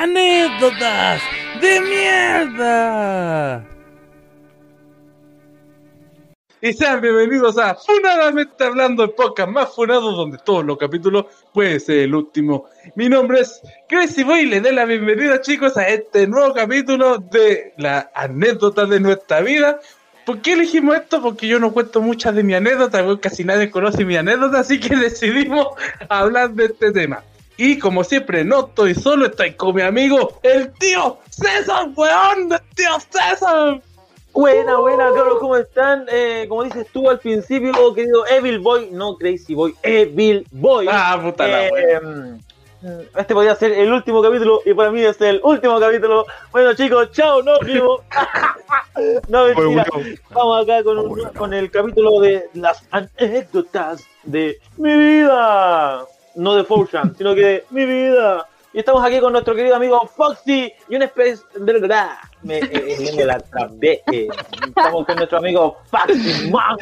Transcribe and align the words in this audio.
anécdotas 0.00 1.20
de 1.60 1.80
mierda. 1.82 3.66
Y 6.62 6.72
sean 6.72 7.02
bienvenidos 7.02 7.58
a 7.58 7.74
Funadamente 7.74 8.64
Hablando, 8.64 9.04
el 9.04 9.10
podcast 9.10 9.50
más 9.50 9.74
funado 9.74 10.12
donde 10.12 10.38
todos 10.38 10.64
los 10.64 10.78
capítulos 10.78 11.26
puede 11.52 11.80
ser 11.80 11.98
el 12.00 12.14
último. 12.14 12.66
Mi 12.94 13.10
nombre 13.10 13.40
es 13.40 13.60
Boy 14.24 14.40
y 14.40 14.46
les 14.46 14.62
doy 14.62 14.72
la 14.72 14.86
bienvenida 14.86 15.40
chicos 15.42 15.76
a 15.76 15.86
este 15.88 16.26
nuevo 16.26 16.54
capítulo 16.54 17.18
de 17.18 17.74
la 17.76 18.10
anécdota 18.14 18.86
de 18.86 19.00
nuestra 19.00 19.42
vida. 19.42 19.80
¿Por 20.24 20.40
qué 20.40 20.52
elegimos 20.52 20.96
esto? 20.96 21.20
Porque 21.20 21.46
yo 21.46 21.58
no 21.58 21.72
cuento 21.72 22.00
muchas 22.00 22.34
de 22.34 22.42
mi 22.42 22.54
anécdota, 22.54 23.04
casi 23.20 23.44
nadie 23.44 23.70
conoce 23.70 24.06
mi 24.06 24.16
anécdota, 24.16 24.60
así 24.60 24.80
que 24.80 24.96
decidimos 24.96 25.68
hablar 26.08 26.52
de 26.52 26.66
este 26.66 26.90
tema. 26.90 27.22
Y 27.62 27.78
como 27.78 28.02
siempre, 28.04 28.42
no 28.42 28.60
estoy 28.68 28.94
solo, 28.94 29.26
estoy 29.26 29.52
con 29.52 29.74
mi 29.74 29.82
amigo, 29.82 30.38
el 30.42 30.72
tío 30.72 31.18
César, 31.28 31.88
weón, 31.94 32.50
el 32.52 32.58
tío 32.74 32.88
César. 33.10 33.82
Buena, 34.32 34.76
buena, 34.78 35.12
cabros, 35.12 35.38
¿cómo 35.40 35.56
están? 35.56 36.06
Eh, 36.10 36.46
como 36.48 36.62
dices 36.64 36.86
tú 36.90 37.10
al 37.10 37.18
principio, 37.18 37.72
querido 37.94 38.26
Evil 38.28 38.60
Boy, 38.60 38.88
no 38.92 39.14
Crazy 39.18 39.54
Boy, 39.54 39.74
Evil 39.82 40.46
Boy. 40.52 40.86
Ah, 40.90 41.20
puta 41.22 41.46
la 41.46 41.66
Eh, 41.66 41.70
wea. 41.70 42.00
Este 43.18 43.34
podría 43.34 43.54
ser 43.56 43.72
el 43.72 43.92
último 43.92 44.22
capítulo 44.22 44.62
y 44.64 44.72
para 44.72 44.90
mí 44.90 45.02
es 45.02 45.20
el 45.20 45.38
último 45.44 45.78
capítulo. 45.78 46.24
Bueno, 46.52 46.72
chicos, 46.72 47.10
chao, 47.12 47.42
nos 47.42 47.60
vimos. 47.60 48.00
no, 49.28 49.44
mentira. 49.54 49.84
Vamos 50.30 50.62
acá 50.62 50.82
con, 50.82 50.98
un- 50.98 51.28
con 51.36 51.52
el 51.52 51.70
capítulo 51.70 52.20
de 52.20 52.48
las 52.54 52.82
anécdotas 52.90 54.02
de 54.22 54.58
mi 54.78 54.96
vida. 54.96 56.06
No 56.34 56.54
de 56.56 56.64
Fortune, 56.64 57.12
sino 57.16 57.34
que 57.34 57.40
de 57.40 57.64
mi 57.70 57.84
vida. 57.84 58.46
Y 58.72 58.78
estamos 58.78 59.02
aquí 59.04 59.18
con 59.18 59.32
nuestro 59.32 59.52
querido 59.56 59.74
amigo 59.74 60.00
Foxy 60.16 60.72
y 60.88 60.94
una 60.94 61.06
especie 61.06 61.44
de 61.56 61.72
verdad. 61.72 62.10
Me, 62.42 62.58
eh, 62.58 62.70
eh, 62.72 63.12
me 63.16 63.24
la 63.24 63.40
trabé. 63.40 64.00
eh. 64.12 64.28
Estamos 64.68 65.04
con 65.06 65.16
nuestro 65.16 65.38
amigo 65.38 65.76
Foxy 65.90 66.50
Man. 66.50 66.76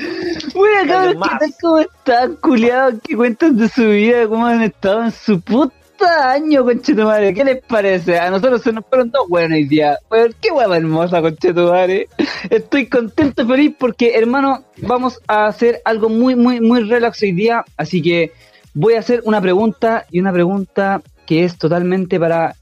Bueno, 0.54 1.14
Más. 1.18 1.30
¿qué 1.30 1.38
tal? 1.38 1.54
¿Cómo 1.62 1.78
están, 1.78 2.36
culiados? 2.36 2.94
¿Qué 3.02 3.16
cuentan 3.16 3.56
de 3.56 3.68
su 3.70 3.84
vida? 3.88 4.28
¿Cómo 4.28 4.46
han 4.46 4.62
estado 4.62 5.04
en 5.04 5.12
su 5.12 5.40
puta 5.40 6.30
año, 6.30 6.62
conchetumare? 6.62 7.32
¿Qué 7.32 7.42
les 7.42 7.64
parece? 7.64 8.18
A 8.18 8.30
nosotros 8.30 8.60
se 8.60 8.70
nos 8.70 8.84
fueron 8.84 9.10
dos 9.10 9.26
buenos 9.26 9.56
hoy 9.56 9.64
día. 9.64 9.98
Bueno, 10.10 10.34
qué 10.42 10.50
hueá 10.50 10.76
hermosa, 10.76 11.22
conchetumare. 11.22 12.06
Estoy 12.50 12.86
contento, 12.86 13.46
feliz, 13.46 13.74
porque, 13.78 14.14
hermano, 14.14 14.62
vamos 14.82 15.18
a 15.26 15.46
hacer 15.46 15.80
algo 15.86 16.10
muy, 16.10 16.36
muy, 16.36 16.60
muy 16.60 16.82
relax 16.82 17.22
hoy 17.22 17.32
día. 17.32 17.64
Así 17.78 18.02
que 18.02 18.30
voy 18.78 18.94
a 18.94 19.00
hacer 19.00 19.22
una 19.24 19.40
pregunta 19.40 20.06
y 20.08 20.20
una 20.20 20.32
pregunta 20.32 21.02
que 21.26 21.42
es 21.44 21.58
totalmente 21.58 22.20
para 22.20 22.54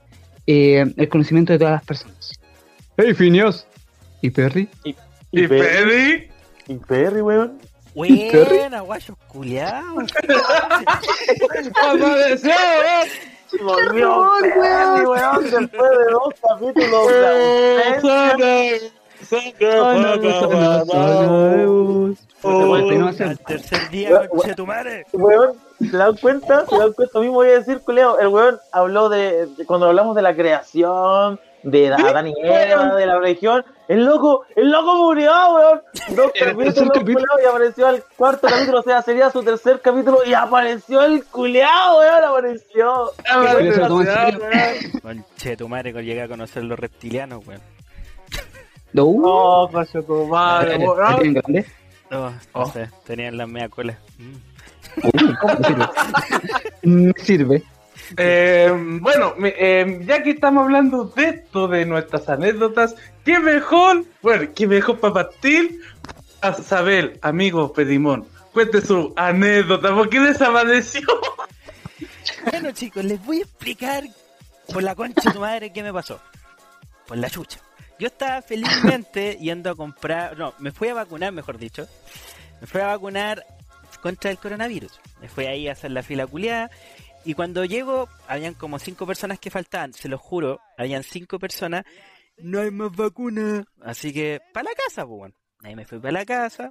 eh, 0.47 0.85
el 0.97 1.09
conocimiento 1.11 1.53
de 1.53 1.59
todas 1.59 1.75
las 1.75 1.85
personas. 1.85 2.33
Hey, 2.97 3.13
Finios. 3.13 3.67
¿Y 4.23 4.31
Perry? 4.31 4.67
¿Y 5.31 5.47
Perry? 5.47 6.31
Y 6.69 6.75
Perry, 6.77 7.21
weón. 7.21 7.59
Buena. 7.95 8.31
Volvió 13.63 14.23
Perry, 14.41 15.05
weón, 15.07 15.43
después 15.45 15.71
de 15.71 16.13
dos 16.13 16.35
capítulos. 16.41 17.13
¡Oh, 22.43 22.47
Oh, 22.49 22.75
Al 22.75 23.39
tercer 23.41 23.91
día, 23.91 24.29
tu 24.57 24.67
madre. 24.67 25.05
Weón, 25.13 25.57
¿se 25.79 25.97
dan 25.97 26.17
cuenta? 26.17 26.67
¿Se 26.67 26.77
dan 26.79 26.93
cuenta? 26.93 27.19
Mismo 27.21 27.35
voy 27.35 27.49
a 27.49 27.59
decir, 27.59 27.81
culeo. 27.81 28.19
El 28.19 28.29
weón 28.29 28.59
habló 28.73 29.09
de, 29.09 29.47
de 29.47 29.67
cuando 29.67 29.87
hablamos 29.87 30.15
de 30.17 30.23
la 30.23 30.35
creación, 30.35 31.39
de 31.63 31.93
Adán 31.93 32.29
y 32.29 32.35
Eva, 32.43 32.95
de 32.95 33.07
la 33.07 33.19
religión. 33.19 33.65
El 33.89 34.05
loco, 34.05 34.45
el 34.57 34.71
loco 34.71 34.97
murió, 34.97 35.33
weón. 35.55 35.81
Dos 36.17 36.31
el 36.35 36.47
capítulos, 36.57 36.91
capítulo. 36.93 37.25
culeo, 37.35 37.45
y 37.45 37.47
apareció 37.49 37.87
al 37.87 38.05
cuarto 38.17 38.49
capítulo, 38.49 38.81
o 38.81 38.83
sea, 38.83 39.03
sería 39.03 39.31
su 39.31 39.43
tercer 39.45 39.81
capítulo, 39.81 40.25
y 40.27 40.35
apareció 40.35 41.03
el 41.05 41.25
culeado, 41.25 41.99
weón, 42.01 42.25
apareció. 42.25 43.13
Conche 45.03 45.57
tu 45.57 45.69
madre, 45.69 45.93
llegué 45.93 46.23
a 46.23 46.29
conocer 46.29 46.65
los 46.65 46.79
reptilianos, 46.79 47.47
weón. 47.47 47.61
No, 48.93 49.05
No, 49.05 49.69
tu 50.07 50.27
madre, 50.27 50.75
¿Eres- 50.77 50.89
weón. 50.89 51.65
Oh, 52.13 52.31
no 52.31 52.33
Oh. 52.53 52.67
sé, 52.67 52.89
tenían 53.05 53.37
la 53.37 53.47
media 53.47 53.69
cola. 53.69 53.99
Mm. 54.19 54.56
Uy, 55.03 55.35
¿cómo 55.41 55.55
me 55.55 55.67
sirve? 55.67 55.89
Me 56.83 57.13
sirve. 57.17 57.63
Eh, 58.17 58.71
bueno, 59.01 59.35
eh, 59.43 60.01
ya 60.05 60.23
que 60.23 60.31
estamos 60.31 60.65
hablando 60.65 61.05
de 61.05 61.25
esto, 61.25 61.67
de 61.67 61.85
nuestras 61.85 62.29
anécdotas, 62.29 62.95
qué 63.25 63.39
mejor, 63.41 64.05
bueno, 64.23 64.49
qué 64.55 64.67
mejor 64.67 65.01
para 65.01 65.15
partir 65.15 65.81
a 66.41 66.53
saber, 66.55 67.19
amigo 67.23 67.73
Pedimón, 67.73 68.27
cuente 68.53 68.81
su 68.81 69.13
anécdota, 69.17 69.95
¿por 69.95 70.09
qué 70.09 70.21
desapareció? 70.21 71.03
Bueno, 72.51 72.71
chicos, 72.73 73.05
les 73.05 73.25
voy 73.25 73.39
a 73.39 73.43
explicar 73.43 74.05
por 74.73 74.83
la 74.83 74.95
concha 74.95 75.23
de 75.25 75.33
tu 75.33 75.41
madre 75.41 75.73
qué 75.73 75.83
me 75.83 75.93
pasó. 75.93 76.21
Por 77.07 77.19
la 77.19 77.29
chucha. 77.29 77.61
Yo 77.99 78.09
estaba 78.09 78.43
felizmente 78.43 79.39
yendo 79.41 79.71
a 79.71 79.75
comprar, 79.75 80.37
no, 80.39 80.55
me 80.59 80.71
fui 80.71 80.89
a 80.89 80.95
vacunar, 80.95 81.33
mejor 81.33 81.59
dicho. 81.59 81.89
Me 82.61 82.67
fui 82.67 82.81
a 82.81 82.87
vacunar 82.89 83.45
contra 84.07 84.31
el 84.31 84.39
coronavirus. 84.39 85.01
Me 85.21 85.29
fui 85.29 85.47
ahí 85.47 85.67
a 85.67 85.73
hacer 85.73 85.91
la 85.91 86.05
fila 86.05 86.29
culiada. 86.29 86.71
Y 87.25 87.35
cuando 87.35 87.65
llego, 87.65 88.09
habían 88.29 88.55
como 88.55 88.79
cinco 88.79 89.05
personas 89.05 89.41
que 89.41 89.51
faltaban, 89.51 89.93
se 89.93 90.09
lo 90.09 90.17
juro, 90.17 90.61
habían 90.79 91.03
cinco 91.03 91.41
personas. 91.41 91.85
No 92.39 92.61
hay 92.61 92.71
más 92.71 92.95
vacuna. 92.95 93.65
Así 93.81 94.13
que, 94.13 94.41
para 94.55 94.71
la 94.71 94.77
casa, 94.77 95.05
pues 95.05 95.19
bueno. 95.19 95.35
Ahí 95.65 95.75
me 95.75 95.85
fui 95.85 95.99
para 95.99 96.13
la 96.13 96.25
casa. 96.25 96.71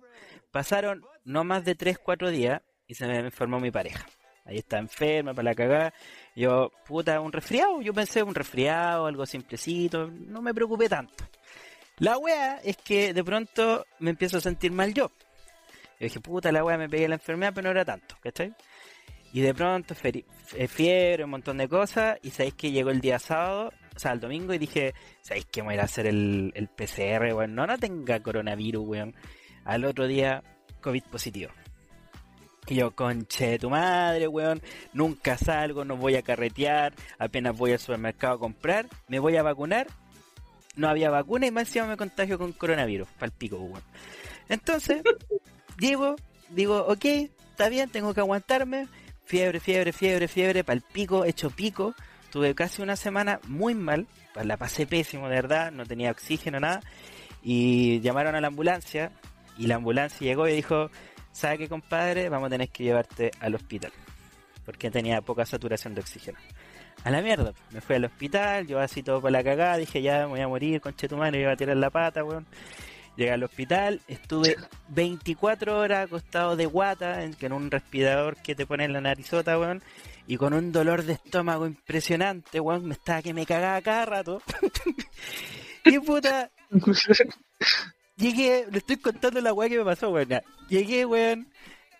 Pasaron 0.50 1.04
no 1.26 1.44
más 1.44 1.66
de 1.66 1.76
tres, 1.76 2.00
cuatro 2.00 2.32
días 2.32 2.62
y 2.88 2.94
se 2.96 3.06
me 3.06 3.20
enfermó 3.20 3.60
mi 3.60 3.70
pareja. 3.70 4.06
Ahí 4.46 4.60
está 4.60 4.78
enferma, 4.78 5.34
para 5.34 5.50
la 5.50 5.56
cagada. 5.56 5.94
Yo, 6.38 6.72
puta, 6.88 7.20
un 7.20 7.34
resfriado. 7.34 7.82
Yo 7.82 7.94
pensé 7.94 8.24
un 8.24 8.34
resfriado, 8.34 9.08
algo 9.08 9.26
simplecito. 9.26 10.08
No 10.10 10.42
me 10.42 10.54
preocupé 10.54 10.88
tanto. 10.88 11.26
La 11.98 12.18
wea 12.18 12.62
es 12.64 12.78
que 12.78 13.14
de 13.14 13.24
pronto 13.26 13.86
me 14.00 14.12
empiezo 14.12 14.38
a 14.38 14.42
sentir 14.42 14.72
mal 14.72 14.94
yo. 14.94 15.12
Yo 16.00 16.06
dije, 16.06 16.20
puta, 16.20 16.52
la 16.52 16.64
wea 16.64 16.78
me 16.78 16.90
pegué 16.90 17.08
la 17.08 17.16
enfermedad, 17.16 17.52
pero 17.56 17.66
no 17.66 17.72
era 17.72 17.86
tanto, 17.86 18.16
¿cachai? 18.22 18.54
Y 19.34 19.42
de 19.42 19.54
pronto, 19.54 19.94
f- 19.94 20.24
fiebre, 20.68 21.24
un 21.26 21.30
montón 21.32 21.58
de 21.58 21.68
cosas. 21.68 22.18
Y 22.22 22.32
sabéis 22.32 22.54
que 22.56 22.72
llegó 22.72 22.90
el 22.90 23.02
día 23.02 23.20
sábado, 23.20 23.72
o 23.96 24.00
sea, 24.00 24.12
el 24.14 24.20
domingo, 24.20 24.54
y 24.54 24.58
dije, 24.58 24.94
¿sabéis 25.22 25.46
que 25.46 25.62
me 25.62 25.70
voy 25.70 25.78
a 25.78 25.84
hacer 25.84 26.08
el, 26.08 26.52
el 26.56 26.68
PCR, 26.70 27.34
weón? 27.34 27.54
No, 27.56 27.66
no 27.68 27.78
tenga 27.78 28.22
coronavirus, 28.22 28.86
weón. 28.88 29.16
Al 29.66 29.84
otro 29.86 30.08
día, 30.08 30.42
COVID 30.82 31.04
positivo. 31.04 31.52
Y 32.68 32.76
yo, 32.76 32.96
conche 32.96 33.52
de 33.52 33.60
tu 33.60 33.70
madre, 33.70 34.28
weón. 34.28 34.62
Nunca 34.94 35.38
salgo, 35.38 35.84
no 35.86 35.98
voy 35.98 36.16
a 36.16 36.22
carretear. 36.22 36.94
Apenas 37.20 37.58
voy 37.58 37.74
al 37.74 37.80
supermercado 37.80 38.36
a 38.36 38.40
comprar. 38.40 38.88
Me 39.08 39.20
voy 39.20 39.36
a 39.38 39.44
vacunar. 39.44 39.88
No 40.76 40.88
había 40.90 41.10
vacuna 41.10 41.46
y 41.48 41.52
más 41.52 41.68
encima 41.68 41.88
me 41.88 41.98
contagio 41.98 42.38
con 42.38 42.52
coronavirus. 42.54 43.08
Pal 43.20 43.32
pico, 43.32 43.58
weón. 43.58 43.84
Entonces, 44.50 45.02
llego, 45.80 46.16
digo, 46.50 46.86
ok, 46.88 47.06
está 47.06 47.70
bien, 47.70 47.90
tengo 47.90 48.14
que 48.14 48.22
aguantarme. 48.22 48.88
Fiebre, 49.26 49.60
fiebre, 49.60 49.92
fiebre, 49.92 50.28
fiebre, 50.28 50.64
pal 50.64 50.82
pico, 50.82 51.26
hecho 51.26 51.50
pico. 51.50 51.96
Tuve 52.32 52.54
casi 52.54 52.82
una 52.82 52.96
semana 52.96 53.40
muy 53.48 53.74
mal. 53.74 54.08
pues 54.34 54.46
La 54.46 54.58
pasé 54.58 54.86
pésimo, 54.86 55.28
de 55.30 55.36
verdad. 55.36 55.72
No 55.72 55.86
tenía 55.86 56.12
oxígeno, 56.12 56.60
nada. 56.60 56.82
Y 57.42 58.02
llamaron 58.02 58.36
a 58.36 58.42
la 58.42 58.48
ambulancia. 58.48 59.12
Y 59.58 59.68
la 59.68 59.76
ambulancia 59.76 60.28
llegó 60.28 60.48
y 60.48 60.54
dijo, 60.54 60.92
¿sabe 61.32 61.58
qué, 61.58 61.70
compadre? 61.70 62.30
Vamos 62.30 62.48
a 62.48 62.50
tener 62.52 62.70
que 62.70 62.84
llevarte 62.84 63.32
al 63.40 63.56
hospital. 63.56 63.92
Porque 64.66 64.92
tenía 64.92 65.22
poca 65.22 65.46
saturación 65.46 65.96
de 65.96 66.02
oxígeno. 66.02 66.38
A 67.04 67.12
la 67.12 67.22
mierda, 67.22 67.54
me 67.72 67.82
fui 67.82 67.96
al 67.96 68.06
hospital, 68.06 68.66
yo 68.66 68.80
así 68.80 69.04
todo 69.04 69.22
por 69.22 69.32
la 69.32 69.44
cagada, 69.44 69.78
dije 69.78 70.02
ya 70.02 70.22
me 70.22 70.26
voy 70.26 70.42
a 70.42 70.48
morir, 70.48 70.82
conche 70.82 71.08
tu 71.08 71.18
madre, 71.18 71.34
me 71.34 71.44
iba 71.44 71.52
a 71.52 71.56
tirar 71.56 71.78
la 71.78 71.92
pata, 71.92 72.24
weón. 72.24 72.48
Llegué 73.16 73.32
al 73.32 73.44
hospital, 73.44 74.02
estuve 74.08 74.58
24 74.90 75.78
horas 75.80 76.06
acostado 76.08 76.56
de 76.56 76.66
guata, 76.66 77.24
en, 77.24 77.36
en 77.40 77.54
un 77.54 77.72
respirador 77.72 78.36
que 78.38 78.56
te 78.56 78.66
pone 78.66 78.84
en 78.86 78.94
la 78.94 79.02
narizota, 79.02 79.58
weón, 79.58 79.82
y 80.28 80.38
con 80.38 80.54
un 80.54 80.72
dolor 80.72 81.04
de 81.04 81.14
estómago 81.14 81.66
impresionante, 81.66 82.60
weón, 82.60 82.86
me 82.86 82.94
estaba 82.94 83.22
que 83.22 83.34
me 83.34 83.46
cagaba 83.46 83.82
cada 83.82 84.06
rato. 84.06 84.42
y 85.86 86.00
puta, 86.00 86.52
llegué, 88.18 88.66
le 88.70 88.78
estoy 88.80 88.98
contando 88.98 89.40
la 89.42 89.54
weá 89.54 89.70
que 89.70 89.78
me 89.78 89.86
pasó, 89.86 90.10
weón. 90.10 90.30
Llegué, 90.68 91.06
weón. 91.06 91.48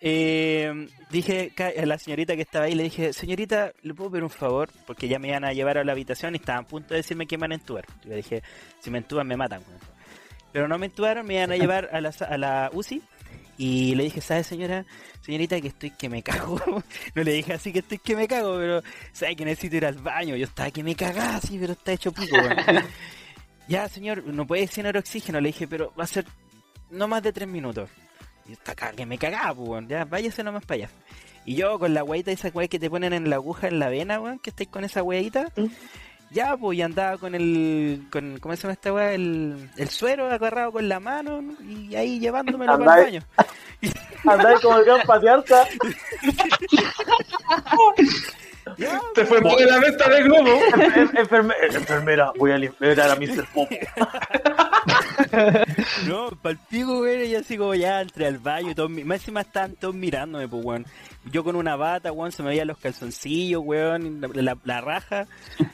eh, 0.02 0.88
dije 1.12 1.54
a 1.58 1.86
la 1.86 1.98
señorita 1.98 2.36
que 2.36 2.42
estaba 2.42 2.66
ahí, 2.66 2.76
le 2.76 2.84
dije, 2.84 3.14
señorita, 3.14 3.72
¿le 3.82 3.94
puedo 3.94 4.12
pedir 4.12 4.24
un 4.24 4.30
favor? 4.30 4.70
Porque 4.86 5.08
ya 5.08 5.18
me 5.20 5.30
iban 5.30 5.46
a 5.46 5.54
llevar 5.54 5.78
a 5.78 5.84
la 5.86 5.94
habitación 5.94 6.34
y 6.36 6.38
estaban 6.40 6.66
a 6.66 6.68
punto 6.68 6.90
de 6.94 6.98
decirme 6.98 7.26
que 7.26 7.38
me 7.38 7.42
van 7.44 7.54
a 7.54 7.56
entubar. 7.56 7.86
Le 8.04 8.18
dije, 8.18 8.44
si 8.80 8.92
me 8.92 8.98
entuban 8.98 9.28
me 9.28 9.38
matan, 9.38 9.62
weón. 9.68 9.95
Pero 10.56 10.70
no 10.70 10.78
me 10.78 10.86
entubaron, 10.86 11.28
me 11.28 11.34
iban 11.34 11.52
a 11.52 11.58
llevar 11.58 11.90
a 11.92 12.00
la, 12.00 12.14
a 12.30 12.38
la 12.38 12.70
UCI 12.72 13.02
Y 13.58 13.94
le 13.96 14.06
dije, 14.06 14.22
¿sabe 14.22 14.42
señora, 14.42 14.86
señorita 15.20 15.60
que 15.60 15.68
estoy 15.68 15.92
que 15.92 16.08
me 16.08 16.24
cago? 16.24 16.58
no 17.14 17.24
le 17.24 17.34
dije 17.34 17.52
así 17.52 17.74
que 17.74 17.80
estoy 17.80 17.98
que 17.98 18.16
me 18.16 18.26
cago, 18.26 18.56
pero 18.56 18.82
¿sabe 19.12 19.36
que 19.36 19.44
necesito 19.44 19.76
ir 19.76 19.86
al 19.86 19.96
baño? 19.96 20.38
Yo 20.38 20.46
estaba 20.46 20.72
que 20.72 20.82
me 20.82 20.96
cagaba 20.96 21.36
así, 21.36 21.58
pero 21.60 21.74
está 21.74 21.92
hecho 21.92 22.14
pico, 22.14 22.38
weón. 22.38 22.56
ya, 23.68 23.90
señor, 23.90 24.24
no 24.24 24.48
puede 24.48 24.66
llenar 24.68 24.96
oxígeno. 24.96 25.42
Le 25.42 25.50
dije, 25.50 25.68
pero 25.68 25.92
va 26.00 26.06
a 26.06 26.08
ser 26.08 26.26
no 26.90 27.10
más 27.10 27.22
de 27.22 27.34
tres 27.34 27.50
minutos. 27.50 27.90
Y 28.48 28.54
está 28.54 28.76
que 28.94 29.06
me 29.06 29.18
cagaba, 29.18 29.56
pues, 29.56 29.68
weón. 29.68 29.90
Ya, 29.90 30.06
váyase 30.06 30.42
nomás 30.42 30.64
para 30.64 30.86
allá. 30.86 30.90
Y 31.44 31.56
yo 31.56 31.78
con 31.80 31.94
la 31.94 32.02
weita 32.02 32.32
esa 32.32 32.48
weá 32.48 32.70
que 32.70 32.80
te 32.80 32.90
ponen 32.90 33.12
en 33.12 33.30
la 33.30 33.36
aguja 33.36 33.68
en 33.68 33.80
la 33.80 33.90
vena, 33.90 34.22
weón, 34.22 34.40
que 34.40 34.52
estáis 34.52 34.70
con 34.70 34.86
esa 34.86 35.04
weadita. 35.04 35.52
Ya, 36.36 36.58
pues, 36.58 36.78
y 36.78 36.82
andaba 36.82 37.18
con 37.18 37.34
el, 37.34 38.08
con, 38.12 38.38
¿cómo 38.40 38.54
se 38.58 38.64
llama 38.64 38.74
esta 38.74 38.92
weá? 38.92 39.14
El, 39.14 39.70
el 39.78 39.90
suero 39.90 40.30
agarrado 40.30 40.74
con 40.74 40.90
la 40.90 41.00
mano 41.00 41.42
¿no? 41.42 41.54
y 41.64 41.96
ahí 41.96 42.20
llevándomelo 42.20 42.78
para 42.78 42.98
el 42.98 43.06
baño. 43.06 43.22
Andáis 44.26 44.60
como 44.60 44.78
el 44.80 44.84
gran 44.86 45.02
patriarca. 45.08 45.66
Ya, 48.78 49.00
Te 49.14 49.24
fue 49.26 49.40
por 49.42 49.62
la 49.62 49.78
venta 49.80 50.10
de 50.10 50.24
globo. 50.24 50.50
Enfer- 50.50 51.12
enferme- 51.14 51.56
enfermera, 51.72 52.32
voy 52.36 52.52
a 52.52 52.58
limpiar 52.58 53.00
a 53.00 53.16
Mr. 53.16 53.46
Popo. 53.54 53.76
No, 56.08 56.30
palpico, 56.42 56.98
güey, 56.98 57.32
y 57.32 57.36
así 57.36 57.58
como 57.58 57.74
ya 57.76 58.02
entré 58.02 58.28
al 58.28 58.38
baño 58.40 58.72
y 58.72 58.76
todos, 58.76 58.90
más 58.90 59.20
encima 59.22 59.42
estaban 59.42 59.76
todos 59.76 59.96
mirándome, 59.96 60.48
pues, 60.48 60.64
weón. 60.66 60.86
Yo 61.32 61.44
con 61.44 61.56
una 61.56 61.76
bata, 61.76 62.12
weón, 62.12 62.32
se 62.32 62.44
me 62.44 62.50
veían 62.50 62.68
los 62.68 62.78
calzoncillos, 62.78 63.62
weón, 63.66 64.22
la, 64.22 64.28
la- 64.34 64.58
la 64.64 64.82
raja. 64.82 65.28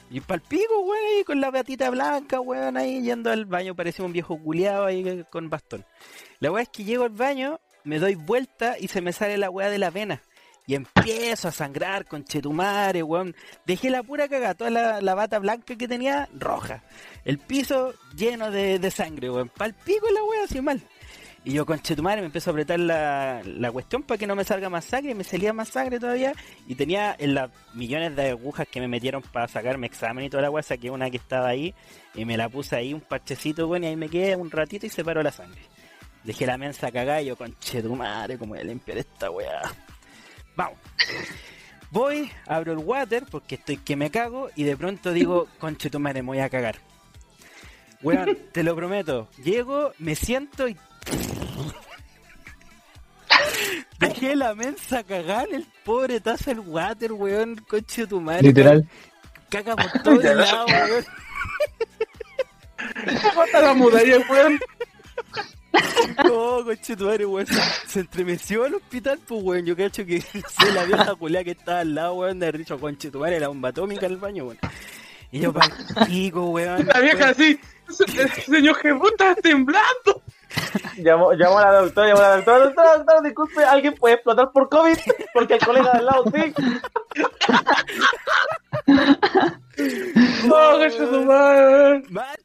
Y 0.09 0.19
palpico, 0.21 0.81
güey, 0.83 1.23
con 1.25 1.41
la 1.41 1.51
batita 1.51 1.89
blanca, 1.89 2.39
weón, 2.39 2.77
ahí 2.77 3.01
yendo 3.01 3.31
al 3.31 3.45
baño, 3.45 3.75
parecía 3.75 4.05
un 4.05 4.13
viejo 4.13 4.37
culiado 4.39 4.85
ahí 4.85 5.23
con 5.29 5.49
bastón. 5.49 5.85
La 6.39 6.51
weá 6.51 6.63
es 6.63 6.69
que 6.69 6.83
llego 6.83 7.03
al 7.03 7.09
baño, 7.11 7.59
me 7.83 7.99
doy 7.99 8.15
vuelta 8.15 8.75
y 8.79 8.87
se 8.87 9.01
me 9.01 9.11
sale 9.13 9.37
la 9.37 9.49
weá 9.49 9.69
de 9.69 9.77
la 9.79 9.89
vena. 9.89 10.21
Y 10.71 10.75
empiezo 10.75 11.49
a 11.49 11.51
sangrar 11.51 12.05
con 12.05 12.23
chetumare, 12.23 13.03
weón. 13.03 13.35
Dejé 13.65 13.89
la 13.89 14.03
pura 14.03 14.29
cagada, 14.29 14.53
toda 14.53 14.69
la, 14.69 15.01
la 15.01 15.15
bata 15.15 15.37
blanca 15.37 15.75
que 15.75 15.85
tenía, 15.85 16.29
roja. 16.33 16.81
El 17.25 17.39
piso 17.39 17.93
lleno 18.15 18.51
de, 18.51 18.79
de 18.79 18.89
sangre, 18.89 19.29
weón. 19.29 19.49
Palpico 19.49 20.09
la 20.09 20.23
weá, 20.23 20.45
así 20.45 20.61
mal. 20.61 20.81
Y 21.43 21.51
yo 21.51 21.65
con 21.65 21.81
chetumare 21.81 22.21
me 22.21 22.27
empiezo 22.27 22.51
a 22.51 22.53
apretar 22.53 22.79
la, 22.79 23.41
la 23.43 23.69
cuestión 23.69 24.03
para 24.03 24.17
que 24.17 24.25
no 24.25 24.33
me 24.33 24.45
salga 24.45 24.69
más 24.69 24.85
sangre. 24.85 25.11
Y 25.11 25.15
me 25.15 25.25
salía 25.25 25.51
más 25.51 25.67
sangre 25.67 25.99
todavía. 25.99 26.31
Y 26.65 26.75
tenía 26.75 27.17
en 27.19 27.33
las 27.33 27.51
millones 27.73 28.15
de 28.15 28.29
agujas 28.29 28.65
que 28.71 28.79
me 28.79 28.87
metieron 28.87 29.21
para 29.23 29.49
sacarme 29.49 29.87
examen 29.87 30.23
y 30.23 30.29
toda 30.29 30.43
la 30.43 30.51
weá. 30.51 30.63
Saqué 30.63 30.89
una 30.89 31.09
que 31.09 31.17
estaba 31.17 31.49
ahí. 31.49 31.75
Y 32.15 32.23
me 32.23 32.37
la 32.37 32.47
puse 32.47 32.77
ahí, 32.77 32.93
un 32.93 33.01
parchecito, 33.01 33.67
weón. 33.67 33.83
Y 33.83 33.87
ahí 33.87 33.97
me 33.97 34.07
quedé 34.07 34.37
un 34.37 34.49
ratito 34.49 34.85
y 34.85 34.89
se 34.89 35.03
paró 35.03 35.21
la 35.21 35.33
sangre. 35.33 35.59
Dejé 36.23 36.45
la 36.45 36.57
mensa 36.57 36.89
cagada 36.93 37.21
y 37.21 37.25
yo 37.25 37.35
con 37.35 37.59
chetumare, 37.59 38.37
como 38.37 38.53
voy 38.53 38.61
a 38.61 38.63
limpiar 38.63 38.99
esta 38.99 39.29
weá. 39.29 39.63
Vamos. 40.55 40.77
Voy, 41.91 42.31
abro 42.47 42.71
el 42.71 42.79
water 42.79 43.25
porque 43.29 43.55
estoy 43.55 43.77
que 43.77 43.97
me 43.97 44.09
cago 44.11 44.49
y 44.55 44.63
de 44.63 44.77
pronto 44.77 45.11
digo, 45.11 45.47
conche 45.59 45.89
tu 45.89 45.99
madre, 45.99 46.21
me 46.21 46.27
voy 46.27 46.39
a 46.39 46.49
cagar. 46.49 46.77
Weón, 48.01 48.37
te 48.51 48.63
lo 48.63 48.75
prometo. 48.75 49.29
Llego, 49.43 49.93
me 49.99 50.15
siento 50.15 50.67
y. 50.67 50.77
Dejé 53.99 54.35
la 54.35 54.55
mensa 54.55 55.03
cagar 55.03 55.47
el 55.51 55.67
pobre 55.85 56.19
taza 56.19 56.51
el 56.51 56.61
water, 56.61 57.11
weón, 57.11 57.57
conche 57.67 58.07
tu 58.07 58.19
madre. 58.19 58.43
Literal. 58.43 58.89
Caga 59.49 59.75
por 59.75 59.91
todos 60.01 60.23
lados, 60.23 60.71
weón. 60.71 61.05
Bota 63.35 63.61
la 63.61 63.73
muralla, 63.73 64.17
weón. 64.29 64.59
No, 66.25 66.63
conche 66.63 66.95
tu 66.95 67.05
madre, 67.05 67.25
weón. 67.25 67.47
Se, 67.47 67.61
se 67.87 67.99
entremeció 68.01 68.63
al 68.65 68.75
hospital, 68.75 69.19
pues, 69.27 69.41
weón. 69.43 69.65
Yo 69.65 69.75
cacho 69.75 70.05
que 70.05 70.21
sé 70.21 70.71
la 70.73 70.83
vieja 70.85 71.15
culia 71.15 71.43
que 71.43 71.51
estaba 71.51 71.79
al 71.79 71.95
lado, 71.95 72.13
weón, 72.15 72.39
de 72.39 72.47
haber 72.47 72.59
dicho, 72.59 72.79
conche 72.79 73.09
tu 73.11 73.19
madre, 73.19 73.39
la 73.39 73.47
bomba 73.47 73.69
atómica 73.69 74.05
en 74.05 74.11
el 74.13 74.17
baño, 74.17 74.45
weón. 74.45 74.59
Y 75.31 75.39
yo, 75.39 75.53
pico, 76.07 76.49
weón. 76.49 76.85
La 76.87 76.99
vieja 76.99 77.29
así. 77.29 77.59
"Se- 77.89 78.27
Señor 78.41 78.75
Jesús, 78.77 79.01
estás 79.11 79.37
temblando. 79.37 80.21
Llamó, 80.97 81.33
llamó 81.33 81.59
a 81.59 81.71
la 81.71 81.81
doctora, 81.81 82.07
llamó 82.07 82.19
a 82.19 82.29
la 82.29 82.35
doctora, 82.37 82.59
doctora, 82.65 82.97
doctora, 82.97 83.21
disculpe, 83.21 83.63
alguien 83.63 83.93
puede 83.95 84.15
explotar 84.15 84.51
por 84.51 84.69
COVID, 84.69 84.97
porque 85.33 85.53
el 85.55 85.65
colega 85.65 85.91
de 85.91 85.99
al 85.99 86.05
lado 86.05 86.23
sí. 86.25 86.53
No, 90.47 90.79
que 90.79 90.89
se 90.91 91.07
tu 91.07 91.25
madre. 91.25 92.03
Mal. 92.09 92.37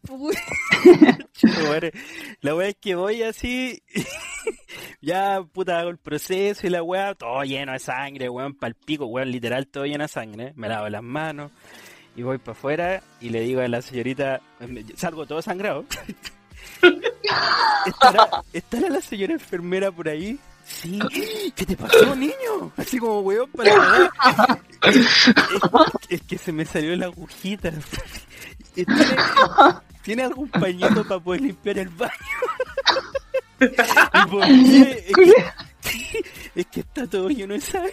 La 2.40 2.54
weá 2.54 2.68
es 2.68 2.76
que 2.80 2.94
voy 2.94 3.22
así. 3.22 3.82
ya, 5.00 5.42
puta, 5.52 5.80
hago 5.80 5.90
el 5.90 5.98
proceso 5.98 6.66
y 6.66 6.70
la 6.70 6.82
weá, 6.82 7.14
todo 7.14 7.42
lleno 7.42 7.72
de 7.72 7.78
sangre, 7.78 8.28
weón, 8.28 8.54
pal 8.54 8.74
pico, 8.74 9.06
weón, 9.06 9.30
literal, 9.30 9.66
todo 9.66 9.84
lleno 9.84 10.04
de 10.04 10.08
sangre. 10.08 10.52
Me 10.56 10.68
lavo 10.68 10.88
las 10.88 11.02
manos 11.02 11.52
y 12.14 12.22
voy 12.22 12.38
para 12.38 12.52
afuera 12.52 13.02
y 13.20 13.30
le 13.30 13.40
digo 13.40 13.60
a 13.60 13.68
la 13.68 13.82
señorita, 13.82 14.40
salgo 14.94 15.26
todo 15.26 15.42
sangrado. 15.42 15.84
¿Estará, 17.86 18.42
¿Estará 18.52 18.88
la 18.88 19.00
señora 19.00 19.32
enfermera 19.34 19.90
por 19.90 20.08
ahí? 20.08 20.38
Sí. 20.64 20.98
¿Qué 21.54 21.64
te 21.64 21.76
pasó, 21.76 22.14
niño? 22.16 22.72
Así 22.76 22.98
como 22.98 23.20
weón 23.20 23.48
para 23.52 23.70
es, 24.82 25.30
es 26.08 26.22
que 26.22 26.38
se 26.38 26.52
me 26.52 26.64
salió 26.64 26.96
la 26.96 27.06
agujita. 27.06 27.72
¿Tiene, 28.74 28.94
¿Tiene 30.02 30.22
algún 30.24 30.48
pañito 30.48 31.04
para 31.06 31.20
poder 31.20 31.42
limpiar 31.42 31.78
el 31.78 31.88
baño? 31.90 32.12
¿Y 33.60 34.26
por 34.28 34.46
qué? 34.46 35.06
Es 35.08 35.14
que, 35.14 36.24
es 36.54 36.66
que 36.66 36.80
está 36.80 37.06
todo 37.06 37.28
lleno 37.28 37.54
de 37.54 37.60
sangre. 37.60 37.92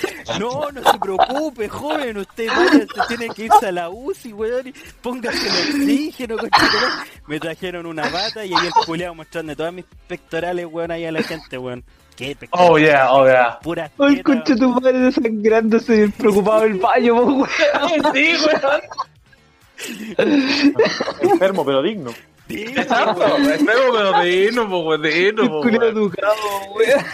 No, 0.38 0.70
no 0.72 0.82
se 0.90 0.98
preocupe, 0.98 1.68
joven, 1.68 2.18
usted 2.18 2.48
vaya, 2.48 2.86
tiene 3.08 3.28
que 3.30 3.44
irse 3.44 3.66
a 3.66 3.72
la 3.72 3.88
UCI, 3.88 4.32
weón, 4.32 4.68
y 4.68 4.74
póngase 5.00 5.46
el 5.46 5.74
oxígeno, 5.74 6.36
conchetumare. 6.38 6.94
Me 7.26 7.40
trajeron 7.40 7.86
una 7.86 8.08
bata 8.08 8.44
y 8.44 8.52
ahí 8.52 8.66
el 8.66 8.72
culeado 8.84 9.14
mostrando 9.14 9.54
todas 9.56 9.72
mis 9.72 9.84
pectorales, 10.06 10.66
weón, 10.66 10.90
ahí 10.90 11.04
a 11.04 11.12
la 11.12 11.22
gente, 11.22 11.58
weón. 11.58 11.84
¿Qué 12.16 12.34
pectorales? 12.34 12.70
Oh, 12.70 12.78
yeah, 12.78 13.12
oh, 13.12 13.26
yeah. 13.26 13.58
Pura 13.60 13.90
Ay, 13.98 14.22
concha 14.22 14.56
tu 14.56 14.68
madre 14.70 14.98
desangrándose 14.98 16.04
y 16.04 16.08
preocupado 16.08 16.64
el 16.64 16.74
baño, 16.74 17.14
weón. 17.14 17.48
Sí, 18.14 18.34
weón. 18.44 18.82
Enfermo, 21.20 21.64
pero 21.64 21.82
digno. 21.82 22.10
Weón. 22.48 23.50
Espero 23.50 23.92
que 23.92 23.98
lo 23.98 24.22
digno, 24.22 24.68
po, 24.68 24.78
weón, 24.80 25.02
digno, 25.02 25.48
po, 25.48 25.68
educado, 25.68 26.34
weón. 26.74 27.04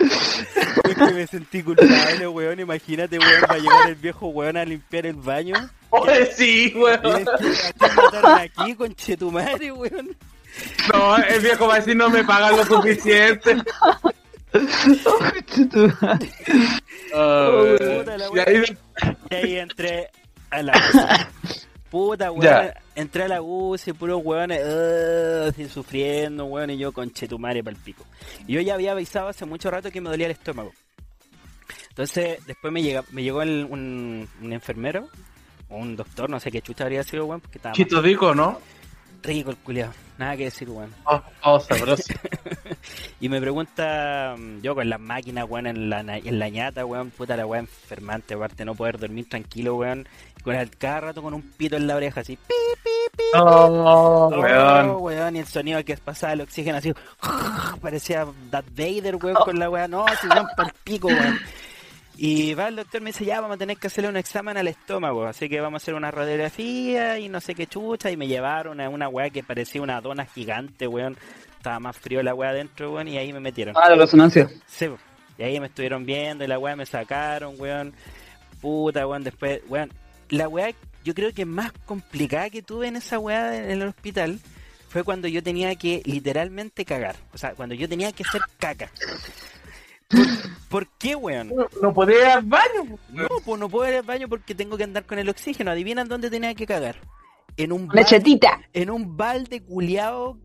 Es 0.00 0.94
que 0.94 1.14
me 1.14 1.26
sentí 1.26 1.62
culpable, 1.62 2.28
weón. 2.28 2.60
Imagínate, 2.60 3.18
weón, 3.18 3.42
va 3.50 3.54
a 3.54 3.58
llegar 3.58 3.88
el 3.88 3.94
viejo 3.94 4.28
weón 4.28 4.56
a 4.56 4.64
limpiar 4.64 5.06
el 5.06 5.16
baño. 5.16 5.54
Oye, 5.90 6.26
sí, 6.26 6.72
weón. 6.76 7.00
es 7.04 7.24
que, 7.24 7.68
¿a 7.68 7.72
quién 7.72 7.94
mataron 7.96 8.38
aquí, 8.38 8.74
conchetumare, 8.74 9.72
weón? 9.72 10.16
No, 10.92 11.16
el 11.16 11.40
viejo 11.40 11.66
va 11.66 11.74
a 11.74 11.78
decir 11.78 11.96
no 11.96 12.10
me 12.10 12.24
pagan 12.24 12.56
lo 12.56 12.64
suficiente. 12.64 13.56
Tu 14.50 15.92
madre. 16.00 16.28
Ah, 17.14 17.76
la 18.16 18.26
y 18.34 18.38
ahí, 18.40 18.78
Y 19.30 19.34
ahí 19.34 19.58
entré 19.58 20.10
a 20.50 20.62
la. 20.62 20.72
Puta, 21.90 22.30
weón. 22.30 22.42
Ya. 22.44 22.74
Entré 22.94 23.24
a 23.24 23.28
la 23.28 23.42
UCI, 23.42 23.92
puros 23.94 24.20
weones, 24.24 24.60
uh, 24.64 25.68
sufriendo, 25.68 26.44
weón, 26.44 26.70
y 26.70 26.78
yo 26.78 26.92
con 26.92 27.10
chetumare 27.12 27.64
pa'l 27.64 27.76
pico. 27.76 28.04
Y 28.46 28.52
yo 28.54 28.60
ya 28.60 28.74
había 28.74 28.92
avisado 28.92 29.28
hace 29.28 29.44
mucho 29.44 29.70
rato 29.70 29.90
que 29.90 30.00
me 30.00 30.08
dolía 30.10 30.26
el 30.26 30.32
estómago. 30.32 30.72
Entonces, 31.88 32.38
después 32.46 32.72
me, 32.72 32.82
llega, 32.82 33.04
me 33.10 33.22
llegó 33.22 33.42
el- 33.42 33.66
un, 33.68 34.28
un 34.40 34.52
enfermero, 34.52 35.08
o 35.68 35.76
un 35.76 35.96
doctor, 35.96 36.30
no 36.30 36.38
sé 36.40 36.50
qué 36.50 36.62
chucha 36.62 36.84
habría 36.84 37.02
sido, 37.02 37.26
weón, 37.26 37.40
porque 37.40 37.58
estaba 37.58 37.74
Chito 37.74 38.00
Dico, 38.02 38.34
¿no? 38.34 38.58
rico 39.22 39.50
el 39.50 39.56
culiado. 39.58 39.92
Nada 40.16 40.34
que 40.36 40.44
decir, 40.44 40.68
weón. 40.70 40.94
Oh, 41.04 41.20
oh, 41.42 41.60
sabroso. 41.60 42.04
Y 43.20 43.28
me 43.28 43.38
pregunta, 43.40 44.34
mm, 44.38 44.60
yo 44.62 44.74
con 44.74 44.88
las 44.88 44.98
máquinas, 45.00 45.44
weón, 45.48 45.66
en 45.66 45.90
la, 45.90 46.00
en 46.00 46.38
la 46.38 46.48
ñata, 46.48 46.86
weón, 46.86 47.10
puta 47.10 47.36
la 47.36 47.44
weón 47.46 47.66
enfermante, 47.66 48.32
aparte 48.34 48.64
no 48.64 48.74
poder 48.74 48.98
dormir 48.98 49.28
tranquilo, 49.28 49.76
weón. 49.76 50.08
Con 50.42 50.54
el 50.54 50.70
cada 50.76 51.00
rato 51.00 51.22
con 51.22 51.34
un 51.34 51.42
pito 51.42 51.76
en 51.76 51.86
la 51.86 51.96
oreja, 51.96 52.20
así, 52.22 52.36
pi, 52.36 52.54
pi, 52.82 52.90
pi. 53.16 53.22
Oh, 53.38 54.28
Oh, 54.32 54.40
weón. 54.40 54.96
weón, 55.02 55.36
y 55.36 55.40
el 55.40 55.46
sonido 55.46 55.84
que 55.84 55.96
pasaba 55.98 56.32
el 56.32 56.40
oxígeno 56.40 56.78
así, 56.78 56.92
parecía 57.82 58.26
Darth 58.50 58.70
Vader, 58.74 59.16
weón, 59.16 59.36
con 59.44 59.58
la 59.58 59.68
weón, 59.68 59.90
no, 59.90 60.06
así, 60.06 60.26
weón, 60.28 60.46
pa'l 60.56 60.72
pico, 60.84 61.08
weón. 61.08 61.38
Y 62.16 62.52
va 62.54 62.68
el 62.68 62.76
doctor, 62.76 63.00
me 63.00 63.10
dice, 63.10 63.24
ya, 63.24 63.40
vamos 63.40 63.54
a 63.56 63.58
tener 63.58 63.76
que 63.78 63.86
hacerle 63.86 64.10
un 64.10 64.16
examen 64.16 64.56
al 64.56 64.68
estómago, 64.68 65.24
así 65.26 65.48
que 65.48 65.60
vamos 65.60 65.80
a 65.80 65.82
hacer 65.82 65.94
una 65.94 66.10
radiografía 66.10 67.18
y 67.18 67.28
no 67.30 67.40
sé 67.40 67.54
qué 67.54 67.66
chucha, 67.66 68.10
y 68.10 68.16
me 68.16 68.26
llevaron 68.26 68.80
a 68.80 68.88
una 68.90 69.08
weá 69.08 69.30
que 69.30 69.42
parecía 69.42 69.80
una 69.82 70.00
dona 70.00 70.26
gigante, 70.26 70.86
weón. 70.86 71.16
Estaba 71.56 71.78
más 71.78 71.96
frío 71.98 72.22
la 72.22 72.34
weá 72.34 72.50
adentro, 72.50 72.92
weón, 72.92 73.08
y 73.08 73.18
ahí 73.18 73.32
me 73.32 73.40
metieron. 73.40 73.74
Ah, 73.76 73.88
la 73.90 73.96
resonancia. 73.96 74.48
Sí, 74.66 74.86
y 75.38 75.42
ahí 75.42 75.60
me 75.60 75.66
estuvieron 75.66 76.04
viendo 76.06 76.44
y 76.44 76.46
la 76.46 76.58
weá 76.58 76.76
me 76.76 76.84
sacaron, 76.86 77.54
weón. 77.58 77.92
Puta, 78.60 79.06
weón, 79.06 79.22
después, 79.24 79.60
weón. 79.68 79.90
La 80.30 80.48
weá, 80.48 80.70
yo 81.04 81.14
creo 81.14 81.32
que 81.32 81.44
más 81.44 81.72
complicada 81.84 82.50
que 82.50 82.62
tuve 82.62 82.88
en 82.88 82.96
esa 82.96 83.18
weá 83.18 83.56
en 83.56 83.70
el 83.70 83.82
hospital 83.82 84.40
fue 84.88 85.04
cuando 85.04 85.28
yo 85.28 85.42
tenía 85.42 85.74
que 85.76 86.02
literalmente 86.04 86.84
cagar. 86.84 87.16
O 87.32 87.38
sea, 87.38 87.54
cuando 87.54 87.74
yo 87.74 87.88
tenía 87.88 88.12
que 88.12 88.24
hacer 88.24 88.40
caca. 88.58 88.90
¿Por, 90.08 90.26
por 90.68 90.86
qué, 90.98 91.14
weón? 91.14 91.48
No, 91.54 91.68
no 91.80 91.94
podía 91.94 92.18
ir 92.18 92.26
al 92.26 92.42
baño. 92.42 92.98
No, 93.10 93.28
pues 93.44 93.60
no 93.60 93.68
puedo 93.68 93.88
ir 93.88 93.98
al 93.98 94.02
baño 94.02 94.28
porque 94.28 94.54
tengo 94.54 94.76
que 94.76 94.84
andar 94.84 95.04
con 95.04 95.18
el 95.18 95.28
oxígeno. 95.28 95.70
Adivinan 95.70 96.08
dónde 96.08 96.30
tenía 96.30 96.54
que 96.54 96.66
cagar. 96.66 96.96
En 97.56 97.72
un 97.72 97.86
balde, 97.86 98.04
chetita. 98.04 98.60
en 98.72 98.90
un 98.90 99.16
balde 99.16 99.62
culiao 99.62 100.38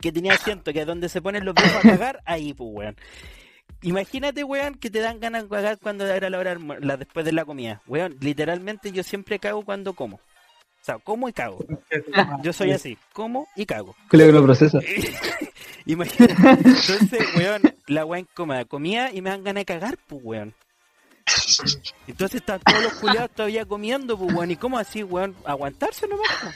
que 0.00 0.12
tenía 0.12 0.34
asiento, 0.34 0.72
que 0.72 0.80
es 0.80 0.86
donde 0.86 1.08
se 1.08 1.22
ponen 1.22 1.44
los 1.44 1.54
viejos 1.54 1.76
a 1.76 1.88
cagar, 1.88 2.20
ahí, 2.26 2.52
pues, 2.52 2.68
weón. 2.72 2.96
Imagínate, 3.82 4.44
weón, 4.44 4.74
que 4.76 4.90
te 4.90 5.00
dan 5.00 5.18
ganas 5.20 5.42
de 5.44 5.48
cagar 5.48 5.78
cuando 5.78 6.06
era 6.06 6.30
la 6.30 6.38
hora 6.38 6.56
la, 6.80 6.96
después 6.96 7.24
de 7.24 7.32
la 7.32 7.44
comida. 7.44 7.82
Weón, 7.86 8.16
literalmente 8.20 8.92
yo 8.92 9.02
siempre 9.02 9.38
cago 9.38 9.64
cuando 9.64 9.92
como. 9.94 10.16
O 10.16 10.84
sea, 10.84 10.98
como 10.98 11.28
y 11.28 11.32
cago. 11.32 11.64
Yo 12.42 12.52
soy 12.52 12.72
así, 12.72 12.98
como 13.12 13.46
y 13.54 13.66
cago. 13.66 13.94
Creo 14.08 14.26
que 14.26 14.32
lo 14.32 14.42
procesa. 14.42 14.80
Imagínate. 15.86 16.34
Entonces, 16.34 17.20
weón, 17.36 17.62
la 17.86 18.04
weá 18.04 18.18
incómoda. 18.20 18.64
Comía 18.64 19.12
y 19.12 19.20
me 19.22 19.30
dan 19.30 19.44
ganas 19.44 19.60
de 19.60 19.64
cagar, 19.64 19.96
pues, 20.08 20.20
weón. 20.24 20.54
Entonces 22.08 22.40
están 22.40 22.60
todos 22.60 22.82
los 22.82 22.92
culiados 22.94 23.30
todavía 23.30 23.64
comiendo, 23.64 24.18
pues, 24.18 24.34
weón. 24.34 24.50
¿Y 24.50 24.56
cómo 24.56 24.76
así, 24.78 25.04
weón? 25.04 25.36
Aguantarse 25.44 26.08
nomás, 26.08 26.26
pues. 26.42 26.54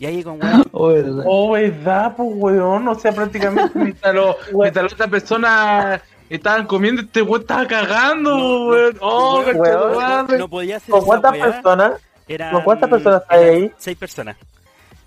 Y 0.00 0.06
ahí 0.06 0.24
con 0.24 0.42
weón. 0.42 0.64
Oh, 0.72 0.88
verdad. 0.88 1.24
Oh, 1.26 1.52
verdad, 1.52 2.14
pues, 2.16 2.28
weón. 2.32 2.88
O 2.88 2.94
sea, 2.98 3.12
prácticamente 3.12 3.78
mientras, 3.78 4.12
lo- 4.14 4.36
mientras 4.58 4.84
la 4.86 4.92
otra 4.92 5.06
persona 5.08 6.02
estaban 6.36 6.66
comiendo, 6.66 7.02
este 7.02 7.22
weón 7.22 7.42
estaba 7.42 7.66
cagando, 7.66 8.30
No, 8.36 8.66
weón. 8.68 8.94
no, 8.94 9.00
Oh, 9.00 9.40
weón, 9.40 9.96
weón. 9.96 10.38
No 10.38 10.48
podía 10.48 10.76
hacer 10.76 10.90
¿Con 10.90 11.04
cuántas 11.04 11.36
personas? 11.36 11.92
Eran- 12.28 12.52
¿Con 12.52 12.62
cuántas 12.64 12.88
personas 12.90 13.22
hay 13.28 13.44
ahí? 13.44 13.72
Seis 13.78 13.96
personas. 13.98 14.36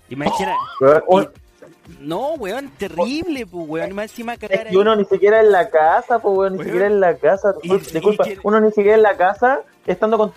Imagina. 0.08 0.54
Weón, 1.08 1.30
No, 2.00 2.32
weón, 2.34 2.68
terrible, 2.78 3.46
pues, 3.46 3.68
weón. 3.68 3.90
Y 3.90 3.94
más 3.94 4.04
encima 4.10 4.36
cagar 4.36 4.66
Es 4.66 4.70
que 4.72 4.76
uno 4.76 4.96
ni 4.96 5.04
siquiera 5.04 5.40
en 5.40 5.52
la 5.52 5.68
casa, 5.70 6.18
pues, 6.18 6.36
weón, 6.36 6.52
ni 6.54 6.58
Weón. 6.58 6.66
siquiera 6.68 6.86
en 6.86 7.00
la 7.00 7.16
casa. 7.16 7.54
Y- 7.62 7.76
Disculpa, 7.78 8.26
y 8.28 8.34
que- 8.34 8.40
uno 8.42 8.60
ni 8.60 8.68
siquiera 8.70 8.94
en 8.94 9.02
la 9.02 9.16
casa, 9.16 9.60
estando 9.86 10.18
con 10.18 10.32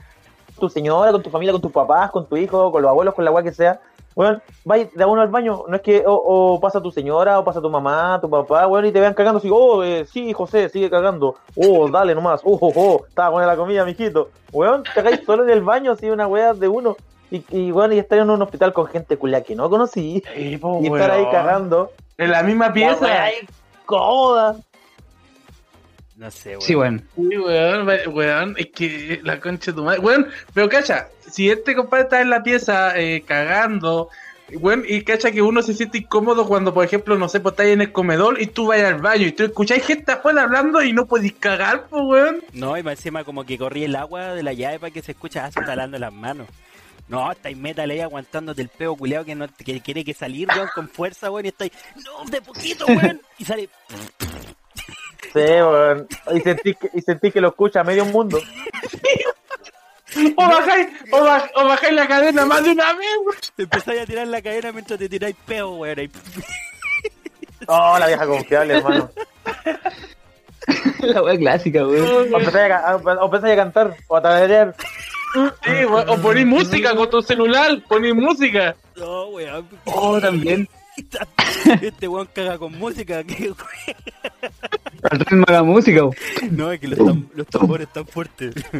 tu 0.60 0.70
señora, 0.70 1.12
con 1.12 1.24
tu 1.24 1.30
familia, 1.30 1.52
con 1.54 1.62
tus 1.62 1.72
papás, 1.72 2.12
con 2.12 2.28
tu 2.28 2.38
hijo, 2.38 2.72
con 2.72 2.82
los 2.82 2.90
abuelos, 2.90 3.14
con 3.16 3.26
la 3.26 3.32
weá 3.32 3.44
que 3.44 3.52
sea. 3.54 3.80
Weón, 4.16 4.42
vaya 4.66 4.90
de 4.94 5.06
uno 5.06 5.22
al 5.22 5.30
baño, 5.30 5.64
no 5.68 5.76
es 5.76 5.82
que 5.82 6.04
o, 6.06 6.14
o 6.14 6.60
pasa 6.60 6.82
tu 6.82 6.92
señora, 6.92 7.40
o 7.40 7.44
pasa 7.44 7.62
tu 7.62 7.70
mamá, 7.70 8.20
tu 8.22 8.30
papá, 8.30 8.68
weón, 8.68 8.86
y 8.86 8.92
te 8.92 9.00
vean 9.00 9.14
cagando 9.14 9.38
así, 9.40 9.50
oh, 9.52 9.84
eh, 9.84 10.06
sí, 10.06 10.34
José, 10.34 10.68
sigue 10.70 10.90
cagando, 10.90 11.36
oh, 11.56 11.90
dale 11.90 12.14
nomás, 12.16 12.42
oh, 12.44 12.58
oh, 12.60 12.74
oh, 12.76 13.06
estaba 13.08 13.30
buena 13.30 13.48
la 13.48 13.56
comida, 13.56 13.86
mijito. 13.86 14.30
Weón, 14.52 14.84
cagáis 14.94 15.22
solo 15.26 15.44
en 15.44 15.52
el 15.52 15.62
baño, 15.62 15.92
así, 15.94 16.10
una 16.10 16.28
weá 16.28 16.54
de 16.54 16.68
uno. 16.68 16.98
Y, 17.32 17.46
y 17.52 17.72
weón, 17.72 17.94
y 17.94 18.00
estar 18.00 18.18
en 18.20 18.30
un 18.30 18.42
hospital 18.42 18.74
con 18.74 18.88
gente 18.88 19.16
culia 19.16 19.42
que 19.44 19.56
no 19.56 19.70
conocí, 19.70 20.24
Sí, 20.34 20.60
y 20.82 20.88
estar 20.88 21.12
ahí 21.12 21.26
cagando. 21.32 21.92
En 22.18 22.32
la 22.32 22.44
misma 22.44 22.68
La 22.68 22.74
pieza. 22.74 23.08
incómoda. 23.84 24.56
No 26.20 26.30
sé, 26.30 26.50
weón. 26.50 26.62
Sí, 26.62 26.76
bueno. 26.76 27.02
Sí, 27.16 27.38
weón, 27.38 27.88
we- 27.88 28.08
weón, 28.10 28.56
es 28.58 28.68
que 28.68 29.22
la 29.24 29.40
concha 29.40 29.72
de 29.72 29.78
tu 29.78 29.84
madre. 29.86 30.00
Weón, 30.02 30.28
pero 30.54 30.68
cacha, 30.68 31.08
si 31.32 31.50
este 31.50 31.74
compadre 31.76 32.04
está 32.04 32.20
en 32.20 32.30
la 32.30 32.44
pieza 32.44 33.00
eh, 33.00 33.24
cagando, 33.26 34.10
weón, 34.52 34.84
y 34.86 35.02
cacha 35.04 35.32
que 35.32 35.42
uno 35.42 35.62
se 35.62 35.74
siente 35.74 36.00
incómodo 36.00 36.46
cuando, 36.46 36.74
por 36.74 36.84
ejemplo, 36.84 37.18
no 37.18 37.30
sé, 37.30 37.40
pues 37.40 37.54
estás 37.54 37.68
en 37.68 37.80
el 37.80 37.94
comedor 37.94 38.42
y 38.42 38.48
tú 38.48 38.68
vas 38.68 38.82
al 38.82 38.96
baño 39.00 39.28
y 39.28 39.32
tú 39.32 39.44
escucháis 39.46 39.86
gente 39.86 40.12
afuera 40.12 40.44
hablando 40.44 40.84
y 40.84 40.92
no 40.92 41.06
podís 41.06 41.34
cagar, 41.40 41.88
pues, 41.90 42.04
weón. 42.06 42.44
No, 42.52 42.78
y 42.78 42.84
más 42.84 42.96
encima 42.98 43.24
como 43.24 43.46
que 43.46 43.58
corrí 43.58 43.86
el 43.86 43.96
agua 43.96 44.34
de 44.34 44.44
la 44.44 44.52
llave 44.52 44.78
para 44.78 44.92
que 44.92 45.02
se 45.02 45.14
escuche 45.14 45.40
se 45.40 45.48
está 45.62 45.74
lavando 45.74 46.00
las 46.00 46.12
manos. 46.12 46.48
No, 47.08 47.32
estáis 47.32 47.56
metal 47.58 47.90
ahí 47.90 48.02
aguantándote 48.02 48.62
el 48.62 48.68
peo 48.68 48.96
culeado 48.98 49.24
que 49.24 49.36
no 49.36 49.48
que 49.48 49.80
quiere 49.80 50.04
que 50.04 50.14
salir, 50.14 50.50
weón, 50.54 50.68
con 50.76 50.90
fuerza, 50.90 51.32
weón, 51.32 51.46
y 51.46 51.48
estáis, 51.48 51.72
no, 52.04 52.30
de 52.30 52.42
poquito, 52.42 52.86
weón, 52.88 53.22
y 53.38 53.46
sale, 53.46 53.70
Weón. 55.44 56.08
Y 56.34 56.40
sentí 56.42 56.74
que, 56.76 56.90
y 56.94 57.02
sentí 57.02 57.32
que 57.32 57.42
lo 57.42 57.50
escucha 57.50 57.84
medio 57.84 58.06
mundo. 58.06 58.40
O 60.38 60.48
bajáis, 60.48 60.88
o, 61.12 61.20
baj- 61.20 61.52
o 61.56 61.66
bajáis 61.66 61.94
la 61.94 62.08
cadena 62.08 62.46
más 62.46 62.64
de 62.64 62.72
una 62.72 62.94
vez, 62.94 63.08
weón. 63.26 63.38
empezáis 63.60 64.02
a 64.02 64.06
tirar 64.06 64.28
la 64.28 64.42
cadena 64.42 64.72
mientras 64.72 64.98
te 64.98 65.08
tiráis 65.08 65.36
peo, 65.46 65.70
weón, 65.76 66.00
ahí. 66.00 66.10
Oh, 67.68 67.98
la 68.00 68.08
vieja 68.08 68.26
confiable, 68.26 68.78
hermano. 68.78 69.10
La 71.02 71.22
wea 71.24 71.38
clásica, 71.38 71.86
weón. 71.86 72.34
O 72.34 72.38
empezáis 72.40 72.72
a, 72.72 72.82
ca- 72.84 72.96
o 73.22 73.26
empezáis 73.26 73.54
a 73.54 73.56
cantar 73.56 73.96
o 74.08 74.16
a 74.18 74.22
tararear. 74.22 74.76
Sí, 75.64 75.86
weón, 75.86 76.10
o 76.10 76.18
ponís 76.18 76.46
música 76.46 76.96
con 76.96 77.10
tu 77.10 77.22
celular, 77.22 77.80
ponís 77.88 78.16
música. 78.16 78.76
No, 78.96 79.28
weón. 79.28 79.68
Oh, 79.86 80.20
también. 80.20 80.68
Este 81.82 82.08
weón 82.08 82.28
caga 82.34 82.58
con 82.58 82.78
música, 82.78 83.24
que 83.24 83.54
Al 85.12 85.20
ritmo 85.20 85.46
de 85.48 85.54
la 85.54 85.64
música. 85.64 86.02
No, 86.52 86.72
es 86.72 86.80
que 86.80 86.88
los, 86.90 87.00
tam- 87.00 87.28
los 87.34 87.48
tambores 87.48 87.88
están 87.88 88.06
fuertes. 88.08 88.54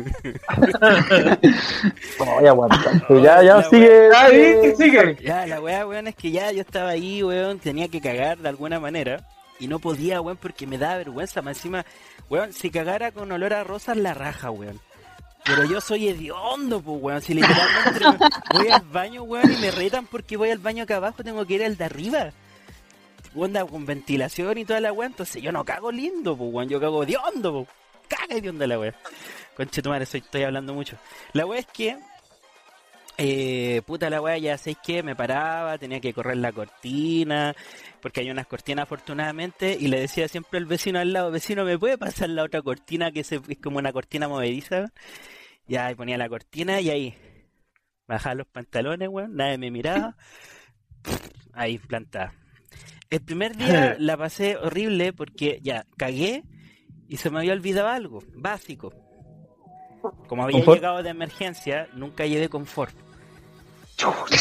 No, 2.20 2.26
voy 2.36 2.46
a 2.46 2.50
aguantar. 2.50 3.08
Que 3.08 3.22
ya, 3.22 3.42
ya 3.44 3.56
La 3.58 3.64
sigue. 3.64 4.10
Ah, 4.16 4.28
sigue- 4.30 4.76
sigue. 4.76 5.18
Ya, 5.24 5.46
la 5.48 5.62
weá, 5.62 5.86
weón, 5.88 6.08
es 6.08 6.16
que 6.16 6.32
ya 6.32 6.52
yo 6.52 6.62
estaba 6.62 6.90
ahí, 6.90 7.24
weón, 7.24 7.60
tenía 7.60 7.88
que 7.88 8.02
cagar 8.02 8.38
de 8.38 8.50
alguna 8.50 8.80
manera. 8.80 9.26
Y 9.60 9.68
no 9.68 9.80
podía, 9.80 10.22
weón, 10.22 10.38
porque 10.38 10.68
me 10.68 10.78
daba 10.78 10.98
vergüenza. 10.98 11.42
Más 11.42 11.58
encima, 11.58 11.86
weón, 12.30 12.54
si 12.54 12.70
cagara 12.70 13.12
con 13.12 13.32
olor 13.32 13.54
a 13.54 13.64
rosas, 13.64 13.98
la 13.98 14.14
raja, 14.14 14.52
weón. 14.52 14.80
Pero 15.44 15.66
yo 15.66 15.82
soy 15.82 16.10
hediondo, 16.10 16.82
pues, 16.82 17.02
weón. 17.02 17.22
Si 17.22 17.34
literalmente 17.34 18.28
voy 18.54 18.68
al 18.70 18.82
baño, 18.82 19.24
weón, 19.24 19.52
y 19.52 19.58
me 19.58 19.72
retan 19.72 20.06
porque 20.06 20.38
voy 20.38 20.52
al 20.52 20.60
baño 20.60 20.84
acá 20.84 20.98
abajo, 20.98 21.24
tengo 21.24 21.46
que 21.46 21.56
ir 21.56 21.64
al 21.64 21.78
de 21.78 21.86
arriba. 21.86 22.32
Onda 23.36 23.66
con 23.66 23.86
ventilación 23.86 24.58
y 24.58 24.66
toda 24.66 24.80
la 24.80 24.92
weá. 24.92 25.08
Entonces 25.08 25.42
yo 25.42 25.52
no 25.52 25.64
cago 25.66 25.92
lindo, 25.92 26.36
pues, 26.38 26.54
weón. 26.54 26.70
Yo 26.70 26.80
cago 26.80 27.04
hediondo, 27.04 27.54
pues. 27.54 27.68
Caga 28.08 28.36
hediondo 28.36 28.66
la 28.68 28.80
weá. 28.80 28.96
Conche 29.56 29.82
soy, 30.06 30.20
estoy 30.20 30.44
hablando 30.44 30.74
mucho. 30.74 30.98
La 31.34 31.46
weá 31.46 31.60
es 31.60 31.68
que 31.68 31.98
eh, 33.22 33.82
puta 33.86 34.10
la 34.10 34.22
weá, 34.22 34.38
ya 34.38 34.58
sabéis 34.58 34.78
que 34.82 35.04
me 35.04 35.14
paraba, 35.14 35.78
tenía 35.78 36.00
que 36.00 36.14
correr 36.14 36.38
la 36.38 36.54
cortina, 36.54 37.54
porque 38.02 38.22
hay 38.22 38.32
unas 38.32 38.48
cortinas 38.48 38.84
afortunadamente, 38.84 39.76
y 39.78 39.90
le 39.90 40.00
decía 40.00 40.30
siempre 40.30 40.58
al 40.58 40.66
vecino 40.66 41.00
al 41.00 41.12
lado, 41.12 41.30
vecino, 41.30 41.66
¿me 41.66 41.78
puede 41.78 41.98
pasar 41.98 42.30
la 42.30 42.44
otra 42.44 42.62
cortina 42.62 43.12
que 43.12 43.26
se, 43.26 43.42
es 43.50 43.58
como 43.62 43.78
una 43.78 43.92
cortina 43.92 44.30
movediza? 44.30 44.94
Ya, 45.68 45.88
ahí 45.88 45.96
ponía 45.96 46.18
la 46.18 46.30
cortina 46.30 46.80
y 46.80 46.90
ahí 46.90 47.14
bajaba 48.08 48.36
los 48.36 48.48
pantalones, 48.48 49.10
weón, 49.10 49.36
nadie 49.36 49.58
me 49.58 49.70
miraba, 49.70 50.16
ahí 51.54 51.78
plantada. 51.78 52.34
El 53.10 53.20
primer 53.20 53.58
día 53.58 53.96
la 54.00 54.16
pasé 54.16 54.56
horrible 54.56 55.12
porque 55.12 55.60
ya 55.62 55.86
cagué 55.98 56.44
y 57.10 57.18
se 57.18 57.30
me 57.30 57.40
había 57.40 57.52
olvidado 57.52 57.90
algo, 57.90 58.24
básico. 58.34 58.94
Como 60.28 60.44
había 60.44 60.60
¿Confort? 60.60 60.78
llegado 60.78 61.04
de 61.04 61.10
emergencia, 61.10 61.90
nunca 61.94 62.26
llevé 62.26 62.48
confort. 62.48 63.09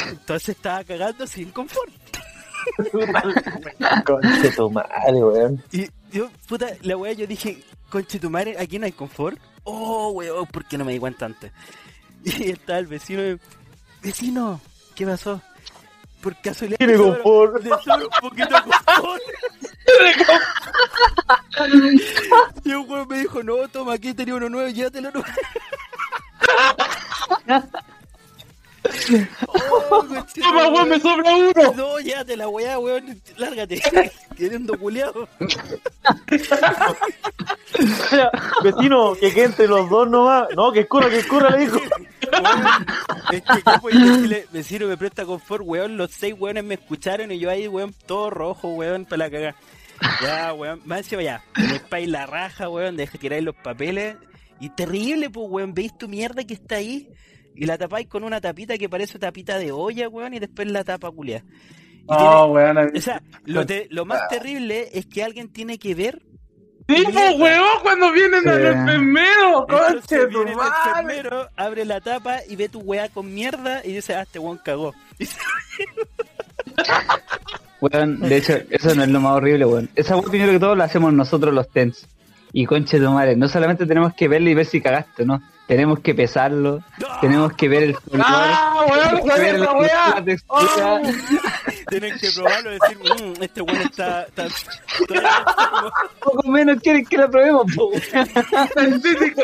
Entonces 0.09 0.51
estaba 0.51 0.85
cagando 0.85 1.27
sin 1.27 1.51
confort. 1.51 1.91
Conche 4.05 4.51
tu 4.51 4.71
madre, 4.71 5.25
weón. 5.25 5.63
Y 5.73 5.89
yo, 6.13 6.31
puta, 6.47 6.67
la 6.83 6.97
weá, 6.97 7.13
yo 7.13 7.27
dije, 7.27 7.63
conche 7.91 8.19
tu 8.19 8.31
madre, 8.31 8.57
aquí 8.59 8.79
no 8.79 8.87
hay 8.87 8.93
confort. 8.93 9.39
Oh, 9.65 10.11
weón, 10.11 10.47
¿por 10.47 10.65
qué 10.65 10.79
no 10.79 10.85
me 10.85 10.93
di 10.93 10.99
cuenta 10.99 11.27
antes? 11.27 11.53
Y 12.25 12.51
estaba 12.51 12.81
el 12.81 12.87
vecino, 12.89 13.23
y, 13.23 13.39
vecino, 14.03 14.61
¿qué 14.95 15.07
pasó? 15.07 15.41
Por 16.21 16.35
casualidad, 16.41 16.79
Tiene 16.79 16.97
confort. 16.97 17.63
le 17.63 17.71
sobra 17.71 17.97
un 17.97 18.09
poquito 18.21 18.49
de 18.49 18.63
confort. 18.63 19.23
y 22.65 22.73
un 22.73 22.91
weón 22.91 23.09
me 23.09 23.21
dijo, 23.21 23.43
no, 23.43 23.69
toma, 23.69 23.95
aquí 23.95 24.13
tenía 24.15 24.35
uno 24.35 24.49
nuevo, 24.49 24.69
llévatelo 24.69 25.11
nuevo. 25.13 25.29
Oh, 29.47 30.05
Toma, 30.35 30.69
weón, 30.69 30.89
me 30.89 31.01
sobra 31.01 31.37
uno. 31.37 31.73
No, 31.75 32.01
ya 32.01 32.25
te 32.25 32.37
la 32.37 32.49
weá, 32.49 32.79
weón, 32.79 33.21
lárgate. 33.37 33.81
Queriendo 34.37 34.79
culiado. 34.79 35.29
Vecino, 38.63 39.15
que 39.15 39.33
quede 39.33 39.45
entre 39.45 39.69
los 39.69 39.89
dos 39.89 40.09
nomás. 40.09 40.49
No, 40.55 40.73
que 40.73 40.81
escurra, 40.81 41.09
que 41.09 41.19
escurra, 41.19 41.51
le 41.51 41.59
dijo. 41.59 41.79
Weón, 41.79 42.87
es 43.33 43.43
que 43.43 43.63
¿qué 43.63 43.79
puedes 43.81 44.01
decirle? 44.01 44.47
Vecino 44.53 44.87
me 44.87 44.97
presta 44.97 45.25
confort, 45.25 45.65
weón. 45.65 45.97
Los 45.97 46.13
seis 46.13 46.35
weones 46.39 46.65
me 46.65 46.75
escucharon 46.75 47.33
y 47.33 47.39
yo 47.39 47.51
ahí, 47.51 47.69
weón, 47.69 47.95
todo 48.07 48.31
rojo, 48.31 48.69
weón, 48.69 49.05
para 49.05 49.25
la 49.25 49.31
cagada. 49.31 49.55
Ya, 50.23 50.53
weón, 50.53 50.81
más 50.85 50.99
encima 50.99 51.23
ya. 51.23 51.45
Me 51.91 52.07
la 52.07 52.27
raja, 52.27 52.69
weón, 52.69 52.97
de 52.97 53.07
tiráis 53.07 53.43
los 53.43 53.55
papeles. 53.57 54.17
Y 54.61 54.71
terrible, 54.71 55.31
pues, 55.31 55.47
weón, 55.49 55.75
veis 55.75 55.97
tu 55.97 56.09
mierda 56.09 56.45
que 56.45 56.55
está 56.55 56.77
ahí 56.77 57.09
y 57.59 57.67
la 57.67 57.77
tapáis 57.77 58.07
con 58.09 58.25
una 58.25 58.41
tapita 58.41 58.79
que 58.79 58.89
parece 58.89 59.19
tapita 59.19 59.59
de 59.59 59.73
olla, 59.73 60.09
weón, 60.09 60.33
y 60.35 60.39
después 60.39 60.71
la 60.71 60.85
tapa 60.85 61.11
culia. 61.11 61.45
Y 62.09 62.13
No, 62.13 62.47
weón. 62.47 62.79
a 62.79 62.83
mí- 62.85 62.93
tiene- 62.93 62.99
o 62.99 63.03
sea, 63.03 63.23
lo, 63.45 63.67
te- 63.67 63.87
lo 63.91 64.05
más 64.07 64.29
terrible 64.29 64.89
es 64.93 65.07
que 65.07 65.23
alguien 65.25 65.49
tiene 65.53 65.79
que 65.79 65.95
ver 65.95 66.23
Sí, 66.91 67.05
pues, 67.13 67.39
weón, 67.39 67.67
cuando 67.83 68.11
vienen 68.13 68.49
al 68.49 68.63
Sí. 68.63 68.67
enfermero, 68.69 69.67
Entonces 69.69 69.95
conche 70.07 70.27
tu 70.29 70.39
viene 70.43 70.53
el 70.53 70.59
enfermero, 71.05 71.49
abre 71.55 71.85
la 71.85 72.01
tapa 72.01 72.39
y 72.49 72.57
ve 72.57 72.71
tu 72.71 72.79
weá 72.81 73.11
con 73.11 73.35
mierda 73.35 73.85
y 73.85 73.93
dice, 73.93 74.15
ah, 74.15 74.23
este 74.23 74.39
weón 74.39 74.59
cagó. 74.65 74.95
Weón, 77.81 78.21
de 78.21 78.37
hecho, 78.37 78.55
eso 78.71 78.95
no 78.95 79.03
es 79.05 79.09
lo 79.09 79.21
más 79.21 79.33
horrible, 79.37 79.65
weón. 79.65 79.89
Esa 79.95 80.17
weón 80.17 80.31
primero 80.31 80.51
que 80.53 80.59
todo 80.59 80.75
la 80.75 80.85
hacemos 80.85 81.13
nosotros 81.13 81.55
los 81.55 81.69
TENS. 81.71 82.07
Y 82.53 82.65
conche 82.67 82.99
tu 82.99 83.11
madre, 83.11 83.37
no 83.37 83.47
solamente 83.49 83.85
tenemos 83.87 84.15
que 84.15 84.27
verlo 84.27 84.49
y 84.51 84.55
ver 84.55 84.65
si 84.67 84.81
cagaste, 84.81 85.25
¿no? 85.27 85.41
Tenemos 85.69 86.01
que 86.01 86.15
pesarlo, 86.15 86.83
tenemos 87.21 87.53
que 87.53 87.69
ver 87.69 87.83
el 87.85 87.95
color, 88.01 88.25
¡Ah, 88.27 88.85
weón! 88.91 89.01
tenemos 89.21 89.35
que 89.35 89.41
ver 89.41 89.55
¡Esa 89.55 89.65
la, 89.65 89.73
weá! 89.75 90.25
textura. 90.25 91.01
Tienen 91.91 92.19
que 92.19 92.31
probarlo 92.35 92.71
y 92.71 92.73
decir, 92.79 92.99
mmm, 92.99 93.43
este 93.43 93.61
weón 93.63 93.83
está, 93.83 94.23
está, 94.23 94.47
está 94.47 94.71
Poco 96.25 96.49
menos 96.49 96.81
quieren 96.83 97.05
que 97.05 97.19
la 97.19 97.29
probemos, 97.29 97.67
po. 97.77 97.91
¡Científico! 98.79 99.43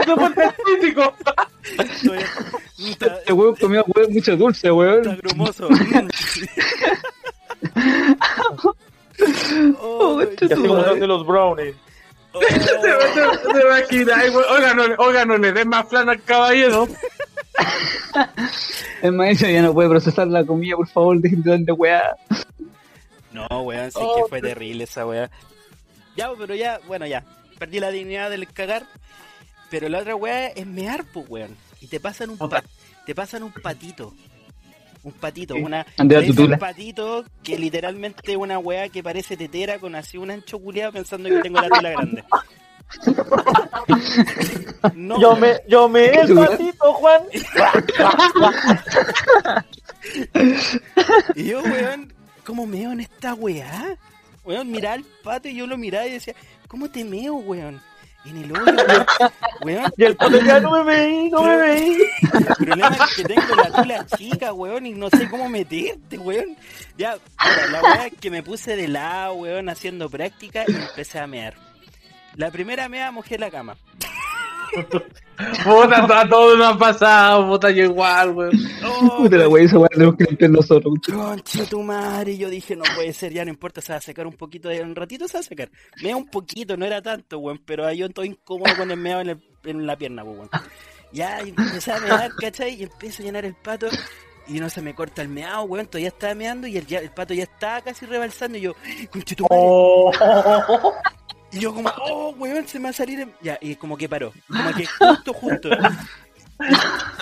¡Eso 0.00 0.16
fue 0.16 0.30
científico! 0.34 1.14
todavía- 2.04 2.26
mm, 2.78 2.88
está- 2.90 3.18
Este 3.18 3.32
weón 3.32 3.54
comió 3.56 3.84
weón, 3.86 4.12
mucho 4.12 4.36
dulce, 4.36 4.58
está 4.66 4.74
weón. 4.74 5.16
grumoso. 5.22 5.68
mm. 5.70 5.76
Oh, 9.80 10.16
madre. 10.16 10.36
hacen 10.90 11.08
los 11.08 11.26
brownies. 11.26 11.74
Oh. 12.36 13.52
Se 13.52 13.60
imagina, 13.66 14.16
ay, 14.18 14.30
weón. 14.30 14.44
Oiga, 14.50 14.74
no, 14.74 14.86
le- 14.88 14.94
oiga, 14.98 15.24
no 15.24 15.38
le 15.38 15.52
den 15.52 15.68
más 15.68 15.88
flan 15.88 16.08
al 16.08 16.22
caballero. 16.22 16.86
El 19.02 19.12
maestro 19.12 19.48
ya 19.48 19.62
no 19.62 19.72
puede 19.74 19.88
procesar 19.88 20.26
la 20.28 20.44
comida, 20.44 20.76
por 20.76 20.88
favor, 20.88 21.20
dejen 21.20 21.42
de 21.42 21.50
darle 21.50 21.72
weá. 21.72 22.16
No, 23.32 23.46
weón, 23.62 23.90
sí 23.90 23.98
Oh, 24.00 24.16
que 24.24 24.28
fue 24.28 24.40
terrible 24.40 24.84
esa 24.84 25.06
weá. 25.06 25.30
Ya, 26.16 26.30
pero 26.38 26.54
ya, 26.54 26.80
bueno, 26.86 27.06
ya. 27.06 27.24
Perdí 27.58 27.80
la 27.80 27.90
dignidad 27.90 28.30
del 28.30 28.50
cagar. 28.52 28.84
Pero 29.70 29.88
la 29.88 29.98
otra 29.98 30.14
weá 30.14 30.48
es 30.48 30.66
mear, 30.66 31.04
pues, 31.12 31.26
weón. 31.28 31.56
Y 31.80 31.88
te 31.88 32.00
pasan 32.00 32.30
un, 32.30 32.38
pa- 32.38 32.62
te 33.04 33.14
pasan 33.14 33.42
un 33.42 33.52
patito. 33.52 34.14
Un 35.06 35.12
patito, 35.12 35.54
¿Qué? 35.54 35.62
una. 35.62 35.86
Tutula. 36.26 36.58
patito 36.58 37.24
que 37.44 37.56
literalmente 37.56 38.32
es 38.32 38.36
una 38.36 38.58
weá 38.58 38.88
que 38.88 39.04
parece 39.04 39.36
tetera 39.36 39.78
con 39.78 39.94
así 39.94 40.18
un 40.18 40.32
ancho 40.32 40.58
culiado 40.58 40.90
pensando 40.94 41.28
que 41.28 41.42
tengo 41.42 41.60
la 41.60 41.68
tula 41.68 41.90
grande. 41.90 42.24
No, 44.94 45.20
Yo 45.20 45.36
me, 45.36 45.60
yo 45.68 45.88
me 45.88 46.06
el 46.06 46.34
patito, 46.34 46.92
Juan. 46.92 47.22
Y 51.36 51.44
yo, 51.44 51.62
weón, 51.62 52.12
¿cómo 52.44 52.66
meo 52.66 52.90
en 52.90 53.00
esta 53.00 53.34
weá? 53.34 53.96
Weón, 54.44 54.70
miraba 54.72 54.94
al 54.94 55.04
pato 55.22 55.48
y 55.48 55.54
yo 55.54 55.68
lo 55.68 55.78
miraba 55.78 56.06
y 56.06 56.12
decía, 56.12 56.34
¿cómo 56.66 56.90
te 56.90 57.04
meo, 57.04 57.34
weón? 57.36 57.80
En 58.26 58.36
el 58.38 58.52
hoyo, 58.52 59.06
weón. 59.62 59.92
Y 59.96 60.04
el 60.04 60.16
pato 60.16 60.40
ya 60.40 60.60
no 60.60 60.70
me 60.72 60.84
veí, 60.84 61.30
no 61.30 61.42
me 61.42 61.56
veí. 61.56 61.96
el 62.32 62.66
problema 62.66 62.96
es 62.96 63.16
que 63.16 63.24
tengo 63.24 63.54
la 63.54 63.82
tula 63.82 64.06
chica, 64.16 64.52
weón, 64.52 64.86
y 64.86 64.92
no 64.92 65.08
sé 65.10 65.28
cómo 65.28 65.48
meterte, 65.48 66.18
weón. 66.18 66.56
Ya, 66.98 67.16
la 67.70 67.82
weá 67.82 68.06
es 68.06 68.14
que 68.20 68.30
me 68.30 68.42
puse 68.42 68.76
de 68.76 68.88
lado, 68.88 69.34
weón, 69.34 69.68
haciendo 69.68 70.10
práctica 70.10 70.64
y 70.66 70.72
empecé 70.74 71.20
a 71.20 71.26
mear. 71.26 71.54
La 72.34 72.50
primera 72.50 72.88
mea 72.88 73.10
mojé 73.10 73.38
la 73.38 73.50
cama. 73.50 73.76
Puta, 75.64 76.20
a 76.20 76.28
todos 76.28 76.56
nos 76.58 76.74
ha 76.74 76.78
pasado, 76.78 77.46
puta, 77.48 77.70
yo 77.70 77.84
igual, 77.84 78.30
weón. 78.30 78.52
Puta 79.18 79.36
la 79.36 79.48
weá, 79.48 79.64
esa 79.64 79.78
weá 79.78 79.88
tenemos 79.90 80.16
que 80.16 80.24
limpiar 80.24 80.50
nosotros. 80.50 80.94
Conche 81.12 81.66
tu 81.66 81.82
madre, 81.82 82.36
yo 82.38 82.48
dije, 82.48 82.74
no 82.74 82.84
puede 82.94 83.12
ser, 83.12 83.32
ya 83.34 83.44
no 83.44 83.50
importa, 83.50 83.80
se 83.82 83.92
va 83.92 83.98
a 83.98 84.00
secar 84.00 84.26
un 84.26 84.32
poquito, 84.32 84.68
de 84.70 84.80
un 84.82 84.94
ratito 84.94 85.28
se 85.28 85.34
va 85.34 85.40
a 85.40 85.42
secar. 85.42 85.70
Mea 86.02 86.16
un 86.16 86.26
poquito, 86.28 86.76
no 86.76 86.86
era 86.86 87.02
tanto, 87.02 87.38
weón, 87.38 87.60
pero 87.66 87.84
ahí 87.86 87.98
yo 87.98 88.06
estoy 88.06 88.28
incómodo 88.28 88.74
con 88.76 88.90
el 88.90 88.96
meado 88.96 89.20
en, 89.22 89.28
el- 89.30 89.42
en 89.64 89.86
la 89.86 89.96
pierna, 89.96 90.24
weón. 90.24 90.48
Ya, 91.12 91.42
y 91.42 91.50
empecé 91.50 91.92
a 91.92 92.00
mear, 92.00 92.30
¿cachai? 92.40 92.74
Y 92.74 92.82
empiezo 92.84 93.22
a 93.22 93.26
llenar 93.26 93.44
el 93.44 93.54
pato 93.54 93.88
y 94.48 94.58
no 94.60 94.70
se 94.70 94.80
me 94.80 94.94
corta 94.94 95.20
el 95.22 95.28
meado, 95.28 95.64
weón, 95.64 95.86
todavía 95.86 96.08
estaba 96.08 96.34
meando 96.34 96.66
y 96.66 96.78
el, 96.78 96.86
ya- 96.86 97.00
el 97.00 97.10
pato 97.10 97.34
ya 97.34 97.42
estaba 97.42 97.82
casi 97.82 98.06
rebalsando 98.06 98.56
y 98.56 98.62
yo, 98.62 98.72
conche 99.10 99.34
tu 99.36 99.42
madre. 99.44 99.56
Oh. 99.66 100.10
Y 101.56 101.60
yo 101.60 101.74
como, 101.74 101.88
oh, 102.02 102.30
weón, 102.38 102.66
se 102.68 102.78
me 102.78 102.84
va 102.84 102.90
a 102.90 102.92
salir. 102.92 103.20
el-". 103.20 103.32
Ya, 103.42 103.58
y 103.60 103.76
como 103.76 103.96
que 103.96 104.08
paró. 104.08 104.32
Como 104.48 104.72
que 104.74 104.86
justo, 104.98 105.32
justo. 105.32 105.70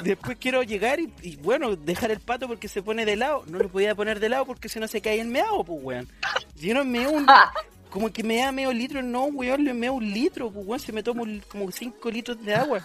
Después 0.02 0.36
quiero 0.40 0.62
llegar 0.62 1.00
y, 1.00 1.12
y, 1.22 1.36
bueno, 1.36 1.74
dejar 1.76 2.10
el 2.10 2.20
pato 2.20 2.46
porque 2.46 2.68
se 2.68 2.82
pone 2.82 3.04
de 3.04 3.16
lado. 3.16 3.42
No 3.46 3.58
lo 3.58 3.68
podía 3.68 3.94
poner 3.94 4.20
de 4.20 4.28
lado 4.28 4.44
porque 4.46 4.68
si 4.68 4.78
no 4.78 4.86
se 4.88 5.00
cae 5.00 5.20
el 5.20 5.28
meado, 5.28 5.64
pues, 5.64 5.78
weón. 5.82 6.08
Si 6.56 6.68
yo 6.68 6.74
no 6.74 6.84
meo 6.84 7.10
un... 7.10 7.26
Como 7.90 8.12
que 8.12 8.24
me 8.24 8.38
da 8.38 8.50
medio 8.50 8.72
litro, 8.72 9.02
no, 9.02 9.26
weón, 9.26 9.62
le 9.64 9.72
meo 9.72 9.92
un 9.92 10.12
litro, 10.12 10.50
pues, 10.50 10.66
weón, 10.66 10.80
se 10.80 10.92
me 10.92 11.00
toma 11.04 11.22
un- 11.22 11.40
como 11.46 11.70
5 11.70 12.10
litros 12.10 12.44
de 12.44 12.52
agua. 12.52 12.80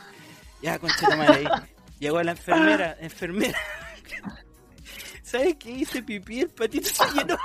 Ya, 0.62 0.78
concha 0.78 1.16
madre, 1.16 1.48
ahí. 1.48 1.64
Llegó 2.00 2.22
la 2.22 2.32
enfermera, 2.32 2.96
enfermera. 3.00 3.58
¿Sabes 5.24 5.56
qué? 5.60 5.72
Hice 5.72 6.04
pipí, 6.04 6.42
el 6.42 6.50
patito 6.50 6.90
se 6.90 7.04
llenó. 7.14 7.38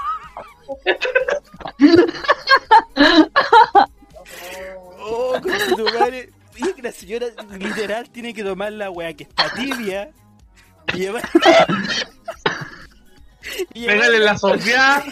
Oh, 4.99 5.39
concha 5.43 5.77
tu 5.77 5.85
madre. 5.85 6.31
Y 6.57 6.73
que 6.73 6.83
la 6.83 6.93
señora 6.93 7.27
literal 7.59 8.09
tiene 8.11 8.33
que 8.33 8.45
tomar 8.45 8.73
la 8.73 8.91
weá 8.91 9.13
que 9.13 9.25
está 9.25 9.53
tibia 9.55 10.11
y 10.95 10.99
llevar. 10.99 11.29
y 13.75 13.87
Pégale 13.87 14.21
la 14.21 14.39
sofía. 14.39 15.05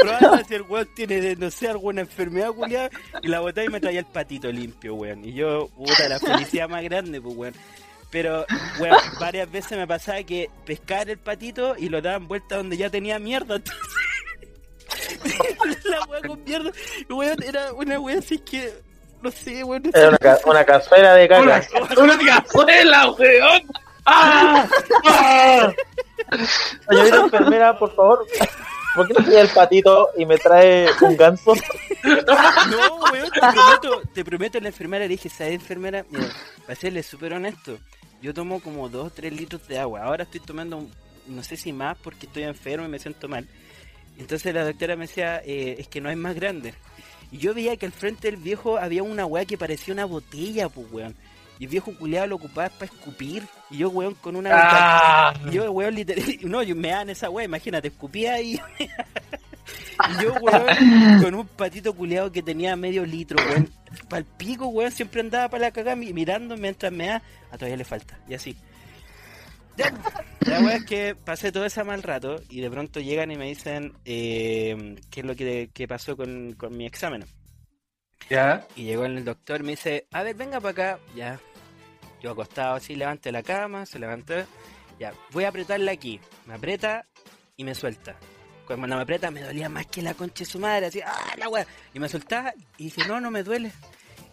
Probando 0.00 0.44
si 0.44 0.54
el 0.54 0.62
weón 0.62 0.88
tiene, 0.94 1.20
de, 1.20 1.36
no 1.36 1.50
sé, 1.50 1.68
alguna 1.68 2.02
enfermedad 2.02 2.52
culiada 2.52 2.90
y 3.22 3.28
la 3.28 3.40
boté 3.40 3.64
y 3.64 3.68
me 3.68 3.80
traía 3.80 4.00
el 4.00 4.06
patito 4.06 4.50
limpio, 4.50 4.94
weón. 4.94 5.24
Y 5.24 5.34
yo, 5.34 5.68
puta, 5.76 6.08
la 6.08 6.18
felicidad 6.18 6.68
más 6.68 6.82
grande, 6.82 7.20
pues, 7.20 7.36
weón. 7.36 7.54
Pero, 8.10 8.46
weón, 8.78 8.98
varias 9.18 9.50
veces 9.50 9.76
me 9.76 9.86
pasaba 9.86 10.22
que 10.22 10.50
pescar 10.64 11.10
el 11.10 11.18
patito 11.18 11.76
y 11.76 11.88
lo 11.88 12.00
daban 12.00 12.28
vuelta 12.28 12.56
donde 12.56 12.76
ya 12.76 12.90
tenía 12.90 13.18
mierda. 13.18 13.56
Entonces, 13.56 13.82
la 15.84 16.00
weá 16.06 16.20
con 16.22 16.44
mierda, 16.44 16.70
weón, 17.08 17.42
era 17.42 17.72
una 17.72 18.00
weá 18.00 18.18
así 18.18 18.38
que, 18.38 18.72
no 19.22 19.30
sé, 19.30 19.62
weón. 19.64 19.82
Era 19.94 20.08
una, 20.10 20.18
ca- 20.18 20.38
una 20.44 20.64
cazuela 20.64 21.14
de 21.14 21.24
Una, 21.26 21.60
caca. 21.60 21.78
una 22.02 22.18
cazuela, 22.18 23.10
weón. 23.12 23.62
¡Ah! 24.04 24.66
¡Ah! 25.04 25.72
Señorita 26.88 27.16
enfermera, 27.20 27.78
por 27.78 27.94
favor. 27.94 28.26
¿Por 28.94 29.06
qué 29.08 29.14
no 29.14 29.24
trae 29.24 29.40
el 29.40 29.48
patito 29.48 30.08
y 30.16 30.26
me 30.26 30.36
trae 30.38 30.86
un 31.00 31.16
ganso? 31.16 31.54
No, 32.04 32.96
weón, 33.12 33.30
te 33.30 33.40
prometo, 33.40 34.02
te 34.12 34.24
prometo, 34.24 34.60
la 34.60 34.68
enfermera 34.68 35.04
le 35.04 35.08
dije, 35.08 35.28
¿sabes, 35.28 35.54
enfermera? 35.54 36.04
Mira, 36.10 36.26
para 36.66 36.74
serle 36.74 37.02
súper 37.02 37.32
honesto, 37.32 37.78
yo 38.20 38.34
tomo 38.34 38.60
como 38.60 38.88
2 38.88 39.06
o 39.06 39.10
3 39.10 39.32
litros 39.32 39.66
de 39.68 39.78
agua. 39.78 40.02
Ahora 40.02 40.24
estoy 40.24 40.40
tomando, 40.40 40.84
no 41.26 41.42
sé 41.42 41.56
si 41.56 41.72
más, 41.72 41.96
porque 42.02 42.26
estoy 42.26 42.42
enfermo 42.42 42.84
y 42.86 42.90
me 42.90 42.98
siento 42.98 43.28
mal. 43.28 43.46
Entonces 44.18 44.54
la 44.54 44.64
doctora 44.64 44.96
me 44.96 45.06
decía, 45.06 45.42
eh, 45.44 45.76
es 45.78 45.88
que 45.88 46.00
no 46.00 46.08
hay 46.08 46.16
más 46.16 46.34
grande. 46.34 46.74
Y 47.30 47.38
yo 47.38 47.54
veía 47.54 47.76
que 47.76 47.86
al 47.86 47.92
frente 47.92 48.30
del 48.30 48.38
viejo 48.40 48.76
había 48.76 49.02
una 49.02 49.24
weá 49.26 49.44
que 49.44 49.56
parecía 49.56 49.94
una 49.94 50.04
botella, 50.04 50.68
pues, 50.68 50.86
weón. 50.92 51.14
Y 51.58 51.64
el 51.64 51.70
viejo 51.70 51.96
culeado 51.96 52.26
lo 52.26 52.36
ocupaba 52.36 52.68
para 52.68 52.86
escupir. 52.86 53.42
Y 53.70 53.78
yo, 53.78 53.88
weón, 53.90 54.14
con 54.14 54.36
una... 54.36 54.50
Ah. 54.52 55.34
Y 55.46 55.52
yo, 55.52 55.70
weón, 55.72 55.94
literal, 55.94 56.24
no, 56.42 56.62
yo 56.62 56.76
me 56.76 56.88
dan 56.88 57.08
esa 57.10 57.30
weá, 57.30 57.44
imagínate, 57.44 57.88
escupía 57.88 58.34
ahí. 58.34 58.60
y 58.78 60.22
yo, 60.22 60.34
weón, 60.34 61.22
con 61.22 61.34
un 61.34 61.46
patito 61.46 61.94
culeado 61.94 62.30
que 62.32 62.42
tenía 62.42 62.76
medio 62.76 63.04
litro, 63.06 63.38
weón. 63.48 63.70
Pal 64.08 64.24
pico, 64.24 64.66
weón, 64.68 64.90
siempre 64.92 65.20
andaba 65.20 65.48
para 65.48 65.62
la 65.62 65.70
cagada 65.70 65.96
mi- 65.96 66.12
mirando 66.12 66.56
mientras 66.56 66.92
me 66.92 67.06
da, 67.06 67.22
a 67.50 67.56
todavía 67.56 67.76
le 67.76 67.84
falta, 67.84 68.18
y 68.28 68.34
así. 68.34 68.56
La 70.46 70.60
weá 70.60 70.76
es 70.76 70.84
que 70.84 71.14
pasé 71.14 71.52
todo 71.52 71.64
ese 71.64 71.82
mal 71.84 72.02
rato 72.02 72.36
y 72.50 72.60
de 72.60 72.70
pronto 72.70 73.00
llegan 73.00 73.30
y 73.30 73.36
me 73.36 73.46
dicen 73.46 73.92
eh, 74.04 74.96
qué 75.10 75.20
es 75.20 75.26
lo 75.26 75.34
que, 75.34 75.70
que 75.72 75.88
pasó 75.88 76.16
con, 76.16 76.54
con 76.54 76.76
mi 76.76 76.86
examen. 76.86 77.24
Ya. 78.28 78.66
Y 78.76 78.84
llegó 78.84 79.04
el 79.04 79.24
doctor 79.24 79.60
y 79.60 79.64
me 79.64 79.70
dice, 79.72 80.06
a 80.12 80.22
ver, 80.22 80.34
venga 80.34 80.60
para 80.60 80.70
acá. 80.70 81.00
Ya. 81.14 81.40
Yo 82.22 82.30
acostado 82.30 82.74
así, 82.76 82.94
levante 82.94 83.32
la 83.32 83.42
cama, 83.42 83.86
se 83.86 83.98
levantó. 83.98 84.34
Ya, 84.98 85.12
voy 85.32 85.44
a 85.44 85.48
apretarla 85.48 85.92
aquí. 85.92 86.20
Me 86.46 86.54
aprieta 86.54 87.06
y 87.56 87.64
me 87.64 87.74
suelta. 87.74 88.16
Cuando 88.66 88.86
me 88.86 89.02
aprieta 89.02 89.30
me 89.30 89.42
dolía 89.42 89.68
más 89.68 89.86
que 89.86 90.02
la 90.02 90.14
concha 90.14 90.44
de 90.44 90.50
su 90.50 90.58
madre, 90.58 90.86
así, 90.86 91.00
¡ah, 91.04 91.34
la 91.36 91.48
weá! 91.48 91.66
Y 91.92 91.98
me 91.98 92.08
soltaba 92.08 92.54
y 92.78 92.84
dije, 92.84 93.02
no, 93.08 93.20
no 93.20 93.30
me 93.30 93.42
duele. 93.42 93.72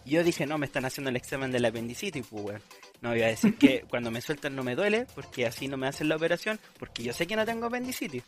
Y 0.04 0.10
yo 0.10 0.24
dije, 0.24 0.46
no, 0.46 0.56
me 0.56 0.66
están 0.66 0.84
haciendo 0.84 1.10
el 1.10 1.16
examen 1.16 1.50
de 1.50 1.60
la 1.60 1.68
apendicitis, 1.68 2.26
pues 2.28 2.44
weón. 2.44 2.62
No 3.00 3.10
voy 3.10 3.22
a 3.22 3.28
decir 3.28 3.56
que 3.56 3.82
cuando 3.88 4.10
me 4.10 4.20
sueltan 4.20 4.54
no 4.54 4.62
me 4.62 4.74
duele, 4.74 5.06
porque 5.14 5.46
así 5.46 5.68
no 5.68 5.76
me 5.76 5.86
hacen 5.86 6.08
la 6.08 6.16
operación, 6.16 6.58
porque 6.78 7.02
yo 7.02 7.12
sé 7.12 7.26
que 7.26 7.36
no 7.36 7.44
tengo 7.44 7.66
apendicitis. 7.66 8.22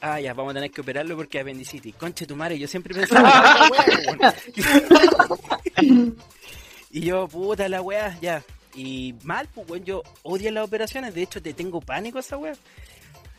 Ah, 0.00 0.20
ya, 0.20 0.34
vamos 0.34 0.50
a 0.50 0.54
tener 0.54 0.70
que 0.70 0.82
operarlo 0.82 1.16
porque 1.16 1.38
es 1.38 1.42
apendicitis. 1.42 1.94
Conche 1.94 2.26
tu 2.26 2.36
madre, 2.36 2.58
yo 2.58 2.68
siempre 2.68 2.94
pensaba. 2.98 3.70
Y 6.90 7.00
yo, 7.00 7.26
puta 7.26 7.68
la 7.68 7.82
weá, 7.82 8.16
ya. 8.20 8.44
Y 8.76 9.16
mal, 9.24 9.48
pues 9.52 9.68
weón, 9.68 9.84
yo 9.84 10.02
odio 10.22 10.52
las 10.52 10.64
operaciones, 10.64 11.12
de 11.12 11.22
hecho 11.22 11.42
te 11.42 11.52
tengo 11.52 11.80
pánico 11.80 12.18
a 12.18 12.20
esa 12.20 12.36
weá. 12.36 12.52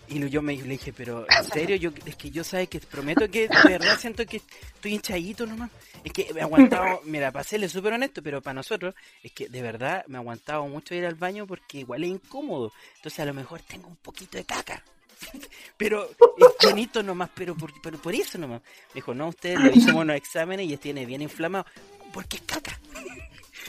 Y 0.08 0.30
yo 0.30 0.42
me 0.42 0.56
le 0.56 0.64
dije, 0.64 0.94
pero 0.94 1.26
en 1.30 1.44
serio, 1.46 1.76
yo 1.76 1.92
es 2.06 2.16
que 2.16 2.30
yo 2.30 2.44
sabes 2.44 2.70
que 2.70 2.80
prometo 2.80 3.30
que 3.30 3.48
de 3.48 3.70
verdad 3.70 3.98
siento 4.00 4.26
que 4.26 4.38
estoy 4.38 4.94
hinchadito 4.94 5.46
nomás. 5.48 5.72
Es 6.04 6.14
que 6.14 6.32
me 6.34 6.42
he 6.42 6.44
aguantado, 6.44 7.02
mira, 7.06 7.32
para 7.32 7.44
serle 7.44 7.68
súper 7.68 7.94
honesto, 7.94 8.22
pero 8.22 8.42
para 8.42 8.54
nosotros, 8.54 8.94
es 9.24 9.32
que 9.32 9.50
de 9.50 9.62
verdad 9.62 10.06
me 10.08 10.18
ha 10.18 10.22
aguantado 10.22 10.68
mucho 10.68 10.94
ir 10.94 11.06
al 11.06 11.16
baño 11.16 11.48
porque 11.48 11.80
igual 11.80 12.04
es 12.04 12.12
incómodo. 12.12 12.72
Entonces 12.98 13.20
a 13.20 13.26
lo 13.26 13.34
mejor 13.34 13.62
tengo 13.62 13.88
un 13.88 13.96
poquito 13.96 14.38
de 14.38 14.46
caca. 14.46 14.84
pero 15.78 16.10
es 16.10 16.18
bonito 16.62 17.02
nomás, 17.02 17.30
pero 17.34 17.56
por, 17.56 17.72
pero 17.82 17.98
por 17.98 18.14
eso 18.14 18.38
nomás. 18.38 18.62
Me 18.90 18.96
dijo, 18.96 19.14
no, 19.14 19.30
usted 19.30 19.58
le 19.58 19.72
hicimos 19.76 20.04
unos 20.04 20.18
exámenes 20.18 20.70
y 20.70 20.78
tiene 20.78 21.06
bien 21.06 21.22
inflamado. 21.24 21.66
Porque 22.14 22.38
es 22.38 22.44
caca. 22.44 22.80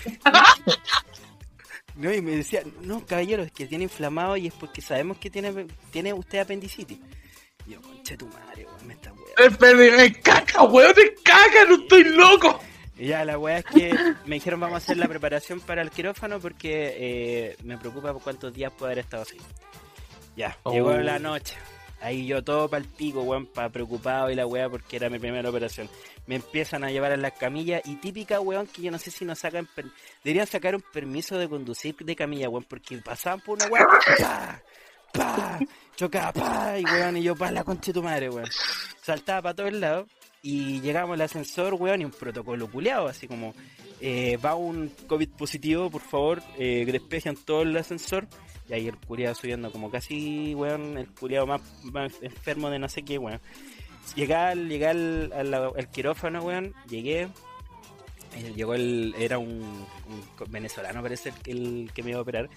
No, 1.97 2.13
y 2.13 2.21
me 2.21 2.33
decía, 2.37 2.63
no, 2.83 3.05
caballero, 3.07 3.43
es 3.43 3.53
que 3.53 3.67
tiene 3.67 3.85
inflamado 3.85 4.37
y 4.37 4.47
es 4.49 4.55
porque 4.55 4.83
sabemos 4.83 5.17
que 5.19 5.31
tiene, 5.31 5.67
tiene 5.91 6.13
usted 6.13 6.39
apendicitis. 6.41 6.99
Y 7.67 7.71
yo, 7.73 7.81
conche 7.81 8.17
tu 8.17 8.27
madre, 8.29 8.67
weón, 8.67 8.87
me 8.87 8.95
está 8.95 9.13
weón. 9.13 9.25
Es 9.39 9.57
perdido, 9.57 9.97
es 9.99 10.19
caca, 10.19 10.63
weón, 10.65 10.95
es 10.97 11.21
caca, 11.23 11.65
no 11.69 11.77
estoy 11.77 12.05
loco. 12.05 12.61
Y 12.99 13.09
ya, 13.09 13.25
la 13.25 13.39
weá 13.39 13.59
es 13.59 13.65
que 13.67 13.95
me 14.27 14.37
dijeron 14.37 14.61
vamos 14.61 14.75
a 14.75 14.79
hacer 14.79 14.97
la 14.97 15.07
preparación 15.09 15.61
para 15.61 15.83
el 15.83 15.91
quirófano 15.91 16.39
porque 16.41 16.95
eh, 16.97 17.57
me 17.65 17.77
preocupa 17.77 18.13
por 18.13 18.23
cuántos 18.23 18.53
días 18.55 18.73
puede 18.73 18.93
haber 18.93 19.05
estado 19.05 19.23
así. 19.23 19.37
Ya, 20.37 20.57
llegó 20.71 20.91
Oh. 20.91 20.97
la 20.99 21.19
noche. 21.19 21.55
Ahí 22.07 22.25
yo 22.25 22.45
todo 22.45 22.69
pa'l 22.69 22.85
pico, 22.85 23.23
weón, 23.23 23.47
pa 23.47 23.69
preocupado 23.69 24.31
y 24.31 24.37
la 24.37 24.47
weá 24.47 24.69
porque 24.71 24.95
era 24.97 25.11
mi 25.11 25.19
primera 25.19 25.51
operación. 25.51 25.89
Me 26.27 26.37
empiezan 26.37 26.85
a 26.85 26.91
llevar 26.93 27.11
a 27.11 27.17
las 27.17 27.33
camillas 27.33 27.83
y 27.85 27.97
típica, 27.97 28.39
weón, 28.41 28.69
que 28.69 28.83
yo 28.83 28.91
no 28.93 28.99
sé 28.99 29.11
si 29.11 29.25
nos 29.25 29.41
sacan... 29.41 29.67
per- 29.75 29.91
Deberían 30.23 30.47
sacar 30.47 30.77
un 30.77 30.83
permiso 30.93 31.37
de 31.37 31.49
conducir 31.49 31.97
de 31.97 32.15
camilla, 32.15 32.49
weón, 32.49 32.63
porque 32.65 32.97
pasaban 32.99 33.41
por 33.41 33.57
una 33.57 33.67
weá... 33.67 33.85
¡pa! 34.21 34.63
¡pa! 35.13 35.59
Chocaba, 35.97 36.33
pa, 36.33 36.79
y 36.79 36.85
weón, 36.85 37.17
y 37.17 37.23
yo, 37.25 37.35
pa, 37.35 37.51
la 37.51 37.65
concha 37.65 37.87
de 37.87 37.95
tu 37.95 38.03
madre, 38.05 38.31
weón. 38.31 38.49
Saltaba 39.03 39.43
para 39.43 39.55
todos 39.57 39.73
lados 39.73 40.09
y 40.43 40.81
llegamos 40.83 41.15
al 41.15 41.23
ascensor, 41.23 41.75
weón, 41.75 42.03
y 42.03 42.05
un 42.05 42.13
protocolo 42.13 42.71
culeado, 42.71 43.09
así 43.09 43.27
como, 43.27 43.53
eh, 44.01 44.37
va 44.37 44.55
un 44.55 44.91
COVID 45.09 45.31
positivo, 45.31 45.91
por 45.91 46.03
favor, 46.03 46.41
eh, 46.57 46.85
despejan 46.87 47.35
todo 47.35 47.63
el 47.63 47.77
ascensor. 47.77 48.29
Y 48.69 48.73
ahí 48.75 48.89
el 48.89 48.97
culiado 48.97 49.35
subiendo 49.35 49.71
como 49.71 49.91
casi, 49.91 50.55
weón, 50.55 50.99
el 50.99 51.07
culiado 51.09 51.47
más, 51.47 51.61
más 51.85 52.13
enfermo 52.21 52.69
de 52.71 52.79
no 52.79 52.89
sé 52.89 53.03
qué, 53.05 53.19
weón. 53.19 53.41
Llegué 54.15 54.35
al, 54.35 54.69
llegué 54.69 54.89
al, 54.89 55.33
al- 55.33 55.55
al 55.55 55.89
quirófano, 55.91 56.43
weón, 56.43 56.75
llegué, 56.89 57.23
eh, 58.35 58.53
llegó 58.57 58.75
el, 58.75 59.15
era 59.19 59.39
un, 59.39 59.87
venezolano 60.49 61.03
parece 61.03 61.29
el, 61.31 61.35
que- 61.37 61.51
el 61.53 61.91
que 61.95 62.03
me 62.03 62.11
iba 62.11 62.19
a 62.19 62.23
operar. 62.23 62.49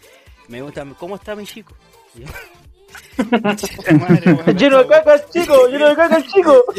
Me 0.48 0.58
pregunta, 0.58 0.86
¿cómo 0.98 1.16
está 1.16 1.36
mi 1.36 1.46
chico? 1.46 1.76
Yo, 2.16 2.26
"Chuta 3.56 3.94
madre, 4.00 4.34
weón, 4.34 4.58
Lleno 4.58 4.78
de 4.80 4.88
caca 4.88 5.14
el 5.16 5.26
chico, 5.30 5.68
lleno 5.68 5.90
de 5.90 5.96
caca 5.96 6.18
el 6.18 6.28
chico. 6.28 6.64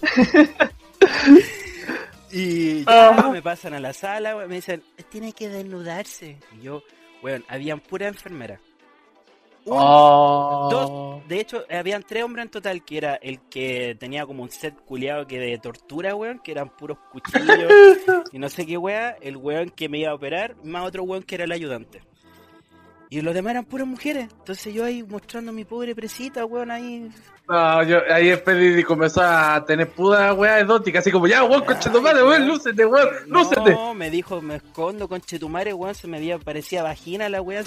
Y 2.32 2.84
ya 2.84 3.28
me 3.32 3.42
pasan 3.42 3.74
a 3.74 3.80
la 3.80 3.92
sala, 3.92 4.36
me 4.46 4.54
dicen, 4.54 4.82
tiene 5.08 5.32
que 5.32 5.48
desnudarse. 5.48 6.38
Y 6.58 6.62
yo, 6.62 6.82
weón, 7.22 7.44
habían 7.48 7.80
pura 7.80 8.08
enfermera. 8.08 8.60
Un, 9.64 9.76
Oh. 9.76 10.68
dos, 10.70 11.28
de 11.28 11.40
hecho, 11.40 11.64
habían 11.68 12.02
tres 12.02 12.24
hombres 12.24 12.46
en 12.46 12.50
total, 12.50 12.82
que 12.84 12.96
era 12.96 13.16
el 13.16 13.40
que 13.48 13.94
tenía 14.00 14.24
como 14.24 14.42
un 14.42 14.50
set 14.50 14.74
culiado 14.86 15.26
que 15.26 15.38
de 15.38 15.58
tortura, 15.58 16.14
weón, 16.14 16.38
que 16.38 16.52
eran 16.52 16.70
puros 16.70 16.98
cuchillos 17.12 17.70
y 18.32 18.38
no 18.38 18.48
sé 18.48 18.64
qué 18.64 18.78
weá, 18.78 19.10
el 19.20 19.36
weón 19.36 19.68
que 19.68 19.88
me 19.88 19.98
iba 19.98 20.10
a 20.10 20.14
operar, 20.14 20.56
más 20.64 20.86
otro 20.86 21.02
weón 21.02 21.22
que 21.22 21.34
era 21.34 21.44
el 21.44 21.52
ayudante. 21.52 22.00
Y 23.12 23.22
los 23.22 23.34
demás 23.34 23.50
eran 23.50 23.64
puras 23.64 23.88
mujeres. 23.88 24.28
Entonces 24.38 24.72
yo 24.72 24.84
ahí 24.84 25.02
mostrando 25.02 25.50
mi 25.50 25.64
pobre 25.64 25.96
presita, 25.96 26.44
weón, 26.44 26.70
ahí. 26.70 27.10
No, 27.48 27.82
yo, 27.82 27.98
ahí 28.08 28.28
es 28.28 28.40
y 28.78 28.84
comenzó 28.84 29.20
a 29.22 29.64
tener 29.66 29.88
puta 29.90 30.32
weá 30.32 30.60
exótica, 30.60 31.00
así 31.00 31.10
como, 31.10 31.26
ya, 31.26 31.42
weón, 31.42 31.64
concha 31.64 31.90
tu 31.90 32.00
madre, 32.00 32.22
weón, 32.22 32.46
lúcete, 32.46 32.86
weón, 32.86 33.08
lúcete. 33.26 33.72
No, 33.72 33.94
me 33.94 34.10
dijo, 34.10 34.40
me 34.40 34.56
escondo 34.56 35.08
con 35.08 35.20
chetumare, 35.20 35.74
weón, 35.74 35.96
se 35.96 36.06
me 36.06 36.20
veía, 36.20 36.38
parecía 36.38 36.84
vagina 36.84 37.28
la 37.28 37.42
weá. 37.42 37.64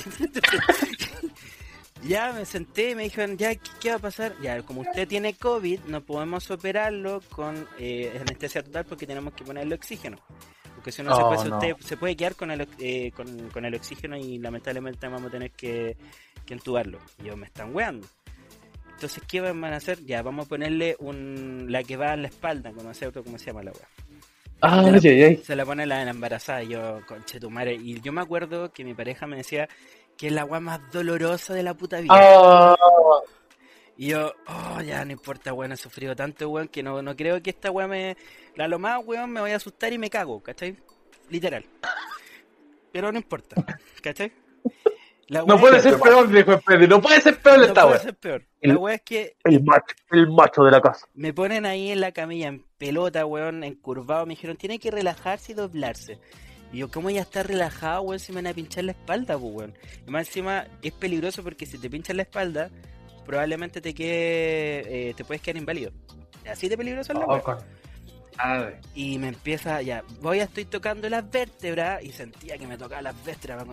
ya 2.04 2.32
me 2.32 2.46
senté 2.46 2.92
y 2.92 2.96
me 2.96 3.04
dijeron, 3.04 3.36
ya, 3.36 3.54
¿qué, 3.54 3.70
qué 3.82 3.90
va 3.90 3.96
a 3.98 4.00
pasar? 4.00 4.36
Ya, 4.42 4.62
como 4.62 4.80
usted 4.80 5.10
tiene 5.10 5.34
COVID, 5.34 5.82
no 5.88 6.00
podemos 6.00 6.50
operarlo 6.52 7.20
con 7.30 7.68
eh, 7.78 8.18
anestesia 8.22 8.64
total 8.64 8.86
porque 8.86 9.06
tenemos 9.06 9.34
que 9.34 9.44
ponerle 9.44 9.76
oxígeno. 9.76 10.18
Porque 10.84 10.92
si 10.92 11.02
no, 11.02 11.16
se, 11.16 11.22
Oh, 11.22 11.30
puede, 11.30 11.50
no. 11.50 11.56
usted 11.58 11.76
se 11.80 11.96
puede 11.96 12.16
quedar 12.18 12.36
con 12.36 12.52
el, 12.52 12.68
eh, 12.78 13.12
con, 13.16 13.50
con 13.52 13.64
el 13.64 13.74
oxígeno 13.74 14.18
y 14.18 14.38
lamentablemente 14.38 15.08
vamos 15.08 15.28
a 15.30 15.32
tener 15.32 15.52
que, 15.52 15.96
que 16.46 16.54
entubarlo. 16.54 17.00
Y 17.20 17.28
yo, 17.28 17.38
me 17.38 17.46
están 17.46 17.74
weando. 17.74 18.06
Entonces, 18.92 19.24
¿qué 19.26 19.40
van 19.40 19.64
a 19.64 19.78
hacer? 19.78 20.04
Ya, 20.06 20.22
vamos 20.22 20.46
a 20.46 20.50
ponerle 20.50 20.98
un 21.00 21.68
la 21.70 21.84
que 21.84 21.96
va 21.96 22.14
en 22.14 22.24
la 22.24 22.28
espalda, 22.28 22.74
como 22.74 22.94
se, 22.94 23.10
¿cómo 23.14 23.38
se 23.38 23.46
llama 23.48 23.64
la 23.64 23.72
weá? 23.72 23.88
Ah, 24.62 24.84
ay, 25.02 25.22
ay. 25.24 25.38
Se 25.38 25.56
la 25.56 25.66
pone 25.66 25.86
la, 25.86 26.04
la 26.04 26.12
embarazada, 26.12 26.64
yo, 26.64 27.00
conche 27.08 27.40
tu 27.40 27.50
madre. 27.50 27.76
Y 27.76 28.02
yo 28.02 28.12
me 28.12 28.22
acuerdo 28.22 28.72
que 28.74 28.84
mi 28.84 28.94
pareja 28.94 29.26
me 29.26 29.38
decía 29.38 29.70
que 30.18 30.28
es 30.28 30.34
la 30.34 30.44
weá 30.46 30.60
más 30.60 30.80
dolorosa 30.92 31.54
de 31.54 31.64
la 31.64 31.74
puta 31.76 32.00
vida. 32.02 32.14
Ah, 32.16 32.76
Y 33.96 34.08
yo, 34.08 34.34
oh, 34.48 34.82
ya 34.82 35.06
no 35.06 35.12
importa, 35.12 35.54
weón, 35.54 35.72
he 35.72 35.78
sufrido 35.78 36.16
tanto, 36.16 36.50
weón, 36.50 36.68
que 36.68 36.84
no, 36.84 37.02
no 37.02 37.16
creo 37.16 37.42
que 37.42 37.52
esta 37.52 37.72
weá 37.72 37.88
me. 37.88 38.18
La 38.56 38.68
lo 38.68 38.80
más, 38.80 39.02
weón, 39.06 39.32
me 39.32 39.42
voy 39.42 39.52
a 39.52 39.56
asustar 39.56 39.92
y 39.94 39.98
me 39.98 40.10
cago, 40.10 40.42
¿cachai? 40.42 40.76
Literal. 41.30 41.66
Pero 42.92 43.12
no 43.12 43.18
importa, 43.18 43.56
¿cachai? 44.02 44.32
La 45.28 45.44
No 45.44 45.58
puede 45.58 45.80
ser 45.80 45.98
peor, 46.00 46.28
dijo 46.30 46.52
el 46.54 46.60
Pedro, 46.62 46.88
no 46.88 47.02
puede 47.02 47.22
ser 47.22 47.42
peor 47.42 47.58
no 47.58 47.64
esta 47.64 47.82
puede 47.84 47.94
weá. 47.96 48.04
ser 48.04 48.16
peor. 48.16 48.46
La 48.62 48.78
weá 48.78 48.96
es 48.96 49.02
que 49.02 49.36
el 49.46 49.64
macho, 49.64 49.96
el 50.12 50.30
macho 50.30 50.64
de 50.64 50.72
la 50.72 50.82
casa. 50.82 51.08
me 51.16 51.34
ponen 51.34 51.66
ahí 51.66 51.92
en 51.92 52.02
la 52.02 52.12
camilla, 52.12 52.48
en 52.50 52.64
pelota, 52.78 53.26
weón, 53.26 53.64
encurvado. 53.64 54.26
Me 54.26 54.32
dijeron, 54.36 54.58
tiene 54.58 54.80
que 54.80 54.92
relajarse 54.92 55.54
y 55.54 55.56
doblarse. 55.56 56.20
Y 56.72 56.80
yo, 56.80 56.92
¿cómo 56.92 57.10
ya 57.10 57.22
está 57.22 57.42
relajado, 57.42 58.02
weón, 58.04 58.20
si 58.20 58.32
me 58.32 58.38
van 58.42 58.48
a 58.48 58.54
pinchar 58.54 58.84
la 58.84 58.92
espalda, 58.92 59.38
pues, 59.40 59.54
weón? 59.54 59.74
Y 60.06 60.12
más 60.12 60.28
encima 60.28 60.68
es 60.82 60.92
peligroso 60.92 61.42
porque 61.42 61.66
si 61.66 61.78
te 61.80 61.90
pinchan 61.90 62.18
la 62.18 62.24
espalda, 62.24 62.70
probablemente 63.26 63.80
te 63.82 63.94
quede, 63.96 65.10
eh, 65.10 65.14
te 65.16 65.24
puedes 65.24 65.42
quedar 65.42 65.58
inválido. 65.58 65.92
Así 66.48 66.68
de 66.70 66.78
peligroso 66.78 67.14
es 67.14 67.20
la 67.20 67.26
Oh. 67.26 67.58
Y 68.94 69.18
me 69.20 69.30
empieza, 69.30 69.82
ya, 69.82 70.04
voy 70.22 70.40
a 70.40 70.44
estoy 70.44 70.66
tocando 70.66 71.10
las 71.10 71.30
vértebras 71.30 72.04
y 72.04 72.12
sentía 72.12 72.58
que 72.58 72.68
me 72.68 72.78
tocaba 72.78 73.02
las 73.02 73.26
vértebras. 73.26 73.66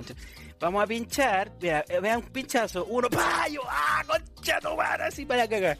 Vamos 0.60 0.82
a 0.82 0.86
pinchar, 0.86 1.52
vea, 1.60 1.84
eh, 1.88 2.00
vea 2.00 2.18
un 2.18 2.24
pinchazo, 2.24 2.84
uno, 2.86 3.08
pa, 3.08 3.48
yo, 3.48 3.60
ah, 3.66 4.02
concha 4.06 4.58
tu 4.60 4.76
madre, 4.76 5.04
así 5.04 5.24
para 5.24 5.48
cagar. 5.48 5.78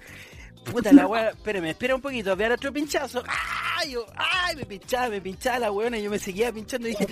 Puta 0.64 0.92
la 0.92 1.06
weá, 1.08 1.30
espérame, 1.30 1.66
espera 1.70 1.94
un 1.94 2.00
poquito, 2.00 2.34
vean 2.36 2.52
otro 2.52 2.72
pinchazo, 2.72 3.22
ay, 3.78 3.92
yo, 3.92 4.06
ay, 4.16 4.56
me 4.56 4.64
pinchaba, 4.66 5.08
me 5.08 5.20
pinchaba 5.20 5.58
la 5.58 5.72
weona 5.72 5.98
y 5.98 6.02
yo 6.02 6.10
me 6.10 6.18
seguía 6.18 6.52
pinchando 6.52 6.86
y 6.86 6.90
dije, 6.92 7.06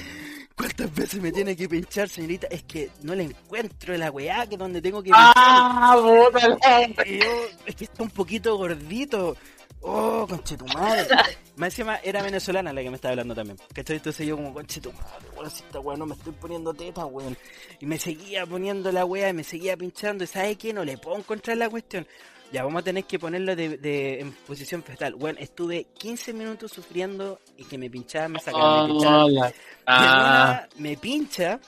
¿cuántas 0.54 0.94
veces 0.94 1.20
me 1.20 1.32
tiene 1.32 1.56
que 1.56 1.68
pinchar, 1.68 2.08
señorita? 2.08 2.46
Es 2.50 2.62
que 2.64 2.90
no 3.02 3.14
le 3.14 3.24
encuentro 3.24 3.96
la 3.96 4.10
weá 4.10 4.46
que 4.46 4.56
donde 4.56 4.80
tengo 4.82 5.02
que 5.02 5.10
pinchar. 5.10 5.32
Ah, 5.36 5.96
puta 6.30 6.48
la- 6.48 7.06
Y 7.06 7.18
yo, 7.20 7.26
es 7.66 7.74
que 7.74 7.84
está 7.84 8.02
un 8.02 8.10
poquito 8.10 8.56
gordito. 8.56 9.36
Oh, 9.80 10.26
conchetumadre. 10.28 11.06
Más 11.56 11.68
encima 11.72 11.96
era 12.04 12.22
venezolana 12.22 12.72
la 12.72 12.82
que 12.82 12.90
me 12.90 12.96
estaba 12.96 13.12
hablando 13.12 13.34
también. 13.34 13.58
¿Cachai? 13.72 13.96
Entonces 13.96 14.26
yo 14.26 14.36
como, 14.36 14.52
conchetumadre, 14.54 15.28
weón, 15.36 15.50
si 15.50 15.62
esta 15.62 15.80
weá 15.80 15.96
no 15.96 16.06
me 16.06 16.14
estoy 16.14 16.32
poniendo 16.32 16.72
teta, 16.74 17.04
weón. 17.06 17.36
Y 17.80 17.86
me 17.86 17.98
seguía 17.98 18.44
poniendo 18.46 18.90
la 18.92 19.04
weá 19.04 19.28
y 19.30 19.32
me 19.32 19.44
seguía 19.44 19.76
pinchando. 19.76 20.24
¿Y 20.24 20.26
sabes 20.26 20.56
qué? 20.56 20.72
No 20.72 20.84
le 20.84 20.98
puedo 20.98 21.16
encontrar 21.18 21.56
la 21.56 21.68
cuestión. 21.68 22.06
Ya, 22.52 22.64
vamos 22.64 22.80
a 22.80 22.84
tener 22.84 23.04
que 23.04 23.18
ponerlo 23.18 23.54
de, 23.54 23.76
de- 23.76 24.20
en 24.20 24.32
posición 24.32 24.82
fetal. 24.82 25.14
Bueno, 25.16 25.38
estuve 25.40 25.84
15 25.98 26.32
minutos 26.32 26.72
sufriendo 26.72 27.40
y 27.58 27.64
que 27.64 27.76
me 27.76 27.90
pinchaban, 27.90 28.32
me 28.32 28.40
sacaban, 28.40 28.86
me 28.88 28.92
pinchaban. 28.94 29.36
Ah, 29.38 29.48
en 29.48 29.54
Ah, 29.86 30.68
me 30.78 30.96
pincha 30.96 31.60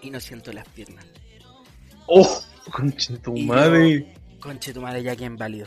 y 0.00 0.10
no 0.10 0.18
siento 0.18 0.50
las 0.52 0.66
piernas. 0.68 1.04
oh, 2.06 2.40
concha 2.70 3.16
tu 3.18 3.36
madre. 3.36 4.14
Conche 4.40 4.72
tu 4.72 4.80
madre, 4.80 5.02
ya 5.02 5.14
que 5.14 5.24
inválido. 5.24 5.66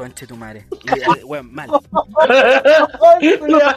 Conche 0.00 0.26
tu 0.26 0.34
madre. 0.34 0.66
Y, 0.84 0.90
eh, 0.98 1.24
weón, 1.24 1.52
mal. 1.52 1.68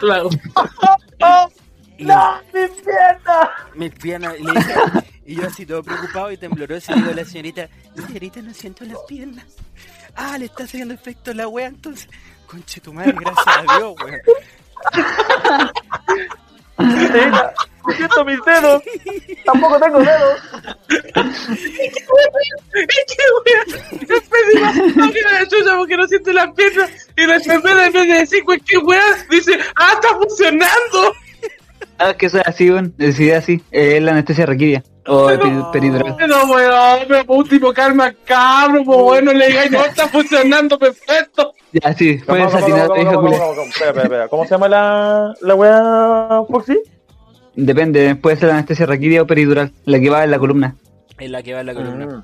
La- 0.00 0.22
Y 1.96 2.04
¡No, 2.04 2.40
mi 2.52 2.66
pierna! 2.82 3.50
mis 3.76 3.90
piernas, 3.92 4.34
y, 4.36 4.42
le 4.42 4.52
dije- 4.52 4.74
y 5.26 5.34
yo 5.36 5.46
así 5.46 5.64
todo 5.64 5.80
preocupado 5.82 6.32
y 6.32 6.36
tembloroso, 6.36 6.92
y 6.92 6.96
digo 6.96 7.10
a 7.12 7.14
la 7.14 7.24
señorita, 7.24 7.68
señorita, 8.08 8.42
no 8.42 8.52
siento 8.52 8.84
las 8.84 8.98
piernas. 9.06 9.44
Ah, 10.16 10.36
le 10.38 10.46
está 10.46 10.64
haciendo 10.64 10.92
efecto 10.94 11.32
la 11.34 11.46
wea, 11.46 11.68
entonces. 11.68 12.08
Conche 12.48 12.80
tu 12.80 12.92
madre, 12.92 13.12
gracias 13.20 13.46
a 13.46 13.62
Dios, 13.76 13.94
weón. 14.02 14.20
Señorita, 16.76 17.54
siento 17.96 18.24
mis 18.24 18.44
dedos. 18.44 18.82
Tampoco 19.44 19.78
tengo 19.80 19.98
dedos. 20.00 20.40
No 24.96 25.10
quiere 25.12 25.32
la 25.32 25.48
chucha 25.48 25.76
porque 25.76 25.96
no 25.96 26.06
siente 26.08 26.32
las 26.32 26.52
piernas. 26.52 26.90
Y 27.16 27.26
la 27.26 27.36
enfermera 27.36 27.86
en 27.86 27.92
vez 27.92 28.08
de 28.08 28.14
decir 28.14 28.44
cualquier 28.44 28.82
weá, 28.84 29.02
dice, 29.30 29.58
ah, 29.76 29.92
está 29.94 30.08
funcionando. 30.16 31.14
Ah, 31.98 32.14
que 32.14 32.26
es 32.26 32.34
así, 32.34 32.70
weón. 32.70 32.94
Decidí 32.96 33.30
así. 33.30 33.62
Es 33.70 34.02
la 34.02 34.12
anestesia 34.12 34.46
requerida. 34.46 34.82
O 35.06 35.26
Pero- 35.26 35.42
peri- 35.42 35.70
peridural. 35.72 36.16
No, 36.28 36.44
weón, 36.50 36.98
pero 37.06 37.24
por 37.26 37.36
último, 37.38 37.72
calma, 37.74 38.12
cabrón, 38.24 38.84
pues 38.84 38.98
bueno, 38.98 39.32
le 39.32 39.48
digáis, 39.48 39.70
no, 39.70 39.84
está 39.84 40.08
funcionando 40.08 40.78
perfecto. 40.78 41.52
Ya, 41.72 41.92
sí. 41.92 42.18
¿Cómo, 42.20 42.26
Puedes 42.38 42.46
cómo, 42.52 42.64
atinar, 42.64 42.88
cómo, 42.88 43.02
hija 43.02 43.12
cómo, 43.12 43.22
culia. 43.26 43.38
cómo, 43.38 43.54
cómo? 43.54 43.66
Espera, 43.68 43.86
espera, 43.90 44.02
espera. 44.04 44.28
¿Cómo 44.28 44.44
se 44.44 44.50
llama 44.50 44.68
la, 44.68 45.34
la 45.40 45.54
weá, 45.54 46.42
Foxy? 46.50 46.78
Depende, 47.56 48.16
puede 48.16 48.36
ser 48.36 48.48
la 48.48 48.54
anestesia 48.54 48.86
requerida 48.86 49.22
o 49.22 49.26
peridural. 49.26 49.72
La 49.84 50.00
que 50.00 50.10
va 50.10 50.24
en 50.24 50.30
la 50.30 50.38
columna. 50.38 50.76
Es 51.18 51.30
la 51.30 51.42
que 51.42 51.52
va 51.54 51.60
en 51.60 51.66
la 51.66 51.74
columna. 51.74 52.06
Mm. 52.06 52.22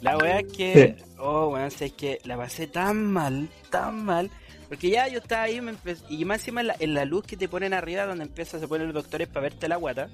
La 0.00 0.16
weá 0.18 0.40
es 0.40 0.52
que, 0.52 0.96
oh, 1.18 1.48
weón, 1.48 1.70
sé 1.70 1.90
que 1.90 2.18
la 2.24 2.36
pasé 2.36 2.66
tan 2.66 3.04
mal, 3.12 3.48
tan 3.70 4.04
mal. 4.04 4.30
Porque 4.68 4.90
ya 4.90 5.08
yo 5.08 5.18
estaba 5.18 5.44
ahí 5.44 5.60
me 5.62 5.72
y 6.10 6.24
más 6.26 6.40
encima 6.40 6.60
en 6.60 6.66
la, 6.66 6.76
en 6.78 6.94
la 6.94 7.04
luz 7.06 7.24
que 7.24 7.36
te 7.38 7.48
ponen 7.48 7.72
arriba, 7.72 8.04
donde 8.04 8.24
empiezan, 8.24 8.60
se 8.60 8.68
ponen 8.68 8.88
los 8.88 8.94
doctores 8.94 9.26
para 9.28 9.42
verte 9.44 9.66
la 9.66 9.76
guata, 9.76 10.08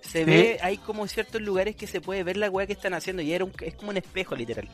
se 0.00 0.24
ve, 0.24 0.58
hay 0.62 0.78
como 0.78 1.06
ciertos 1.06 1.40
lugares 1.42 1.76
que 1.76 1.86
se 1.86 2.00
puede 2.00 2.22
ver 2.24 2.36
la 2.36 2.50
weá 2.50 2.66
que 2.66 2.72
están 2.72 2.94
haciendo 2.94 3.22
y 3.22 3.32
era 3.32 3.44
un- 3.44 3.52
es 3.60 3.74
como 3.74 3.90
un 3.90 3.96
espejo 3.96 4.34
literal. 4.36 4.68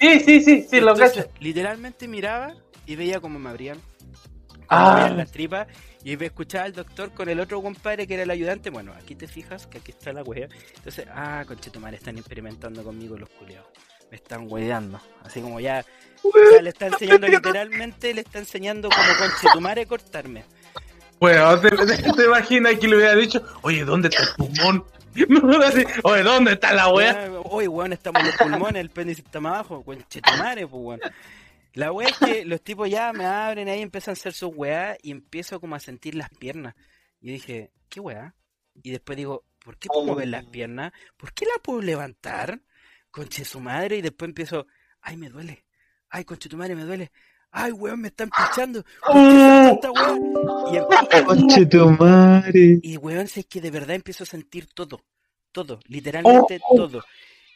Sí, 0.00 0.20
sí, 0.20 0.40
sí, 0.40 0.66
sí, 0.70 0.80
lo 0.80 0.94
cacho. 0.94 1.28
Literalmente 1.40 2.06
miraba 2.06 2.54
y 2.86 2.94
veía 2.96 3.20
como 3.20 3.38
me 3.38 3.50
abrían, 3.50 3.80
Ah. 4.68 5.10
las 5.16 5.32
tripas 5.32 5.66
y 6.04 6.16
me 6.16 6.26
escuchaba 6.26 6.64
al 6.66 6.72
doctor 6.74 7.12
con 7.12 7.28
el 7.28 7.40
otro 7.40 7.62
compadre 7.62 8.06
que 8.06 8.14
era 8.14 8.22
el 8.24 8.30
ayudante. 8.30 8.70
Bueno, 8.70 8.92
aquí 8.92 9.14
te 9.14 9.26
fijas 9.26 9.66
que 9.66 9.78
aquí 9.78 9.92
está 9.92 10.12
la 10.12 10.22
wea. 10.22 10.48
Entonces, 10.76 11.06
ah, 11.10 11.42
conchetumare, 11.46 11.96
están 11.96 12.18
experimentando 12.18 12.84
conmigo 12.84 13.16
los 13.16 13.28
culiados. 13.30 13.66
Me 14.10 14.16
están 14.16 14.46
weando. 14.50 15.00
Así 15.24 15.40
como 15.40 15.58
ya, 15.60 15.84
ya 16.54 16.62
le 16.62 16.68
está 16.70 16.86
enseñando 16.86 17.26
literalmente, 17.28 18.12
le 18.14 18.20
está 18.22 18.38
enseñando 18.38 18.88
como 18.90 19.08
conchetumare 19.18 19.86
cortarme. 19.86 20.44
Weón, 21.20 21.60
te, 21.60 21.70
te, 21.70 22.12
te 22.12 22.24
imaginas 22.24 22.74
que 22.78 22.88
le 22.88 22.96
hubiera 22.96 23.14
dicho, 23.14 23.42
oye, 23.62 23.84
¿dónde 23.84 24.08
está 24.08 24.22
el 24.22 24.28
pulmón? 24.36 24.84
Oye, 26.04 26.22
¿dónde 26.22 26.52
está 26.52 26.72
la 26.72 26.92
wea? 26.92 27.30
Oye, 27.44 27.66
weón, 27.66 27.92
estamos 27.92 28.22
los 28.22 28.36
pulmones, 28.36 28.80
el 28.80 28.90
péndice 28.90 29.22
está 29.22 29.40
más 29.40 29.54
abajo, 29.54 29.82
conchetumare, 29.82 30.66
pues 30.66 30.82
weón. 30.82 31.00
La 31.74 31.92
wea 31.92 32.08
es 32.08 32.18
que 32.18 32.44
los 32.44 32.62
tipos 32.62 32.88
ya 32.88 33.12
me 33.12 33.24
abren 33.24 33.68
ahí, 33.68 33.82
empiezan 33.82 34.12
a 34.12 34.14
hacer 34.14 34.32
sus 34.32 34.50
weá 34.54 34.96
y 35.02 35.10
empiezo 35.10 35.60
como 35.60 35.74
a 35.74 35.80
sentir 35.80 36.14
las 36.14 36.28
piernas. 36.30 36.74
Y 37.20 37.32
dije, 37.32 37.72
¿qué 37.88 38.00
weá? 38.00 38.34
Y 38.82 38.90
después 38.90 39.16
digo, 39.16 39.44
¿por 39.64 39.76
qué 39.76 39.88
puedo 39.88 40.04
mover 40.04 40.28
las 40.28 40.44
piernas? 40.44 40.92
¿Por 41.16 41.32
qué 41.32 41.46
la 41.46 41.60
puedo 41.62 41.82
levantar? 41.82 42.60
Conche 43.10 43.44
su 43.44 43.60
madre, 43.60 43.96
y 43.96 44.02
después 44.02 44.28
empiezo, 44.28 44.66
ay, 45.00 45.16
me 45.16 45.30
duele. 45.30 45.64
Ay, 46.10 46.24
conche 46.24 46.48
tu 46.48 46.56
madre, 46.56 46.74
me 46.74 46.84
duele. 46.84 47.10
Ay, 47.50 47.72
weón, 47.72 48.00
me 48.02 48.08
están 48.08 48.30
pinchando. 48.30 48.84
¿Por 49.06 49.14
qué 49.14 49.20
se 49.30 49.70
esta 49.72 49.90
weá? 49.90 50.18
Y, 50.72 50.76
em- 51.82 51.96
madre. 51.98 52.78
y 52.82 52.96
weón, 52.98 53.26
si 53.26 53.40
es 53.40 53.46
que 53.46 53.60
de 53.60 53.70
verdad 53.70 53.96
empiezo 53.96 54.24
a 54.24 54.26
sentir 54.26 54.66
todo, 54.74 55.02
todo, 55.52 55.80
literalmente 55.86 56.60
Oh. 56.68 56.76
todo. 56.76 57.04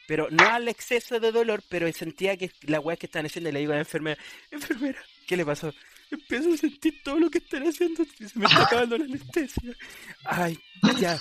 Pero 0.08 0.28
no 0.30 0.44
al 0.48 0.66
exceso 0.68 1.20
de 1.20 1.30
dolor, 1.30 1.62
pero 1.68 1.90
sentía 1.92 2.36
que 2.36 2.50
la 2.62 2.80
weá 2.80 2.96
que 2.96 3.06
están 3.06 3.26
haciendo, 3.26 3.52
le 3.52 3.60
digo 3.60 3.72
a 3.72 3.76
la 3.76 3.82
enfermera, 3.82 4.20
enfermera, 4.50 4.98
¿qué 5.26 5.36
le 5.36 5.44
pasó? 5.46 5.72
Empiezo 6.12 6.52
a 6.52 6.56
sentir 6.58 7.02
todo 7.02 7.18
lo 7.18 7.30
que 7.30 7.38
están 7.38 7.66
haciendo, 7.66 8.04
se 8.04 8.38
me 8.38 8.44
está 8.44 8.64
acabando 8.64 8.98
la 8.98 9.06
anestesia. 9.06 9.74
Ay, 10.26 10.58
ya, 11.00 11.18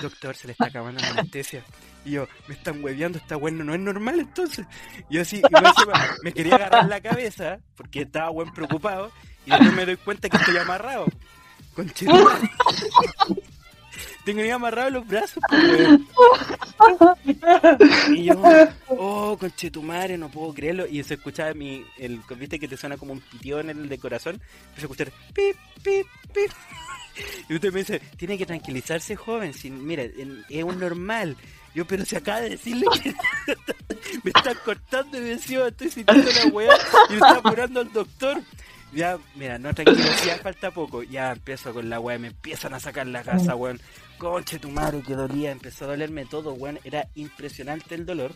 doctor, 0.00 0.34
se 0.34 0.48
le 0.48 0.52
está 0.52 0.66
acabando 0.66 1.00
la 1.00 1.10
anestesia. 1.10 1.64
Y 2.04 2.10
yo, 2.12 2.26
me 2.48 2.54
están 2.54 2.82
hueveando, 2.82 3.18
está 3.18 3.36
bueno, 3.36 3.62
no 3.62 3.72
es 3.72 3.78
normal 3.78 4.18
entonces. 4.18 4.66
Y 5.08 5.14
yo 5.14 5.22
así, 5.22 5.38
y 5.38 6.24
me 6.24 6.32
quería 6.32 6.56
agarrar 6.56 6.88
la 6.88 7.00
cabeza, 7.00 7.60
porque 7.76 8.02
estaba 8.02 8.30
buen 8.30 8.52
preocupado, 8.52 9.12
y 9.46 9.50
después 9.50 9.72
me 9.74 9.86
doy 9.86 9.96
cuenta 9.96 10.28
que 10.28 10.36
estoy 10.38 10.56
amarrado. 10.56 11.06
Conchetumare. 11.74 12.50
Tengo 14.24 14.42
ya 14.42 14.56
amarrado 14.56 14.90
los 14.90 15.06
brazos, 15.06 15.42
pues. 15.48 16.00
Y 18.10 18.24
yo, 18.24 18.42
oh, 19.02 19.36
conchetumare, 19.38 20.16
no 20.16 20.30
puedo 20.30 20.54
creerlo. 20.54 20.86
Y 20.86 21.02
se 21.02 21.14
escuchaba 21.14 21.52
mi, 21.54 21.84
el, 21.98 22.20
viste 22.38 22.58
que 22.58 22.68
te 22.68 22.76
suena 22.76 22.96
como 22.96 23.12
un 23.12 23.20
pitido 23.20 23.60
en 23.60 23.70
el 23.70 23.88
de 23.88 23.98
corazón. 23.98 24.34
Empecé 24.34 24.80
a 24.80 24.82
escuchar, 24.82 25.12
pip, 25.34 25.56
pip, 25.82 26.06
pip. 26.32 26.50
Y 27.46 27.56
usted 27.56 27.70
me 27.74 27.80
dice, 27.80 28.00
tiene 28.16 28.38
que 28.38 28.46
tranquilizarse, 28.46 29.16
joven. 29.16 29.52
Si, 29.52 29.70
mira, 29.70 30.02
es 30.02 30.64
un 30.64 30.80
normal. 30.80 31.36
Yo, 31.74 31.86
pero 31.86 32.06
se 32.06 32.16
acaba 32.16 32.40
de 32.40 32.50
decirle 32.50 32.86
que 33.02 33.10
me 34.24 34.30
están 34.34 34.56
cortando 34.64 35.18
y 35.18 35.20
decía, 35.20 35.68
estoy 35.68 35.90
sintiendo 35.90 36.30
la 36.30 36.46
weá 36.46 36.74
y 37.08 37.12
me 37.12 37.16
está 37.16 37.36
apurando 37.36 37.80
al 37.80 37.92
doctor. 37.92 38.42
Ya, 38.94 39.18
mira, 39.34 39.58
no 39.58 39.74
tranquilo, 39.74 40.08
falta 40.42 40.70
poco. 40.70 41.02
Ya 41.02 41.32
empiezo 41.32 41.74
con 41.74 41.90
la 41.90 42.00
weá, 42.00 42.18
me 42.18 42.28
empiezan 42.28 42.72
a 42.72 42.80
sacar 42.80 43.06
la 43.06 43.22
casa, 43.22 43.54
weón. 43.56 43.78
Conche 44.16 44.58
tu 44.58 44.70
madre, 44.70 45.02
que 45.02 45.14
dolía, 45.14 45.50
empezó 45.50 45.84
a 45.84 45.88
dolerme 45.88 46.24
todo, 46.24 46.54
weón. 46.54 46.78
Era 46.84 47.08
impresionante 47.14 47.94
el 47.94 48.06
dolor. 48.06 48.34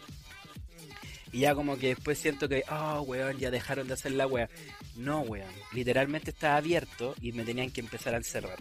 Y 1.32 1.40
ya 1.40 1.54
como 1.54 1.76
que 1.76 1.88
después 1.88 2.18
siento 2.18 2.48
que, 2.48 2.62
oh, 2.70 3.02
weón, 3.02 3.38
ya 3.38 3.50
dejaron 3.50 3.88
de 3.88 3.94
hacer 3.94 4.12
la 4.12 4.26
weá. 4.26 4.48
No, 4.96 5.20
weón. 5.20 5.50
Literalmente 5.72 6.30
estaba 6.30 6.56
abierto 6.56 7.14
y 7.20 7.32
me 7.32 7.44
tenían 7.44 7.70
que 7.70 7.80
empezar 7.80 8.14
a 8.14 8.18
encerrar. 8.18 8.58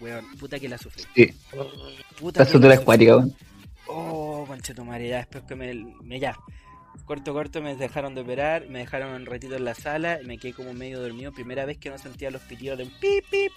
Weón, 0.00 0.24
puta 0.36 0.58
que 0.58 0.68
la 0.68 0.78
sufrí. 0.78 1.04
Sí. 1.14 1.34
Puta 2.18 2.46
que 2.46 2.58
la 2.58 2.76
sufrí. 2.76 3.06
weón. 3.06 3.36
Oh, 3.88 4.44
conchetumare, 4.46 5.08
ya 5.08 5.18
después 5.18 5.44
que 5.44 5.54
me, 5.54 5.74
me 6.02 6.18
ya. 6.18 6.36
Corto, 7.04 7.32
corto, 7.32 7.62
me 7.62 7.76
dejaron 7.76 8.14
de 8.14 8.22
operar, 8.22 8.68
me 8.68 8.80
dejaron 8.80 9.12
un 9.12 9.26
ratito 9.26 9.54
en 9.54 9.64
la 9.64 9.74
sala, 9.74 10.20
y 10.20 10.26
me 10.26 10.38
quedé 10.38 10.54
como 10.54 10.72
medio 10.72 11.00
dormido, 11.00 11.32
primera 11.32 11.64
vez 11.64 11.78
que 11.78 11.90
no 11.90 11.98
sentía 11.98 12.30
los 12.30 12.42
pitidos 12.42 12.78
de 12.78 12.84
un 12.84 12.90
pip, 12.98 13.24
pip. 13.30 13.52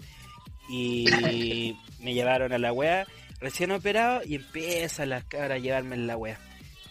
Y 0.70 1.06
me 2.04 2.14
llevaron 2.14 2.54
a 2.54 2.60
la 2.60 2.72
wea, 2.74 3.08
recién 3.40 3.72
operado, 3.72 4.22
y 4.24 4.36
empieza 4.36 5.06
las 5.06 5.24
cabras 5.24 5.52
a 5.52 5.58
llevarme 5.58 5.96
en 5.96 6.06
la 6.06 6.18
wea. 6.18 6.38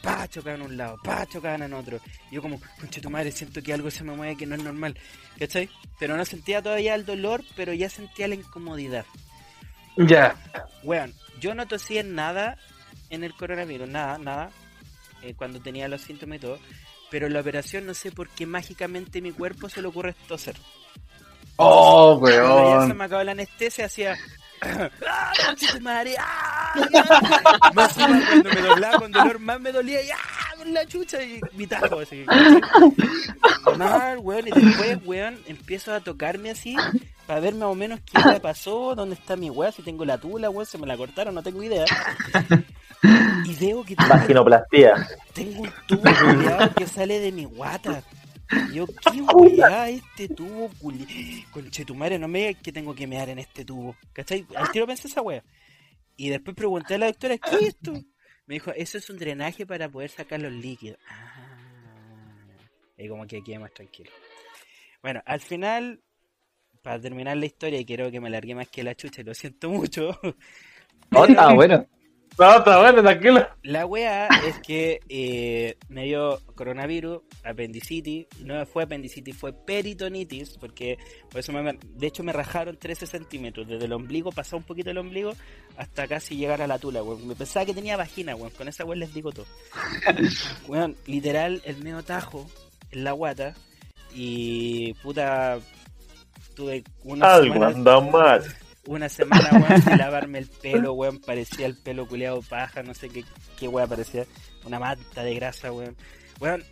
Pa, 0.03 0.29
chocaban 0.29 0.61
en 0.61 0.67
un 0.67 0.77
lado, 0.77 0.97
pa, 1.03 1.27
chocaban 1.27 1.63
en 1.63 1.73
otro. 1.75 1.99
Y 2.31 2.37
yo 2.37 2.43
como, 2.43 2.61
conche 2.81 3.01
tu 3.01 3.11
madre, 3.11 3.33
siento 3.33 3.63
que 3.63 3.73
algo 3.73 3.91
se 3.91 4.05
me 4.05 4.15
mueve 4.15 4.37
que 4.37 4.47
no 4.47 4.55
es 4.55 4.63
normal. 4.63 4.97
¿Cachai? 5.39 5.69
Pero 5.99 6.17
no 6.17 6.25
sentía 6.25 6.63
todavía 6.63 6.95
el 6.95 7.05
dolor, 7.05 7.45
pero 7.57 7.73
ya 7.73 7.89
sentía 7.91 8.29
la 8.29 8.37
incomodidad. 8.37 9.05
Ya. 9.97 10.37
Weón, 10.85 11.13
yo 11.41 11.55
no 11.55 11.67
tosí 11.67 11.99
en 11.99 12.15
nada 12.15 12.57
en 13.11 13.25
el 13.25 13.35
coronavirus, 13.35 13.89
nada, 13.89 14.19
nada, 14.19 14.51
eh, 15.23 15.35
cuando 15.35 15.61
tenía 15.61 15.89
los 15.89 16.03
síntomas 16.03 16.37
y 16.37 16.41
todo, 16.41 16.59
pero 17.11 17.27
en 17.27 17.33
la 17.33 17.41
operación 17.41 17.87
no 17.87 17.95
sé 17.95 18.13
por 18.13 18.29
qué 18.29 18.47
mágicamente 18.47 19.21
mi 19.21 19.33
cuerpo 19.33 19.69
se 19.69 19.83
le 19.83 19.89
ocurre 19.89 20.15
toser. 20.29 20.57
Oh, 21.57 22.19
Cuando 22.21 22.37
ya 22.71 22.71
se 22.81 22.87
weón. 22.87 22.97
me 22.97 23.05
acabó 23.05 23.23
la 23.25 23.33
anestesia, 23.33 23.87
hacía... 23.87 24.17
¡Ah, 24.61 24.91
madre! 25.81 26.17
¡Ah! 26.19 26.75
Más 27.75 27.93
cuando 27.95 28.51
me 28.51 28.61
doblaba 28.61 28.99
con 28.99 29.13
dolor, 29.13 29.39
más 29.39 29.61
me 29.61 29.73
dolía 29.73 30.03
y 30.03 30.11
¡ah! 30.11 30.17
Con 30.57 30.75
la 30.75 30.85
chucha 30.87 31.23
y 31.23 31.41
mi 31.53 31.67
tajo 31.67 32.01
así. 32.01 32.25
Mal, 33.77 34.19
weón, 34.19 34.49
y 34.49 34.51
después, 34.51 34.99
weón, 35.05 35.39
empiezo 35.47 35.95
a 35.95 36.01
tocarme 36.01 36.51
así 36.51 36.77
para 37.27 37.41
ver 37.41 37.55
más 37.55 37.69
o 37.69 37.75
menos 37.75 38.01
qué 38.01 38.19
me 38.25 38.41
pasó, 38.41 38.95
dónde 38.97 39.15
está 39.15 39.37
mi 39.37 39.51
weá, 39.51 39.71
si 39.71 39.83
tengo 39.83 40.05
la 40.05 40.19
tula, 40.19 40.51
weón, 40.51 40.67
se 40.67 40.79
me 40.79 40.87
la 40.87 40.97
cortaron, 40.97 41.35
no 41.35 41.43
tengo 41.43 41.63
idea. 41.63 41.85
Y 43.45 43.55
veo 43.55 43.85
que 43.85 43.95
tengo, 43.95 44.09
Vaginoplastia. 44.09 45.09
tengo 45.33 45.63
un 45.63 45.73
tubo 45.87 46.03
que 46.77 46.87
sale 46.87 47.21
de 47.21 47.31
mi 47.31 47.45
guata. 47.45 48.03
Yo, 48.73 48.87
¿qué 48.87 49.21
weá 49.35 49.89
este 49.91 50.29
tubo 50.29 50.71
culi... 50.79 51.45
Conchetumare, 51.51 52.19
no 52.19 52.29
me 52.29 52.39
digas 52.41 52.63
que 52.63 52.73
tengo 52.73 52.95
que 52.95 53.07
mear 53.07 53.29
en 53.29 53.39
este 53.39 53.65
tubo. 53.65 53.97
¿Cachai? 54.13 54.47
Al 54.55 54.71
tiro 54.71 54.87
pensé 54.87 55.09
esa 55.09 55.23
weá. 55.23 55.43
Y 56.17 56.31
después 56.31 56.57
pregunté 56.57 56.95
a 56.95 56.99
la 56.99 57.07
doctora, 57.07 57.39
¿qué 57.39 57.57
es 57.57 57.63
esto? 57.69 57.93
Me 58.47 58.55
dijo, 58.55 58.73
eso 58.73 58.99
es 58.99 59.11
un 59.11 59.19
drenaje 59.19 59.67
para 59.67 59.89
poder 59.89 60.11
sacar 60.11 60.41
los 60.41 60.53
líquidos. 60.53 60.99
Ah. 61.09 61.59
Y 62.97 63.09
como 63.09 63.27
que 63.27 63.43
quedé 63.43 63.59
más 63.59 63.73
tranquilo. 63.73 64.11
Bueno, 65.03 65.23
al 65.25 65.41
final, 65.41 66.03
para 66.83 67.01
terminar 67.01 67.37
la 67.37 67.47
historia, 67.47 67.79
y 67.79 67.85
quiero 67.85 68.11
que 68.11 68.21
me 68.21 68.31
largué 68.31 68.55
más 68.55 68.69
que 68.69 68.83
la 68.83 68.95
chucha, 68.95 69.21
y 69.21 69.25
lo 69.25 69.35
siento 69.35 69.71
mucho. 69.71 70.19
Ah, 71.11 71.53
bueno. 71.55 71.87
No, 72.39 72.59
está 72.59 72.79
bueno, 72.79 73.03
tranquilo. 73.03 73.49
La 73.65 73.85
wea 73.85 74.29
es 74.47 74.61
que 74.61 75.01
eh, 75.09 75.77
me 75.89 76.05
dio 76.05 76.41
coronavirus, 76.55 77.21
apendicitis, 77.45 78.27
no 78.45 78.65
fue 78.65 78.85
apendicitis, 78.85 79.37
fue 79.37 79.53
peritonitis, 79.53 80.57
porque 80.59 80.99
por 81.31 81.41
eso 81.41 81.53
me, 81.53 81.77
de 81.83 82.07
hecho 82.07 82.23
me 82.23 82.33
rajaron 82.33 82.77
13 82.77 83.07
centímetros, 83.07 83.67
desde 83.67 83.87
el 83.87 83.93
ombligo, 83.93 84.31
pasó 84.31 84.57
un 84.57 84.63
poquito 84.63 84.91
el 84.91 84.99
ombligo, 84.99 85.33
hasta 85.77 86.07
casi 86.07 86.37
llegar 86.37 86.63
a 86.63 86.69
la 86.69 86.79
tula, 86.79 87.03
weón. 87.03 87.27
Me 87.27 87.35
pensaba 87.35 87.67
que 87.67 87.75
tenía 87.75 87.97
vagina, 87.97 88.37
weón, 88.37 88.51
con 88.51 88.69
esa 88.69 88.85
weón 88.85 89.01
les 89.01 89.13
digo 89.13 89.33
todo. 89.33 89.47
Weón, 90.69 90.97
literal, 91.07 91.61
el 91.65 91.79
medio 91.83 92.03
tajo 92.05 92.49
en 92.93 93.05
la 93.05 93.13
guata, 93.13 93.55
y 94.15 94.93
puta, 94.95 95.59
tuve 96.55 96.85
una 97.05 97.35
Algo 97.35 97.65
anda 97.65 98.01
mal. 98.01 98.45
Una 98.89 99.09
semana, 99.11 99.51
weón, 99.53 99.83
sin 99.83 99.99
lavarme 99.99 100.39
el 100.39 100.47
pelo, 100.47 100.95
weón, 100.95 101.19
parecía 101.19 101.67
el 101.67 101.77
pelo 101.77 102.09
culeado 102.09 102.41
paja, 102.41 102.83
no 102.83 102.95
sé 102.95 103.11
qué, 103.11 103.23
qué 103.59 103.69
weón 103.69 103.89
parecía, 103.89 104.25
una 104.65 104.79
manta 104.79 105.23
de 105.23 105.35
grasa, 105.35 105.71
weón. 105.71 105.95
Weón, 106.41 106.65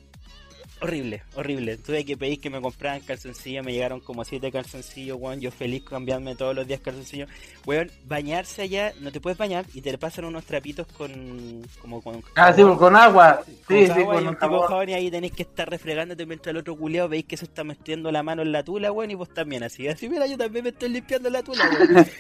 horrible, 0.80 1.22
horrible. 1.34 1.76
Tuve 1.78 2.04
que 2.04 2.16
pedir 2.16 2.40
que 2.40 2.50
me 2.50 2.60
compraran 2.60 3.00
calzoncillos, 3.00 3.64
me 3.64 3.72
llegaron 3.72 4.00
como 4.00 4.24
siete 4.24 4.50
calzoncillos, 4.52 5.18
weón, 5.20 5.40
yo 5.40 5.50
feliz 5.50 5.82
cambiarme 5.84 6.36
todos 6.36 6.54
los 6.54 6.66
días 6.66 6.80
calzoncillos. 6.80 7.28
Weón, 7.64 7.90
bañarse 8.06 8.62
allá, 8.62 8.92
no 9.00 9.10
te 9.12 9.20
puedes 9.20 9.38
bañar 9.38 9.64
y 9.74 9.80
te 9.80 9.96
pasan 9.98 10.26
unos 10.26 10.44
trapitos 10.44 10.86
con, 10.86 11.62
como 11.80 12.02
con... 12.02 12.22
Ah, 12.34 12.52
sí, 12.52 12.62
con 12.62 12.96
agua. 12.96 13.42
con 13.66 13.76
Sí, 13.76 13.86
sí, 13.86 13.90
agua 13.92 14.02
y 14.02 14.04
con 14.04 14.16
un 14.16 14.28
un 14.28 14.38
tipo 14.38 14.82
y 14.84 14.92
ahí 14.92 15.10
tenéis 15.10 15.32
que 15.32 15.42
estar 15.42 15.68
refregándote 15.68 16.26
mientras 16.26 16.52
el 16.52 16.58
otro 16.58 16.76
culeado 16.76 17.08
veis 17.08 17.24
que 17.24 17.36
se 17.36 17.46
está 17.46 17.64
metiendo 17.64 18.12
la 18.12 18.22
mano 18.22 18.42
en 18.42 18.52
la 18.52 18.62
tula, 18.62 18.92
weón, 18.92 19.10
y 19.10 19.14
vos 19.14 19.32
también 19.32 19.62
así. 19.62 19.88
Así, 19.88 20.08
mira, 20.08 20.26
yo 20.26 20.36
también 20.36 20.64
me 20.64 20.70
estoy 20.70 20.90
limpiando 20.90 21.30
la 21.30 21.42
tula, 21.42 21.64
weón. 21.70 22.06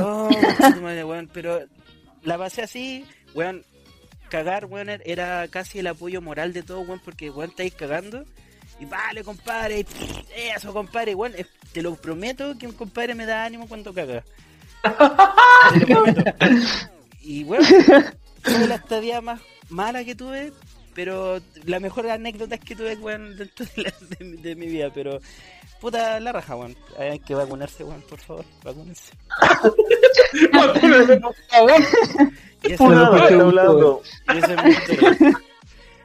Oh, 0.00 0.28
madre, 0.80 1.04
weón, 1.04 1.28
pero 1.32 1.60
la 2.22 2.38
pasé 2.38 2.62
así, 2.62 3.04
weón, 3.34 3.64
cagar, 4.34 4.64
weón, 4.66 4.88
era 5.04 5.46
casi 5.48 5.78
el 5.78 5.86
apoyo 5.86 6.20
moral 6.20 6.52
de 6.52 6.62
todo, 6.64 6.80
weón, 6.80 7.00
porque, 7.04 7.30
weón, 7.30 7.50
estáis 7.50 7.72
cagando. 7.74 8.24
Y 8.80 8.84
vale, 8.86 9.22
compadre, 9.22 9.78
y, 9.80 9.84
pff, 9.84 10.18
eso, 10.56 10.72
compadre, 10.72 11.14
weón, 11.14 11.32
es- 11.36 11.46
te 11.72 11.82
lo 11.82 11.94
prometo 11.94 12.58
que 12.58 12.66
un 12.66 12.72
compadre 12.72 13.14
me 13.14 13.26
da 13.26 13.44
ánimo 13.44 13.68
cuando 13.68 13.94
caga. 13.94 14.24
Y, 17.22 17.44
weón, 17.44 17.64
fue 18.42 18.66
la 18.68 18.74
estadía 18.74 19.20
más 19.22 19.40
mala 19.70 20.04
que 20.04 20.14
tuve, 20.14 20.52
pero 20.94 21.40
la 21.64 21.80
mejor 21.80 22.10
anécdota 22.10 22.56
es 22.56 22.60
que 22.60 22.74
tuve, 22.76 22.96
weón, 22.96 23.36
dentro 23.36 23.64
de, 23.76 23.82
la- 23.82 23.94
de 24.18 24.24
mi- 24.24 24.36
de 24.36 24.54
mi 24.56 24.66
vida, 24.66 24.90
pero... 24.92 25.20
Puta 25.80 26.18
la 26.20 26.32
raja, 26.32 26.56
weón. 26.56 26.74
Hay 26.98 27.18
que 27.20 27.34
vacunarse, 27.34 27.84
weón, 27.84 28.00
por 28.02 28.18
favor, 28.18 28.44
vacúnense. 28.62 29.12
Y 32.64 32.74
hablando. 32.82 34.02
y. 34.28 35.54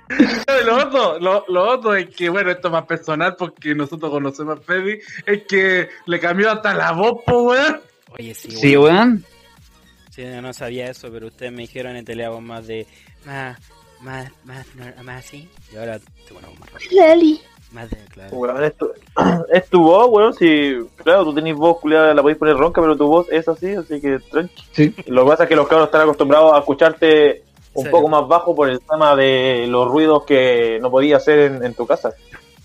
Lo 0.65 0.78
otro, 0.88 1.19
lo, 1.19 1.45
lo 1.50 1.69
otro 1.69 1.95
es 1.95 2.10
que, 2.10 2.30
bueno, 2.30 2.50
esto 2.50 2.69
es 2.69 2.72
más 2.72 2.86
personal 2.88 3.36
porque 3.38 3.76
nosotros 3.76 4.10
conocemos 4.10 4.58
a 4.58 4.62
Freddy, 4.62 4.98
es 5.26 5.43
que 5.48 5.88
le 6.08 6.19
cambió 6.19 6.50
hasta 6.52 6.74
la 6.74 6.93
voz, 6.93 7.22
po, 7.26 7.43
weón. 7.43 7.80
Oye, 8.17 8.34
sí, 8.34 8.50
Sí, 8.50 8.76
weón. 8.76 8.95
weón. 8.95 9.26
Sí, 10.10 10.24
yo 10.24 10.41
no 10.41 10.52
sabía 10.52 10.89
eso, 10.89 11.10
pero 11.12 11.28
ustedes 11.28 11.52
me 11.52 11.62
dijeron 11.62 11.95
en 11.95 12.06
teleabos 12.06 12.41
más 12.41 12.65
de. 12.65 12.88
Más. 13.24 13.60
Más. 14.02 14.32
Más. 14.45 14.65
más 15.04 15.26
así. 15.26 15.48
Y 15.72 15.78
ahora 15.78 16.00
tengo 16.28 16.39
una 16.39 16.48
voz 16.50 16.60
más 16.60 16.72
rápida. 16.74 17.08
Lali. 17.08 17.41
Más 17.71 17.89
de. 17.89 17.97
Claro. 18.05 18.36
Weón, 18.36 18.63
es 18.63 18.75
tu, 18.75 18.89
es 19.53 19.69
tu 19.69 19.84
voz, 19.84 20.08
weón. 20.10 20.34
Si, 20.34 20.75
claro, 20.97 21.23
tú 21.23 21.34
tenés 21.36 21.55
voz 21.55 21.79
culiada, 21.79 22.13
la 22.13 22.21
podéis 22.21 22.39
poner 22.39 22.58
ronca, 22.58 22.82
pero 22.82 22.97
tu 22.97 23.08
voz 23.08 23.27
es 23.32 23.47
así, 23.47 23.73
así 23.73 24.01
que 24.01 24.19
tranqui. 24.19 24.63
Sí. 24.71 24.95
Lo 25.08 25.23
que 25.23 25.29
pasa 25.32 25.43
es 25.43 25.49
que 25.49 25.55
los 25.55 25.67
cabros 25.67 25.88
están 25.88 26.01
acostumbrados 26.01 26.53
a 26.53 26.60
escucharte 26.60 27.43
un 27.73 27.89
poco 27.89 28.08
más 28.10 28.27
bajo 28.27 28.55
por 28.55 28.69
el 28.69 28.79
tema 28.82 29.15
de 29.15 29.67
los 29.67 29.88
ruidos 29.88 30.25
que 30.25 30.79
no 30.82 30.89
podía 30.89 31.17
hacer 31.17 31.39
en, 31.39 31.63
en 31.63 31.73
tu 31.75 31.86
casa 31.86 32.13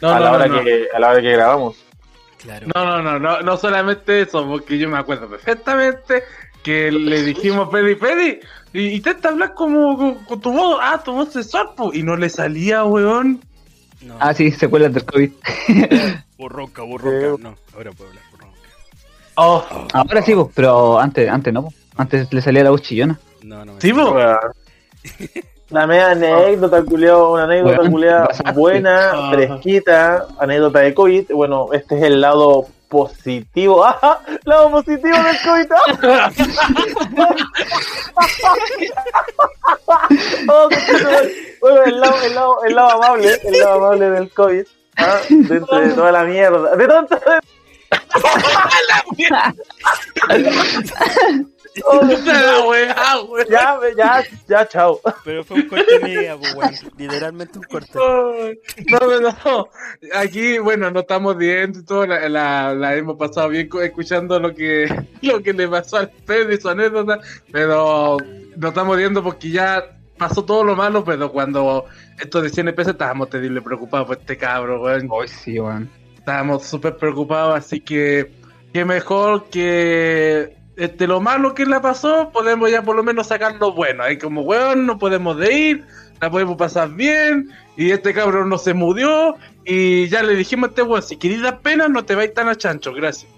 No, 0.01 0.09
a, 0.09 0.15
no, 0.15 0.25
la 0.25 0.33
hora 0.33 0.47
no, 0.47 0.57
no. 0.57 0.65
Que, 0.65 0.89
a 0.93 0.99
la 0.99 1.11
hora 1.11 1.21
que 1.21 1.33
grabamos. 1.33 1.77
Claro. 2.43 2.67
No, 2.75 2.85
no, 2.85 3.03
no, 3.03 3.19
no, 3.19 3.41
no 3.41 3.57
solamente 3.57 4.23
eso, 4.23 4.47
porque 4.47 4.79
yo 4.79 4.89
me 4.89 4.99
acuerdo 4.99 5.29
perfectamente 5.29 6.25
que 6.63 6.91
le 6.91 7.23
dijimos 7.23 7.71
Freddy, 7.71 7.95
Freddy, 7.95 8.41
y 8.73 8.89
intenta 8.89 9.29
hablar 9.29 9.55
como 9.55 9.97
con, 9.97 10.15
con 10.25 10.41
tu 10.41 10.53
voz, 10.53 10.79
ah, 10.81 11.01
tu 11.05 11.13
voz 11.13 11.37
es 11.37 11.51
sorpo, 11.51 11.93
y 11.93 12.03
no 12.03 12.17
le 12.17 12.31
salía, 12.31 12.85
weón. 12.85 13.41
No. 14.05 14.17
Ah, 14.21 14.35
sí, 14.35 14.51
secuelas 14.53 14.93
del 14.93 15.05
COVID. 15.05 15.31
Borroca, 16.39 16.83
borroca. 16.83 17.43
No, 17.43 17.55
ahora 17.75 17.91
puedo 17.93 18.11
hablar 18.11 18.25
borroca. 18.33 18.53
Oh, 19.37 19.65
Ahora 19.93 20.23
sí, 20.23 20.35
pues, 20.35 20.49
pero 20.55 20.99
antes, 20.99 21.29
antes 21.29 21.53
no. 21.53 21.63
pues. 21.63 21.75
Antes 21.97 22.33
le 22.33 22.41
salía 22.43 22.65
la 22.65 22.71
voz 22.71 22.83
chillona. 22.83 23.19
No, 23.43 23.65
no 23.65 23.75
me 23.75 23.81
Sí, 23.81 23.93
po. 23.93 24.11
weón. 24.11 24.37
La 25.71 25.87
media 25.87 26.11
anécdota, 26.11 26.83
culiao, 26.85 27.33
una 27.33 27.45
anécdota 27.45 27.91
culiao 27.91 28.27
pasaste. 28.29 28.53
buena, 28.53 29.31
fresquita, 29.33 30.27
anécdota 30.39 30.81
de 30.81 30.95
COVID. 30.95 31.33
Bueno, 31.33 31.69
este 31.73 31.97
es 31.97 32.03
el 32.05 32.21
lado 32.21 32.67
positivo. 32.89 33.85
¡Ah! 34.03 34.21
Lado 34.45 34.71
positivo 34.71 35.17
del 35.17 35.41
COVID. 35.45 35.73
¡Ah! 35.73 36.33
Oh, 40.47 40.69
bueno, 41.61 41.83
el 41.85 42.01
lado, 42.01 42.23
el, 42.23 42.35
lado, 42.35 42.65
el 42.65 42.75
lado 42.75 42.91
amable, 42.91 43.41
el 43.45 43.59
lado 43.59 43.75
amable 43.75 44.11
del 44.11 44.31
COVID. 44.33 44.65
¿ah? 44.97 45.21
Dentro 45.29 45.79
de 45.79 45.89
toda 45.91 46.13
la 46.13 46.25
mierda. 46.25 46.77
De 46.77 46.87
tanto. 46.87 47.21
La 51.75 53.45
ya, 53.51 53.81
ya, 53.97 54.25
ya, 54.47 54.69
chao. 54.69 55.01
Pero 55.25 55.43
fue 55.45 55.57
un 55.57 55.69
corte 55.69 55.99
media, 56.01 56.37
pues. 56.37 56.85
Literalmente 56.97 57.59
un 57.59 57.65
corte. 57.65 57.99
No, 58.91 59.21
no, 59.21 59.21
no. 59.21 59.69
Aquí, 60.15 60.59
bueno, 60.59 60.91
no 60.91 61.01
estamos 61.01 61.37
viendo 61.37 61.81
y 61.81 61.85
todo, 61.85 62.07
la, 62.07 62.29
la, 62.29 62.75
la 62.75 62.95
hemos 62.95 63.17
pasado 63.17 63.49
bien 63.49 63.69
escuchando 63.83 64.39
lo 64.39 64.55
que, 64.55 64.87
lo 65.23 65.43
que 65.43 65.53
le 65.53 65.69
pasó 65.69 65.97
al 65.99 66.13
Freddy, 66.25 66.61
su 66.61 66.69
anécdota, 66.69 67.19
pero 67.51 68.19
no 68.57 68.69
estamos 68.69 68.97
viendo 68.97 69.23
porque 69.23 69.51
ya 69.51 69.85
pasó 70.17 70.45
todo 70.45 70.63
lo 70.63 70.77
malo, 70.77 71.03
pero 71.05 71.33
cuando 71.33 71.87
esto 72.21 72.41
de 72.41 72.51
100 72.51 72.75
pesos 72.75 72.93
estábamos 72.93 73.31
terrible 73.31 73.63
preocupados 73.63 74.07
por 74.07 74.19
este 74.19 74.37
cabro, 74.37 74.81
weón. 74.81 75.09
Hoy 75.11 75.27
sí, 75.27 75.59
weón. 75.59 75.91
Estábamos 76.17 76.65
súper 76.65 76.97
preocupados, 76.97 77.59
así 77.59 77.81
que 77.81 78.31
qué 78.73 78.85
mejor 78.85 79.51
que 79.51 80.57
este 80.77 81.07
lo 81.07 81.21
malo 81.21 81.55
que 81.55 81.67
le 81.67 81.81
pasó, 81.81 82.31
podemos 82.31 82.71
ya 82.71 82.83
por 82.83 82.97
lo 82.97 83.03
menos 83.03 83.29
sacar 83.29 83.57
lo 83.57 83.73
bueno. 83.73 84.03
Ahí 84.03 84.19
como 84.19 84.43
weón, 84.43 84.87
no 84.87 84.99
podemos 84.99 85.37
de 85.37 85.55
ir, 85.55 85.85
la 86.21 86.31
podemos 86.31 86.57
pasar 86.57 86.91
bien, 86.91 87.51
y 87.77 87.91
este 87.91 88.13
cabrón 88.15 88.49
no 88.49 88.59
se 88.59 88.75
murió, 88.75 89.37
y 89.65 90.09
ya 90.09 90.23
le 90.23 90.35
dijimos 90.35 90.69
a 90.69 90.71
este 90.71 90.83
weón, 90.83 91.03
si 91.03 91.17
querés 91.17 91.43
dar 91.43 91.61
pena, 91.61 91.89
no 91.89 92.05
te 92.05 92.15
vais 92.15 92.33
tan 92.35 92.49
a 92.49 92.57
chancho, 92.57 92.93
gracias. 92.93 93.31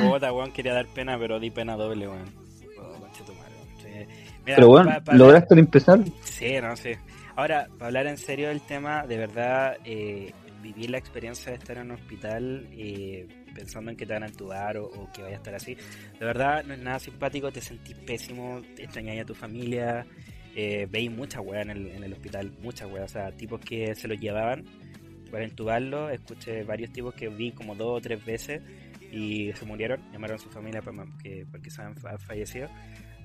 Puta, 0.00 0.32
weón, 0.32 0.52
quería 0.52 0.74
dar 0.74 0.86
pena, 0.86 1.18
pero 1.18 1.38
di 1.38 1.50
pena 1.50 1.76
doble, 1.76 2.08
weón. 2.08 2.34
Oh. 2.78 3.08
Sí. 3.82 3.88
Mira, 4.44 4.56
Pero 4.56 4.68
bueno, 4.68 4.90
lograste 5.12 5.54
lo 5.54 5.60
impensable. 5.60 6.12
Sí, 6.24 6.60
no 6.60 6.76
sé. 6.76 6.98
Ahora, 7.36 7.68
para 7.78 7.86
hablar 7.86 8.06
en 8.06 8.18
serio 8.18 8.48
del 8.48 8.60
tema, 8.60 9.06
de 9.06 9.16
verdad, 9.16 9.76
eh, 9.84 10.32
vivir 10.62 10.90
la 10.90 10.98
experiencia 10.98 11.50
de 11.52 11.58
estar 11.58 11.76
en 11.76 11.90
un 11.90 11.92
hospital 11.92 12.68
eh, 12.72 13.26
pensando 13.54 13.90
en 13.90 13.96
que 13.96 14.06
te 14.06 14.12
van 14.12 14.22
a 14.22 14.26
entubar 14.26 14.76
o, 14.78 15.10
que 15.12 15.22
vaya 15.22 15.34
a 15.34 15.38
estar 15.38 15.54
así, 15.54 15.74
de 15.74 16.24
verdad 16.24 16.64
no 16.64 16.74
es 16.74 16.80
nada 16.80 16.98
simpático, 16.98 17.50
te 17.50 17.60
sentís 17.60 17.96
pésimo, 17.96 18.62
te 18.76 18.84
extrañáis 18.84 19.22
a 19.22 19.24
tu 19.24 19.34
familia, 19.34 20.06
eh, 20.54 20.86
veis 20.90 21.10
muchas 21.10 21.42
weas 21.44 21.66
en 21.66 21.70
el, 22.02 22.12
hospital, 22.12 22.52
muchas 22.62 22.90
weas, 22.90 23.10
o 23.10 23.12
sea, 23.12 23.32
tipos 23.32 23.60
que 23.60 23.94
se 23.94 24.08
los 24.08 24.18
llevaban 24.20 24.64
para 25.30 25.44
entubarlo, 25.44 26.10
escuché 26.10 26.62
varios 26.62 26.92
tipos 26.92 27.14
que 27.14 27.28
vi 27.28 27.52
como 27.52 27.74
dos 27.74 27.98
o 27.98 28.00
tres 28.00 28.24
veces 28.24 28.62
y 29.10 29.52
se 29.52 29.64
murieron, 29.66 30.00
llamaron 30.12 30.36
a 30.36 30.38
su 30.38 30.48
familia 30.50 30.80
para 30.82 31.04
que, 31.22 31.46
porque 31.50 31.70
se 31.70 31.82
han 31.82 31.96
fa- 31.96 32.18
fallecido. 32.18 32.68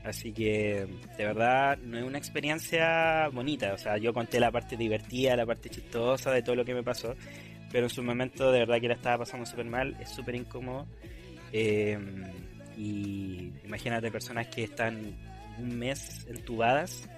Así 0.08 0.32
que 0.32 0.88
de 1.18 1.26
verdad 1.26 1.78
no 1.80 1.98
es 1.98 2.04
una 2.04 2.18
experiencia 2.18 3.28
bonita. 3.30 3.74
O 3.74 3.78
sea, 3.78 3.98
yo 3.98 4.14
conté 4.14 4.40
la 4.40 4.52
parte 4.52 4.78
divertida, 4.78 5.36
la 5.36 5.46
parte 5.46 5.70
chistosa 5.70 6.32
de 6.32 6.42
todo 6.42 6.56
lo 6.56 6.66
que 6.66 6.74
me 6.74 6.84
pasó. 6.84 7.16
Pero 7.72 7.88
en 7.88 7.90
su 7.90 8.02
momento 8.02 8.52
de 8.52 8.60
verdad 8.60 8.80
que 8.80 8.88
la 8.88 8.94
estaba 8.94 9.20
pasando 9.20 9.46
súper 9.46 9.66
mal, 9.66 9.98
es 10.00 10.10
súper 10.10 10.36
incómodo. 10.36 10.88
Eh, 11.52 11.98
y 12.78 13.52
imagínate 13.66 14.12
personas 14.12 14.48
que 14.48 14.64
están 14.64 15.16
un 15.60 15.78
mes 15.78 16.26
entubadas. 16.30 17.10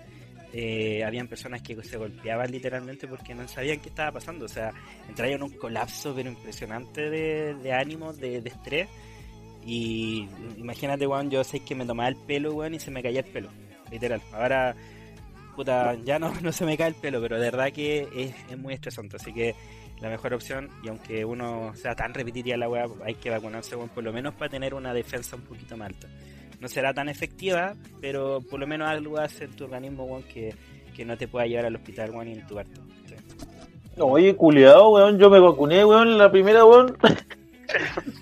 Eh, 0.52 1.04
habían 1.04 1.28
personas 1.28 1.62
que 1.62 1.80
se 1.84 1.97
golpeaban 1.97 2.49
literalmente 2.49 3.08
porque 3.08 3.36
no 3.36 3.47
sabían 3.47 3.80
qué 3.80 3.89
estaba 3.89 4.13
pasando. 4.13 4.45
O 4.45 4.49
sea, 4.49 4.71
entraban 5.08 5.36
en 5.36 5.43
un 5.43 5.52
colapso 5.52 6.15
pero 6.15 6.30
impresionante 6.30 7.10
de, 7.12 7.54
de 7.54 7.73
ánimo, 7.73 8.13
de, 8.13 8.41
de 8.41 8.49
estrés. 8.49 8.89
Y 9.65 10.28
imagínate, 10.58 11.06
weón, 11.08 11.30
yo 11.30 11.43
sé 11.43 11.60
que 11.60 11.76
me 11.76 11.86
tomaba 11.86 12.10
el 12.10 12.15
pelo, 12.15 12.54
weón, 12.54 12.74
y 12.74 12.80
se 12.80 12.91
me 12.91 13.04
caía 13.04 13.19
el 13.19 13.26
pelo. 13.26 13.50
Literal. 13.91 14.22
Ahora, 14.34 14.76
puta, 15.56 15.95
ya 16.04 16.19
no, 16.19 16.34
no 16.41 16.52
se 16.52 16.65
me 16.65 16.78
cae 16.78 16.89
el 16.89 16.95
pelo, 16.95 17.22
pero 17.22 17.39
de 17.39 17.52
verdad 17.52 17.72
que 17.72 18.08
es, 18.15 18.34
es 18.50 18.58
muy 18.58 18.74
estresante. 18.74 19.17
Así 19.17 19.34
que 19.34 19.56
la 20.02 20.10
mejor 20.10 20.34
opción, 20.34 20.69
y 20.84 20.88
aunque 20.88 21.26
uno 21.26 21.74
sea 21.76 21.95
tan 21.95 22.13
repetitiva 22.13 22.58
la 22.58 22.69
weá, 22.69 22.86
hay 23.04 23.15
que 23.15 23.30
vacunarse, 23.30 23.76
weón, 23.76 23.89
por 23.89 24.04
lo 24.04 24.13
menos 24.13 24.34
para 24.34 24.50
tener 24.50 24.74
una 24.74 24.93
defensa 24.93 25.36
un 25.36 25.41
poquito 25.41 25.76
más 25.76 25.89
alta. 25.89 26.08
No 26.60 26.67
será 26.67 26.93
tan 26.93 27.10
efectiva, 27.10 27.74
pero 28.02 28.41
por 28.50 28.60
lo 28.60 28.67
menos 28.67 28.88
algo 28.89 29.17
hace 29.17 29.48
tu 29.48 29.65
organismo, 29.65 30.06
weón, 30.06 30.24
que, 30.24 30.54
que 30.95 31.06
no 31.06 31.17
te 31.17 31.28
pueda 31.28 31.45
llevar 31.45 31.65
al 31.65 31.76
hospital, 31.76 32.12
weón, 32.12 32.30
y 32.30 32.34
entubarte. 32.34 32.80
Sí. 33.08 33.15
Oye, 33.98 34.36
culiado, 34.36 34.89
weón, 34.89 35.17
yo 35.17 35.30
me 35.30 35.39
vacuné, 35.39 35.84
weón, 35.84 36.17
la 36.17 36.32
primera, 36.32 36.63
weón. 36.63 36.98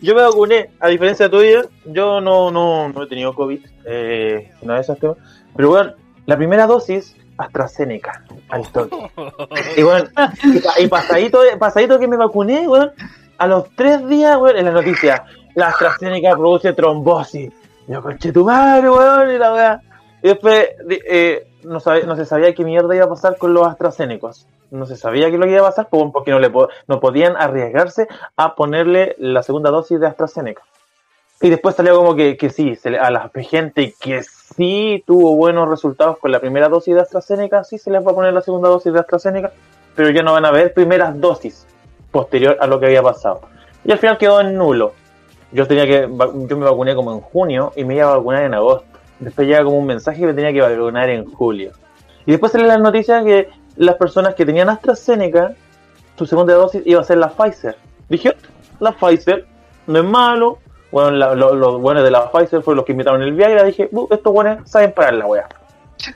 yo 0.02 0.16
me 0.16 0.22
vacuné, 0.22 0.70
a 0.80 0.88
diferencia 0.88 1.30
tuya, 1.30 1.64
yo 1.86 2.20
no, 2.22 2.52
no, 2.52 2.90
no 2.90 3.04
he 3.04 3.08
tenido 3.08 3.34
COVID, 3.34 3.60
eh, 3.86 4.52
nada 4.62 4.76
de 4.80 4.82
esos 4.82 5.00
temas. 5.00 5.18
Pero, 5.56 5.72
weón, 5.72 5.96
la 6.26 6.38
primera 6.38 6.68
dosis, 6.68 7.16
AstraZeneca, 7.38 8.24
al 8.50 8.68
toque. 8.72 8.96
Y, 9.78 9.84
weón, 9.84 10.10
y, 10.44 10.60
pa- 10.60 10.80
y 10.80 10.88
pasadito, 10.88 11.40
pasadito 11.60 12.00
que 12.00 12.08
me 12.08 12.18
vacuné, 12.18 12.68
weón, 12.68 12.92
a 13.38 13.48
los 13.48 13.70
tres 13.76 14.08
días, 14.08 14.38
weón, 14.38 14.58
en 14.58 14.66
la 14.66 14.72
noticia, 14.72 15.24
la 15.56 15.68
AstraZeneca 15.70 16.36
produce 16.36 16.74
trombosis. 16.74 17.52
Yo, 17.88 18.02
conche 18.02 18.32
tu 18.32 18.44
madre, 18.44 18.90
weón, 18.90 19.32
y 19.32 19.38
la 19.38 19.54
weá. 19.54 19.82
Y 20.22 20.28
después, 20.30 20.68
de- 20.86 21.02
eh, 21.08 21.48
no, 21.68 21.80
no 22.06 22.16
se 22.16 22.26
sabía 22.26 22.54
qué 22.54 22.64
mierda 22.64 22.96
iba 22.96 23.06
a 23.06 23.10
pasar 23.10 23.38
con 23.38 23.54
los 23.54 23.68
AstraZenecos. 23.68 24.48
No 24.72 24.86
se 24.86 24.96
sabía 24.96 25.30
qué 25.32 25.38
lo 25.38 25.46
que 25.46 25.52
iba 25.52 25.62
a 25.62 25.70
pasar 25.70 25.88
pues, 25.90 26.04
porque 26.12 26.32
no, 26.32 26.40
le 26.40 26.52
no 26.88 27.00
podían 27.00 27.36
arriesgarse 27.38 28.08
a 28.36 28.56
ponerle 28.56 29.16
la 29.20 29.44
segunda 29.44 29.70
dosis 29.70 30.00
de 30.00 30.08
AstraZeneca. 30.08 30.64
Y 31.40 31.50
después 31.50 31.76
salió 31.76 31.96
como 31.96 32.16
que, 32.16 32.36
que 32.36 32.50
sí, 32.50 32.76
se 32.76 32.90
le- 32.90 33.00
a 33.00 33.12
la 33.12 33.30
gente 33.36 33.94
que 34.00 34.24
sí 34.24 35.04
tuvo 35.06 35.36
buenos 35.36 35.70
resultados 35.70 36.18
con 36.18 36.32
la 36.32 36.40
primera 36.40 36.68
dosis 36.68 36.96
de 36.96 37.02
AstraZeneca, 37.02 37.64
sí 37.64 37.78
se 37.78 37.92
les 37.92 38.06
va 38.06 38.12
a 38.12 38.16
poner 38.16 38.34
la 38.34 38.42
segunda 38.42 38.70
dosis 38.70 38.92
de 38.92 39.00
AstraZeneca, 39.00 39.52
pero 39.96 40.10
ya 40.10 40.24
no 40.24 40.34
van 40.34 40.46
a 40.46 40.50
haber 40.50 40.74
primeras 40.74 41.20
dosis 41.20 41.68
posterior 42.12 42.58
a 42.60 42.66
lo 42.66 42.80
que 42.80 42.88
había 42.88 43.04
pasado. 43.04 43.42
Y 43.86 43.92
al 43.92 44.00
final 44.00 44.18
quedó 44.18 44.42
en 44.42 44.56
nulo. 44.58 44.94
Yo 45.52 45.68
tenía 45.68 45.86
que 45.86 46.10
yo 46.48 46.58
me 46.58 46.66
vacuné 46.66 46.96
como 46.96 47.14
en 47.14 47.22
junio 47.22 47.72
y 47.76 47.84
me 47.86 47.96
iba 47.96 48.12
a 48.12 48.18
vacunar 48.18 48.44
en 48.44 48.54
agosto. 48.56 48.97
Después 49.20 49.48
llega 49.48 49.64
como 49.64 49.78
un 49.78 49.86
mensaje 49.86 50.20
que 50.22 50.28
me 50.28 50.34
tenía 50.34 50.54
que 50.54 50.62
vacunar 50.62 51.10
en 51.10 51.26
julio. 51.26 51.72
Y 52.26 52.32
después 52.32 52.52
sale 52.52 52.66
la 52.68 52.78
noticia 52.78 53.24
que 53.24 53.50
las 53.78 53.96
personas 53.96 54.36
que 54.36 54.46
tenían 54.46 54.70
AstraZeneca, 54.70 55.54
su 56.18 56.26
segunda 56.26 56.54
dosis 56.56 56.82
iba 56.86 57.02
a 57.02 57.04
ser 57.04 57.18
la 57.18 57.30
Pfizer. 57.30 57.78
Dije, 58.10 58.36
la 58.80 58.92
Pfizer 58.92 59.46
no 59.88 60.00
es 60.00 60.06
malo. 60.06 60.60
Bueno, 60.92 61.12
los 61.36 61.82
buenos 61.82 62.04
de 62.04 62.12
la 62.12 62.32
Pfizer 62.32 62.62
fueron 62.62 62.78
los 62.78 62.86
que 62.86 62.94
invitaron 62.94 63.22
el 63.22 63.34
Viagra. 63.34 63.64
Dije, 63.64 63.90
"Bu, 63.92 64.08
estos 64.12 64.34
buenos 64.34 64.70
saben 64.70 64.92
parar 64.94 65.14
la 65.16 65.26
wea. 65.28 65.48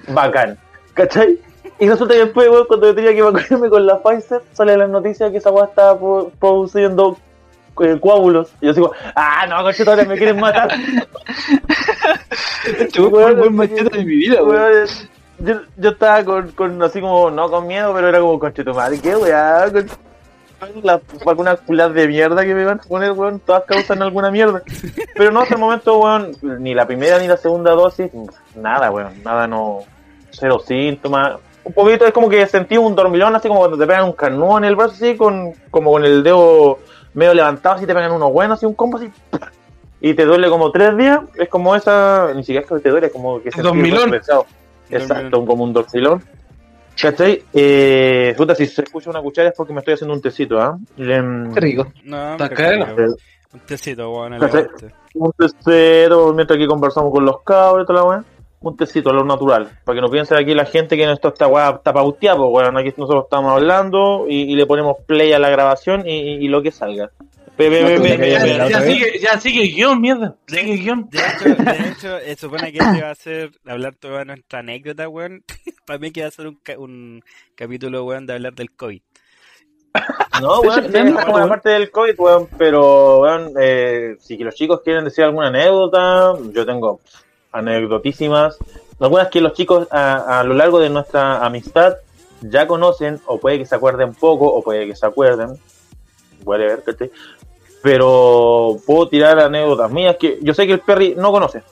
Bacán. 0.09 0.57
¿Cachai? 0.93 1.39
Y 1.79 1.89
resulta 1.89 2.13
que 2.13 2.21
después, 2.25 2.47
weón, 2.49 2.65
cuando 2.67 2.87
yo 2.87 2.95
tenía 2.95 3.13
que 3.13 3.21
vacunarme 3.21 3.69
con 3.69 3.85
la 3.85 4.01
Pfizer, 4.01 4.41
sale 4.53 4.77
la 4.77 4.87
noticia 4.87 5.31
que 5.31 5.37
esa 5.37 5.51
weá 5.51 5.65
estaba 5.65 5.97
pro- 5.97 6.31
produciendo 6.39 7.17
eh, 7.79 7.99
coágulos. 7.99 8.51
Y 8.61 8.67
yo 8.67 8.73
digo, 8.73 8.91
ah, 9.15 9.45
no, 9.47 9.63
conchetumare, 9.63 10.05
me 10.05 10.17
quieren 10.17 10.39
matar. 10.39 10.69
Este 12.65 13.01
fue 13.01 13.25
el 13.25 13.35
buen 13.35 13.55
machete 13.55 13.97
de 13.97 14.05
mi 14.05 14.15
vida, 14.15 14.43
weón. 14.43 14.87
Yo, 15.39 15.55
yo 15.77 15.89
estaba 15.89 16.23
con, 16.23 16.51
con 16.51 16.83
así 16.83 17.01
como, 17.01 17.31
no 17.31 17.49
con 17.49 17.65
miedo, 17.65 17.91
pero 17.93 18.07
era 18.07 18.19
como 18.19 18.37
conchetumare, 18.37 18.99
qué 18.99 19.15
weá, 19.15 19.71
con 19.71 19.87
las 20.83 21.01
vacunas 21.25 21.59
culas 21.61 21.93
de 21.93 22.07
mierda 22.07 22.43
que 22.43 22.53
me 22.53 22.63
van 22.65 22.79
a 22.79 22.83
poner, 22.83 23.11
weón, 23.13 23.39
todas 23.39 23.63
causan 23.65 24.01
alguna 24.01 24.29
mierda. 24.29 24.61
Pero 25.15 25.31
no, 25.31 25.41
hasta 25.41 25.55
el 25.55 25.59
momento, 25.59 25.97
weón, 25.99 26.31
ni 26.59 26.73
la 26.73 26.85
primera 26.85 27.17
ni 27.17 27.27
la 27.27 27.37
segunda 27.37 27.71
dosis, 27.71 28.11
nada, 28.55 28.91
weón, 28.91 29.23
nada, 29.23 29.47
no, 29.47 29.79
cero 30.29 30.61
síntomas. 30.65 31.37
Un 31.63 31.73
poquito, 31.73 32.05
es 32.05 32.13
como 32.13 32.29
que 32.29 32.45
sentí 32.47 32.77
un 32.77 32.95
dormilón, 32.95 33.35
así 33.35 33.47
como 33.47 33.61
cuando 33.61 33.77
te 33.77 33.87
pegan 33.87 34.05
un 34.05 34.13
canudo 34.13 34.57
en 34.57 34.65
el 34.65 34.75
brazo, 34.75 34.93
así, 34.93 35.15
con, 35.15 35.53
como 35.69 35.91
con 35.91 36.05
el 36.05 36.23
dedo 36.23 36.79
medio 37.13 37.33
levantado, 37.33 37.75
así 37.75 37.85
te 37.85 37.93
pegan 37.93 38.11
unos 38.11 38.31
buenos, 38.31 38.57
así 38.57 38.65
un 38.65 38.73
combo, 38.73 38.97
así, 38.97 39.09
y 40.01 40.13
te 40.13 40.25
duele 40.25 40.49
como 40.49 40.71
tres 40.71 40.97
días, 40.97 41.19
es 41.37 41.49
como 41.49 41.75
esa, 41.75 42.31
ni 42.35 42.43
siquiera 42.43 42.61
es 42.61 42.67
que 42.71 42.79
te 42.79 42.89
duele, 42.89 43.07
es 43.07 43.13
como 43.13 43.41
que 43.41 43.49
brazo 43.49 44.09
pesado. 44.11 44.45
Exacto, 44.89 45.45
como 45.45 45.63
un 45.63 45.73
dormilón. 45.73 46.23
¿Cachai? 46.99 47.43
Eh, 47.53 48.33
puta, 48.37 48.53
si 48.53 48.65
se 48.67 48.81
escucha 48.83 49.09
una 49.09 49.21
cuchara 49.21 49.49
es 49.49 49.55
porque 49.55 49.71
me 49.73 49.79
estoy 49.79 49.93
haciendo 49.93 50.13
un 50.13 50.21
tecito, 50.21 50.59
¿ah? 50.59 50.77
Le- 50.97 51.49
Qué 51.53 51.59
rico. 51.59 51.87
No, 52.03 52.31
Está 52.33 52.49
caro. 52.49 52.95
creo. 52.95 53.15
Un 53.53 53.59
tecito, 53.61 54.11
weón, 54.11 54.33
elegante. 54.33 54.87
Un 55.15 55.31
tecito, 55.31 56.33
mientras 56.33 56.57
aquí 56.57 56.67
conversamos 56.67 57.11
con 57.11 57.25
los 57.25 57.41
cabros 57.43 57.83
y 57.83 57.87
toda 57.87 57.99
la 58.01 58.05
weá. 58.07 58.23
Un 58.63 58.77
tecito, 58.77 59.09
a 59.09 59.13
lo 59.13 59.23
natural. 59.25 59.69
Para 59.83 59.95
que 59.95 60.01
no 60.01 60.09
piensen 60.09 60.37
aquí 60.37 60.53
la 60.53 60.65
gente 60.65 60.95
que 60.95 61.11
esto 61.11 61.29
está 61.29 61.47
weá 61.47 61.71
está 61.71 61.91
pauteado, 61.91 62.51
pues 62.51 62.63
weón. 62.65 62.77
Aquí 62.77 62.93
nosotros 62.95 63.23
estamos 63.23 63.51
hablando 63.53 64.25
y, 64.29 64.51
y 64.51 64.55
le 64.55 64.65
ponemos 64.67 64.97
play 65.07 65.33
a 65.33 65.39
la 65.39 65.49
grabación 65.49 66.07
y, 66.07 66.11
y- 66.13 66.45
y 66.45 66.47
lo 66.47 66.61
que 66.61 66.71
salga. 66.71 67.09
Pe, 67.57 67.69
pe, 67.69 68.29
Ya, 68.69 68.81
sigue, 68.81 69.19
ya 69.19 69.39
sigue 69.39 69.63
el 69.63 69.73
guion, 69.73 69.99
mierda. 69.99 70.35
Sigue 70.47 70.73
el 70.73 70.79
guion. 70.79 71.09
De 71.09 71.19
hecho, 71.19 71.55
de 71.63 71.89
hecho 71.89 72.17
eh, 72.17 72.35
supone 72.35 72.71
que 72.71 72.77
este 72.79 73.01
va 73.01 73.09
a 73.11 73.15
ser 73.15 73.51
hablar 73.67 73.95
toda 73.95 74.25
nuestra 74.25 74.59
anécdota, 74.59 75.09
weón. 75.09 75.43
Para 75.85 75.99
mí 75.99 76.11
que 76.11 76.21
va 76.21 76.27
a 76.27 76.31
ser 76.31 76.47
un, 76.47 76.55
ca- 76.61 76.77
un 76.79 77.21
capítulo, 77.55 78.03
weón, 78.05 78.25
de 78.27 78.33
hablar 78.33 78.53
del 78.53 78.71
COVID. 78.71 79.01
No, 80.41 80.61
weón, 80.61 80.83
sí, 80.91 80.97
es 80.97 81.25
como 81.25 81.39
la 81.39 81.47
parte 81.47 81.69
del 81.69 81.91
COVID, 81.91 82.13
weón, 82.19 82.47
pero, 82.57 83.19
weón, 83.21 83.53
eh, 83.59 84.15
si 84.19 84.37
que 84.37 84.43
los 84.43 84.55
chicos 84.55 84.81
quieren 84.83 85.03
decir 85.03 85.23
alguna 85.23 85.47
anécdota, 85.47 86.33
yo 86.53 86.65
tengo 86.65 87.01
anecdotísimas. 87.51 88.57
Algunas 88.99 89.29
que 89.29 89.41
los 89.41 89.53
chicos 89.53 89.87
a, 89.91 90.39
a 90.39 90.43
lo 90.43 90.53
largo 90.53 90.79
de 90.79 90.89
nuestra 90.89 91.43
amistad 91.45 91.95
ya 92.41 92.67
conocen, 92.67 93.19
o 93.25 93.39
puede 93.39 93.57
que 93.59 93.65
se 93.65 93.75
acuerden 93.75 94.13
poco, 94.13 94.45
o 94.47 94.63
puede 94.63 94.87
que 94.87 94.95
se 94.95 95.05
acuerden. 95.05 95.59
Puede 96.43 96.65
ver, 96.65 96.83
¿cachai? 96.83 97.11
Pero 97.83 98.77
puedo 98.85 99.07
tirar 99.09 99.39
anécdotas 99.39 99.91
mías 99.91 100.15
que 100.19 100.37
yo 100.41 100.53
sé 100.53 100.65
que 100.67 100.73
el 100.73 100.79
Perry 100.81 101.15
no 101.17 101.31
conoce. 101.31 101.63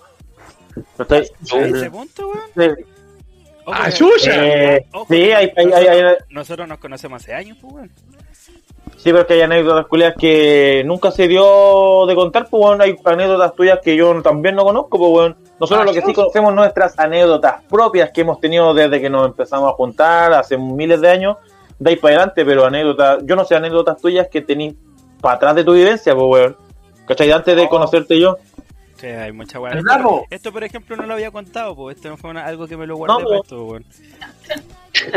¿Cachai? 0.98 1.28
¿A 1.54 1.60
ese 1.62 1.92
punto, 1.92 2.28
weón? 2.30 2.76
Sí. 2.78 2.84
¡Ah! 3.68 3.90
Eh, 3.90 4.86
sí, 5.08 5.16
hay, 5.32 5.52
hay- 5.56 5.72
hay- 5.88 6.16
nosotros 6.30 6.68
nos 6.68 6.80
conocemos 6.80 7.22
hace 7.22 7.34
años, 7.34 7.58
pues, 7.62 7.74
weón. 7.74 7.92
Sí, 9.02 9.06
pero 9.12 9.22
es 9.22 9.26
que 9.28 9.34
hay 9.36 9.42
anécdotas 9.42 9.88
culias 9.88 10.14
que 10.20 10.84
nunca 10.86 11.10
se 11.10 11.30
dio 11.30 12.06
de 12.06 12.16
contar, 12.16 12.48
pues 12.50 12.62
bueno, 12.62 12.84
hay 12.84 12.98
anécdotas 13.06 13.56
tuyas 13.56 13.80
que 13.82 13.96
yo 13.96 14.22
también 14.22 14.56
no 14.56 14.66
conozco, 14.66 14.98
pues 14.98 15.10
bueno. 15.10 15.36
Nosotros 15.58 15.84
Ah, 15.84 15.86
lo 15.86 15.94
que 15.94 16.02
sí 16.06 16.14
conocemos 16.14 16.54
nuestras 16.54 17.00
anécdotas 17.00 17.64
propias 17.70 18.12
que 18.12 18.22
hemos 18.22 18.42
tenido 18.42 18.74
desde 18.74 19.00
que 19.00 19.10
nos 19.10 19.26
empezamos 19.28 19.72
a 19.72 19.74
juntar 19.76 20.34
hace 20.34 20.58
miles 20.58 21.00
de 21.00 21.10
años, 21.10 21.38
de 21.80 21.92
ahí 21.92 21.96
para 21.96 22.16
adelante, 22.18 22.44
pero 22.44 22.66
anécdotas, 22.66 23.20
yo 23.24 23.38
no 23.38 23.46
sé 23.46 23.56
anécdotas 23.56 24.02
tuyas 24.02 24.28
que 24.28 24.42
tenís 24.42 24.76
para 25.22 25.36
atrás 25.36 25.56
de 25.56 25.64
tu 25.64 25.74
vivencia, 25.74 26.14
pues 26.14 26.26
weón. 26.28 26.58
¿Cachai? 27.08 27.32
Antes 27.32 27.56
de 27.56 27.70
conocerte 27.70 28.20
yo. 28.20 28.38
Sí, 28.98 29.08
hay 29.08 29.32
mucha. 29.32 29.60
¿Verdad, 29.60 30.04
po? 30.04 30.26
Esto, 30.30 30.52
por 30.52 30.64
ejemplo, 30.66 30.98
no 30.98 31.06
lo 31.06 31.14
había 31.14 31.32
contado, 31.32 31.74
pues. 31.74 31.96
Esto 31.96 32.10
no 32.10 32.18
fue 32.18 32.32
una- 32.32 32.46
algo 32.46 32.68
que 32.68 32.76
me 32.76 32.86
lo 32.86 32.98
guardé 32.98 33.14
No, 33.14 33.20
para 33.30 33.38
po. 33.38 33.44
esto, 33.44 33.64
weón. 33.66 33.86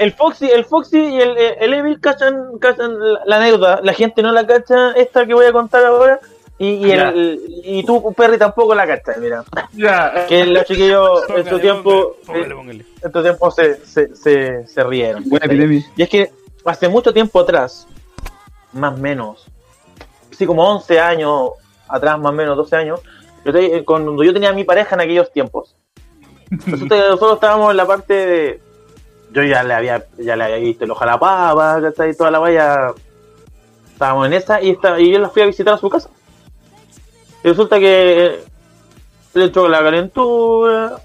el, 0.00 0.12
Foxy, 0.12 0.50
el 0.50 0.64
Foxy 0.64 0.98
y 0.98 1.20
el, 1.20 1.36
el 1.60 1.74
Evil 1.74 2.00
cachan, 2.00 2.58
cachan 2.58 2.96
la, 3.26 3.36
anécdota, 3.36 3.80
la 3.82 3.92
gente 3.92 4.22
no 4.22 4.32
la 4.32 4.46
cacha 4.46 4.92
esta 4.92 5.26
que 5.26 5.34
voy 5.34 5.46
a 5.46 5.52
contar 5.52 5.84
ahora. 5.84 6.18
Y, 6.58 6.86
y, 6.86 6.90
el, 6.92 7.40
y 7.64 7.84
tú, 7.84 8.14
Perry, 8.14 8.38
tampoco 8.38 8.74
la 8.74 8.86
cachas, 8.86 9.18
mira. 9.18 9.44
Ya, 9.74 10.24
que 10.26 10.46
los 10.46 10.64
chiquillos 10.64 11.28
en 11.36 11.46
su 11.46 11.58
tiempo 11.58 12.16
póngale, 12.24 12.54
póngale, 12.54 12.54
póngale. 12.54 12.84
en 13.02 13.12
su 13.12 13.22
tiempo 13.22 13.50
se, 13.50 13.74
se, 13.84 14.16
se, 14.16 14.66
se 14.66 14.84
rieron 14.84 15.28
Buena 15.28 15.46
y 15.96 16.02
es 16.02 16.08
que 16.08 16.32
hace 16.64 16.88
mucho 16.88 17.12
tiempo 17.12 17.40
atrás 17.40 17.86
más 18.72 18.94
o 18.94 18.96
menos 18.96 19.46
sí 20.30 20.46
como 20.46 20.66
11 20.66 20.98
años 20.98 21.50
atrás 21.88 22.18
más 22.18 22.30
o 22.32 22.34
menos 22.34 22.56
12 22.56 22.74
años 22.76 23.00
yo 23.44 23.52
te- 23.52 23.84
cuando 23.84 24.24
yo 24.24 24.32
tenía 24.32 24.48
a 24.48 24.54
mi 24.54 24.64
pareja 24.64 24.94
en 24.94 25.02
aquellos 25.02 25.30
tiempos 25.32 25.76
resulta 26.50 26.96
que 26.96 27.02
nosotros 27.02 27.34
estábamos 27.34 27.70
en 27.70 27.76
la 27.76 27.86
parte 27.86 28.14
de 28.14 28.60
yo 29.32 29.42
ya 29.42 29.62
le 29.62 29.74
había 29.74 30.04
ya 30.18 30.36
le 30.36 30.44
había 30.44 30.56
visto 30.56 30.84
el 30.84 30.90
ojo 30.90 31.02
a 31.02 31.06
la 31.06 31.18
papa 31.18 31.80
¿cachai? 31.82 32.14
toda 32.16 32.30
la 32.30 32.38
valla 32.38 32.92
estábamos 33.92 34.26
en 34.26 34.32
esa 34.34 34.62
y, 34.62 34.70
esta, 34.70 35.00
y 35.00 35.12
yo 35.12 35.18
la 35.18 35.28
fui 35.28 35.42
a 35.42 35.46
visitar 35.46 35.74
a 35.74 35.78
su 35.78 35.88
casa 35.88 36.08
y 37.42 37.48
resulta 37.48 37.78
que 37.78 38.40
le 39.34 39.44
echó 39.44 39.68
la 39.68 39.80
calentura, 39.80 40.96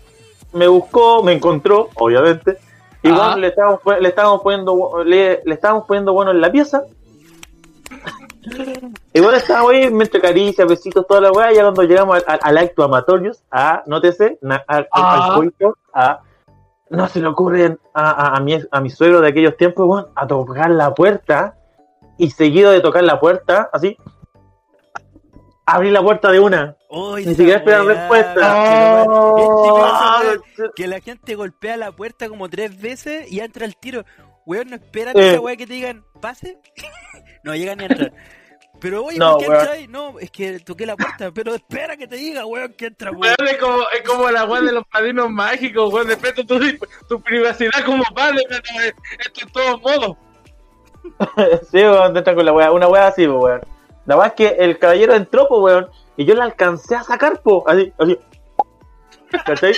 me 0.54 0.68
buscó, 0.68 1.22
me 1.22 1.34
encontró, 1.34 1.90
obviamente. 1.96 2.58
Y 3.04 3.10
Ah. 3.10 3.16
bueno, 3.16 3.38
le 3.38 3.48
estábamos, 3.48 3.80
le 4.00 4.08
estábamos 4.10 4.42
poniendo 4.42 5.04
le, 5.06 5.42
le 5.46 5.54
estábamos 5.54 5.86
poniendo 5.86 6.14
bueno 6.14 6.32
en 6.32 6.42
la 6.42 6.52
pieza. 6.52 6.84
Y 9.14 9.20
bueno, 9.20 9.38
estábamos 9.38 9.72
ahí, 9.72 9.92
me 9.92 10.04
entre 10.06 10.20
caricias, 10.22 10.68
besitos, 10.68 11.06
toda 11.08 11.22
la 11.22 11.32
weá, 11.32 11.52
ya 11.52 11.62
cuando 11.62 11.84
llegamos 11.84 12.16
al, 12.18 12.24
al, 12.28 12.40
al 12.42 12.58
acto 12.58 12.84
amatorios, 12.84 13.44
a, 13.52 13.84
nótese, 13.86 14.40
na- 14.42 14.64
al, 14.68 14.80
al- 14.80 14.88
Ah. 14.92 15.26
al 15.28 15.36
coito, 15.36 15.78
a, 15.94 16.22
no 16.90 17.08
se 17.08 17.20
le 17.22 17.28
ocurre 17.28 17.78
a, 17.94 18.10
a, 18.10 18.38
a 18.38 18.40
mi, 18.40 18.58
a 18.72 18.82
mi 18.82 18.90
suegro 18.90 19.22
de 19.22 19.30
aquellos 19.30 19.56
tiempos, 19.58 19.88
weón, 19.88 20.08
a 20.16 20.26
tocar 20.28 20.72
la 20.72 20.94
puerta, 20.94 21.56
y 22.18 22.32
seguido 22.32 22.72
de 22.72 22.82
tocar 22.82 23.04
la 23.04 23.20
puerta, 23.20 23.70
así, 23.74 23.96
abrí 25.66 25.92
la 25.92 26.02
puerta 26.02 26.32
de 26.32 26.40
una. 26.40 26.76
Ni 27.26 27.36
siquiera 27.36 27.60
esperan 27.60 27.88
respuesta. 27.88 28.42
Ah, 29.04 30.22
que 30.76 30.88
la 30.88 31.00
gente 31.00 31.36
golpea 31.36 31.78
la 31.78 31.92
puerta 31.92 32.28
como 32.28 32.50
tres 32.50 32.80
veces 32.82 33.32
y 33.32 33.40
entra 33.40 33.66
al 33.66 33.76
tiro. 33.78 34.04
Weón, 34.46 34.70
no 34.70 34.76
esperan 34.76 35.18
Eh. 35.18 35.32
esa 35.32 35.40
weá 35.42 35.56
que 35.56 35.68
te 35.68 35.74
digan, 35.74 36.04
pase. 36.20 36.60
no 37.44 37.56
llegan 37.56 37.78
ni 37.78 37.84
a 37.86 37.88
entrar. 37.88 38.14
Pero 38.80 39.06
oye, 39.06 39.20
No, 39.20 39.34
¿por 39.34 39.40
qué 39.44 39.48
weón. 39.50 39.60
entras 39.62 39.78
ahí? 39.78 39.88
No, 39.88 40.20
es 40.20 40.32
que 40.32 40.60
toqué 40.60 40.86
la 40.88 40.96
puerta, 40.98 41.32
pero 41.32 41.54
espera 41.54 41.96
que 41.98 42.08
te 42.08 42.16
diga, 42.16 42.46
weón, 42.46 42.74
que 42.74 42.88
entra, 42.88 43.12
weón. 43.12 43.36
Weón, 43.40 43.50
es 43.54 43.58
como, 43.58 43.78
es 43.94 44.02
como 44.10 44.30
la 44.32 44.46
weá 44.46 44.62
de 44.62 44.72
los 44.72 44.86
padrinos 44.88 45.30
mágicos, 45.30 45.94
weón. 45.94 46.08
Respeto 46.08 46.46
tu, 46.46 46.60
tu 47.08 47.22
privacidad 47.22 47.86
como 47.86 48.04
padre, 48.16 48.44
pero 48.50 48.62
esto 49.20 49.42
en 49.46 49.52
todos 49.52 49.82
modos. 49.82 50.18
sí, 51.72 51.78
weón, 51.78 52.18
entra 52.18 52.34
con 52.36 52.46
la 52.46 52.54
weá, 52.54 52.72
una 52.72 52.88
weá 52.88 53.08
así, 53.08 53.28
weón. 53.28 53.62
La 54.08 54.18
weá 54.18 54.28
es 54.30 54.34
que 54.34 54.48
el 54.48 54.80
caballero 54.80 55.14
entró, 55.14 55.48
pues, 55.48 55.62
weón, 55.62 55.90
y 56.18 56.26
yo 56.26 56.34
la 56.34 56.46
alcancé 56.46 56.96
a 56.96 57.04
sacar, 57.04 57.40
pues, 57.44 57.62
así, 57.68 57.94
así. 58.00 58.20
¿Cachai? 59.46 59.74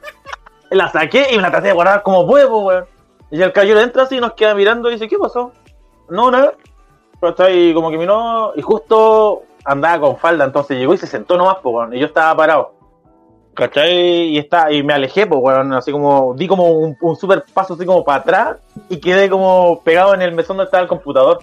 la 0.70 0.88
saqué 0.92 1.28
y 1.32 1.36
me 1.36 1.42
la 1.42 1.50
traté 1.50 1.68
de 1.68 1.72
guardar 1.74 2.02
como 2.02 2.20
huevo, 2.22 2.66
weón. 2.66 2.86
Y 3.30 3.42
el 3.42 3.52
caballero 3.52 3.80
entra 3.80 4.04
así 4.04 4.16
y 4.16 4.20
nos 4.20 4.32
queda 4.32 4.54
mirando 4.54 4.88
y 4.88 4.94
dice, 4.94 5.08
¿qué 5.08 5.18
pasó? 5.18 5.52
No, 6.08 6.30
nada. 6.30 6.54
Pero 7.20 7.30
está 7.30 7.44
ahí 7.44 7.74
como 7.74 7.90
que 7.90 7.98
miró 7.98 8.52
y 8.56 8.62
justo 8.62 9.42
andaba 9.64 10.00
con 10.00 10.16
falda, 10.16 10.44
entonces 10.44 10.78
llegó 10.78 10.94
y 10.94 10.98
se 10.98 11.06
sentó 11.06 11.36
nomás, 11.36 11.56
pues, 11.62 11.74
weón, 11.74 11.94
y 11.94 11.98
yo 11.98 12.06
estaba 12.06 12.34
parado. 12.36 12.72
¿Cachai? 13.54 14.28
Y, 14.28 14.38
está, 14.38 14.70
y 14.70 14.82
me 14.82 14.94
alejé, 14.94 15.26
pues, 15.26 15.40
weón, 15.42 15.72
así 15.74 15.90
como, 15.90 16.34
di 16.34 16.46
como 16.46 16.70
un, 16.70 16.96
un 17.00 17.16
super 17.16 17.44
paso 17.52 17.74
así 17.74 17.84
como 17.84 18.04
para 18.04 18.20
atrás 18.20 18.56
y 18.88 18.98
quedé 18.98 19.28
como 19.28 19.82
pegado 19.82 20.14
en 20.14 20.22
el 20.22 20.32
mesón 20.32 20.56
donde 20.56 20.68
estaba 20.68 20.82
el 20.82 20.88
computador. 20.88 21.40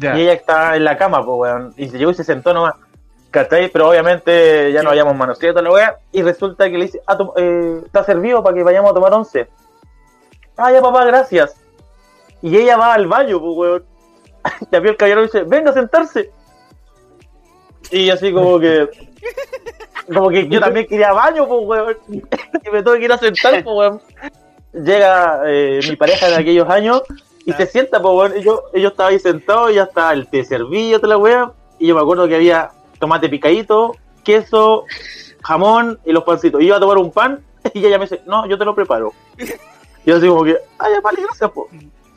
Y 0.00 0.06
ella 0.06 0.32
estaba 0.32 0.76
en 0.76 0.84
la 0.84 0.96
cama, 0.96 1.24
pues, 1.24 1.38
weón. 1.38 1.74
Y 1.76 1.88
se 1.88 1.98
llegó 1.98 2.12
y 2.12 2.14
se 2.14 2.24
sentó 2.24 2.54
nomás. 2.54 2.74
¿Cachai? 3.30 3.68
Pero 3.68 3.90
obviamente 3.90 4.72
ya 4.72 4.82
no 4.82 4.90
habíamos 4.90 5.14
manoseado 5.16 5.54
toda 5.54 5.62
la 5.62 5.72
weá. 5.72 5.98
Y 6.12 6.22
resulta 6.22 6.70
que 6.70 6.78
le 6.78 6.84
dice, 6.86 7.00
ah, 7.06 7.18
eh, 7.36 7.82
está 7.84 8.04
servido 8.04 8.42
para 8.42 8.54
que 8.54 8.62
vayamos 8.62 8.90
a 8.90 8.94
tomar 8.94 9.12
once. 9.12 9.48
Ah, 10.58 10.72
ya 10.72 10.82
papá, 10.82 11.04
gracias. 11.04 11.54
Y 12.42 12.56
ella 12.56 12.76
va 12.76 12.94
al 12.94 13.06
baño, 13.06 13.40
pues, 13.40 13.56
weón. 13.56 13.84
Ya 14.72 14.80
vio 14.80 14.90
el 14.90 14.96
caballero 14.96 15.22
y 15.22 15.24
dice, 15.26 15.44
venga 15.44 15.70
a 15.70 15.74
sentarse. 15.74 16.32
Y 17.92 18.10
así 18.10 18.32
como 18.32 18.58
que... 18.58 18.88
como 20.12 20.30
que 20.30 20.48
yo 20.48 20.60
también 20.60 20.86
quería 20.86 21.12
baño, 21.12 21.46
pues, 21.46 21.60
weón. 21.64 21.96
Y 22.08 22.70
me 22.70 22.82
tuve 22.82 22.98
que 22.98 23.04
ir 23.04 23.12
a 23.12 23.18
sentar, 23.18 23.62
pues, 23.62 23.76
weón. 23.76 24.00
Llega 24.72 25.42
eh, 25.46 25.80
mi 25.88 25.94
pareja 25.94 26.28
de 26.28 26.34
aquellos 26.34 26.68
años 26.68 27.02
y 27.46 27.52
se 27.52 27.66
sienta, 27.66 28.02
pues, 28.02 28.14
weón. 28.14 28.38
Y 28.38 28.42
yo, 28.42 28.64
ellos 28.74 28.90
estaban 28.90 29.12
ahí 29.12 29.20
sentados 29.20 29.70
y 29.70 29.74
ya 29.74 29.84
está 29.84 30.12
el 30.12 30.26
té 30.26 30.44
servido, 30.44 30.98
la 31.06 31.16
weá. 31.16 31.52
Y 31.78 31.86
yo 31.86 31.94
me 31.94 32.00
acuerdo 32.00 32.26
que 32.26 32.34
había 32.34 32.70
tomate 32.98 33.28
picadito, 33.28 33.94
queso, 34.24 34.86
jamón 35.44 36.00
y 36.04 36.10
los 36.10 36.24
pancitos. 36.24 36.60
Y 36.60 36.66
iba 36.66 36.78
a 36.78 36.80
tomar 36.80 36.98
un 36.98 37.12
pan 37.12 37.44
y 37.74 37.86
ella 37.86 37.98
me 37.98 38.06
dice, 38.06 38.22
no, 38.26 38.44
yo 38.48 38.58
te 38.58 38.64
lo 38.64 38.74
preparo. 38.74 39.12
Y 40.04 40.10
yo 40.10 40.16
así 40.16 40.28
como 40.28 40.44
que, 40.44 40.56
ay, 40.78 40.92
ya, 40.92 41.00
vale, 41.00 41.22
gracias, 41.22 41.50
po. 41.50 41.68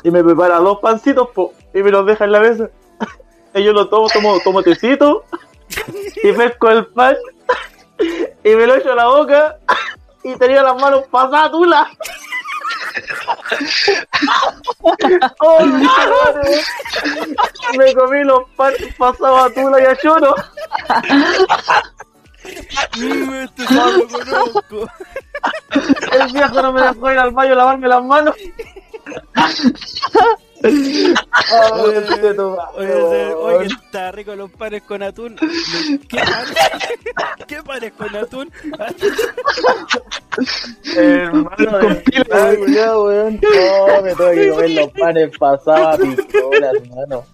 Y 0.03 0.11
me 0.11 0.23
prepara 0.23 0.57
dos 0.57 0.79
pancitos, 0.79 1.29
po, 1.29 1.53
y 1.73 1.84
me 1.84 1.91
los 1.91 2.05
deja 2.05 2.25
en 2.25 2.32
la 2.32 2.39
mesa. 2.39 2.69
Y 3.53 3.63
yo 3.63 3.73
lo 3.73 3.89
tomo, 3.89 4.07
tomo, 4.07 4.39
tomo 4.39 4.63
tecito, 4.63 5.25
y 6.23 6.32
pesco 6.32 6.69
el 6.69 6.86
pan, 6.88 7.17
y 8.45 8.49
me 8.55 8.65
lo 8.65 8.75
echo 8.75 8.93
a 8.93 8.95
la 8.95 9.07
boca, 9.07 9.57
y 10.23 10.34
tenía 10.38 10.63
las 10.63 10.79
manos 10.79 11.03
pasadas 11.11 11.51
tula. 11.51 11.89
Oh, 15.39 15.65
me 17.77 17.93
comí 17.93 18.23
los 18.23 18.49
panes 18.55 18.95
pasados 18.97 19.51
a 19.51 19.53
tula 19.53 19.82
y 19.82 19.86
a 19.86 19.95
choro. 19.97 20.34
Este 22.52 23.64
lo 23.74 24.08
conozco. 24.08 24.88
El 26.12 26.34
viejo 26.34 26.62
no 26.62 26.74
me 26.74 26.82
dejó 26.82 27.12
ir 27.12 27.18
al 27.18 27.32
baño 27.32 27.54
a 27.54 27.56
lavarme 27.56 27.88
las 27.88 28.04
manos. 28.04 28.36
Ay, 30.64 31.16
tu 32.36 32.49
madre, 32.52 32.76
Oye, 32.76 32.95
weón. 33.36 33.56
oye, 33.62 33.68
está 33.68 34.12
rico 34.12 34.36
los 34.36 34.52
panes 34.52 34.84
con 34.84 35.02
atún. 35.02 35.36
¿Qué 36.08 36.18
panes? 36.18 36.56
¿Qué 37.47 37.64
panes 37.64 37.93
con 37.93 38.16
atún? 38.16 38.52
Hermano 40.95 42.02
culiao, 42.60 43.04
weón. 43.06 43.39
No, 43.88 44.02
me 44.04 44.14
tuve 44.16 44.36
que 44.36 44.49
comer 44.49 44.70
los 44.72 44.91
panes 44.91 45.38
pasados 45.38 45.88
a 45.88 45.97
picola, 45.97 46.72
hermano. 46.72 47.26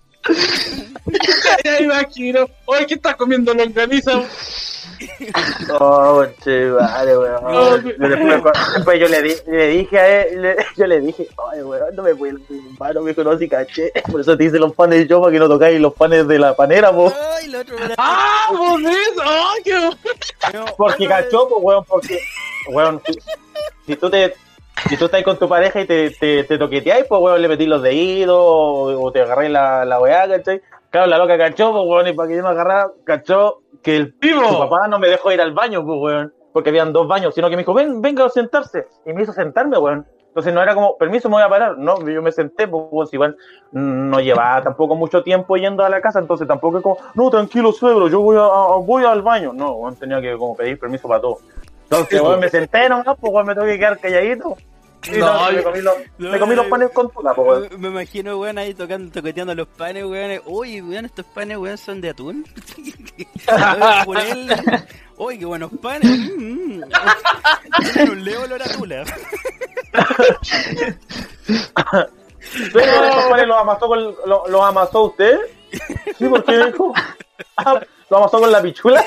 Ya 1.64 1.80
imagino. 1.82 2.48
Oye, 2.66 2.86
¿qué 2.86 2.94
estás 2.96 3.16
comiendo 3.16 3.54
longaniza? 3.54 4.22
Oh, 5.80 6.26
che, 6.44 6.70
vale, 6.72 7.18
weón. 7.18 7.44
No, 7.44 7.78
Yo 7.78 7.82
después, 7.98 8.54
después 8.76 9.00
yo 9.00 9.08
le, 9.08 9.22
di- 9.22 9.36
le 9.48 9.68
dije 9.68 10.00
a 10.00 10.22
él, 10.24 10.42
le- 10.42 10.56
yo 10.76 10.88
le 10.88 11.00
dije, 11.02 11.28
ay, 11.52 11.62
weón, 11.62 11.96
no 11.96 12.04
me 12.04 12.16
puedo, 12.16 12.38
hermano, 12.50 13.02
me 13.02 13.14
conocí, 13.14 13.48
caché. 13.50 13.92
Por 14.12 14.22
eso 14.22 14.38
te 14.38 14.46
hice 14.46 14.58
los 14.60 14.74
panes 14.74 15.08
yo, 15.08 15.20
para 15.22 15.32
que 15.34 15.40
no 15.40 15.48
tocáis 15.50 15.80
los 15.80 15.94
panes 15.94 16.28
de 16.28 16.40
la 16.40 16.56
panera, 16.56 16.92
po. 16.92 17.12
Ay, 17.36 17.46
el 17.46 17.56
otro 17.56 17.78
era- 17.78 17.96
¡Ah, 17.98 18.48
por 18.56 18.80
eso! 18.82 19.22
¡Ay, 19.24 19.62
qué 19.64 19.74
No, 20.54 20.66
Porque 20.78 21.08
cachó, 21.08 21.48
pues, 21.50 21.64
weón, 21.64 21.84
porque, 21.86 22.20
weón, 22.70 23.02
si, 23.06 23.14
si 23.86 23.96
tú 23.96 24.10
te, 24.10 24.34
si 24.90 24.98
tú 24.98 25.06
estás 25.06 25.24
con 25.24 25.38
tu 25.38 25.48
pareja 25.50 25.82
y 25.82 25.86
te, 25.86 26.10
te, 26.12 26.44
te 26.44 26.58
toqueteáis, 26.58 27.06
pues, 27.08 27.22
weón, 27.22 27.42
le 27.42 27.48
metís 27.48 27.68
los 27.68 27.82
deditos 27.82 28.36
o, 28.38 29.02
o 29.04 29.12
te 29.12 29.22
agarráis 29.22 29.52
la, 29.52 29.86
la 29.86 30.00
weá, 30.00 30.28
¿cachai? 30.28 30.62
Claro, 30.90 31.08
la 31.08 31.18
loca 31.18 31.38
cachó, 31.38 31.72
pues, 31.72 31.84
weón, 31.86 32.08
y 32.08 32.14
para 32.14 32.30
que 32.30 32.38
yo 32.38 32.44
me 32.44 32.50
agarrara, 32.50 32.92
cachó 33.04 33.60
que 33.84 33.98
el 33.98 34.16
vivo! 34.20 34.48
su 34.48 34.58
papá 34.60 34.88
no 34.88 35.00
me 35.00 35.08
dejó 35.10 35.32
ir 35.32 35.42
al 35.42 35.54
baño, 35.54 35.86
pues, 35.86 36.00
weón, 36.02 36.34
porque 36.54 36.70
habían 36.70 36.94
dos 36.94 37.08
baños, 37.08 37.36
sino 37.36 37.50
que 37.50 37.56
me 37.56 37.62
dijo, 37.64 37.74
ven, 37.74 38.02
venga 38.02 38.26
a 38.26 38.30
sentarse, 38.30 38.88
y 39.06 39.14
me 39.14 39.24
hizo 39.24 39.34
sentarme, 39.34 39.78
weón. 39.78 40.06
Entonces 40.30 40.54
no 40.54 40.62
era 40.62 40.76
como, 40.76 40.96
permiso, 40.98 41.30
me 41.30 41.36
voy 41.36 41.44
a 41.44 41.50
parar. 41.50 41.78
No, 41.80 42.08
yo 42.08 42.22
me 42.22 42.32
senté, 42.32 42.68
pues, 42.68 42.84
weón, 42.92 43.08
si 43.08 43.16
igual 43.16 43.36
no 43.72 44.20
llevaba 44.20 44.62
tampoco 44.62 44.96
mucho 44.96 45.24
tiempo 45.24 45.58
yendo 45.58 45.84
a 45.84 45.90
la 45.90 46.00
casa, 46.00 46.20
entonces 46.20 46.48
tampoco 46.48 46.78
es 46.78 46.84
como, 46.84 46.98
no, 47.16 47.30
tranquilo, 47.32 47.72
suegro, 47.74 48.08
yo 48.08 48.22
voy, 48.22 48.38
a, 48.38 48.42
a- 48.46 48.78
voy 48.78 49.04
al 49.04 49.24
baño. 49.24 49.52
No, 49.52 49.72
weón, 49.72 49.96
tenía 49.96 50.22
que 50.22 50.38
como 50.38 50.56
pedir 50.56 50.80
permiso 50.80 51.08
para 51.08 51.22
todo. 51.22 51.40
Entonces, 51.84 52.22
weón, 52.22 52.40
me 52.40 52.50
senté 52.50 52.88
nomás, 52.88 53.18
pues, 53.20 53.34
weón, 53.34 53.48
me 53.48 53.56
tuve 53.56 53.66
que 53.74 53.80
quedar 53.80 53.98
calladito. 53.98 54.56
No, 55.12 55.18
no, 55.18 55.52
me, 55.52 55.64
comí 55.64 55.82
los, 55.82 55.96
no, 56.18 56.32
me 56.32 56.40
comí 56.40 56.56
los 56.56 56.66
panes 56.68 56.90
con 56.92 57.10
tula, 57.10 57.34
pues, 57.34 57.48
weón. 57.48 57.70
Me, 57.72 57.78
me 57.78 57.88
imagino, 57.88 58.38
weón, 58.38 58.58
ahí 58.58 58.74
tocando, 58.74 59.10
toqueteando 59.12 59.56
los 59.56 59.68
panes, 59.68 60.04
weón. 60.04 60.42
Uy, 60.46 60.82
weón, 60.82 61.06
estos 61.06 61.26
panes, 61.26 61.58
weón, 61.58 61.78
son 61.78 62.02
de 62.02 62.10
atún. 62.10 62.46
Uy, 65.18 65.40
qué 65.40 65.46
buenos 65.46 65.72
panes. 65.82 66.12
Mm, 66.38 66.80
mm. 66.80 66.84
Un 68.12 68.24
leo 68.24 68.44
olor 68.44 68.62
a 68.62 68.66
tula. 68.66 69.04
Pero 72.74 73.06
esos 73.06 73.26
panes 73.30 73.48
los 73.48 73.58
amasó, 73.58 73.88
con, 73.88 74.16
los 74.26 74.62
amasó 74.62 75.04
usted. 75.06 75.40
Sí, 76.18 76.28
porque 76.28 76.66
dijo. 76.66 76.94
Lo 78.10 78.18
amasó 78.18 78.40
con 78.40 78.52
la 78.52 78.62
pichula. 78.62 79.04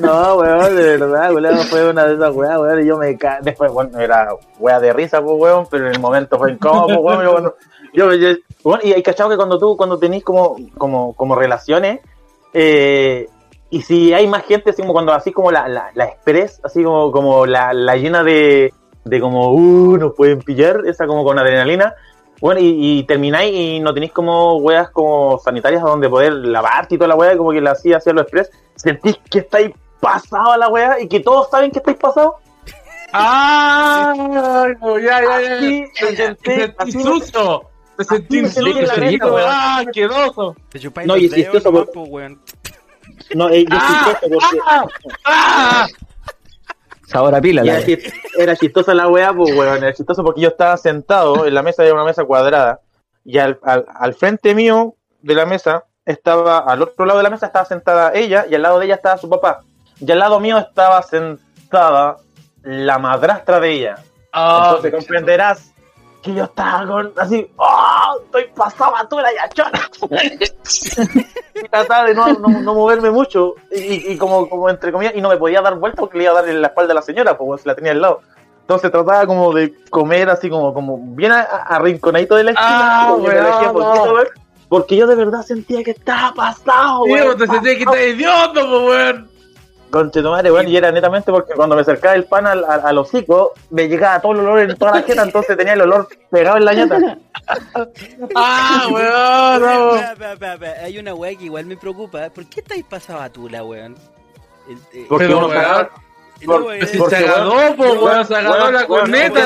no, 0.00 0.36
weón, 0.36 0.76
de 0.76 0.98
verdad, 0.98 1.32
weón, 1.32 1.58
fue 1.64 1.88
una 1.88 2.06
de 2.06 2.14
esas 2.14 2.34
weas, 2.34 2.58
weón, 2.58 2.82
y 2.82 2.86
yo 2.86 2.98
me 2.98 3.16
ca... 3.16 3.38
Después, 3.40 3.72
bueno, 3.72 3.98
era 3.98 4.28
wea 4.58 4.78
de 4.78 4.92
risa, 4.92 5.22
pues, 5.22 5.36
weón, 5.40 5.66
pero 5.70 5.86
en 5.86 5.94
el 5.94 6.00
momento 6.00 6.38
fue 6.38 6.52
incómodo, 6.52 7.02
pues, 7.02 7.18
weón, 7.18 7.54
yo, 7.94 8.12
yo, 8.12 8.34
y 8.82 8.92
hay 8.92 9.02
cachado 9.02 9.30
que 9.30 9.36
cuando 9.36 9.58
tú, 9.58 9.76
cuando 9.76 9.98
tenés 9.98 10.22
como, 10.22 10.56
como, 10.76 11.14
como 11.14 11.34
relaciones, 11.34 12.00
eh, 12.52 13.28
y 13.70 13.82
si 13.82 14.12
hay 14.12 14.26
más 14.26 14.44
gente, 14.44 14.70
así 14.70 14.82
como 14.82 14.92
cuando 14.92 15.12
así 15.12 15.32
como 15.32 15.50
la, 15.50 15.68
la, 15.68 15.90
la 15.94 16.04
express, 16.04 16.60
así 16.64 16.82
como, 16.82 17.12
como 17.12 17.46
la, 17.46 17.72
la 17.72 17.96
llena 17.96 18.22
de, 18.22 18.72
de 19.04 19.20
como, 19.20 19.52
uh, 19.52 19.96
nos 19.96 20.14
pueden 20.14 20.40
pillar, 20.40 20.82
esa 20.86 21.06
como 21.06 21.24
con 21.24 21.38
adrenalina. 21.38 21.94
Bueno, 22.40 22.60
y, 22.60 22.98
y 22.98 23.02
termináis 23.04 23.52
y 23.52 23.80
no 23.80 23.92
tenéis 23.92 24.12
como 24.12 24.56
weas 24.56 24.90
como 24.90 25.38
sanitarias 25.38 25.82
donde 25.82 26.08
poder 26.08 26.32
lavarte 26.32 26.94
y 26.94 26.98
toda 26.98 27.08
la 27.08 27.16
wea, 27.16 27.36
como 27.36 27.50
que 27.50 27.60
la 27.60 27.72
hacía 27.72 27.96
hacia 27.96 28.12
lo 28.12 28.22
express. 28.22 28.50
Sentís 28.76 29.18
que 29.28 29.40
estáis 29.40 29.72
pasado 30.00 30.52
a 30.52 30.56
la 30.56 30.68
wea 30.68 31.00
y 31.00 31.08
que 31.08 31.20
todos 31.20 31.50
saben 31.50 31.70
que 31.70 31.78
estáis 31.78 31.96
pasados. 31.98 32.34
¡Ah! 33.12 34.14
Ya, 34.16 34.98
ya, 35.00 35.20
ya. 35.30 35.56
Así 35.56 35.80
me 35.80 35.88
Te 35.88 36.16
senté, 36.16 36.56
sentí 36.56 36.74
así 36.78 36.98
sentí 38.04 38.42
me 38.42 38.48
sentí 38.48 39.18
weón. 39.20 39.44
¡Ah, 39.44 39.78
asqueroso! 39.78 40.56
Te 40.68 40.78
chupáis 40.78 41.08
No, 41.08 41.14
los 41.14 41.22
y 41.22 41.26
es 41.26 41.32
dedos 41.52 41.88
weón. 41.94 42.40
No, 43.34 43.48
eh, 43.48 43.64
yo 43.64 43.76
¡Ah! 43.80 44.04
chistoso 44.04 44.32
porque 44.32 44.58
¡Ah! 45.24 45.86
Sabor 47.08 47.34
a 47.34 47.40
pila, 47.40 47.64
la 47.64 47.78
era, 47.78 47.86
chis- 47.86 48.12
era 48.38 48.54
chistosa 48.56 48.92
la 48.94 49.08
wea, 49.08 49.32
pues 49.32 49.54
weón, 49.56 49.78
era 49.78 49.92
chistoso 49.94 50.22
porque 50.22 50.42
yo 50.42 50.48
estaba 50.50 50.76
sentado 50.76 51.46
en 51.46 51.54
la 51.54 51.62
mesa, 51.62 51.82
era 51.84 51.94
una 51.94 52.04
mesa 52.04 52.24
cuadrada, 52.24 52.80
y 53.24 53.38
al, 53.38 53.58
al, 53.62 53.86
al 53.94 54.14
frente 54.14 54.54
mío 54.54 54.94
de 55.22 55.34
la 55.34 55.46
mesa 55.46 55.84
estaba, 56.04 56.58
al 56.58 56.82
otro 56.82 57.06
lado 57.06 57.18
de 57.18 57.22
la 57.24 57.30
mesa 57.30 57.46
estaba 57.46 57.64
sentada 57.64 58.12
ella, 58.14 58.44
y 58.50 58.54
al 58.54 58.62
lado 58.62 58.78
de 58.78 58.84
ella 58.86 58.94
estaba 58.96 59.16
su 59.16 59.28
papá, 59.28 59.62
y 59.98 60.10
al 60.12 60.18
lado 60.18 60.38
mío 60.38 60.58
estaba 60.58 61.02
sentada 61.02 62.16
la 62.62 62.98
madrastra 62.98 63.58
de 63.60 63.70
ella. 63.72 63.94
Ah, 64.32 64.66
Entonces 64.74 64.92
comprenderás 64.92 65.72
que 66.22 66.34
yo 66.34 66.44
estaba 66.44 66.86
con 66.86 67.12
así, 67.16 67.50
¡oh! 67.56 68.20
Estoy 68.24 68.44
pasado 68.54 68.96
a 68.96 69.08
toda 69.08 69.22
la 69.22 69.34
yachona. 69.34 69.80
y 71.54 71.68
trataba 71.68 72.04
de 72.04 72.14
no, 72.14 72.32
no, 72.34 72.48
no 72.60 72.74
moverme 72.74 73.10
mucho. 73.10 73.54
Y, 73.70 74.12
y 74.12 74.16
como, 74.18 74.48
como 74.48 74.68
entre 74.70 74.92
comillas, 74.92 75.14
y 75.16 75.20
no 75.20 75.28
me 75.28 75.36
podía 75.36 75.60
dar 75.60 75.74
vuelta 75.76 76.00
porque 76.00 76.18
le 76.18 76.24
iba 76.24 76.32
a 76.32 76.36
dar 76.42 76.48
en 76.48 76.60
la 76.60 76.68
espalda 76.68 76.92
a 76.92 76.96
la 76.96 77.02
señora, 77.02 77.36
pues 77.36 77.62
se 77.62 77.68
la 77.68 77.74
tenía 77.74 77.92
al 77.92 78.00
lado. 78.00 78.20
Entonces 78.62 78.90
trataba 78.90 79.26
como 79.26 79.52
de 79.54 79.72
comer 79.88 80.28
así 80.28 80.50
como, 80.50 80.74
como 80.74 80.98
bien 80.98 81.32
arrinconadito 81.32 82.34
de 82.36 82.44
la 82.44 82.50
esquina. 82.50 83.08
Ah, 83.08 83.14
poquito, 83.16 83.72
no. 83.72 84.12
weón, 84.12 84.26
Porque 84.68 84.96
yo 84.96 85.06
de 85.06 85.14
verdad 85.14 85.42
sentía 85.42 85.82
que 85.82 85.92
estaba 85.92 86.34
pasado, 86.34 87.04
Sí, 87.06 87.12
weón. 87.12 87.38
te 87.38 87.46
sentí 87.46 87.76
que 87.76 87.82
estás 87.84 88.00
idiota, 88.00 88.52
pues, 88.52 88.66
weón. 88.70 89.30
Conchetumare, 89.90 90.52
weón, 90.52 90.68
y 90.68 90.76
era 90.76 90.92
netamente 90.92 91.30
porque 91.32 91.54
cuando 91.54 91.74
me 91.74 91.80
acercaba 91.82 92.14
el 92.14 92.24
pan 92.24 92.46
al, 92.46 92.64
al, 92.64 92.80
al 92.84 92.98
hocico, 92.98 93.54
me 93.70 93.88
llegaba 93.88 94.20
todo 94.20 94.32
el 94.32 94.40
olor 94.40 94.58
en 94.60 94.76
toda 94.76 94.96
la 94.96 95.02
jeta, 95.02 95.22
entonces 95.22 95.56
tenía 95.56 95.72
el 95.72 95.80
olor 95.82 96.08
pegado 96.30 96.58
en 96.58 96.64
la 96.64 96.74
ñata. 96.74 97.18
¡Ah, 98.34 98.88
weón! 98.90 99.62
No. 99.62 99.94
espera, 99.96 100.12
espera, 100.12 100.32
espera, 100.32 100.54
espera. 100.54 100.84
Hay 100.84 100.98
una 100.98 101.14
weá 101.14 101.34
que 101.36 101.44
igual 101.44 101.66
me 101.66 101.76
preocupa. 101.76 102.28
¿Por 102.30 102.46
qué 102.48 102.60
estáis 102.60 102.84
pasado 102.84 103.20
a 103.20 103.30
tula, 103.30 103.64
weón? 103.64 103.94
Eh, 104.92 105.06
Porque 105.08 105.24
Pero, 105.26 105.38
uno 105.38 105.46
weón, 105.48 105.62
no, 106.42 106.46
por- 106.46 106.62
weón, 106.62 106.86
Si 106.86 106.98
Porque, 106.98 107.16
se 107.16 107.24
agarró, 107.26 107.50
weón, 107.56 107.76
pues, 107.76 107.92
weón, 107.98 108.26
se 108.26 108.36
agarró 108.36 108.70
la 108.70 108.78
weón, 108.84 108.86
corneta, 108.86 109.40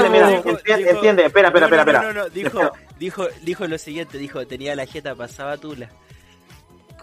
entiende, 0.67 1.25
espera, 1.27 1.49
espera, 1.49 1.69
no, 1.69 1.77
no, 1.77 1.81
espera, 1.81 2.03
No, 2.03 2.13
no, 2.13 2.23
no, 2.25 2.29
dijo, 2.31 2.49
Espera. 2.49 2.73
dijo, 2.99 3.27
dijo 3.43 3.67
lo 3.69 3.79
siguiente, 3.79 4.19
dijo, 4.19 4.47
tenía 4.47 4.75
la 4.75 4.87
jeta 4.87 5.15
pasaba 5.15 5.57
tula. 5.57 5.89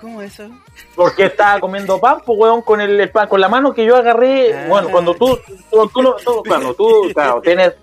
¿Cómo 0.02 0.22
eso? 0.22 0.50
Porque 0.96 1.26
estaba 1.26 1.60
comiendo 1.60 2.00
pan, 2.00 2.20
pues, 2.26 2.38
weón, 2.40 2.62
con 2.62 2.80
el, 2.82 3.00
el 3.00 3.10
pan, 3.12 3.28
con 3.28 3.42
la 3.42 3.50
mano 3.50 3.74
que 3.74 3.86
yo 3.86 3.96
agarré. 3.98 4.54
Ah. 4.54 4.66
Bueno, 4.70 4.90
cuando 4.90 5.14
tú, 5.14 5.38
tú, 5.70 5.90
tú, 5.94 6.16
tú- 6.24 6.44
cuando 6.48 6.74
tú, 6.74 7.10
claro, 7.14 7.42
tienes, 7.42 7.74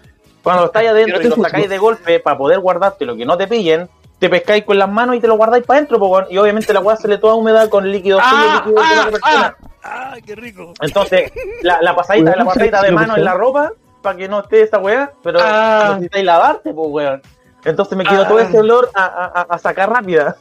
cuando 0.42 0.66
estáis 0.66 0.88
adentro 0.90 1.20
y 1.20 1.28
lo 1.28 1.36
sacáis 1.36 1.68
de 1.68 1.78
golpe 1.78 2.20
para 2.20 2.38
poder 2.38 2.60
guardarte 2.60 3.04
lo 3.04 3.16
que 3.16 3.26
no 3.26 3.36
te 3.36 3.46
pillen, 3.46 3.88
te 4.18 4.30
pescáis 4.30 4.64
con 4.64 4.78
las 4.78 4.88
manos 4.90 5.16
y 5.16 5.20
te 5.20 5.28
lo 5.28 5.36
guardáis 5.36 5.64
para 5.66 5.78
adentro, 5.78 5.98
pues, 5.98 6.10
weón, 6.10 6.26
y 6.30 6.38
obviamente 6.38 6.72
la 6.72 6.80
weá 6.80 6.96
se 6.96 7.06
le 7.08 7.18
toda 7.18 7.34
húmeda 7.34 7.68
con 7.68 7.90
líquido 7.90 8.18
Ah, 8.22 8.62
suyo, 8.64 8.74
líquido 8.76 8.82
de 8.88 8.96
la 8.96 9.02
ah, 9.02 9.10
persona. 9.10 9.56
¡Ah, 9.82 10.14
qué 10.24 10.34
rico! 10.34 10.72
Entonces, 10.80 11.32
la, 11.62 11.80
la 11.82 11.94
pasadita, 11.94 12.34
la 12.34 12.44
pasadita 12.44 12.82
de 12.82 12.90
mano 12.92 13.16
en 13.16 13.24
la 13.24 13.34
ropa, 13.34 13.72
para 14.02 14.16
que 14.16 14.26
no 14.28 14.40
esté 14.40 14.62
esa 14.62 14.78
weá, 14.78 15.12
pero 15.22 15.38
Ah. 15.42 15.88
necesitáis 15.90 16.24
lavarte, 16.24 16.72
pues 16.72 16.88
weón. 16.90 17.22
Entonces 17.64 17.98
me 17.98 18.04
quedó 18.04 18.22
Ah. 18.22 18.28
todo 18.28 18.38
ese 18.38 18.58
olor 18.58 18.90
a, 18.94 19.04
a- 19.04 19.46
a 19.54 19.58
sacar 19.58 19.90
rápida. 19.90 20.36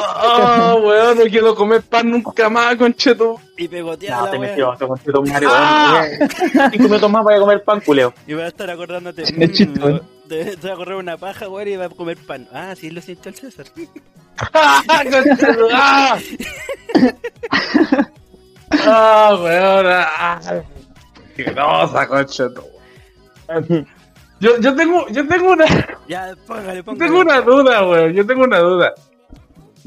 Oh, 0.00 0.80
weón, 0.84 1.18
no 1.18 1.24
quiero 1.24 1.54
comer 1.54 1.82
pan 1.82 2.10
nunca 2.10 2.48
más, 2.48 2.76
concheto. 2.76 3.40
Y 3.56 3.64
No, 3.64 3.70
pegoteada 3.70 4.30
te 4.30 4.36
la 4.38 4.40
metió, 4.40 4.76
te 4.78 5.12
tu 5.12 5.22
madre, 5.24 5.46
Ah. 5.50 6.06
Cinco 6.70 6.84
minutos 6.84 7.10
más 7.10 7.24
voy 7.24 7.34
a 7.34 7.38
comer 7.40 7.64
pan, 7.64 7.80
culeo. 7.80 8.14
Y 8.26 8.34
va 8.34 8.44
a 8.44 8.48
estar 8.48 8.70
acordándote. 8.70 9.22
Es 9.22 9.32
mmm, 9.36 9.52
chistón. 9.52 10.02
te, 10.28 10.56
te 10.56 10.68
va 10.68 10.74
a 10.74 10.76
correr 10.76 10.96
una 10.96 11.16
paja, 11.16 11.48
weón, 11.48 11.68
y 11.68 11.76
va 11.76 11.86
a 11.86 11.88
comer 11.90 12.16
pan. 12.26 12.46
Ah, 12.52 12.74
sí, 12.76 12.90
lo 12.90 13.00
siento 13.00 13.28
el 13.28 13.34
César. 13.34 13.66
¡Ah, 14.54 14.82
concheto! 15.10 15.68
¡Ah! 15.72 16.18
¡Ah, 18.70 19.36
weón! 19.40 19.86
¡Ah! 19.88 20.40
¡Qué 21.36 21.44
cosa, 21.54 22.06
concheto! 22.06 22.64
Yo, 24.40 24.56
yo 24.60 24.76
tengo, 24.76 25.08
yo 25.08 25.26
tengo 25.26 25.50
una, 25.52 25.64
Ya, 26.06 26.32
póngale, 26.46 26.76
yo 26.76 26.84
póngale. 26.84 27.06
tengo 27.10 27.20
una 27.22 27.40
duda, 27.40 27.84
weón. 27.88 28.12
Yo 28.12 28.24
tengo 28.26 28.44
una 28.44 28.58
duda. 28.60 28.94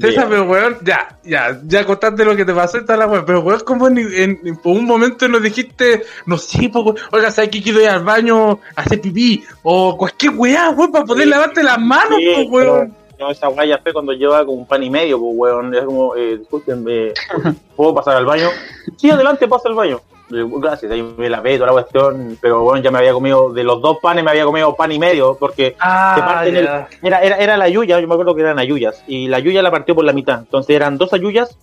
César, 0.00 0.26
pero 0.28 0.44
weón, 0.44 0.78
ya, 0.82 1.18
ya, 1.22 1.60
ya 1.64 1.84
contaste 1.84 2.24
lo 2.24 2.34
que 2.34 2.44
te 2.44 2.52
pasó 2.54 2.78
y 2.78 2.84
tal 2.84 2.98
la 3.00 3.06
weón, 3.06 3.24
pero 3.26 3.40
weón, 3.40 3.60
como 3.60 3.88
en, 3.88 3.98
en- 3.98 4.40
en- 4.44 4.56
por 4.56 4.76
un 4.76 4.84
momento 4.84 5.28
nos 5.28 5.42
dijiste, 5.42 6.02
no 6.26 6.38
sé, 6.38 6.68
po, 6.70 6.80
weón, 6.82 6.96
oiga, 7.12 7.30
¿sabes 7.30 7.50
que 7.50 7.62
quiero 7.62 7.80
ir 7.80 7.88
al 7.88 8.02
baño 8.04 8.52
a 8.74 8.80
hacer 8.82 9.00
pipí? 9.00 9.44
O 9.62 9.96
cualquier 9.96 10.32
weá, 10.34 10.70
weón, 10.70 10.90
para 10.92 11.04
poder 11.04 11.24
Sí. 11.24 11.30
lavarte 11.30 11.62
las 11.62 11.78
manos, 11.78 12.18
Sí, 12.18 12.26
po, 12.34 12.50
weón. 12.56 12.94
No, 13.22 13.30
esa 13.30 13.48
weá 13.48 13.64
ya 13.64 13.78
fue 13.78 13.92
cuando 13.92 14.12
lleva 14.12 14.44
como 14.44 14.58
un 14.58 14.66
pan 14.66 14.82
y 14.82 14.90
medio, 14.90 15.18
pues 15.18 15.32
weón. 15.36 15.72
Es 15.74 15.84
como, 15.84 16.16
eh, 16.16 16.38
disculpen, 16.38 16.84
eh, 16.88 17.14
¿puedo 17.76 17.94
pasar 17.94 18.16
al 18.16 18.26
baño? 18.26 18.48
Sí, 18.96 19.10
adelante, 19.10 19.46
pasa 19.46 19.68
al 19.68 19.74
baño. 19.76 20.00
Eh, 20.32 20.44
Gracias, 20.58 20.90
ahí 20.90 21.02
me 21.02 21.28
lavé 21.28 21.54
toda 21.56 21.66
la 21.68 21.72
cuestión, 21.74 22.36
pero 22.40 22.62
bueno, 22.62 22.82
ya 22.82 22.90
me 22.90 22.98
había 22.98 23.12
comido, 23.12 23.52
de 23.52 23.62
los 23.64 23.80
dos 23.80 23.98
panes 24.02 24.24
me 24.24 24.30
había 24.30 24.44
comido 24.44 24.74
pan 24.74 24.90
y 24.90 24.98
medio, 24.98 25.36
porque 25.38 25.76
Ah, 25.78 26.14
se 26.16 26.22
parten 26.22 26.56
el- 26.56 26.64
ya. 26.64 26.88
era, 27.02 27.20
era, 27.22 27.36
era 27.36 27.56
la 27.56 27.68
yuya, 27.68 28.00
yo 28.00 28.08
me 28.08 28.14
acuerdo 28.14 28.34
que 28.34 28.40
eran 28.40 28.58
ayuyas, 28.58 29.04
y 29.06 29.28
la 29.28 29.38
yuya 29.40 29.62
la 29.62 29.70
partió 29.70 29.94
por 29.94 30.04
la 30.04 30.12
mitad, 30.14 30.38
entonces 30.40 30.74
eran 30.74 30.96
dos 30.98 31.12
ayuyas 31.12 31.56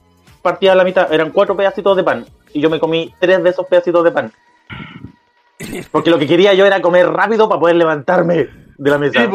partidas 0.44 0.74
a 0.74 0.78
la 0.78 0.84
mitad, 0.84 1.12
eran 1.12 1.32
cuatro 1.32 1.58
pedacitos 1.58 1.98
de 1.98 2.04
pan, 2.04 2.26
y 2.54 2.62
yo 2.62 2.70
me 2.70 2.80
comí 2.80 3.12
tres 3.20 3.44
de 3.44 3.50
esos 3.50 3.66
pedacitos 3.66 4.04
de 4.04 4.12
pan. 4.12 4.32
Porque 5.92 6.10
lo 6.12 6.18
que 6.20 6.28
quería 6.28 6.54
yo 6.54 6.66
era 6.66 6.82
comer 6.82 7.10
rápido 7.10 7.50
para 7.50 7.60
poder 7.60 7.76
levantarme 7.76 8.48
de 8.78 8.90
la 8.92 8.98
mesa. 8.98 9.22
Sí, 9.24 9.28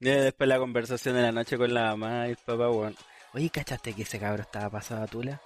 después 0.00 0.48
la 0.48 0.58
conversación 0.58 1.14
de 1.14 1.22
la 1.22 1.32
noche 1.32 1.56
con 1.58 1.72
la 1.72 1.94
mamá 1.96 2.26
y 2.28 2.30
el 2.30 2.36
papá, 2.36 2.70
weón. 2.70 2.96
Oye, 3.34 3.50
¿cachaste 3.50 3.92
que 3.92 4.02
ese 4.02 4.18
cabro 4.18 4.42
estaba 4.42 4.70
pasado 4.70 5.02
a 5.04 5.06
tula? 5.06 5.40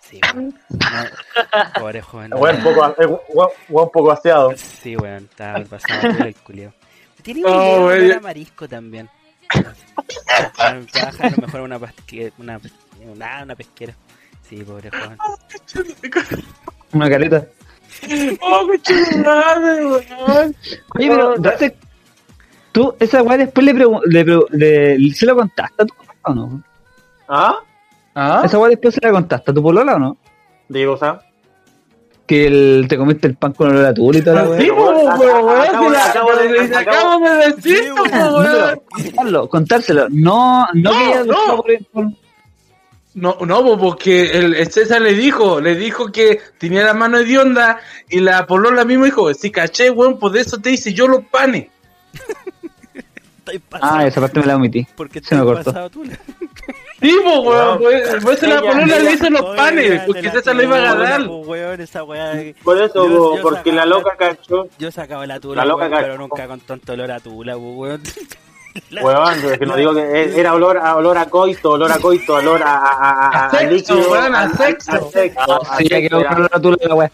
Sí, 0.00 0.20
weón. 0.34 0.58
No, 0.70 1.80
pobre 1.80 2.02
joven. 2.02 2.34
Weón, 2.36 2.56
un 2.56 2.62
poco, 2.64 2.86
eh, 3.00 3.06
weón, 3.06 3.20
weón, 3.68 3.86
un 3.86 3.90
poco 3.92 4.10
aseado. 4.10 4.52
Sí, 4.56 4.96
weón, 4.96 5.28
estaba 5.30 5.62
pasado 5.64 6.08
a 6.08 6.12
tula 6.12 6.26
el 6.26 6.34
culio. 6.36 6.74
Tiene 7.22 7.42
Oh, 7.46 7.86
un 7.86 8.22
marisco 8.22 8.68
también. 8.68 9.08
Bueno, 9.54 10.86
Trabaja 10.90 11.26
a 11.26 11.30
lo 11.30 11.36
mejor 11.36 11.60
una 11.60 11.78
pesquera, 11.78 12.32
una, 12.38 12.60
una, 13.04 13.42
una 13.44 13.54
pesquera. 13.54 13.94
Sí, 14.42 14.56
pobre 14.64 14.90
joven. 14.90 15.16
Una 16.92 17.08
careta. 17.08 17.46
Oh, 18.40 18.66
conchetumare, 18.66 19.86
weón. 19.86 20.56
Oye, 20.98 21.08
pero, 21.08 21.36
date- 21.36 21.76
tú, 22.72 22.94
esa 22.98 23.22
weá 23.22 23.36
después 23.38 23.64
le, 23.66 23.72
le, 23.74 24.26
pregu- 24.26 24.48
le- 24.50 25.14
¿se 25.14 25.26
la 25.26 25.34
contaste 25.34 25.82
a 25.82 25.86
tu 25.86 25.94
polola 25.94 26.20
o 26.24 26.34
no? 26.34 26.62
¿Ah? 27.28 27.56
¿Ah? 28.14 28.42
Esa 28.44 28.58
weá 28.58 28.70
después 28.70 28.94
se 28.94 29.00
la 29.02 29.12
contaste 29.12 29.50
a 29.50 29.54
tu 29.54 29.62
polola 29.62 29.94
o 29.94 29.98
no? 29.98 30.16
Digo, 30.68 30.94
o 30.94 30.96
sea. 30.96 31.20
Que 32.26 32.46
el- 32.46 32.86
te 32.88 32.96
comiste 32.96 33.26
el 33.28 33.36
pan 33.36 33.52
con 33.52 33.70
olor 33.70 33.84
a 33.86 33.90
y 33.90 34.22
toda 34.22 34.42
la 34.42 34.48
weá. 34.48 34.60
Sí, 34.60 34.68
po, 34.70 34.90
weón, 34.90 35.44
weón, 35.44 35.94
acabo 35.96 36.32
de- 36.32 37.52
decir, 37.52 37.92
weón. 37.92 38.80
Contarlo, 39.04 39.48
contárselo. 39.48 40.06
No, 40.10 40.66
no, 40.72 40.92
No, 40.92 40.98
que 40.98 41.04
ella 41.08 41.24
no. 41.24 41.56
por 41.56 41.66
por- 41.92 42.06
No, 43.14 43.36
no, 43.44 43.62
po, 43.62 43.78
porque 43.78 44.30
el, 44.38 44.54
el 44.54 44.70
César 44.72 45.02
le 45.02 45.12
dijo, 45.12 45.60
le 45.60 45.74
dijo 45.74 46.10
que 46.10 46.40
tenía 46.58 46.84
la 46.84 46.94
mano 46.94 47.18
hedionda 47.18 47.78
y 48.08 48.20
la 48.20 48.46
polola 48.46 48.84
mismo 48.86 49.04
dijo, 49.04 49.34
si 49.34 49.50
caché, 49.50 49.90
weón, 49.90 50.18
pues 50.18 50.32
de 50.32 50.40
eso 50.40 50.58
te 50.58 50.70
hice 50.70 50.94
yo 50.94 51.06
los 51.08 51.24
panes. 51.24 51.66
Estáis 53.52 53.62
pasado. 53.68 53.92
Ah, 53.98 54.06
esa 54.06 54.20
parte 54.20 54.40
me 54.40 54.46
la 54.46 54.56
omití. 54.56 54.86
porque 54.96 55.20
se 55.20 55.34
me 55.34 55.42
cortó. 55.44 55.64
pasado 55.64 55.90
tula. 55.90 56.18
Sí, 57.00 57.16
po, 57.24 57.40
weón, 57.40 57.66
No. 57.74 57.78
pues, 57.80 58.16
pues 58.22 58.42
la 58.42 58.60
polola 58.60 58.98
le 58.98 59.12
hizo 59.12 59.28
los 59.30 59.56
panes, 59.56 60.02
porque 60.06 60.22
la 60.22 60.30
César 60.32 60.54
lo 60.56 60.62
iba 60.62 60.76
a 60.90 60.94
tula, 60.94 61.18
weón, 61.28 61.80
weá. 62.08 62.54
Por 62.62 62.80
eso, 62.80 63.08
Yo- 63.08 63.16
po, 63.18 63.36
yo 63.36 63.42
porque 63.42 63.72
la 63.72 63.84
loca 63.86 64.16
cachó. 64.16 64.68
Yo 64.78 64.90
sacaba 64.90 65.26
la 65.26 65.38
tula, 65.40 65.56
La 65.56 65.64
loca 65.64 65.88
weón, 65.88 66.00
pero 66.00 66.18
nunca 66.18 66.46
con 66.46 66.60
tanto 66.60 66.92
olor 66.92 67.10
a 67.10 67.20
tula, 67.20 67.56
weón. 67.56 68.02
La- 68.88 69.02
Weón, 69.04 69.34
es 69.52 69.58
que 69.58 69.66
no 69.66 69.76
digo 69.76 69.94
que 69.94 70.32
era 70.40 70.54
olor 70.54 70.78
a 70.78 70.96
olor 70.96 71.18
a 71.18 71.26
coito, 71.26 71.72
olor 71.72 71.92
a 71.92 71.98
coito, 71.98 72.36
olor 72.36 72.62
a, 72.62 72.76
a, 72.78 72.88
a, 72.88 73.28
a, 73.28 73.46
A 73.48 73.50
sexo, 73.50 73.98
weón, 74.10 74.34
a 74.34 74.40
a- 74.40 74.44
a- 74.44 74.48
sexo. 74.56 74.92
a 74.92 75.10
sexo, 75.10 75.70
a 75.70 75.76
sí, 75.76 76.08
con 76.08 76.24
olor 76.24 76.50
a 76.50 76.58
tul 76.58 76.78
la 76.80 76.94
weá. 76.94 77.12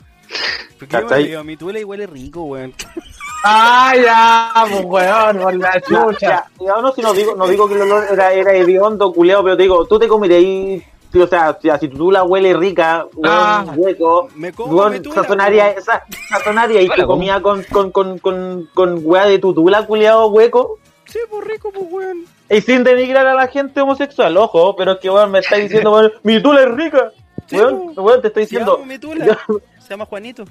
Porque 0.79 1.29
yo 1.31 1.43
mi 1.43 1.57
tula 1.57 1.81
y 1.81 1.85
huele 1.85 2.07
rico, 2.07 2.43
weón. 2.45 2.73
Ah, 3.45 3.93
ya, 3.97 4.53
pues, 4.69 4.85
weón, 4.85 5.39
por 5.39 5.55
la 5.55 5.75
Ya, 5.75 5.81
chucha. 5.81 6.29
ya, 6.29 6.47
ya, 6.59 6.81
no, 6.83 6.93
si 6.93 7.01
no 7.03 7.13
digo, 7.13 7.35
no 7.37 7.47
digo 7.47 7.69
que 7.69 7.75
el 7.75 7.83
olor 7.83 8.05
era, 8.11 8.33
era 8.33 8.53
hediondo, 8.55 9.13
culeado, 9.13 9.45
pero 9.45 9.57
te 9.57 9.63
digo, 9.63 9.87
tú 9.87 9.99
te 9.99 10.09
comerías, 10.09 10.83
o 11.15 11.27
sea, 11.27 11.51
o 11.51 11.61
sea, 11.61 11.79
si 11.79 11.89
tu 11.89 11.97
tula 11.99 12.25
huele 12.25 12.53
rica, 12.55 13.07
weón, 13.15 13.35
Ah. 13.37 13.65
hueco, 13.77 14.29
Me 14.35 14.53
como 14.53 14.91
sazonaría, 15.15 15.67
weón. 15.67 15.79
esa, 15.79 16.03
sazonaría 16.31 16.83
y 16.83 16.89
te 16.89 17.05
comía 17.07 17.41
con, 17.41 17.63
con, 17.65 17.93
con, 17.93 18.19
con, 18.19 18.69
con 18.75 19.01
weá 19.05 19.27
de 19.27 19.39
tu 19.39 19.55
tula, 19.55 19.87
culeado, 19.87 20.27
hueco, 20.29 20.79
Sí, 21.07 21.21
pues 21.31 21.45
rico, 21.47 21.71
pues 21.73 21.87
weón. 21.91 22.25
y 22.51 22.61
sin 22.61 22.83
denigrar 22.83 23.27
a 23.27 23.35
la 23.35 23.47
gente 23.47 23.81
homosexual, 23.81 24.37
ojo, 24.37 24.75
pero 24.77 24.93
es 24.93 24.99
que, 24.99 25.11
weón, 25.11 25.31
me 25.31 25.39
está 25.39 25.57
diciendo, 25.57 25.93
weón, 25.95 26.13
mi 26.25 26.43
tula 26.43 26.63
es 26.65 26.71
rica, 26.75 27.13
Sí, 27.47 27.57
weón, 27.57 27.93
weón, 27.97 28.21
te 28.21 28.27
estoy 28.29 28.43
diciendo, 28.43 28.75
amo 28.75 28.85
mi 28.85 28.99
tula. 28.99 29.25
yo- 29.25 29.61
Se 29.81 29.91
llama 29.91 30.05
Juanito. 30.07 30.45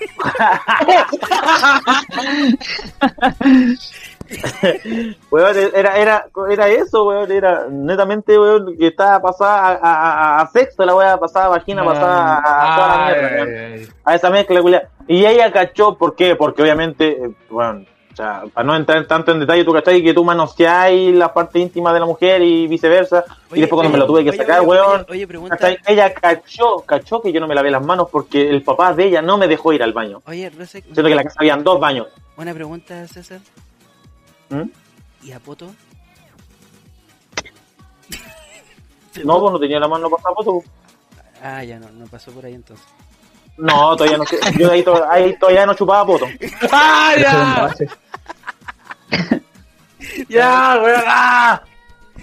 Weón, 5.30 5.56
era, 5.74 5.96
era, 5.98 6.26
era 6.50 6.68
eso, 6.68 7.04
weón, 7.04 7.30
era 7.32 7.66
netamente, 7.68 8.38
weón, 8.38 8.76
que 8.78 8.86
estaba 8.88 9.20
pasada 9.20 9.78
a, 9.82 10.38
a, 10.38 10.40
a- 10.40 10.46
sexo, 10.48 10.84
la 10.84 10.94
weá 10.94 11.18
pasada 11.18 11.46
a 11.46 11.48
vagina, 11.48 11.84
pasada 11.84 12.36
a, 12.36 12.38
a 12.38 12.76
toda 12.76 12.88
la 12.88 12.96
mierda, 13.06 13.28
ay, 13.28 13.34
weón. 13.34 13.48
ay. 13.80 13.88
a 14.04 14.14
esa 14.14 14.30
mezcla, 14.30 14.62
culia. 14.62 14.88
Y 15.08 15.26
ella 15.26 15.50
cachó, 15.50 15.98
¿por 15.98 16.14
qué? 16.14 16.36
Porque 16.36 16.62
obviamente, 16.62 17.08
eh, 17.24 17.30
bueno, 17.48 17.80
o 17.80 17.84
sea, 18.20 18.42
para 18.52 18.66
no 18.66 18.76
entrar 18.76 19.04
tanto 19.06 19.32
en 19.32 19.40
detalle, 19.40 19.64
tú 19.64 19.72
cachai 19.72 20.02
que 20.02 20.12
tú 20.14 20.24
manoseás 20.24 20.92
la 21.14 21.32
parte 21.32 21.58
íntima 21.58 21.92
de 21.92 22.00
la 22.00 22.06
mujer 22.06 22.42
y 22.42 22.66
viceversa, 22.66 23.24
y 23.52 23.60
después 23.60 23.78
cuando 23.78 23.90
me 23.90 23.98
lo 23.98 24.06
tuve 24.06 24.22
que 24.24 24.30
oye, 24.30 24.38
sacar, 24.38 24.60
oye, 24.60 24.68
weón, 24.68 25.00
Oye, 25.02 25.06
oye, 25.10 25.26
pregunta. 25.26 25.56
ella 25.86 26.12
cachó, 26.14 26.80
cachó 26.86 27.20
que 27.22 27.32
yo 27.32 27.40
no 27.40 27.46
me 27.48 27.54
lavé 27.54 27.70
las 27.70 27.82
manos 27.84 28.08
porque 28.10 28.48
el 28.48 28.62
papá 28.62 28.92
de 28.94 29.06
ella 29.06 29.22
no 29.22 29.38
me 29.38 29.48
dejó 29.48 29.72
ir 29.72 29.82
al 29.82 29.92
baño. 29.92 30.22
Oye, 30.26 30.50
Siento 30.66 31.02
que 31.02 31.10
en 31.10 31.16
la 31.16 31.24
casa 31.24 31.36
habían 31.40 31.62
dos 31.64 31.78
baños. 31.80 32.06
una 32.36 32.52
pregunta, 32.54 33.06
César. 33.08 33.40
¿Mm? 34.50 34.62
¿Y 35.24 35.32
a 35.32 35.40
Poto? 35.40 35.66
No, 39.24 39.40
pues 39.40 39.52
no 39.52 39.58
tenía 39.58 39.80
la 39.80 39.88
mano 39.88 40.08
para 40.08 40.34
foto. 40.34 40.62
Ah, 41.42 41.64
ya 41.64 41.78
no, 41.78 41.90
no 41.90 42.06
pasó 42.06 42.30
por 42.32 42.44
ahí 42.44 42.54
entonces. 42.54 42.86
No, 43.56 43.96
todavía 43.96 44.16
no 44.18 44.24
sé. 44.24 44.38
Yo 44.58 44.70
ahí, 44.70 44.82
to- 44.82 45.04
ahí 45.10 45.36
todavía 45.38 45.66
no 45.66 45.74
chupaba 45.74 46.06
poto. 46.06 46.26
¡Ah, 46.72 47.12
Eso 47.16 47.26
es 47.26 47.34
un 47.34 47.86
ya! 47.88 47.96
¡Ya, 50.28 50.80
weón! 50.82 51.02
¡Ah! 51.06 51.62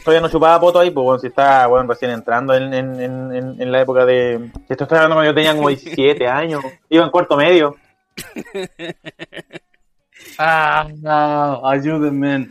Todavía 0.04 0.22
no 0.22 0.30
chupaba 0.30 0.60
poto 0.60 0.80
ahí, 0.80 0.92
pues 0.92 1.04
bueno, 1.04 1.20
si 1.20 1.28
estaba 1.28 1.68
bueno, 1.68 1.90
recién 1.90 2.12
entrando 2.12 2.54
en, 2.54 2.74
en, 2.74 3.02
en, 3.02 3.36
en- 3.36 3.62
en 3.62 3.72
la 3.72 3.82
época 3.82 4.06
de. 4.06 4.50
Esto 4.70 4.84
estoy 4.84 4.98
hablando 4.98 5.16
cuando 5.16 5.32
yo 5.32 5.36
tenía 5.36 5.56
como 5.56 5.70
17 5.70 6.28
años. 6.28 6.64
Iba 6.90 7.04
en 7.04 7.10
cuarto 7.12 7.36
medio. 7.36 7.76
¡Ah, 10.38 10.88
no! 11.02 11.68
¡Ayúdenme! 11.68 12.50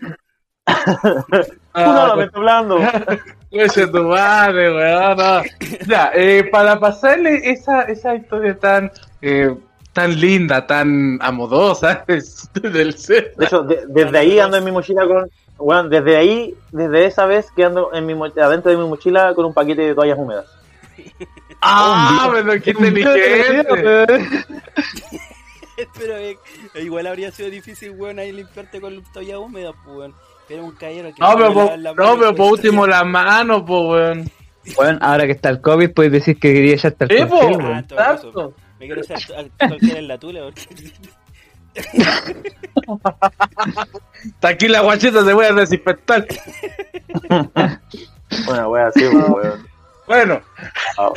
Uno, 1.74 2.16
me 2.16 2.24
estoy 2.24 2.40
hablando. 2.40 2.76
Oye, 3.52 3.86
tu 3.86 4.02
madre, 4.02 4.74
weón. 4.74 5.16
no. 5.16 5.42
Ya, 5.86 6.10
eh, 6.14 6.44
para 6.50 6.78
pasarle 6.78 7.40
esa, 7.50 7.82
esa 7.82 8.14
historia 8.16 8.58
tan, 8.58 8.90
eh, 9.22 9.54
tan 9.96 10.20
linda, 10.20 10.66
tan 10.66 11.18
amorosa 11.22 12.04
es- 12.08 12.48
del 12.52 12.96
ser. 12.98 13.32
De 13.36 13.46
hecho, 13.46 13.62
de- 13.62 13.84
desde 13.88 14.18
ahí 14.18 14.38
ando 14.38 14.58
en 14.58 14.64
mi 14.64 14.70
mochila 14.70 15.06
con. 15.08 15.28
Bueno, 15.58 15.88
desde 15.88 16.16
ahí, 16.18 16.54
desde 16.70 17.06
esa 17.06 17.24
vez 17.24 17.50
que 17.56 17.64
ando 17.64 17.90
en 17.94 18.04
mi 18.04 18.12
adentro 18.40 18.70
de 18.70 18.76
mi 18.76 18.86
mochila 18.86 19.32
con 19.34 19.46
un 19.46 19.54
paquete 19.54 19.80
de 19.82 19.94
toallas 19.94 20.18
húmedas. 20.18 20.44
¡Ah, 21.62 22.30
pero 22.32 22.62
qué 22.62 22.70
inteligente! 22.70 23.66
Pero 25.98 26.16
eh, 26.16 26.38
igual 26.76 27.06
habría 27.06 27.30
sido 27.30 27.50
difícil, 27.50 27.90
weón, 27.90 28.18
ahí 28.18 28.32
limpiarte 28.32 28.80
con 28.80 29.02
toalla 29.12 29.38
húmeda, 29.38 29.72
pues, 29.84 29.96
weón. 29.96 30.14
Pero 30.48 30.64
un 30.64 30.70
caballero 30.72 31.08
que 31.14 31.20
No, 31.20 31.34
pero, 31.36 31.52
po- 31.52 31.76
las 31.76 31.94
no, 31.96 32.02
manos 32.02 32.16
pero 32.18 32.34
por 32.34 32.52
último 32.52 32.86
la 32.86 33.04
mano, 33.04 33.64
pues, 33.64 33.82
weón. 33.84 34.30
Bueno, 34.74 34.98
ahora 35.02 35.26
que 35.26 35.32
está 35.32 35.48
el 35.50 35.60
COVID, 35.60 35.90
puedes 35.92 36.12
decir 36.12 36.38
que 36.38 36.52
quería 36.52 36.74
echarte 36.74 37.04
al 37.04 37.10
Sí, 37.10 37.16
po. 37.26 38.54
Ah. 38.76 38.78
Me 38.78 38.86
quiero 38.86 39.00
hacer 39.00 39.50
cualquiera 39.58 39.98
en 39.98 40.08
la 40.08 40.18
tula, 40.18 40.40
porque... 40.42 40.92
Está 44.24 44.48
aquí 44.48 44.68
la 44.68 44.80
guachita, 44.80 45.24
se 45.24 45.32
voy 45.32 45.44
a 45.46 45.52
desinfectar. 45.52 46.26
Una 48.48 48.68
wea 48.68 48.86
así, 48.88 49.06
weón. 49.06 49.66
Bueno, 50.06 50.40
Ah, 50.98 51.10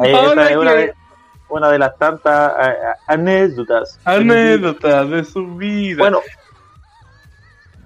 ahí 0.00 0.12
Ahora 0.12 0.42
esta 0.42 0.50
es 0.50 0.56
una 0.56 0.70
que- 0.72 0.76
de, 0.78 0.94
una 1.50 1.68
de 1.70 1.78
las 1.78 1.98
tantas 1.98 2.52
eh, 2.66 2.74
anécdotas. 3.08 3.98
anécdotas 4.04 5.10
de 5.10 5.24
su 5.24 5.46
vida. 5.56 5.98
Bueno, 5.98 6.20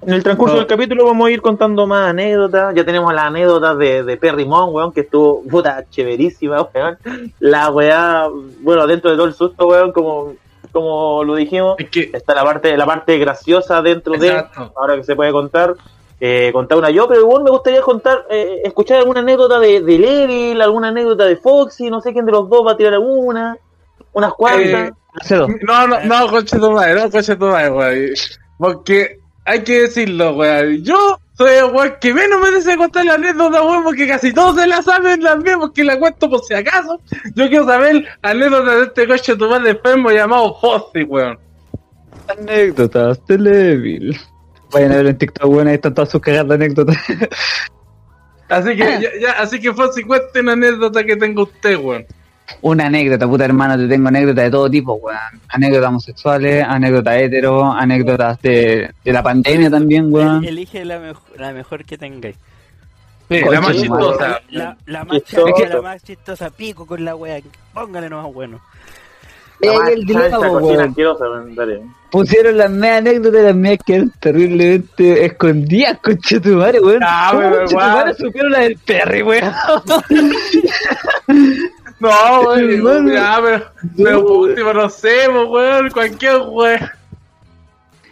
en 0.02 0.12
el 0.14 0.22
transcurso 0.22 0.54
No. 0.54 0.60
del 0.60 0.68
capítulo 0.68 1.04
vamos 1.06 1.28
a 1.28 1.30
ir 1.30 1.40
contando 1.40 1.86
más 1.86 2.10
anécdotas. 2.10 2.74
Ya 2.74 2.84
tenemos 2.84 3.12
las 3.14 3.24
anécdotas 3.24 3.78
de, 3.78 4.02
de 4.02 4.16
Perry 4.16 4.44
Mon, 4.44 4.74
weón, 4.74 4.92
que 4.92 5.00
estuvo 5.00 5.42
puta 5.42 5.84
chéverísima, 5.90 6.62
weón. 6.74 6.98
La 7.40 7.70
weá, 7.70 8.28
bueno, 8.60 8.86
dentro 8.86 9.10
de 9.10 9.16
todo 9.16 9.26
el 9.26 9.34
susto, 9.34 9.66
weón, 9.66 9.92
como, 9.92 10.34
como 10.72 11.24
lo 11.24 11.34
dijimos, 11.34 11.76
es 11.78 11.88
que, 11.90 12.10
está 12.12 12.34
la 12.34 12.44
parte, 12.44 12.76
la 12.76 12.86
parte 12.86 13.18
graciosa 13.18 13.80
dentro 13.82 14.14
de, 14.14 14.28
exacto. 14.28 14.72
ahora 14.76 14.96
que 14.96 15.04
se 15.04 15.16
puede 15.16 15.32
contar. 15.32 15.74
Eh, 16.18 16.48
contar 16.50 16.78
una 16.78 16.88
yo, 16.88 17.06
pero 17.06 17.20
igual 17.20 17.44
me 17.44 17.50
gustaría 17.50 17.82
contar, 17.82 18.24
eh, 18.30 18.62
escuchar 18.64 18.96
alguna 19.00 19.20
anécdota 19.20 19.58
de, 19.58 19.82
de 19.82 19.98
Level, 19.98 20.62
alguna 20.62 20.88
anécdota 20.88 21.26
de 21.26 21.36
Foxy, 21.36 21.90
no 21.90 22.00
sé 22.00 22.14
quién 22.14 22.24
de 22.24 22.32
los 22.32 22.48
dos 22.48 22.66
va 22.66 22.72
a 22.72 22.76
tirar 22.78 22.94
alguna, 22.94 23.58
unas 24.14 24.32
cuantas. 24.32 24.92
Eh. 25.28 25.46
No, 25.60 25.86
no, 25.86 26.00
no, 26.04 26.26
coche 26.28 26.58
tu 26.58 26.70
madre, 26.70 26.94
no, 26.94 27.10
coche 27.10 27.36
tu 27.36 27.44
madre, 27.44 27.70
weón. 27.70 28.14
Porque 28.56 29.18
hay 29.46 29.62
que 29.62 29.82
decirlo, 29.82 30.34
weón. 30.34 30.82
Yo 30.82 31.18
soy 31.38 31.54
el 31.54 31.66
weón 31.66 31.94
que 32.00 32.12
menos 32.12 32.40
me 32.42 32.50
desea 32.50 32.76
contar 32.76 33.04
la 33.04 33.14
anécdota, 33.14 33.62
weón, 33.62 33.84
porque 33.84 34.08
casi 34.08 34.32
todos 34.32 34.56
se 34.56 34.66
la 34.66 34.82
saben 34.82 35.20
también, 35.20 35.58
porque 35.60 35.84
la 35.84 35.98
cuento 35.98 36.28
por 36.28 36.42
si 36.44 36.54
acaso. 36.54 37.00
Yo 37.34 37.48
quiero 37.48 37.64
saber 37.64 38.04
anécdota 38.22 38.76
de 38.76 38.82
este 38.84 39.06
coche 39.06 39.36
tu 39.36 39.48
madre 39.48 39.70
enfermo 39.70 40.10
llamado 40.10 40.54
Fossi, 40.60 41.04
weón. 41.04 41.38
Anécdotas 42.28 43.24
de 43.26 43.38
Levil. 43.38 44.20
Vayan 44.72 44.92
a 44.92 44.96
ver 44.96 45.06
en 45.06 45.18
TikTok, 45.18 45.48
bueno, 45.48 45.70
ahí 45.70 45.76
están 45.76 45.94
todas 45.94 46.10
sus 46.10 46.20
cagadas 46.20 46.48
de 46.48 46.54
anécdotas. 46.56 46.96
Así 48.48 48.76
que, 48.76 48.78
ya, 48.78 49.10
ya, 49.20 49.32
así 49.38 49.60
que 49.60 49.72
Fossi, 49.72 50.02
cuente 50.02 50.40
una 50.40 50.52
anécdota 50.52 51.04
que 51.04 51.16
tenga 51.16 51.42
usted, 51.42 51.76
weón. 51.78 52.04
Una 52.62 52.86
anécdota, 52.86 53.26
puta 53.26 53.44
hermano, 53.44 53.76
te 53.76 53.88
tengo 53.88 54.08
anécdotas 54.08 54.44
de 54.44 54.50
todo 54.50 54.70
tipo, 54.70 54.94
weón. 54.94 55.18
Anécdotas 55.48 55.88
homosexuales, 55.88 56.64
anécdotas 56.66 57.16
hetero, 57.16 57.72
anécdotas 57.72 58.40
de, 58.42 58.90
de 59.04 59.12
la 59.12 59.22
pandemia 59.22 59.70
también, 59.70 60.12
weón. 60.12 60.42
El- 60.44 60.48
Elige 60.50 60.84
la, 60.84 60.98
mejor 60.98 61.22
la 61.38 61.52
mejor 61.52 61.84
que 61.84 61.98
tengáis. 61.98 62.36
Sí, 63.28 63.40
la 63.40 63.60
más 63.60 63.72
tu 63.72 63.82
chistosa. 63.82 64.40
La, 64.50 64.76
la 64.86 65.04
más 65.04 65.22
chistosa, 65.24 65.68
la 65.68 65.82
más 65.82 66.02
chistosa, 66.04 66.50
pico 66.50 66.86
con 66.86 67.04
la 67.04 67.16
wea. 67.16 67.40
Póngale 67.74 68.08
nomás 68.08 68.32
bueno. 68.32 68.60
La 69.60 69.88
el 69.90 70.04
dilema, 70.04 70.38
weón. 70.38 70.94
weón. 70.96 71.94
Pusieron 72.10 72.56
las 72.58 72.70
medias 72.70 72.98
anécdotas 72.98 73.40
y 73.40 73.44
las 73.44 73.56
medias 73.56 73.80
quedaron 73.84 74.12
terriblemente 74.20 75.24
escondidas, 75.24 75.98
conchetumare, 75.98 76.78
weón. 76.80 77.00
Ah, 77.02 77.28
¿Cómo 77.32 77.42
pero, 77.42 77.56
conchetumare 77.58 78.04
weón. 78.04 78.16
supieron 78.16 78.52
la 78.52 78.58
del 78.60 78.76
Perry, 78.78 79.22
weón? 79.22 79.52
No, 81.98 82.40
weón, 82.42 82.70
Hermano. 82.70 83.12
ya, 83.12 83.38
pero, 83.42 83.64
pero 83.96 84.22
por 84.26 84.36
último, 84.48 84.72
no 84.74 84.88
sé, 84.90 85.28
weón, 85.28 85.90
cualquier 85.90 86.36
weón. 86.48 86.80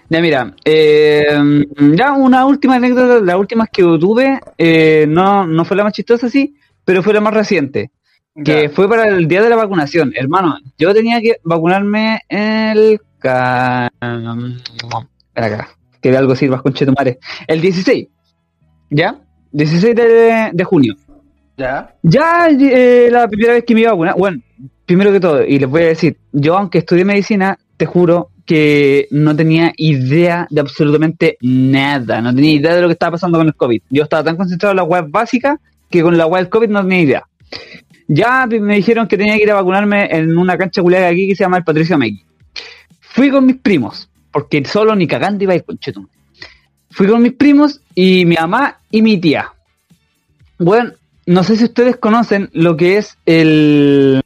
Ya, 0.08 0.20
mira, 0.20 0.54
eh, 0.64 1.64
ya 1.94 2.12
una 2.12 2.44
última 2.46 2.76
anécdota, 2.76 3.20
las 3.24 3.36
últimas 3.36 3.68
que 3.72 3.82
tuve, 3.82 4.38
eh, 4.58 5.06
no, 5.08 5.46
no 5.46 5.64
fue 5.64 5.76
la 5.76 5.84
más 5.84 5.92
chistosa, 5.94 6.28
sí, 6.28 6.54
pero 6.84 7.02
fue 7.02 7.14
la 7.14 7.20
más 7.20 7.34
reciente, 7.34 7.90
que 8.44 8.64
Ya. 8.64 8.70
fue 8.70 8.88
para 8.88 9.08
el 9.08 9.26
día 9.26 9.42
de 9.42 9.48
la 9.50 9.56
vacunación. 9.56 10.12
Hermano, 10.14 10.58
yo 10.78 10.92
tenía 10.94 11.20
que 11.20 11.36
vacunarme 11.42 12.20
el... 12.28 13.00
Ca... 13.18 13.90
Espera 15.26 15.46
acá, 15.46 15.68
que 16.00 16.16
algo 16.16 16.36
sirva 16.36 16.60
con 16.62 16.74
Chetumare. 16.74 17.18
El 17.46 17.60
16, 17.62 18.06
¿ya? 18.90 19.16
16 19.52 19.94
de, 19.96 20.50
de 20.52 20.64
junio. 20.64 20.94
Ya. 21.56 21.94
Ya 22.02 22.48
eh, 22.48 23.08
la 23.10 23.28
primera 23.28 23.54
vez 23.54 23.64
que 23.64 23.74
me 23.74 23.82
iba 23.82 23.90
a 23.90 23.92
vacunar, 23.92 24.14
bueno, 24.16 24.42
primero 24.86 25.12
que 25.12 25.20
todo, 25.20 25.44
y 25.44 25.58
les 25.58 25.68
voy 25.68 25.82
a 25.82 25.86
decir, 25.86 26.16
yo 26.32 26.56
aunque 26.56 26.78
estudié 26.78 27.04
medicina, 27.04 27.58
te 27.76 27.86
juro 27.86 28.30
que 28.44 29.08
no 29.10 29.34
tenía 29.34 29.72
idea 29.76 30.46
de 30.50 30.60
absolutamente 30.60 31.38
nada, 31.40 32.20
no 32.20 32.34
tenía 32.34 32.52
idea 32.52 32.74
de 32.74 32.82
lo 32.82 32.88
que 32.88 32.92
estaba 32.92 33.12
pasando 33.12 33.38
con 33.38 33.46
el 33.46 33.54
COVID. 33.54 33.82
Yo 33.90 34.02
estaba 34.02 34.24
tan 34.24 34.36
concentrado 34.36 34.72
en 34.72 34.76
la 34.76 34.84
web 34.84 35.06
básica 35.08 35.58
que 35.90 36.02
con 36.02 36.18
la 36.18 36.26
web 36.26 36.48
COVID 36.48 36.68
no 36.68 36.82
tenía 36.82 37.00
idea. 37.00 37.24
Ya 38.06 38.46
me 38.46 38.76
dijeron 38.76 39.08
que 39.08 39.16
tenía 39.16 39.36
que 39.36 39.44
ir 39.44 39.50
a 39.50 39.54
vacunarme 39.54 40.08
en 40.10 40.36
una 40.36 40.58
cancha 40.58 40.82
culiada 40.82 41.08
aquí 41.08 41.26
que 41.26 41.36
se 41.36 41.44
llama 41.44 41.58
el 41.58 41.64
Patricio 41.64 41.96
Megui. 41.96 42.22
Fui 43.00 43.30
con 43.30 43.46
mis 43.46 43.56
primos, 43.56 44.10
porque 44.30 44.62
solo 44.64 44.94
ni 44.94 45.06
cagando 45.06 45.44
iba 45.44 45.52
a 45.54 45.56
ir 45.56 45.64
con 45.64 45.78
Fui 46.90 47.06
con 47.06 47.22
mis 47.22 47.32
primos 47.32 47.80
y 47.94 48.26
mi 48.26 48.34
mamá 48.34 48.78
y 48.90 49.00
mi 49.00 49.18
tía. 49.18 49.50
Bueno, 50.58 50.92
no 51.26 51.44
sé 51.44 51.56
si 51.56 51.64
ustedes 51.64 51.96
conocen 51.96 52.50
lo 52.52 52.76
que 52.76 52.98
es 52.98 53.16
el. 53.26 54.22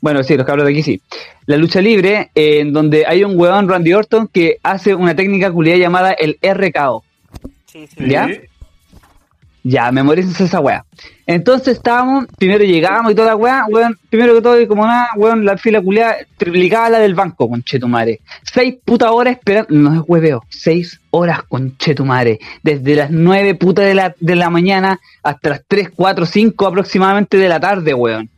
Bueno, 0.00 0.22
sí, 0.22 0.36
los 0.36 0.46
cabros 0.46 0.66
de 0.66 0.72
aquí 0.72 0.82
sí. 0.82 1.00
La 1.46 1.56
lucha 1.56 1.80
libre, 1.80 2.30
eh, 2.34 2.60
en 2.60 2.72
donde 2.72 3.06
hay 3.06 3.24
un 3.24 3.38
huevón 3.38 3.68
Randy 3.68 3.92
Orton 3.92 4.28
que 4.28 4.58
hace 4.62 4.94
una 4.94 5.14
técnica 5.14 5.50
culiada 5.50 5.78
llamada 5.78 6.12
el 6.12 6.38
RKO. 6.42 7.04
Sí, 7.66 7.86
sí. 7.86 8.08
¿Ya? 8.08 8.28
Sí. 8.28 8.40
Ya, 9.68 9.90
memorícense 9.90 10.44
esa 10.44 10.60
weá. 10.60 10.84
Entonces 11.26 11.78
estábamos, 11.78 12.26
primero 12.38 12.62
llegábamos 12.62 13.10
y 13.10 13.16
toda 13.16 13.30
la 13.30 13.34
weá, 13.36 13.64
weón, 13.68 13.98
primero 14.08 14.32
que 14.36 14.40
todo 14.40 14.60
y 14.60 14.68
como 14.68 14.86
nada, 14.86 15.08
weón, 15.16 15.44
la 15.44 15.58
fila 15.58 15.82
culiada 15.82 16.18
triplicaba 16.36 16.88
la 16.88 16.98
del 17.00 17.16
banco, 17.16 17.48
conchetumare. 17.48 18.20
Seis 18.44 18.76
putas 18.84 19.10
horas 19.10 19.34
esperando, 19.36 19.74
no 19.74 19.92
es 19.92 20.02
hueveo, 20.06 20.44
seis 20.48 21.00
horas, 21.10 21.42
conchetumare. 21.48 22.38
Desde 22.62 22.94
las 22.94 23.10
nueve 23.10 23.56
putas 23.56 23.86
de 23.86 23.94
la, 23.94 24.14
de 24.20 24.36
la 24.36 24.50
mañana 24.50 25.00
hasta 25.24 25.48
las 25.48 25.62
tres, 25.66 25.90
cuatro, 25.92 26.26
cinco 26.26 26.68
aproximadamente 26.68 27.36
de 27.36 27.48
la 27.48 27.58
tarde, 27.58 27.92
weón. 27.92 28.30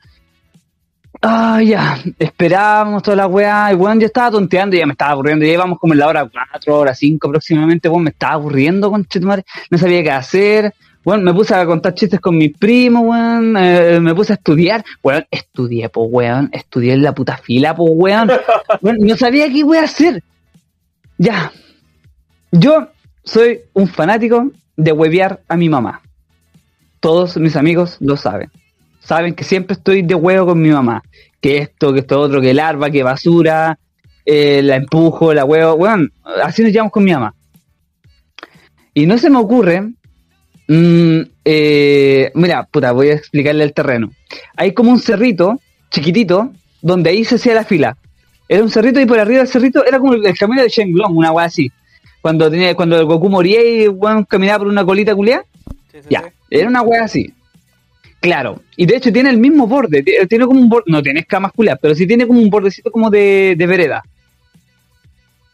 Ah, 1.20 1.60
ya, 1.62 1.98
esperábamos 2.18 3.02
toda 3.02 3.18
la 3.18 3.26
weá, 3.26 3.70
y 3.70 3.74
weón, 3.74 4.00
yo 4.00 4.06
estaba 4.06 4.30
tonteando, 4.30 4.76
ya 4.76 4.86
me 4.86 4.92
estaba 4.92 5.10
aburriendo, 5.10 5.44
ya 5.44 5.52
íbamos 5.52 5.78
como 5.78 5.92
en 5.92 5.98
la 5.98 6.06
hora 6.06 6.26
cuatro, 6.26 6.78
hora 6.78 6.94
cinco 6.94 7.28
aproximadamente, 7.28 7.90
weón, 7.90 8.04
me 8.04 8.10
estaba 8.10 8.32
aburriendo, 8.32 8.90
conchetumare, 8.90 9.44
no 9.68 9.76
sabía 9.76 10.02
qué 10.02 10.10
hacer, 10.10 10.72
Weón, 11.08 11.24
me 11.24 11.32
puse 11.32 11.54
a 11.54 11.64
contar 11.64 11.94
chistes 11.94 12.20
con 12.20 12.36
mis 12.36 12.52
primos, 12.58 13.02
weón. 13.02 13.56
eh, 13.56 13.98
me 13.98 14.14
puse 14.14 14.34
a 14.34 14.36
estudiar. 14.36 14.84
Weón, 15.02 15.24
estudié, 15.30 15.88
po, 15.88 16.02
weón. 16.02 16.50
Estudié 16.52 16.92
en 16.92 17.02
la 17.02 17.14
puta 17.14 17.38
fila, 17.38 17.74
po, 17.74 17.84
weón. 17.84 18.30
Weón, 18.82 18.98
no 19.00 19.16
sabía 19.16 19.50
qué 19.50 19.64
voy 19.64 19.78
a 19.78 19.84
hacer. 19.84 20.22
Ya. 21.16 21.50
Yo 22.52 22.88
soy 23.24 23.60
un 23.72 23.88
fanático 23.88 24.50
de 24.76 24.92
huevear 24.92 25.40
a 25.48 25.56
mi 25.56 25.70
mamá. 25.70 26.02
Todos 27.00 27.38
mis 27.38 27.56
amigos 27.56 27.96
lo 28.00 28.18
saben. 28.18 28.50
Saben 29.00 29.34
que 29.34 29.44
siempre 29.44 29.72
estoy 29.76 30.02
de 30.02 30.14
huevo 30.14 30.48
con 30.48 30.60
mi 30.60 30.68
mamá. 30.68 31.02
Que 31.40 31.56
esto, 31.56 31.94
que 31.94 32.00
esto 32.00 32.20
otro, 32.20 32.42
que 32.42 32.52
larva, 32.52 32.90
que 32.90 33.02
basura. 33.02 33.78
eh, 34.26 34.60
la 34.62 34.76
empujo, 34.76 35.32
la 35.32 35.46
huevo. 35.46 35.72
Weón, 35.72 36.12
así 36.44 36.62
nos 36.62 36.70
llevamos 36.70 36.92
con 36.92 37.04
mi 37.04 37.12
mamá. 37.12 37.34
Y 38.92 39.06
no 39.06 39.16
se 39.16 39.30
me 39.30 39.38
ocurre 39.38 39.94
Mm, 40.68 41.20
eh, 41.46 42.30
mira, 42.34 42.64
puta, 42.64 42.92
voy 42.92 43.08
a 43.08 43.14
explicarle 43.14 43.64
el 43.64 43.72
terreno. 43.72 44.12
Hay 44.54 44.74
como 44.74 44.92
un 44.92 45.00
cerrito 45.00 45.58
chiquitito 45.90 46.52
donde 46.82 47.10
ahí 47.10 47.24
se 47.24 47.36
hacía 47.36 47.54
la 47.54 47.64
fila. 47.64 47.96
Era 48.48 48.62
un 48.62 48.70
cerrito 48.70 49.00
y 49.00 49.06
por 49.06 49.18
arriba 49.18 49.38
del 49.38 49.48
cerrito 49.48 49.84
era 49.84 49.98
como 49.98 50.14
el, 50.14 50.36
camino 50.36 50.62
de 50.62 50.68
Shenlong, 50.68 51.16
una 51.16 51.32
weá 51.32 51.46
así. 51.46 51.72
Cuando 52.20 52.50
tenía, 52.50 52.74
cuando 52.74 52.98
el 52.98 53.06
Goku 53.06 53.30
moría 53.30 53.62
y 53.62 53.88
weón, 53.88 54.24
caminaba 54.24 54.58
por 54.58 54.68
una 54.68 54.84
colita 54.84 55.14
culiada, 55.14 55.44
Sí, 55.90 55.98
sí, 56.02 56.08
ya, 56.10 56.22
sí. 56.22 56.28
era 56.50 56.68
una 56.68 56.82
weá 56.82 57.04
así. 57.04 57.32
Claro, 58.20 58.60
y 58.76 58.84
de 58.84 58.96
hecho 58.96 59.12
tiene 59.12 59.30
el 59.30 59.38
mismo 59.38 59.66
borde, 59.66 60.02
tiene 60.02 60.44
como 60.44 60.60
un 60.60 60.68
borde, 60.68 60.84
no 60.88 61.02
tiene 61.02 61.20
escamas 61.20 61.52
culiadas, 61.52 61.78
pero 61.80 61.94
sí 61.94 62.06
tiene 62.06 62.26
como 62.26 62.40
un 62.40 62.50
bordecito 62.50 62.90
como 62.90 63.10
de, 63.10 63.54
de 63.56 63.66
vereda. 63.66 64.02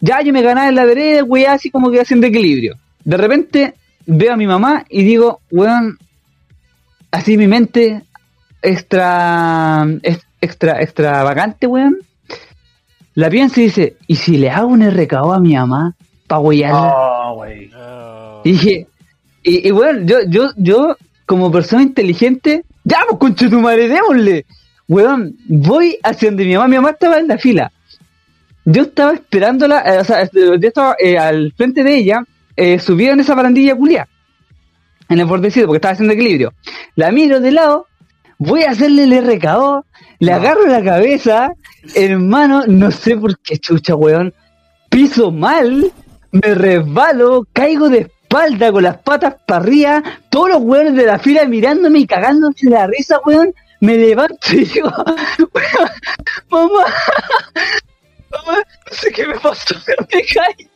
Ya 0.01 0.23
yo 0.23 0.33
me 0.33 0.43
ganaba 0.43 0.69
en 0.69 0.75
la 0.75 0.85
vereda, 0.85 1.25
weá, 1.25 1.53
así 1.53 1.71
como 1.71 1.91
que 1.91 2.01
haciendo 2.01 2.27
equilibrio. 2.27 2.77
De 3.05 3.17
repente 3.17 3.75
veo 4.07 4.33
a 4.33 4.37
mi 4.37 4.47
mamá 4.47 4.85
y 4.89 5.03
digo, 5.05 5.41
weón, 5.51 5.99
así 7.11 7.37
mi 7.37 7.47
mente 7.47 8.03
extra, 8.63 9.87
ex- 10.03 10.27
extra, 10.41 10.81
extravagante, 10.81 11.67
weón. 11.67 11.99
La 13.15 13.31
piensa 13.31 13.61
y 13.61 13.65
dice, 13.65 13.97
¿y 14.09 14.17
si 14.17 14.37
le 14.39 14.51
hago 14.51 14.69
un 14.69 14.83
RKO 14.91 15.33
a 15.33 15.39
mi 15.41 15.55
mamá 15.55 15.95
para 16.27 16.41
huearla? 16.41 16.93
Oh. 16.97 17.45
Oh. 17.77 18.41
Y 18.45 18.53
dije, 18.53 18.87
y, 19.43 19.69
y 19.69 19.71
bueno, 19.71 20.01
yo, 20.05 20.19
yo, 20.29 20.51
yo, 20.57 20.97
como 21.27 21.51
persona 21.53 21.83
inteligente, 21.83 22.65
ya, 22.83 22.99
pues 23.09 23.19
concha 23.21 23.49
tu 23.49 23.61
madre, 23.61 23.89
démosle. 23.89 24.45
Weón, 24.89 25.37
voy 25.47 25.97
hacia 26.03 26.29
donde 26.29 26.45
mi 26.45 26.55
mamá, 26.55 26.69
mi 26.69 26.77
mamá 26.77 26.91
estaba 26.91 27.19
en 27.19 27.29
la 27.29 27.39
fila. 27.39 27.71
Yo 28.65 28.83
estaba 28.83 29.13
esperándola, 29.13 29.81
eh, 29.81 29.99
o 30.01 30.05
sea, 30.05 30.29
yo 30.33 30.55
estaba 30.55 30.97
eh, 30.99 31.17
al 31.17 31.53
frente 31.57 31.85
de 31.85 31.97
ella, 31.97 32.25
eh, 32.57 32.79
subida 32.79 33.13
en 33.13 33.21
esa 33.21 33.35
barandilla 33.35 33.75
culia, 33.75 34.09
en 35.09 35.19
el 35.21 35.27
bordecito, 35.27 35.67
porque 35.67 35.79
estaba 35.79 35.93
haciendo 35.93 36.15
equilibrio. 36.15 36.53
La 36.97 37.11
miro 37.13 37.41
de 37.41 37.53
lado, 37.53 37.87
voy 38.39 38.63
a 38.65 38.71
hacerle 38.71 39.05
el 39.05 39.13
RKO, 39.39 39.85
le 40.21 40.31
No. 40.31 40.37
agarro 40.37 40.67
la 40.67 40.83
cabeza, 40.83 41.51
hermano, 41.95 42.65
no 42.67 42.91
sé 42.91 43.17
por 43.17 43.39
qué 43.41 43.59
chucha, 43.59 43.95
weón, 43.95 44.33
piso 44.91 45.31
mal, 45.31 45.93
me 46.33 46.55
resbalo, 46.55 47.47
caigo 47.53 47.89
de 47.89 47.99
espalda 48.01 48.73
con 48.73 48.83
las 48.83 48.99
patas 48.99 49.37
para 49.47 49.63
arriba, 49.63 50.03
todos 50.31 50.49
los 50.51 50.63
weones 50.63 50.95
de 50.95 51.07
la 51.07 51.19
fila 51.19 51.45
mirándome 51.47 52.01
y 52.01 52.07
cagándose 52.07 52.69
la 52.71 52.87
risa, 52.87 53.21
weón. 53.25 53.53
Me 53.81 53.99
levanto 53.99 54.37
y 54.53 54.65
digo, 54.65 54.89
weón, 55.53 55.91
mamá, 56.51 56.85
mamá, 58.47 58.59
no 58.59 58.97
sé 58.97 59.11
qué 59.13 59.27
me 59.27 59.39
pasó, 59.39 59.75
pero 59.87 60.07
me 60.13 60.23
caí. 60.23 60.69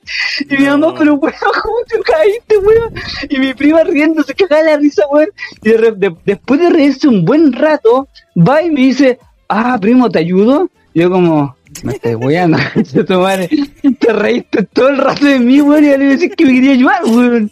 Y 0.48 0.62
mi 0.62 0.68
mamá, 0.68 0.94
pero 0.98 1.14
weón, 1.14 1.34
¿cómo 1.62 1.76
te 1.88 1.98
caíste, 2.00 2.56
weón? 2.59 2.94
Y 3.28 3.38
mi 3.38 3.54
prima 3.54 3.82
riendo, 3.84 4.22
se 4.22 4.34
cagaba 4.34 4.62
la 4.62 4.76
risa, 4.76 5.02
weón. 5.11 5.28
Y 5.62 5.68
de 5.70 5.76
re- 5.76 5.92
de- 5.92 6.16
después 6.24 6.61
de 6.61 6.70
reírse 6.70 7.09
un 7.09 7.24
buen 7.24 7.52
rato, 7.52 8.09
va 8.36 8.62
y 8.62 8.70
me 8.70 8.80
dice, 8.80 9.18
ah, 9.48 9.76
primo, 9.80 10.09
¿te 10.11 10.20
ayudo? 10.20 10.70
Y 10.94 11.00
yo 11.00 11.11
como, 11.11 11.54
me 11.84 11.92
estoy 11.92 12.14
weando. 12.14 12.59
Te 14.00 14.12
reíste 14.12 14.62
todo 14.72 14.88
el 14.88 14.98
rato 14.98 15.26
de 15.26 15.38
mí, 15.38 15.61
weón, 15.61 15.84
y 15.84 15.88
me 15.88 15.98
decís 16.16 16.32
que 16.36 16.46
me 16.46 16.54
quería 16.54 16.72
ayudar, 16.72 17.04
weón. 17.04 17.50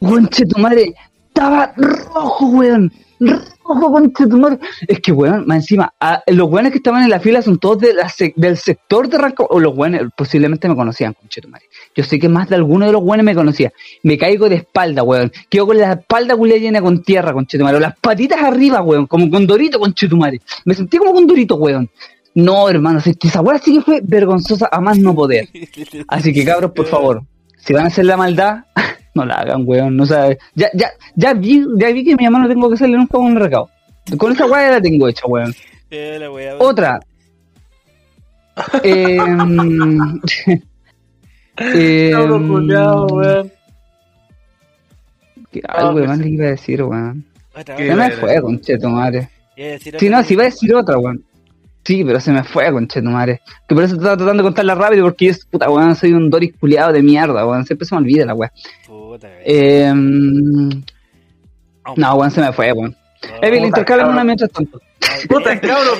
Conche 0.00 0.46
tu 0.46 0.58
madre, 0.60 0.94
estaba 1.28 1.72
rojo, 1.76 2.46
weón. 2.46 2.92
Rojo, 3.20 3.92
conche 3.92 4.26
tu 4.26 4.38
madre. 4.38 4.58
Es 4.88 5.00
que, 5.00 5.12
weón, 5.12 5.46
más 5.46 5.58
encima, 5.58 5.92
a- 6.00 6.22
los 6.28 6.48
weones 6.48 6.72
que 6.72 6.78
estaban 6.78 7.02
en 7.04 7.10
la 7.10 7.20
fila 7.20 7.42
son 7.42 7.58
todos 7.58 7.78
de 7.80 7.92
la 7.94 8.08
sec- 8.08 8.34
del 8.34 8.56
sector 8.56 9.08
de 9.08 9.18
Rancagua. 9.18 9.48
O 9.54 9.60
los 9.60 9.76
weones 9.76 10.02
posiblemente 10.16 10.68
me 10.68 10.74
conocían, 10.74 11.12
conche 11.12 11.40
tu 11.40 11.48
madre. 11.48 11.66
Yo 11.94 12.02
sé 12.02 12.18
que 12.18 12.28
más 12.28 12.48
de 12.48 12.56
alguno 12.56 12.86
de 12.86 12.92
los 12.92 13.02
weones 13.02 13.24
me 13.24 13.34
conocía. 13.34 13.72
Me 14.02 14.16
caigo 14.16 14.48
de 14.48 14.56
espalda, 14.56 15.02
weón. 15.02 15.30
Quedo 15.48 15.66
con 15.66 15.78
la 15.78 15.92
espalda 15.92 16.36
culia 16.36 16.56
llena 16.56 16.80
con 16.80 17.02
tierra, 17.02 17.32
conche 17.32 17.58
tu 17.58 17.64
madre. 17.64 17.76
O 17.76 17.80
las 17.80 17.96
patitas 17.98 18.42
arriba, 18.42 18.80
weón, 18.82 19.06
como 19.06 19.30
con 19.30 19.46
Dorito, 19.46 19.78
conche 19.78 20.08
tu 20.08 20.16
madre. 20.16 20.40
Me 20.64 20.74
sentí 20.74 20.96
como 20.98 21.12
con 21.12 21.26
Dorito, 21.26 21.56
weón. 21.56 21.90
No, 22.34 22.68
hermano, 22.68 23.00
si 23.00 23.10
es 23.10 23.16
que 23.16 23.28
esa 23.28 23.40
weá 23.40 23.58
sí 23.58 23.74
que 23.74 23.82
fue 23.82 24.00
vergonzosa 24.02 24.68
a 24.70 24.80
más 24.80 24.98
no 24.98 25.14
poder. 25.14 25.48
Así 26.08 26.32
que 26.32 26.44
cabros, 26.44 26.70
por 26.70 26.86
favor, 26.86 27.22
si 27.58 27.72
van 27.74 27.84
a 27.84 27.88
hacer 27.88 28.04
la 28.06 28.16
maldad, 28.16 28.64
no 29.14 29.24
la 29.24 29.34
hagan, 29.34 29.62
weón. 29.66 29.96
No 29.96 30.06
sabe. 30.06 30.38
Ya, 30.54 30.68
ya, 30.74 30.90
ya 31.16 31.34
vi, 31.34 31.64
ya 31.76 31.90
vi 31.92 32.04
que 32.04 32.16
mi 32.16 32.24
mamá 32.24 32.40
no 32.40 32.48
tengo 32.48 32.68
que 32.68 32.74
hacerle 32.74 32.96
nunca 32.96 33.18
un 33.18 33.36
recado. 33.36 33.68
Con 34.16 34.32
esa 34.32 34.46
weá 34.46 34.70
la 34.72 34.80
tengo 34.80 35.08
hecha, 35.08 35.26
weón. 35.26 35.54
Eh, 35.90 36.16
la 36.20 36.30
wea, 36.30 36.56
Otra. 36.58 37.00
Eh, 38.82 39.16
eh, 41.58 42.14
weón. 42.14 43.52
¿qué- 45.50 45.62
Algo 45.68 46.06
más 46.06 46.18
le 46.18 46.28
iba 46.30 46.46
a 46.46 46.50
decir, 46.50 46.82
weón. 46.82 47.24
¿Qué? 47.76 47.88
Se 47.88 47.94
me 47.94 48.10
fue, 48.12 48.40
conchetumare. 48.40 49.28
Si 49.98 50.08
no, 50.08 50.22
si 50.22 50.34
iba 50.34 50.42
a 50.44 50.46
decir 50.46 50.74
otra, 50.74 50.98
weón. 50.98 51.22
Sí, 51.84 52.04
pero 52.04 52.20
se 52.20 52.30
me 52.32 52.44
fue, 52.44 52.70
conchetumare. 52.72 53.40
Que 53.68 53.74
por 53.74 53.84
eso 53.84 53.96
estaba 53.96 54.16
tratando 54.16 54.42
de 54.42 54.46
contarla 54.48 54.74
rápido, 54.74 55.04
porque 55.04 55.26
yo, 55.26 55.32
puta, 55.50 55.70
weón, 55.70 55.94
soy 55.96 56.12
un 56.12 56.30
Doris 56.30 56.52
culiado 56.58 56.92
de 56.92 57.02
mierda, 57.02 57.46
weón. 57.46 57.64
Siempre 57.66 57.86
se 57.86 57.94
me 57.94 58.00
olvida 58.00 58.24
la 58.26 58.34
weón. 58.34 58.50
Eh, 59.44 59.92
Oh, 61.86 61.94
no, 61.96 62.14
weón, 62.14 62.30
se 62.30 62.40
me 62.42 62.52
fue, 62.52 62.72
weón. 62.72 62.94
oh, 63.24 63.38
Evil, 63.42 63.62
cabrón. 63.84 64.10
una 64.12 64.24
mientras 64.24 64.50
tanto. 64.50 64.80
Puta, 65.28 65.52
el- 65.54 65.60
cabro 65.60 65.94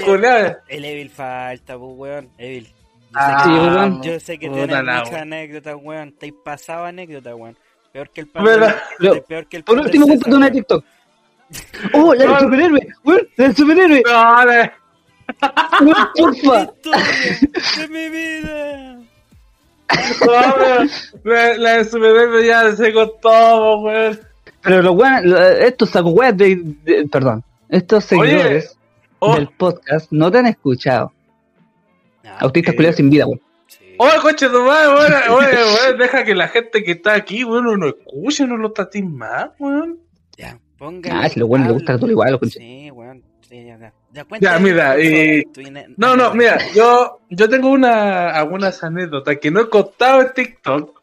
el- 0.69 0.85
Evil 0.85 1.11
falta, 1.11 1.79
pues, 1.79 1.91
weón. 1.97 2.29
Evil. 2.39 2.65
Yo 2.67 2.73
Ah, 3.15 3.43
sé 3.43 3.49
que, 3.49 3.55
weón. 3.59 4.03
yo 4.03 4.21
sé 4.21 4.39
que 4.39 4.49
puta 4.49 4.67
tienes 4.67 4.85
muchas 4.85 5.11
weón. 5.11 5.21
anécdotas, 5.23 5.77
weón. 5.83 6.09
Estáis 6.09 6.35
pasado 6.45 6.85
anécdotas, 6.85 7.35
weón. 7.35 7.57
Peor 7.93 8.11
que 8.11 8.21
el 8.21 8.29
pan. 8.29 8.45
Pero- 8.45 8.67
Pero, 8.99 9.25
peor 9.25 9.47
que 9.49 9.57
el 9.57 9.65
Por 9.65 9.79
último, 9.81 10.07
cuéntate 10.07 10.35
una 10.37 10.47
de 10.47 10.53
TikTok. 10.53 10.85
Oh, 11.95 12.15
la 12.15 12.25
del 12.27 12.39
superhéroe, 12.39 12.87
weón, 13.05 13.29
la 13.37 13.45
del 13.47 13.57
superhéroe. 13.57 14.03
Dale. 14.07 14.73
Weón, 15.81 16.09
porfa. 16.17 16.51
weón. 16.51 16.71
Historia 17.55 17.79
de 17.79 17.89
mi 17.89 18.09
vida. 18.11 18.90
La, 21.25 21.57
la 21.57 21.77
de 21.79 21.85
superhéroe 21.85 22.47
ya 22.47 22.75
se 22.75 22.93
contó, 22.93 23.81
weón. 23.81 24.21
Pero 24.63 24.83
los 24.83 24.95
weones, 24.95 25.25
lo- 25.25 25.39
estos 25.41 25.91
saco 25.91 26.11
weas 26.11 26.37
de, 26.37 26.61
de- 26.85 27.09
perdón, 27.09 27.43
estos 27.69 28.05
seguidores 28.05 28.77
Oh, 29.23 29.35
del 29.35 29.49
podcast 29.49 30.11
no 30.13 30.31
te 30.31 30.39
han 30.39 30.47
escuchado. 30.47 31.13
Ah, 32.25 32.39
Autistas 32.41 32.75
culiados 32.75 32.97
sin 32.97 33.11
vida, 33.11 33.27
weón. 33.27 33.41
sí. 33.67 33.95
Oye, 33.99 34.13
coche 34.23 34.49
tu 34.49 34.63
madre, 34.63 34.89
weón, 34.95 35.13
weón, 35.39 35.99
deja 35.99 36.25
que 36.25 36.35
la 36.35 36.49
gente 36.49 36.83
que 36.83 36.93
está 36.93 37.15
aquí, 37.15 37.45
weón, 37.45 37.65
no 37.65 37.77
lo 37.77 37.89
escuche, 37.89 38.47
no 38.47 38.57
lo 38.57 38.73
tatis 38.73 39.05
más, 39.05 39.51
weón. 39.59 39.99
Ya, 40.39 40.59
ponga. 40.79 41.21
Ah, 41.23 41.29
si 41.29 41.39
a 41.39 41.41
los 41.41 41.49
buenos 41.49 41.69
les 41.69 41.75
gusta 41.77 41.99
todo 41.99 42.11
igual, 42.11 42.31
los 42.33 42.41
conches. 42.41 42.63
Sí, 42.63 42.91
weón. 42.91 43.23
Sí, 43.49 43.65
ya, 43.67 43.79
ya. 43.79 43.93
Ya, 44.41 44.59
mira, 44.59 44.97
ine- 44.99 45.45
No, 45.97 46.17
no, 46.17 46.35
mira, 46.35 46.59
yo, 46.75 47.21
yo 47.29 47.49
tengo 47.49 47.71
una, 47.71 48.31
algunas 48.31 48.83
anécdotas 48.83 49.39
que 49.39 49.51
no 49.51 49.61
he 49.61 49.69
contado 49.71 50.23
en 50.23 50.33
TikTok. 50.35 51.01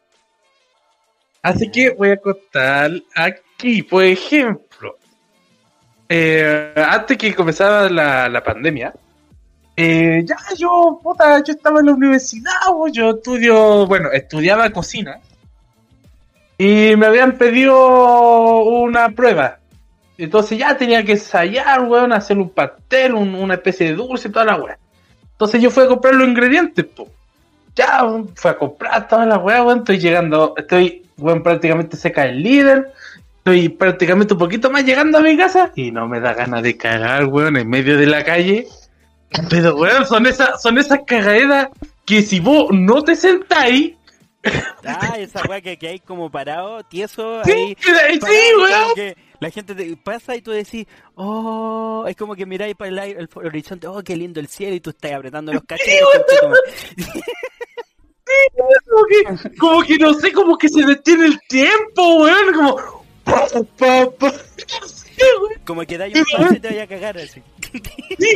Así 1.41 1.72
que 1.72 1.91
voy 1.91 2.10
a 2.10 2.18
contar 2.18 2.91
aquí, 3.16 3.84
por 3.84 4.03
ejemplo. 4.03 4.97
eh, 6.10 6.74
antes 6.76 7.18
que 7.18 7.34
comenzara 7.36 7.89
la, 7.89 8.28
la 8.30 8.43
pandemia, 8.43 8.93
eh, 9.76 10.22
ya 10.26 10.38
yo, 10.58 10.99
puta, 11.03 11.41
yo 11.43 11.53
estaba 11.53 11.80
en 11.82 11.86
la 11.88 11.91
universidad, 11.93 12.51
yo 12.91 13.12
estudio, 13.12 13.86
bueno, 13.88 14.12
estudiaba 14.12 14.70
cocina. 14.72 15.20
Y 16.58 16.95
me 16.95 17.05
habían 17.05 17.38
pedido 17.38 18.62
una 18.64 19.10
prueba. 19.10 19.60
Entonces 20.18 20.57
ya 20.57 20.76
tenía 20.76 21.03
que 21.03 21.13
ensayar, 21.13 21.82
weón, 21.82 22.11
hacer 22.11 22.38
un 22.38 22.49
pastel, 22.49 23.13
un- 23.13 23.36
una 23.36 23.53
especie 23.55 23.88
de 23.88 23.93
dulce 23.93 24.30
toda 24.30 24.45
la 24.45 24.55
weá. 24.55 24.78
Entonces 25.32 25.61
yo 25.61 25.70
fui 25.70 25.84
a 25.84 25.88
comprar 25.88 26.15
los 26.15 26.28
ingredientes, 26.28 26.86
po. 26.86 27.07
Ya, 27.76 28.03
weón, 28.03 28.30
fui 28.36 28.49
a 28.51 28.57
comprar 28.57 29.07
toda 29.07 29.26
la 29.26 29.38
weá, 29.38 29.61
weón. 29.63 29.80
Estoy 29.80 29.99
llegando, 29.99 30.53
estoy, 30.57 31.03
weón, 31.18 31.43
prácticamente 31.43 31.95
cerca 31.97 32.24
del 32.24 32.41
líder. 32.41 32.91
Estoy 33.38 33.70
prácticamente 33.70 34.34
un 34.34 34.39
poquito 34.39 34.70
más 34.72 34.84
llegando 34.84 35.20
a 35.20 35.22
mi 35.22 35.38
casa 35.38 35.72
y 35.76 35.91
no 35.91 36.07
me 36.07 36.20
da 36.20 36.34
ganas 36.34 36.63
de 36.63 36.76
cagar, 36.76 37.26
weón, 37.26 37.55
en 37.57 37.70
medio 37.70 37.97
de 37.97 38.07
la 38.07 38.24
calle. 38.24 38.68
Pero, 39.49 39.76
weón, 39.76 40.05
son 40.05 40.26
esas, 40.26 40.61
son 40.61 40.78
esas 40.80 40.99
cagaderas 41.05 41.68
que 42.05 42.22
si 42.24 42.39
vos 42.39 42.70
no 42.72 43.03
te 43.03 43.15
sentáis, 43.15 43.93
Ah, 44.85 45.15
esa 45.17 45.41
weá 45.47 45.59
que, 45.61 45.77
que 45.77 45.88
hay 45.88 45.99
como 45.99 46.31
parado, 46.31 46.83
tieso, 46.83 47.43
sí, 47.43 47.51
ahí. 47.51 47.77
sí, 47.79 47.91
parado, 48.21 48.93
la 49.39 49.49
gente 49.49 49.75
te 49.75 49.97
pasa 49.97 50.35
y 50.35 50.41
tú 50.41 50.51
decís, 50.51 50.88
oh, 51.15 52.05
es 52.07 52.15
como 52.15 52.35
que 52.35 52.45
miráis 52.45 52.75
para 52.75 52.89
el, 52.89 52.99
aire, 52.99 53.19
el 53.19 53.29
horizonte, 53.35 53.88
oh, 53.88 54.01
qué 54.03 54.15
lindo 54.15 54.39
el 54.39 54.47
cielo, 54.47 54.75
y 54.75 54.79
tú 54.79 54.91
estás 54.91 55.11
apretando 55.13 55.53
los 55.53 55.63
cachetes. 55.63 56.01
conchetumare. 56.13 56.61
como 58.89 59.05
que, 59.05 59.57
como 59.57 59.83
que 59.83 59.97
no 59.97 60.13
sé, 60.13 60.31
como 60.31 60.57
que 60.57 60.69
se 60.69 60.85
detiene 60.85 61.25
el 61.27 61.39
tiempo, 61.47 62.15
weón, 62.23 62.53
como. 62.53 62.77
como 65.65 65.81
que 65.85 65.97
dais 65.97 66.15
un 66.15 66.25
paso 66.25 66.53
y 66.53 66.59
te 66.59 66.67
vaya 66.69 66.83
a 66.83 66.88
cagar 66.88 67.17
así. 67.17 67.41
Sí, 68.17 68.33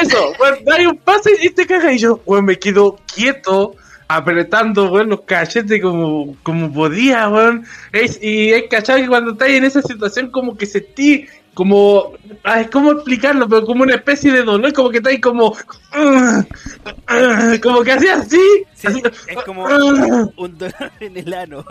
eso, 0.00 0.32
weón, 0.38 0.64
dale 0.64 0.88
un 0.88 0.98
pase 0.98 1.32
y 1.40 1.50
te 1.50 1.66
cagas. 1.66 1.94
Y 1.94 1.98
yo, 1.98 2.20
weón, 2.24 2.44
me 2.44 2.58
quedo 2.58 2.96
quieto, 3.12 3.74
apretando, 4.16 4.90
weón, 4.90 5.08
los 5.10 5.20
cachetes 5.22 5.80
como, 5.80 6.36
como 6.42 6.72
podía, 6.72 7.28
weón. 7.28 7.64
Es, 7.92 8.18
y 8.22 8.52
es 8.52 8.64
cachado 8.68 8.98
que 9.00 9.08
cuando 9.08 9.32
estás 9.32 9.48
en 9.50 9.64
esa 9.64 9.82
situación, 9.82 10.30
como 10.30 10.56
que 10.56 10.66
sentí. 10.66 11.26
Como, 11.52 12.12
ay, 12.44 12.66
¿cómo 12.66 12.92
explicarlo? 12.92 13.48
Pero 13.48 13.66
como 13.66 13.82
una 13.82 13.96
especie 13.96 14.30
de 14.32 14.44
dolor, 14.44 14.72
como 14.72 14.88
que 14.88 14.98
está 14.98 15.10
ahí 15.10 15.20
como, 15.20 15.52
como 17.62 17.82
que 17.82 17.92
hacía 17.92 18.14
así, 18.14 18.38
Sí, 18.74 18.86
así, 18.86 19.02
es 19.26 19.36
como 19.44 19.66
ah. 19.66 20.28
un 20.36 20.56
dolor 20.56 20.92
en 21.00 21.16
el 21.16 21.34
ano. 21.34 21.64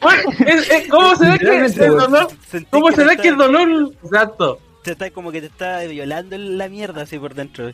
Bueno, 0.00 0.22
es- 0.46 0.70
es- 0.70 0.88
¿Cómo 0.88 1.14
se 1.16 1.30
ve 1.30 1.38
que 1.38 1.56
el 1.66 1.96
dolor? 1.96 2.28
¿Cómo 2.70 2.92
se 2.92 3.04
ve 3.04 3.16
que 3.16 3.28
el 3.28 3.36
dolor? 3.36 3.92
Exacto. 4.04 4.58
te 4.82 4.90
está 4.92 5.10
como 5.10 5.32
que 5.32 5.40
te 5.40 5.46
está 5.46 5.80
violando 5.84 6.36
la 6.36 6.68
mierda 6.68 7.02
así 7.02 7.18
por 7.18 7.34
dentro. 7.34 7.72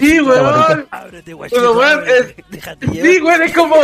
Sí, 0.00 0.20
weón. 0.20 0.86
Ábrete, 0.90 1.32
guachito. 1.32 1.60
Pero, 1.60 1.72
weón, 1.72 1.98
ábrete, 2.00 2.44
déjate 2.50 2.86
llevar. 2.86 3.06
Sí, 3.06 3.18
güey, 3.20 3.42
es 3.42 3.54
como. 3.54 3.76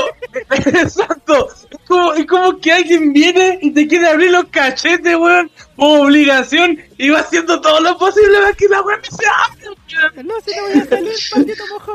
Exacto. 0.50 1.48
Es 1.70 1.78
como, 1.86 2.12
es 2.14 2.26
como 2.26 2.58
que 2.60 2.72
alguien 2.72 3.12
viene 3.12 3.58
y 3.62 3.70
te 3.70 3.86
quiere 3.88 4.08
abrir 4.08 4.30
los 4.30 4.44
cachetes, 4.46 5.16
weón, 5.16 5.50
por 5.76 6.06
obligación 6.06 6.78
y 6.98 7.08
va 7.08 7.20
haciendo 7.20 7.60
todo 7.60 7.80
lo 7.80 7.96
posible 7.96 8.38
para 8.38 8.52
que 8.52 8.68
la 8.68 8.82
weón 8.82 9.00
no 9.00 9.16
se 9.16 9.26
abra, 9.26 10.10
weón. 10.14 10.26
No, 10.26 10.34
si 10.40 10.56
no 10.56 10.62
voy 10.62 10.80
a 10.80 10.84
salir, 10.84 11.14
maldito 11.34 11.64
mojón. 11.68 11.94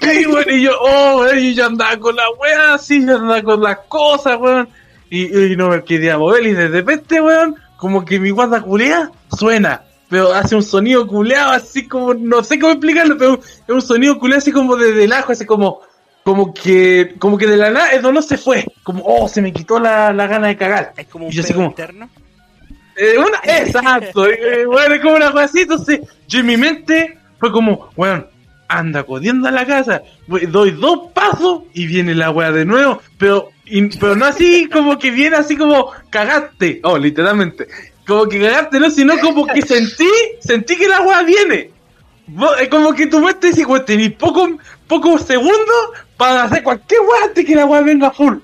Sí, 0.00 0.26
weón, 0.26 0.46
y 0.50 0.62
yo, 0.62 0.72
oh, 0.80 1.20
weón, 1.20 1.38
y 1.38 1.54
yo 1.54 1.66
andaba 1.66 1.98
con 1.98 2.16
la 2.16 2.30
weá 2.30 2.74
así, 2.74 3.04
yo 3.04 3.16
andaba 3.16 3.42
con 3.42 3.62
las 3.62 3.78
cosas, 3.88 4.38
weón, 4.38 4.68
y, 5.10 5.52
y 5.52 5.56
no 5.56 5.68
me 5.68 5.84
quería 5.84 6.16
mover, 6.16 6.46
y 6.46 6.52
de 6.54 6.68
repente, 6.68 7.20
weón, 7.20 7.56
como 7.76 8.06
que 8.06 8.18
mi 8.18 8.30
guarda 8.30 8.62
culea 8.62 9.10
suena, 9.36 9.82
pero 10.14 10.32
hace 10.32 10.54
un 10.54 10.62
sonido 10.62 11.08
culeado, 11.08 11.50
así 11.50 11.88
como, 11.88 12.14
no 12.14 12.44
sé 12.44 12.60
cómo 12.60 12.74
explicarlo, 12.74 13.18
pero 13.18 13.40
es 13.42 13.68
un 13.68 13.82
sonido 13.82 14.16
culeado 14.16 14.38
así 14.38 14.52
como 14.52 14.76
de, 14.76 14.92
del 14.92 15.12
ajo, 15.12 15.32
así 15.32 15.44
como, 15.44 15.80
como 16.22 16.54
que, 16.54 17.16
como 17.18 17.36
que 17.36 17.48
de 17.48 17.56
la 17.56 17.70
nada 17.70 17.88
el 17.90 18.00
dolor 18.00 18.22
se 18.22 18.38
fue, 18.38 18.64
como, 18.84 19.02
oh, 19.04 19.26
se 19.28 19.42
me 19.42 19.52
quitó 19.52 19.80
la, 19.80 20.12
la 20.12 20.28
gana 20.28 20.46
de 20.46 20.56
cagar. 20.56 20.92
Es 20.96 21.08
como 21.08 21.26
un 21.26 21.32
Y 21.32 21.34
yo 21.34 21.42
así 21.42 21.48
pedo 21.52 21.56
como- 21.58 21.70
interno. 21.70 22.08
Eh, 22.96 23.18
una- 23.18 23.40
exacto, 23.60 24.24
eh, 24.28 24.64
bueno, 24.66 24.94
es 24.94 25.00
como 25.00 25.16
una 25.16 25.32
cosa 25.32 25.46
así, 25.46 25.62
entonces 25.62 25.98
yo 26.28 26.38
en 26.38 26.46
mi 26.46 26.56
mente 26.56 27.18
fue 27.40 27.50
como, 27.50 27.90
weón, 27.96 28.28
anda 28.68 29.02
corriendo 29.02 29.48
a 29.48 29.50
la 29.50 29.66
casa, 29.66 30.00
doy 30.28 30.70
dos 30.70 31.10
pasos 31.12 31.62
y 31.72 31.86
viene 31.86 32.14
la 32.14 32.30
weá 32.30 32.52
de 32.52 32.64
nuevo, 32.64 33.00
pero, 33.18 33.48
y- 33.64 33.88
pero 33.98 34.14
no 34.14 34.26
así 34.26 34.68
como 34.72 34.96
que 34.96 35.10
viene 35.10 35.34
así 35.34 35.56
como 35.56 35.90
cagaste, 36.08 36.78
oh, 36.84 36.96
literalmente, 36.96 37.66
como 38.06 38.26
que 38.26 38.40
cagaste, 38.40 38.80
no, 38.80 38.90
sino 38.90 39.18
como 39.18 39.46
que 39.46 39.62
sentí, 39.66 40.08
sentí 40.40 40.76
que 40.76 40.88
la 40.88 41.00
weá 41.02 41.22
viene. 41.22 41.70
Es 42.60 42.68
como 42.68 42.94
que 42.94 43.06
tu 43.06 43.20
mente 43.20 43.48
dice, 43.48 43.66
weón, 43.66 43.84
tenés 43.84 44.12
pocos 44.12 44.50
pocos 44.86 45.22
segundos 45.22 45.90
para 46.16 46.44
hacer 46.44 46.62
cualquier 46.62 47.00
weá 47.00 47.24
antes 47.24 47.44
que 47.44 47.54
la 47.54 47.66
weá 47.66 47.82
venga 47.82 48.10
full. 48.10 48.38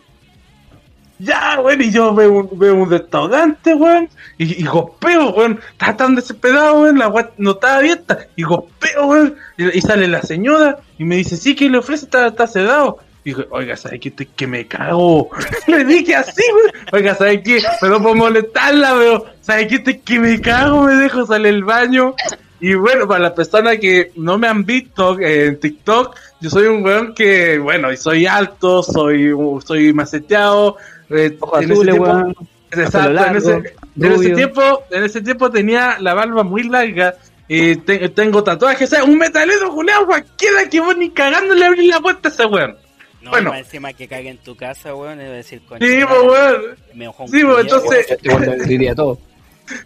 Ya, 1.19 1.61
weón, 1.61 1.83
y 1.83 1.91
yo 1.91 2.15
veo 2.15 2.33
un, 2.33 2.59
veo 2.59 2.75
un 2.75 2.91
restaurante, 2.91 3.75
weón, 3.75 4.09
y, 4.39 4.63
y 4.63 4.65
golpeo, 4.65 5.31
weón, 5.31 5.61
estaba 5.73 5.97
tan 5.97 6.15
desesperado, 6.15 6.81
weón, 6.81 6.99
la 6.99 7.09
weá 7.09 7.31
no 7.37 7.53
estaba 7.53 7.77
abierta, 7.77 8.27
y 8.37 8.43
golpeo, 8.43 9.07
weón, 9.07 9.37
y, 9.59 9.77
y 9.77 9.81
sale 9.83 10.09
la 10.09 10.23
señora, 10.23 10.79
y 10.99 11.05
me 11.05 11.17
dice, 11.17 11.37
sí, 11.37 11.55
¿qué 11.55 11.69
le 11.69 11.79
ofrece? 11.79 12.07
Está, 12.07 12.29
está 12.29 12.47
sedado. 12.47 13.01
Y 13.23 13.31
digo, 13.31 13.45
oiga, 13.51 13.77
¿sabes 13.77 14.01
qué? 14.01 14.12
Que 14.12 14.47
me 14.47 14.66
cago. 14.66 15.29
Le 15.66 15.85
dije 15.85 16.14
así, 16.16 16.43
weón. 16.55 16.85
Oiga, 16.93 17.14
¿sabes 17.14 17.41
qué? 17.45 17.62
Perdón 17.81 18.03
por 18.03 18.16
molestarla, 18.16 18.95
pero 18.97 19.27
¿sabes 19.43 19.66
qué? 19.68 20.01
Que 20.01 20.18
me 20.18 20.41
cago, 20.41 20.85
me 20.85 20.95
dejo 20.95 21.27
salir 21.27 21.49
el 21.49 21.64
baño. 21.64 22.14
Y 22.61 22.75
bueno, 22.75 23.07
para 23.09 23.21
las 23.21 23.33
personas 23.33 23.79
que 23.79 24.12
no 24.16 24.39
me 24.39 24.47
han 24.49 24.64
visto 24.64 25.18
eh, 25.18 25.47
en 25.47 25.61
TikTok, 25.61 26.14
yo 26.41 26.51
soy 26.51 26.66
un 26.66 26.83
weón 26.85 27.14
que, 27.14 27.59
bueno, 27.59 27.91
y 27.93 27.97
soy 27.97 28.27
alto, 28.27 28.83
soy, 28.83 29.33
soy 29.64 29.93
maceteado. 29.93 30.77
eh, 31.11 31.37
en 31.62 31.71
ese 31.73 31.73
azules, 31.73 31.95
tiempo-. 31.95 32.47
Exacto, 32.73 33.11
en 33.27 33.37
ese, 33.37 33.51
en 33.97 34.12
ese 34.12 34.31
tiempo, 34.37 34.83
en 34.91 35.05
ese 35.05 35.21
tiempo 35.23 35.51
tenía 35.51 35.97
la 36.01 36.14
barba 36.14 36.43
muy 36.43 36.62
larga. 36.64 37.14
Y 37.49 37.77
te- 37.77 38.09
tengo 38.11 38.45
tatuajes, 38.45 38.93
o 38.93 38.95
sea, 38.95 39.03
un 39.05 39.18
metalero 39.18 39.71
culeado, 39.71 40.07
cualquiera 40.07 40.68
que 40.71 40.79
vos 40.81 40.97
ni 40.97 41.11
cagándole 41.11 41.64
abrir 41.64 41.89
la 41.93 41.99
puerta 42.01 42.29
a 42.29 42.33
ese 42.33 42.47
weón. 42.47 42.77
No, 43.23 43.31
Bueno. 43.31 43.51
más 43.51 43.61
encima 43.61 43.93
que 43.93 44.09
cague 44.09 44.31
en 44.31 44.39
tu 44.39 44.57
casa, 44.57 44.95
weón, 44.95 45.18
debe 45.18 45.37
decir 45.37 45.61
con 45.68 45.79
Sí, 45.81 45.99
pues 46.09 46.21
weón. 46.23 46.62
Me 46.95 47.07
Sí, 47.07 47.45
pues, 47.45 47.59
entonces- 47.61 48.18
weón. 48.25 48.59
Diría 48.66 48.95
todo. 48.95 49.18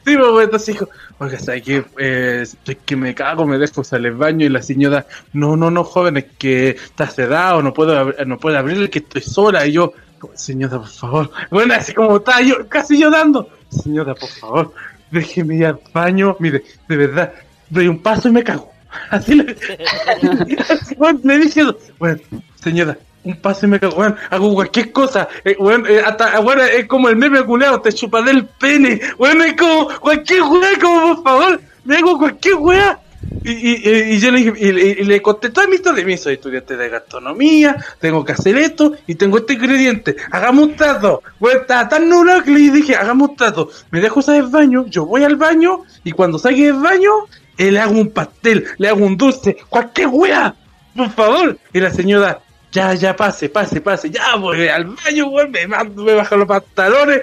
Sí, 0.06 0.16
pues, 0.16 0.44
entonces 0.44 0.66
dijo, 0.74 0.88
oiga, 1.18 1.38
¿sabes 1.38 1.62
qué? 1.62 1.84
Eh, 1.98 2.40
estoy 2.42 2.76
que 2.76 2.96
me 2.96 3.14
cago, 3.14 3.44
me 3.46 3.58
dejo 3.58 3.84
salir 3.84 4.08
al 4.12 4.14
baño 4.16 4.46
y 4.46 4.48
la 4.48 4.62
señora, 4.62 5.06
no, 5.34 5.56
no, 5.58 5.70
no, 5.70 5.84
joven, 5.84 6.16
es 6.16 6.24
que 6.38 6.70
está 6.70 7.10
sedado, 7.10 7.60
no 7.60 7.74
puedo, 7.74 7.92
abrir- 7.94 8.26
no 8.26 8.38
puedo 8.38 8.56
abrirle, 8.58 8.88
que 8.88 9.00
estoy 9.00 9.20
sola. 9.20 9.66
Y 9.66 9.72
yo, 9.72 9.92
señora, 10.34 10.78
por 10.78 10.88
favor. 10.88 11.30
Bueno, 11.50 11.74
así 11.74 11.92
como 11.92 12.16
estaba 12.16 12.40
yo, 12.40 12.66
casi 12.68 12.98
llorando. 12.98 13.48
Señora, 13.68 14.14
por 14.14 14.28
favor, 14.30 14.72
déjeme 15.10 15.56
ir 15.56 15.66
al 15.66 15.80
baño. 15.92 16.34
Mire, 16.38 16.62
de 16.88 16.96
verdad, 16.96 17.34
doy 17.68 17.86
un 17.88 18.00
paso 18.00 18.28
y 18.28 18.32
me 18.32 18.42
cago. 18.42 18.72
Así 19.10 19.34
le, 19.34 19.54
Bueno, 20.96 21.20
le 21.24 21.38
dije, 21.40 21.62
bueno, 21.98 22.20
señora, 22.62 22.96
un 23.24 23.36
paso 23.36 23.66
y 23.66 23.68
me 23.70 23.80
cago, 23.80 23.96
bueno, 23.96 24.16
hago 24.30 24.54
cualquier 24.54 24.92
cosa, 24.92 25.28
eh, 25.44 25.56
eh, 25.88 26.02
hasta, 26.04 26.38
bueno, 26.40 26.62
es 26.62 26.86
como 26.86 27.08
el 27.08 27.16
meme 27.16 27.42
culeado, 27.42 27.80
te 27.80 27.92
chuparé 27.92 28.30
el 28.32 28.44
pene, 28.46 29.00
bueno, 29.18 29.42
es 29.44 29.54
como 29.54 29.88
cualquier 30.00 30.42
weá, 30.42 30.70
como 30.80 31.14
por 31.16 31.24
favor, 31.24 31.60
me 31.84 31.96
hago 31.96 32.18
cualquier 32.18 32.54
weá. 32.56 33.00
Y, 33.42 33.50
y, 33.50 34.12
y- 34.14 34.18
yo 34.20 34.30
le 34.30 34.38
dije, 34.38 34.52
y, 35.00 35.04
le- 35.04 35.22
conté 35.22 35.48
toda 35.48 35.66
mi 35.66 35.76
historia, 35.76 36.04
me 36.04 36.16
soy 36.18 36.34
estudiante 36.34 36.76
de 36.76 36.88
gastronomía, 36.90 37.76
tengo 37.98 38.22
que 38.24 38.32
hacer 38.32 38.56
esto, 38.58 38.92
y 39.06 39.14
tengo 39.14 39.38
este 39.38 39.54
ingrediente, 39.54 40.16
hagamos 40.30 40.64
un 40.66 40.76
trato, 40.76 41.22
bueno, 41.40 41.60
estaba 41.60 41.88
tan 41.88 42.08
nublado 42.08 42.42
que 42.42 42.50
le 42.50 42.70
dije, 42.70 42.94
hagamos 42.94 43.30
un 43.30 43.36
trato, 43.36 43.70
me 43.90 44.00
dejo 44.00 44.20
usar 44.20 44.36
el 44.36 44.44
baño, 44.48 44.84
yo 44.86 45.06
voy 45.06 45.24
al 45.24 45.36
baño, 45.36 45.82
y 46.04 46.12
cuando 46.12 46.38
salga 46.38 46.58
del 46.64 46.74
baño, 46.74 47.10
eh, 47.56 47.70
le 47.70 47.80
hago 47.80 47.92
un 47.98 48.10
pastel, 48.10 48.66
le 48.76 48.88
hago 48.88 49.04
un 49.04 49.16
dulce, 49.16 49.56
cualquier 49.70 50.08
weá, 50.08 50.54
por 50.94 51.10
favor. 51.10 51.58
Y 51.72 51.80
la 51.80 51.90
señora, 51.90 52.40
ya, 52.74 52.92
ya, 52.94 53.14
pase, 53.14 53.48
pase, 53.48 53.80
pase, 53.80 54.10
ya 54.10 54.34
voy 54.34 54.66
al 54.66 54.84
baño, 54.86 55.28
weón, 55.28 55.52
me 55.52 55.66
me 55.68 56.14
bajo 56.14 56.36
los 56.36 56.48
pantalones, 56.48 57.22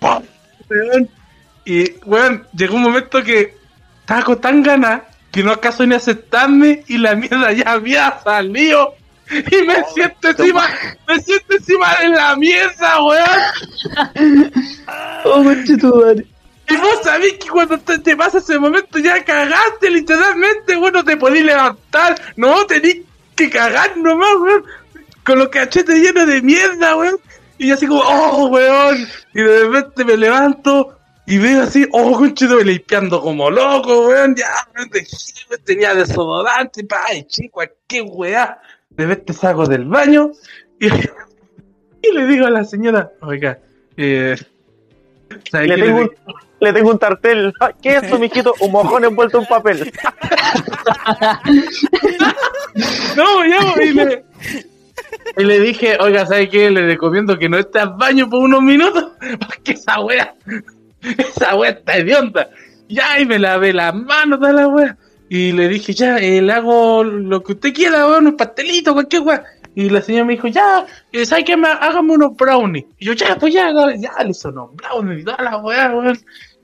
¡pum! 0.00 0.22
weón. 0.68 1.08
Y, 1.64 1.92
weón, 2.04 2.44
llegó 2.52 2.74
un 2.74 2.82
momento 2.82 3.22
que 3.22 3.54
estaba 4.00 4.22
con 4.24 4.40
tan 4.40 4.62
ganas 4.64 5.02
que 5.30 5.44
no 5.44 5.52
acaso 5.52 5.86
ni 5.86 5.94
aceptarme 5.94 6.82
y 6.88 6.98
la 6.98 7.14
mierda 7.14 7.52
ya 7.52 7.70
había 7.70 8.20
salido. 8.24 8.96
Y 9.30 9.62
me 9.64 9.76
siento 9.94 10.28
encima, 10.28 10.66
me 11.06 11.20
siento 11.20 11.54
encima 11.54 11.94
de 12.00 12.08
la 12.08 12.34
mierda, 12.34 13.00
weón. 13.04 14.42
Oh, 15.24 15.44
madre. 15.44 16.26
Y 16.68 16.76
vos 16.76 17.00
sabés 17.04 17.34
que 17.34 17.48
cuando 17.48 17.78
te, 17.78 17.98
te 18.00 18.16
pasa 18.16 18.38
ese 18.38 18.58
momento 18.58 18.98
ya 18.98 19.24
cagaste 19.24 19.88
literalmente, 19.88 20.74
bueno, 20.76 21.04
te 21.04 21.16
podés 21.16 21.44
levantar, 21.44 22.20
no, 22.34 22.66
tenés 22.66 22.98
que 23.36 23.48
cagar 23.48 23.96
nomás, 23.96 24.34
weón, 24.40 24.64
con 25.30 25.38
los 25.38 25.48
cachetes 25.48 25.94
llenos 25.94 26.26
de 26.26 26.42
mierda, 26.42 26.96
weón. 26.96 27.16
Y 27.56 27.68
yo 27.68 27.74
así 27.74 27.86
como, 27.86 28.02
oh, 28.04 28.46
weón, 28.46 29.06
y 29.32 29.42
de 29.42 29.68
repente 29.68 30.04
me 30.04 30.16
levanto 30.16 30.96
y 31.24 31.38
veo 31.38 31.62
así, 31.62 31.86
oh, 31.92 32.18
conchito, 32.18 32.58
limpiando 32.58 33.20
como 33.20 33.48
loco, 33.48 34.08
weón, 34.08 34.34
ya, 34.34 34.48
weón, 34.74 34.90
tenía 35.64 35.94
desodorante, 35.94 36.82
pa, 36.84 37.14
y 37.14 37.22
chico, 37.24 37.52
cualquier 37.54 38.04
weá. 38.08 38.60
De 38.88 39.06
repente 39.06 39.32
salgo 39.32 39.66
del 39.66 39.84
baño 39.84 40.32
y, 40.80 40.86
y 42.02 42.12
le 42.12 42.26
digo 42.26 42.46
a 42.46 42.50
la 42.50 42.64
señora, 42.64 43.12
oiga, 43.20 43.58
eh... 43.96 44.36
¿sabe 45.48 45.68
Le 45.68 45.76
qué? 45.76 45.82
tengo, 45.82 45.98
Le 45.98 46.04
un, 46.04 46.10
le 46.58 46.72
tengo 46.72 46.90
un 46.90 46.98
tartel. 46.98 47.52
Ah, 47.60 47.72
¿Qué 47.80 47.96
es 47.96 48.02
esto, 48.02 48.18
mijito? 48.18 48.52
Un 48.58 48.72
mojón 48.72 49.04
envuelto 49.04 49.38
en 49.38 49.46
papel. 49.46 49.92
No, 53.16 53.44
ya, 53.44 53.82
y 53.82 53.92
le, 53.92 54.24
y 55.36 55.44
le 55.44 55.60
dije, 55.60 55.96
oiga, 56.00 56.26
¿sabe 56.26 56.48
qué? 56.48 56.70
Le 56.70 56.86
recomiendo 56.86 57.38
que 57.38 57.48
no 57.48 57.58
esté 57.58 57.78
al 57.80 57.94
baño 57.94 58.28
por 58.28 58.40
unos 58.40 58.62
minutos, 58.62 59.12
porque 59.46 59.72
esa 59.72 60.00
wea, 60.00 60.34
esa 61.18 61.56
wea 61.56 61.70
está 61.70 61.96
hedionda. 61.96 62.50
Ya, 62.88 63.20
y 63.20 63.26
me 63.26 63.38
lavé 63.38 63.72
las 63.72 63.94
manos 63.94 64.40
de 64.40 64.52
la 64.52 64.66
wea. 64.68 64.96
Y 65.28 65.52
le 65.52 65.68
dije, 65.68 65.92
ya, 65.94 66.18
eh, 66.18 66.42
le 66.42 66.52
hago 66.52 67.04
lo 67.04 67.42
que 67.42 67.52
usted 67.52 67.72
quiera, 67.72 68.06
weón, 68.08 68.26
un 68.26 68.36
pastelito, 68.36 68.92
cualquier 68.94 69.22
wea. 69.22 69.44
Y 69.76 69.88
la 69.88 70.02
señora 70.02 70.24
me 70.24 70.32
dijo, 70.32 70.48
ya, 70.48 70.84
eh, 71.12 71.24
¿sabe 71.24 71.44
qué? 71.44 71.56
Me- 71.56 71.68
Hágame 71.68 72.12
unos 72.14 72.36
brownies. 72.36 72.86
Y 72.98 73.04
yo, 73.06 73.12
ya, 73.12 73.36
pues 73.38 73.54
ya, 73.54 73.70
ya, 73.96 74.24
le 74.24 74.30
hice 74.30 74.48
unos 74.48 74.74
brownies 74.74 75.24
toda 75.24 75.40
la 75.42 75.56
wea, 75.58 75.92
weón. 75.94 76.18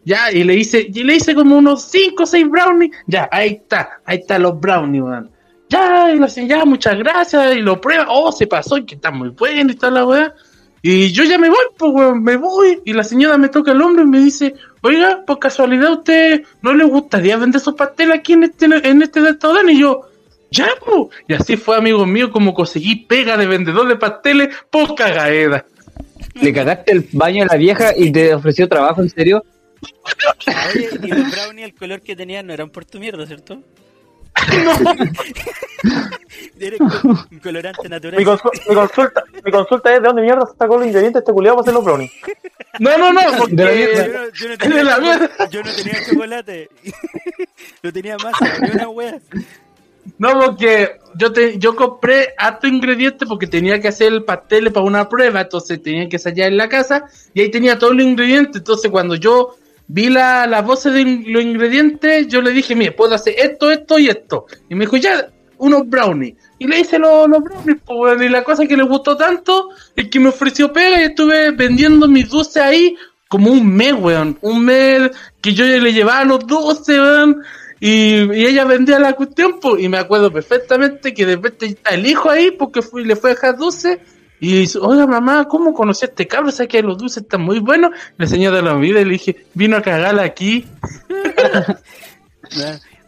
Ya, 0.04 0.30
y 0.32 0.42
le 0.44 0.54
hice, 0.56 0.86
y 0.92 1.02
le 1.04 1.14
hice 1.16 1.34
como 1.34 1.56
unos 1.58 1.82
5 1.90 2.24
o 2.24 2.26
6 2.26 2.48
brownies. 2.50 2.90
Ya, 3.06 3.28
ahí 3.30 3.60
está, 3.62 4.00
ahí 4.04 4.18
están 4.18 4.42
los 4.42 4.58
brownies, 4.60 5.02
weón. 5.02 5.30
Ya, 5.68 6.12
y 6.14 6.18
la 6.18 6.28
señora, 6.28 6.60
ya, 6.60 6.64
muchas 6.64 6.96
gracias, 6.96 7.56
y 7.56 7.60
lo 7.60 7.80
prueba, 7.80 8.06
oh, 8.08 8.30
se 8.30 8.46
pasó, 8.46 8.76
y 8.76 8.86
que 8.86 8.94
está 8.94 9.10
muy 9.10 9.30
bueno 9.30 9.72
y 9.72 9.74
toda 9.74 9.90
la 9.90 10.04
weá. 10.04 10.34
Y 10.80 11.10
yo 11.10 11.24
ya 11.24 11.38
me 11.38 11.48
voy, 11.48 11.58
pues 11.76 11.92
weón, 11.92 12.22
me 12.22 12.36
voy, 12.36 12.80
y 12.84 12.92
la 12.92 13.02
señora 13.02 13.36
me 13.36 13.48
toca 13.48 13.72
el 13.72 13.82
hombro 13.82 14.04
y 14.04 14.06
me 14.06 14.20
dice, 14.20 14.54
oiga, 14.82 15.24
por 15.26 15.40
casualidad 15.40 15.88
a 15.88 15.94
usted 15.94 16.42
no 16.62 16.72
le 16.72 16.84
gustaría 16.84 17.36
vender 17.36 17.60
sus 17.60 17.74
pasteles 17.74 18.18
aquí 18.18 18.34
en 18.34 18.44
este, 18.44 18.66
en 18.66 19.02
este 19.02 19.20
restaurante, 19.20 19.72
y 19.72 19.80
yo, 19.80 20.02
ya, 20.52 20.68
pues, 20.84 21.08
y 21.26 21.34
así 21.34 21.56
fue, 21.56 21.76
amigo 21.76 22.06
mío, 22.06 22.30
como 22.30 22.54
conseguí 22.54 22.94
pega 22.94 23.36
de 23.36 23.46
vendedor 23.46 23.88
de 23.88 23.96
pasteles 23.96 24.54
por 24.70 24.94
cagaeda. 24.94 25.66
Le 26.40 26.52
cagaste 26.52 26.92
el 26.92 27.08
baño 27.12 27.42
a 27.42 27.46
la 27.46 27.56
vieja 27.56 27.92
y 27.96 28.12
te 28.12 28.34
ofreció 28.34 28.68
trabajo, 28.68 29.02
¿en 29.02 29.10
serio? 29.10 29.42
Oye, 30.74 30.88
y 31.02 31.08
los 31.08 31.30
brownie, 31.32 31.64
el 31.64 31.74
color 31.74 32.00
que 32.02 32.14
tenían 32.14 32.46
no 32.46 32.52
eran 32.52 32.70
por 32.70 32.84
tu 32.84 33.00
mierda, 33.00 33.26
¿cierto? 33.26 33.60
Co- 36.78 37.26
un 37.30 37.38
colorante 37.40 37.88
natural. 37.88 38.18
Mi, 38.18 38.24
consu- 38.24 38.50
mi 38.68 38.74
consulta, 38.74 39.24
mi 39.44 39.50
consulta 39.52 39.94
es 39.94 40.00
de 40.02 40.06
dónde 40.08 40.22
mierda 40.22 40.46
sacó 40.58 40.76
los 40.78 40.86
ingredientes 40.86 41.20
este 41.20 41.32
culiado 41.32 41.56
para 41.56 41.62
hacer 41.64 41.74
los 41.74 41.84
brownies. 41.84 42.12
No, 42.78 42.96
no, 42.98 43.12
no, 43.12 43.20
porque... 43.38 43.54
De 43.56 43.64
la 43.64 43.74
Yo 43.94 44.12
no, 44.12 44.28
yo 44.32 44.46
no 44.48 44.52
De 44.52 44.56
tenía, 44.58 44.84
la 44.84 44.98
mierda. 44.98 45.30
yo 45.50 45.62
no 45.62 45.72
tenía 45.74 45.94
chocolate. 46.08 46.68
no 47.82 47.92
tenía 47.92 48.16
masa, 48.18 48.46
una 48.74 48.88
wea. 48.88 49.18
No, 50.18 50.38
porque 50.40 50.98
yo 51.16 51.32
te, 51.32 51.58
yo 51.58 51.74
compré 51.74 52.32
harto 52.38 52.66
ingrediente 52.68 53.26
porque 53.26 53.46
tenía 53.48 53.80
que 53.80 53.88
hacer 53.88 54.12
el 54.12 54.24
pastel 54.24 54.72
para 54.72 54.86
una 54.86 55.08
prueba, 55.08 55.40
entonces 55.42 55.82
tenía 55.82 56.08
que 56.08 56.16
ensayar 56.16 56.48
en 56.48 56.56
la 56.56 56.68
casa 56.68 57.06
y 57.34 57.40
ahí 57.40 57.50
tenía 57.50 57.78
todos 57.78 57.94
los 57.94 58.06
ingredientes. 58.06 58.56
Entonces 58.56 58.90
cuando 58.90 59.16
yo 59.16 59.56
vi 59.88 60.08
la, 60.08 60.46
las 60.46 60.64
voces 60.64 60.92
de 60.92 61.04
los 61.04 61.42
ingredientes, 61.42 62.28
yo 62.28 62.42
le 62.42 62.50
dije, 62.50 62.74
mire, 62.74 62.92
puedo 62.92 63.14
hacer 63.14 63.34
esto, 63.38 63.70
esto 63.70 63.98
y 63.98 64.08
esto. 64.08 64.46
Y 64.68 64.74
me 64.74 64.84
dijo, 64.84 64.96
ya, 64.96 65.28
unos 65.58 65.88
brownies. 65.88 66.34
Y 66.58 66.66
le 66.66 66.80
hice 66.80 66.98
los, 66.98 67.28
brownies, 67.28 67.78
pues, 67.84 68.22
y 68.22 68.28
la 68.28 68.44
cosa 68.44 68.66
que 68.66 68.76
le 68.76 68.82
gustó 68.82 69.16
tanto 69.16 69.70
es 69.94 70.08
que 70.08 70.20
me 70.20 70.28
ofreció 70.28 70.72
pega 70.72 71.00
y 71.00 71.04
estuve 71.04 71.50
vendiendo 71.52 72.08
mis 72.08 72.28
dulces 72.28 72.62
ahí 72.62 72.96
como 73.28 73.50
un 73.50 73.74
mes, 73.74 73.94
weón. 73.94 74.38
Un 74.40 74.64
mes 74.64 75.10
que 75.40 75.52
yo 75.52 75.64
le 75.64 75.92
llevaba 75.92 76.24
los 76.24 76.46
dulces, 76.46 76.98
weón. 76.98 77.42
Y, 77.78 78.14
ella 78.46 78.64
vendía 78.64 78.98
la 78.98 79.12
cuestión, 79.12 79.60
pues, 79.60 79.82
y 79.82 79.88
me 79.88 79.98
acuerdo 79.98 80.32
perfectamente 80.32 81.12
que 81.12 81.26
de 81.26 81.36
repente 81.36 81.76
el 81.90 82.06
hijo 82.06 82.30
ahí 82.30 82.50
porque 82.50 82.82
fui, 82.82 83.04
le 83.04 83.16
fue 83.16 83.30
a 83.30 83.34
dejar 83.34 83.56
dulce. 83.56 84.00
Y 84.40 84.52
dice, 84.60 84.78
oiga 84.80 85.06
mamá, 85.06 85.46
¿cómo 85.48 85.72
conocí 85.72 86.04
a 86.04 86.08
este 86.08 86.26
cabro? 86.26 86.50
¿Sabes 86.50 86.68
que 86.68 86.82
los 86.82 86.98
dulces 86.98 87.22
están 87.22 87.40
muy 87.42 87.58
buenos? 87.58 87.92
La 88.18 88.26
señora 88.26 88.56
de 88.56 88.62
la 88.62 88.74
vida 88.74 89.00
y 89.00 89.04
le 89.04 89.12
dije, 89.12 89.46
vino 89.54 89.76
a 89.76 89.82
cagarla 89.82 90.22
aquí. 90.22 90.66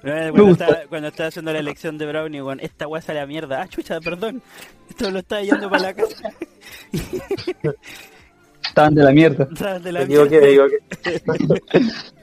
Ah, 0.04 0.30
Cuando 0.30 0.50
estaba, 0.52 0.76
cuando 0.88 1.08
estaba 1.08 1.28
haciendo 1.28 1.52
la 1.52 1.58
elección 1.58 1.98
de 1.98 2.06
Brownie, 2.06 2.40
weón, 2.40 2.60
esta 2.60 2.86
weá 2.86 3.02
sale 3.02 3.20
a 3.20 3.26
mierda. 3.26 3.62
Ah, 3.62 3.68
chucha, 3.68 4.00
perdón. 4.00 4.40
Esto 4.88 5.10
lo 5.10 5.18
estaba 5.18 5.42
yendo 5.42 5.68
para 5.68 5.82
la 5.82 5.94
casa. 5.94 6.32
Estaban 8.64 8.94
de 8.94 9.02
la 9.02 9.10
mierda. 9.12 9.48
Sabes 9.56 9.82
de 9.82 9.92
la 9.92 10.00
Me 10.00 10.04
equivoqué, 10.06 10.40
me 10.40 10.46
mierda. 10.46 10.66
equivoqué. 10.66 11.80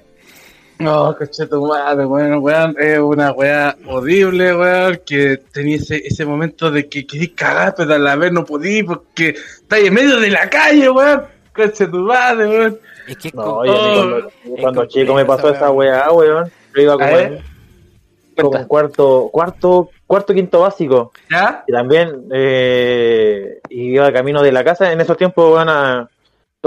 No, 0.77 1.15
coche 1.17 1.45
tu 1.47 1.65
madre, 1.65 2.05
weón, 2.05 2.39
weón, 2.43 2.75
es 2.77 2.99
una 2.99 3.31
weá 3.31 3.75
horrible, 3.87 4.55
weón, 4.55 4.99
que 5.05 5.37
tenía 5.53 5.77
ese, 5.77 6.01
ese 6.05 6.25
momento 6.25 6.69
de 6.69 6.89
que 6.89 7.07
querí 7.07 7.29
cagar, 7.29 7.75
pero 7.77 7.93
a 7.93 7.97
la 7.97 8.15
vez 8.17 8.31
no 8.33 8.43
podí 8.43 8.83
porque 8.83 9.29
estáis 9.29 9.87
en 9.87 9.93
medio 9.93 10.19
de 10.19 10.29
la 10.29 10.49
calle, 10.49 10.89
weón. 10.89 11.23
Coche 11.55 11.87
tu 11.87 11.99
madre, 11.99 12.47
weón. 12.47 12.79
Es 13.07 13.17
que 13.17 13.31
No, 13.33 13.57
oye, 13.57 13.71
cuando, 13.71 14.17
es 14.27 14.61
cuando 14.61 14.85
chico 14.87 15.13
me 15.13 15.25
pasó 15.25 15.49
esa 15.49 15.71
weá, 15.71 16.11
weón. 16.11 16.51
Yo 16.75 16.81
iba 16.81 16.93
A 16.93 16.97
como 16.97 17.17
en 17.17 18.65
cuarto, 18.65 19.29
cuarto, 19.31 19.89
cuarto, 20.05 20.33
quinto 20.33 20.59
básico. 20.59 21.13
¿Ya? 21.31 21.63
Y 21.67 21.71
también 21.71 22.25
eh, 22.33 23.59
iba 23.69 24.11
camino 24.11 24.41
de 24.43 24.51
la 24.51 24.63
casa. 24.63 24.91
En 24.91 24.99
esos 24.99 25.15
tiempos, 25.15 25.51
bueno, 25.51 25.71
a- 25.71 26.09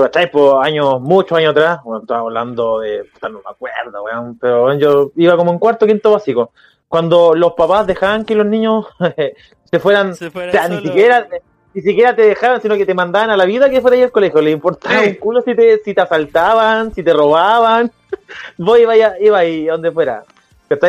tú 0.06 0.18
por 0.32 0.64
años, 0.64 1.00
muchos 1.00 1.36
años 1.38 1.50
atrás, 1.52 1.80
bueno, 1.84 2.00
estaba 2.02 2.20
hablando 2.20 2.80
de, 2.80 3.04
no 3.22 3.30
me 3.30 3.50
acuerdo, 3.50 4.02
weón, 4.04 4.38
pero 4.40 4.72
yo 4.74 5.10
iba 5.16 5.36
como 5.36 5.52
en 5.52 5.58
cuarto, 5.58 5.86
quinto 5.86 6.12
básico. 6.12 6.52
Cuando 6.86 7.34
los 7.34 7.52
papás 7.54 7.86
dejaban 7.86 8.24
que 8.24 8.34
los 8.34 8.46
niños 8.46 8.86
se 9.70 9.78
fueran, 9.78 10.14
Se 10.14 10.30
fueran 10.30 10.50
o 10.50 10.52
sea, 10.52 10.68
ni 10.68 10.80
siquiera, 10.86 11.26
ni 11.74 11.82
siquiera 11.82 12.16
te 12.16 12.22
dejaban, 12.22 12.62
sino 12.62 12.76
que 12.76 12.86
te 12.86 12.94
mandaban 12.94 13.30
a 13.30 13.36
la 13.36 13.44
vida 13.44 13.68
que 13.68 13.80
fuera 13.80 13.96
ahí 13.96 14.02
al 14.02 14.10
colegio. 14.10 14.40
Le 14.40 14.50
importaba 14.52 15.00
Sí. 15.02 15.08
un 15.10 15.14
culo 15.16 15.42
si 15.42 15.54
te, 15.54 15.78
si 15.84 15.92
te 15.94 16.00
asaltaban, 16.00 16.94
si 16.94 17.02
te 17.02 17.12
robaban. 17.12 17.90
Vos 18.58 18.78
iba, 18.78 18.92
a- 18.94 19.18
iba 19.20 19.38
ahí, 19.38 19.66
donde 19.66 19.92
fuera. 19.92 20.22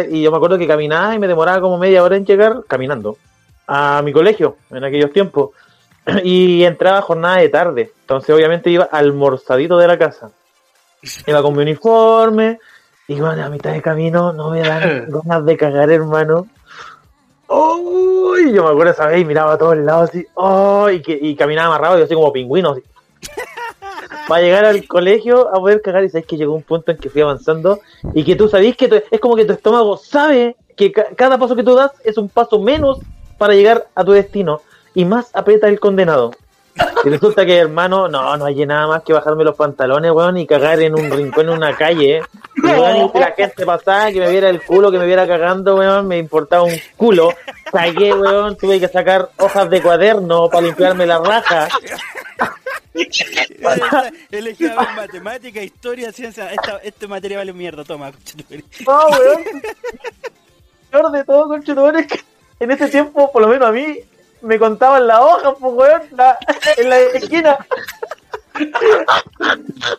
Y 0.10 0.22
yo 0.24 0.32
me 0.32 0.38
acuerdo 0.38 0.58
que 0.58 0.68
caminaba 0.68 1.16
y 1.16 1.20
me 1.20 1.28
demoraba 1.28 1.62
como 1.62 1.78
media 1.78 2.04
hora 2.04 2.16
en 2.18 2.26
llegar 2.26 2.64
caminando 2.68 3.18
a 3.68 4.02
mi 4.04 4.12
colegio 4.12 4.58
en 4.72 4.84
aquellos 4.84 5.12
tiempos. 5.14 5.52
Y 6.24 6.64
entraba 6.64 7.02
jornada 7.02 7.38
de 7.38 7.50
tarde. 7.50 7.92
Entonces, 8.02 8.34
obviamente, 8.36 8.70
iba 8.70 8.86
almorzadito 8.86 9.78
de 9.78 9.88
la 9.88 9.98
casa. 9.98 10.32
Iba 11.28 11.42
con 11.42 11.56
mi 11.56 11.64
uniforme. 11.64 12.60
Y 13.08 13.20
bueno, 13.20 13.44
a 13.44 13.50
mitad 13.50 13.72
de 13.72 13.82
camino 13.82 14.34
no 14.34 14.50
me 14.52 14.62
dan 14.62 15.08
ganas 15.26 15.46
de 15.46 15.58
cagar, 15.58 15.90
hermano. 15.92 16.48
¡Uy! 17.48 18.54
Yo 18.54 18.64
me 18.64 18.70
acuerdo 18.70 18.92
esa 18.92 19.08
vez 19.08 19.22
y 19.22 19.26
miraba 19.26 19.54
a 19.54 19.58
todos 19.58 19.78
lados 19.78 20.10
así. 20.10 20.26
¡Oh! 20.36 20.90
Y, 20.90 21.02
que, 21.02 21.18
y 21.20 21.36
caminaba 21.36 21.68
amarrado, 21.76 21.98
yo 21.98 22.04
así 22.06 22.14
como 22.14 22.32
pingüino. 22.32 22.72
Así. 22.72 22.84
Para 24.28 24.42
llegar 24.42 24.66
al 24.66 24.88
colegio 24.88 25.50
a 25.50 25.54
poder 25.60 25.82
cagar. 25.82 26.04
Y 26.04 26.10
sabes 26.10 26.28
que 26.28 26.38
llegó 26.38 26.54
un 26.54 26.62
punto 26.62 26.92
en 26.92 26.98
que 26.98 27.10
fui 27.10 27.22
avanzando. 27.22 27.80
Y 28.14 28.24
que 28.24 28.36
tú 28.36 28.48
sabís 28.48 28.78
que 28.78 28.88
tu- 28.88 29.02
es 29.10 29.20
como 29.20 29.36
que 29.36 29.46
tu 29.46 29.54
estómago 29.54 29.98
sabe 29.98 30.56
que 30.78 30.92
ca- 30.92 31.08
cada 31.16 31.38
paso 31.40 31.56
que 31.56 31.64
tú 31.64 31.74
das 31.76 31.92
es 32.04 32.18
un 32.18 32.30
paso 32.30 32.60
menos 32.60 33.00
para 33.40 33.54
llegar 33.56 33.88
a 33.96 34.04
tu 34.04 34.12
destino. 34.12 34.62
Y 35.00 35.06
más 35.06 35.30
aprieta 35.32 35.70
el 35.70 35.80
condenado. 35.80 36.32
Y 37.06 37.10
resulta 37.10 37.46
que, 37.46 37.56
hermano, 37.56 38.10
no, 38.10 38.36
no 38.36 38.44
hay 38.44 38.66
nada 38.66 38.86
más 38.86 39.02
que 39.04 39.14
bajarme 39.14 39.46
los 39.46 39.56
pantalones, 39.56 40.12
weón, 40.12 40.36
y 40.36 40.46
cagar 40.46 40.82
en 40.82 40.94
un 40.94 41.10
rincón 41.10 41.46
en 41.46 41.54
una 41.54 41.74
calle. 41.74 42.22
Y, 42.58 42.66
weón, 42.66 43.06
y 43.06 43.10
que 43.10 43.20
la 43.22 43.32
gente 43.32 43.66
pasaba, 43.66 44.12
que 44.12 44.20
me 44.20 44.30
viera 44.30 44.50
el 44.50 44.62
culo, 44.62 44.92
que 44.92 45.00
me 45.00 45.06
viera 45.06 45.26
cagando, 45.26 45.78
weón, 45.78 46.06
me 46.06 46.18
importaba 46.18 46.64
un 46.64 46.76
culo. 46.98 47.34
Cagué, 47.72 48.14
weón, 48.14 48.58
tuve 48.58 48.78
que 48.78 48.90
sacar 48.90 49.30
hojas 49.38 49.70
de 49.70 49.82
cuaderno 49.82 50.50
para 50.50 50.66
limpiarme 50.66 51.06
la 51.06 51.20
raja. 51.20 51.70
Elegía 54.32 54.76
ver 54.76 54.88
matemática, 54.98 55.64
historia, 55.64 56.12
ciencia. 56.12 56.52
Esta, 56.52 56.80
este 56.80 57.08
materia 57.08 57.38
vale 57.38 57.54
mierda, 57.54 57.86
toma. 57.86 58.12
No, 58.86 59.08
weón. 59.08 59.44
Peor 60.92 61.10
de 61.12 61.24
todo, 61.24 61.48
conchetumare, 61.48 62.02
es 62.02 62.08
que 62.08 62.20
en 62.60 62.72
ese 62.72 62.90
tiempo, 62.90 63.32
por 63.32 63.42
lo 63.42 63.48
menos 63.48 63.70
a 63.70 63.72
mí, 63.72 64.00
me 64.42 64.58
contaban 64.60 65.08
las 65.08 65.20
hojas, 65.20 65.54
pues, 65.60 65.74
weón, 65.74 66.02
la- 66.16 66.38
en 66.78 66.90
la 66.90 67.00
esquina. 67.00 67.58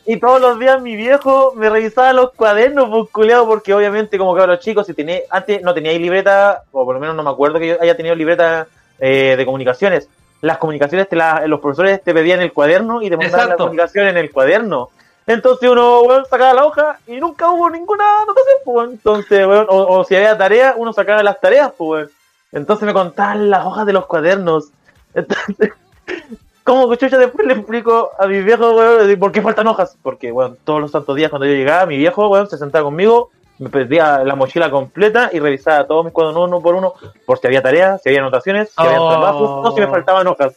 Y 0.06 0.18
todos 0.18 0.40
los 0.40 0.58
días 0.58 0.80
mi 0.82 0.96
viejo 0.96 1.52
me 1.56 1.70
revisaba 1.70 2.12
los 2.12 2.32
cuadernos, 2.32 2.88
pues, 2.90 3.10
culiado, 3.10 3.46
porque 3.46 3.72
obviamente, 3.74 4.18
como 4.18 4.34
que 4.34 4.46
los 4.46 4.60
chicos, 4.60 4.86
si 4.86 4.94
tenía, 4.94 5.20
antes 5.30 5.62
no 5.62 5.72
teníais 5.74 6.00
libreta, 6.00 6.62
o 6.72 6.84
por 6.84 6.94
lo 6.94 7.00
menos 7.00 7.14
no 7.16 7.22
me 7.22 7.30
acuerdo 7.30 7.58
que 7.58 7.68
yo 7.68 7.76
haya 7.80 7.96
tenido 7.96 8.14
libreta 8.14 8.66
eh, 8.98 9.34
de 9.36 9.46
comunicaciones. 9.46 10.08
Las 10.42 10.58
comunicaciones, 10.58 11.08
te 11.08 11.16
la- 11.16 11.46
los 11.46 11.60
profesores 11.60 12.02
te 12.02 12.12
pedían 12.12 12.40
el 12.40 12.52
cuaderno 12.52 13.00
y 13.02 13.08
te 13.08 13.16
mandaban 13.16 13.38
la 13.38 13.44
Exacto. 13.44 13.64
comunicación 13.64 14.08
en 14.08 14.16
el 14.18 14.30
cuaderno. 14.30 14.90
Entonces 15.26 15.70
uno, 15.70 16.00
weón, 16.02 16.26
sacaba 16.26 16.52
la 16.54 16.64
hoja 16.64 16.98
y 17.06 17.18
nunca 17.20 17.48
hubo 17.50 17.70
ninguna 17.70 18.04
anotación, 18.22 18.56
pues, 18.64 18.76
weón. 18.76 18.90
Entonces, 18.92 19.46
weón, 19.46 19.66
o, 19.70 19.98
o 20.00 20.04
si 20.04 20.16
había 20.16 20.36
tarea, 20.36 20.74
uno 20.76 20.92
sacaba 20.92 21.22
las 21.22 21.40
tareas, 21.40 21.72
pues, 21.78 21.88
weón. 21.88 22.10
Entonces 22.52 22.86
me 22.86 22.92
contaban 22.92 23.50
las 23.50 23.64
hojas 23.64 23.86
de 23.86 23.92
los 23.92 24.06
cuadernos. 24.06 24.70
Entonces, 25.14 25.72
¿cómo 26.64 26.94
chucha 26.96 27.18
después 27.18 27.46
le 27.46 27.54
explico 27.54 28.10
a 28.18 28.26
mi 28.26 28.40
viejo, 28.42 28.70
weón, 28.72 29.18
por 29.18 29.32
qué 29.32 29.42
faltan 29.42 29.66
hojas? 29.68 29.96
Porque, 30.02 30.32
weón, 30.32 30.58
todos 30.64 30.80
los 30.80 30.90
santos 30.90 31.16
días 31.16 31.30
cuando 31.30 31.46
yo 31.46 31.52
llegaba, 31.54 31.86
mi 31.86 31.96
viejo, 31.96 32.28
weón, 32.28 32.48
se 32.48 32.58
sentaba 32.58 32.84
conmigo, 32.84 33.30
me 33.58 33.68
pedía 33.68 34.24
la 34.24 34.34
mochila 34.34 34.70
completa 34.70 35.30
y 35.32 35.38
revisaba 35.38 35.86
todos 35.86 36.04
mis 36.04 36.12
cuadernos 36.14 36.48
uno 36.48 36.60
por 36.60 36.74
uno, 36.74 36.94
por 37.26 37.38
si 37.38 37.46
había 37.46 37.62
tareas, 37.62 38.02
si 38.02 38.08
había 38.08 38.20
anotaciones, 38.20 38.70
si 38.70 38.80
había 38.86 39.00
Oh. 39.00 39.08
trabajos, 39.08 39.50
o 39.50 39.72
si 39.74 39.80
me 39.80 39.86
faltaban 39.88 40.26
hojas. 40.26 40.54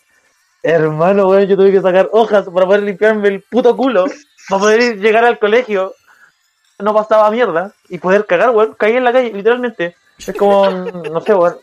Hermano, 0.64 1.28
weón, 1.28 1.46
yo 1.48 1.58
tuve 1.58 1.72
que 1.72 1.82
sacar 1.82 2.10
hojas 2.14 2.46
para 2.50 2.66
poder 2.66 2.84
limpiarme 2.84 3.28
el 3.28 3.42
puto 3.42 3.76
culo, 3.76 4.06
para 4.50 4.60
poder 4.62 4.80
ir- 4.82 5.00
llegar 5.00 5.26
al 5.26 5.38
colegio. 5.38 5.94
No 6.80 6.94
pasaba 6.94 7.30
mierda 7.30 7.74
y 7.90 7.98
poder 7.98 8.26
cagar, 8.26 8.50
weón. 8.52 8.74
Caí 8.78 8.96
en 8.96 9.04
la 9.04 9.12
calle, 9.12 9.32
literalmente. 9.34 9.96
Es 10.18 10.36
como, 10.38 10.70
no 10.70 11.20
sé, 11.22 11.36
weón. 11.36 11.58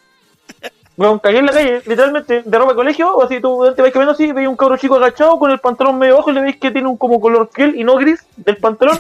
Weón, 0.97 1.19
caí 1.19 1.37
en 1.37 1.47
la 1.47 1.53
calle, 1.53 1.81
literalmente, 1.87 2.43
de 2.43 2.59
ropa 2.59 2.73
de 2.73 2.77
colegio, 2.77 3.17
o 3.17 3.23
así 3.23 3.41
tú 3.41 3.73
te 3.75 3.81
vas 3.81 3.91
caminando 3.91 4.13
así, 4.13 4.33
veis 4.33 4.47
un 4.47 4.57
cabro 4.57 4.77
chico 4.77 4.97
agachado 4.97 5.39
con 5.39 5.51
el 5.51 5.59
pantalón 5.59 5.99
medio 5.99 6.19
bajo 6.19 6.31
y 6.31 6.35
le 6.35 6.43
veis 6.43 6.57
que 6.59 6.71
tiene 6.71 6.89
un 6.89 6.99
como 6.99 7.19
color 7.19 7.49
piel 7.49 7.75
y 7.75 7.85
no 7.85 7.97
gris 7.97 8.23
del 8.37 8.59
pantalón. 8.59 8.99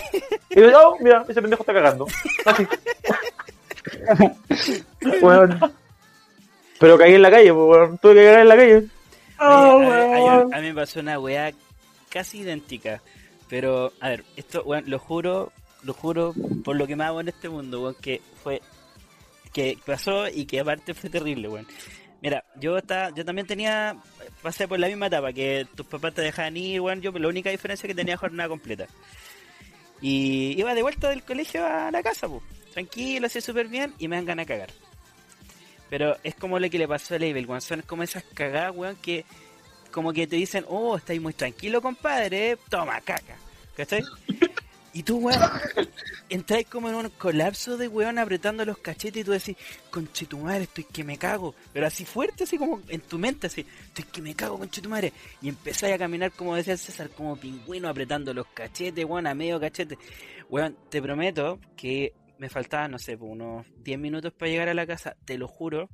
Y 0.48 0.55
dices, 0.55 0.74
oh, 0.82 0.96
mira, 0.98 1.24
ese 1.28 1.42
pendejo 1.42 1.62
está 1.62 1.74
cagando. 1.74 2.07
Así. 2.46 2.66
Weón. 5.22 5.61
Pero 6.78 6.96
caí 6.96 7.14
en 7.14 7.22
la 7.22 7.30
calle, 7.30 7.53
pues. 7.53 8.01
Tuve 8.01 8.14
que 8.14 8.24
cagar 8.24 8.40
en 8.40 8.48
la 8.48 8.57
calle. 8.57 8.88
Oh, 9.38 9.76
Oye, 9.76 10.57
a 10.57 10.61
mí 10.61 10.68
me 10.68 10.74
pasó 10.74 11.01
una 11.01 11.18
weá 11.18 11.53
casi 12.09 12.38
idéntica. 12.38 13.03
Pero, 13.48 13.92
a 14.01 14.09
ver, 14.09 14.24
esto, 14.36 14.62
weón, 14.62 14.84
lo 14.86 14.98
juro, 14.98 15.53
lo 15.82 15.92
juro 15.92 16.34
por 16.64 16.76
lo 16.76 16.86
que 16.86 16.96
me 16.96 17.05
hago 17.05 17.20
en 17.20 17.28
este 17.28 17.48
mundo, 17.51 17.82
weón, 17.82 17.96
que 18.01 18.22
fue. 18.42 18.62
Que 19.53 19.78
pasó 19.84 20.28
y 20.28 20.44
que 20.46 20.61
aparte 20.61 20.94
fue 20.94 21.11
terrible, 21.11 21.48
weón. 21.48 21.66
Mira, 22.22 22.44
yo 22.57 22.76
estaba, 22.76 23.11
yo 23.14 23.24
también 23.24 23.46
tenía, 23.46 23.96
pasé 24.42 24.68
por 24.68 24.78
la 24.78 24.88
misma 24.88 25.07
etapa, 25.07 25.32
que 25.32 25.66
tus 25.74 25.86
papás 25.86 26.14
te 26.14 26.22
dejaban 26.22 26.57
ir, 26.57 26.80
weón, 26.80 27.01
yo, 27.01 27.12
la 27.12 27.28
única 27.28 27.51
diferencia 27.51 27.86
es 27.86 27.88
que 27.88 27.94
tenía 27.94 28.16
jornada 28.16 28.48
completa. 28.48 28.86
Y 30.03 30.59
iba 30.59 30.74
de 30.74 30.82
vuelta 30.82 31.09
del 31.09 31.22
colegio 31.22 31.64
a 31.66 31.90
la 31.90 32.03
casa, 32.03 32.28
pues, 32.28 32.42
tranquilo, 32.72 33.26
así 33.26 33.40
súper 33.40 33.68
bien, 33.68 33.94
y 33.98 34.09
me 34.09 34.16
dan 34.16 34.26
ganas 34.26 34.46
de 34.46 34.55
cagar. 34.55 34.70
Pero 35.88 36.16
es 36.22 36.34
como 36.34 36.59
lo 36.59 36.68
que 36.68 36.78
le 36.78 36.86
pasó 36.86 37.14
a 37.14 37.18
Label, 37.18 37.46
weón, 37.46 37.61
son 37.62 37.82
como 37.82 38.02
esas 38.02 38.22
cagadas, 38.35 38.77
weón, 38.77 38.97
que 38.97 39.24
como 39.90 40.12
que 40.12 40.27
te 40.27 40.36
dicen, 40.36 40.64
oh, 40.68 40.97
estáis 40.97 41.20
muy 41.20 41.32
tranquilo, 41.32 41.81
compadre, 41.81 42.59
toma 42.68 43.01
caca, 43.01 43.36
¿cachai? 43.74 44.05
Y 44.93 45.03
tú, 45.05 45.19
weón, 45.19 45.41
entráis 46.29 46.67
como 46.67 46.89
en 46.89 46.97
un 46.97 47.09
colapso 47.11 47.77
de 47.77 47.87
weón 47.87 48.19
apretando 48.19 48.65
los 48.65 48.79
cachetes 48.79 49.23
y 49.23 49.25
tú 49.25 49.31
decís, 49.31 49.57
conche 49.91 50.27
tu 50.27 50.39
madre, 50.39 50.65
estoy 50.65 50.85
que 50.85 51.05
me 51.05 51.17
cago. 51.17 51.55
Pero 51.73 51.87
así 51.87 52.05
fuerte, 52.05 52.45
así 52.45 52.59
como 52.59 52.81
en 52.89 53.01
tu 53.01 53.19
mente, 53.19 53.47
así, 53.47 53.65
estoy 53.87 54.05
que 54.05 54.23
me 54.23 54.35
cago, 54.35 54.59
conche 54.59 54.83
tu 54.83 54.89
madre. 54.89 55.12
Y 55.41 55.49
empezáis 55.49 55.95
a 55.95 55.99
caminar, 55.99 56.33
como 56.33 56.57
decía 56.57 56.77
César, 56.77 57.11
como 57.11 57.37
pingüino 57.37 57.89
apretando 57.89 58.35
los 58.35 58.47
cachetes, 58.49 59.05
weón, 59.05 59.27
a 59.27 59.35
medio 59.35 59.61
cachete. 59.61 59.97
Weón, 60.49 60.77
te 60.89 61.01
prometo 61.01 61.61
que 61.77 62.12
me 62.39 62.49
faltaban, 62.49 62.91
no 62.91 62.99
sé, 62.99 63.17
unos 63.17 63.67
10 63.85 63.99
minutos 63.99 64.33
para 64.33 64.51
llegar 64.51 64.69
a 64.69 64.75
la 64.75 64.87
casa, 64.87 65.17
te 65.25 65.39
lo 65.39 65.47
juro, 65.47 65.89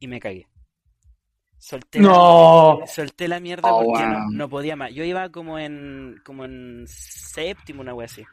y 0.00 0.08
me 0.08 0.18
cagué. 0.18 0.49
Solté 1.62 2.00
la- 2.00 2.08
No. 2.08 2.80
solté 2.86 3.28
la 3.28 3.38
mierda 3.38 3.68
Oh, 3.70 3.84
porque 3.84 4.02
no, 4.06 4.18
wow. 4.20 4.30
no 4.32 4.48
podía 4.48 4.76
más. 4.76 4.92
Yo 4.94 5.04
iba 5.04 5.28
como 5.30 5.58
en 5.58 6.16
como 6.24 6.44
en 6.46 6.84
séptimo, 6.88 7.82
una 7.82 7.92
wea 7.94 8.06
así. 8.06 8.24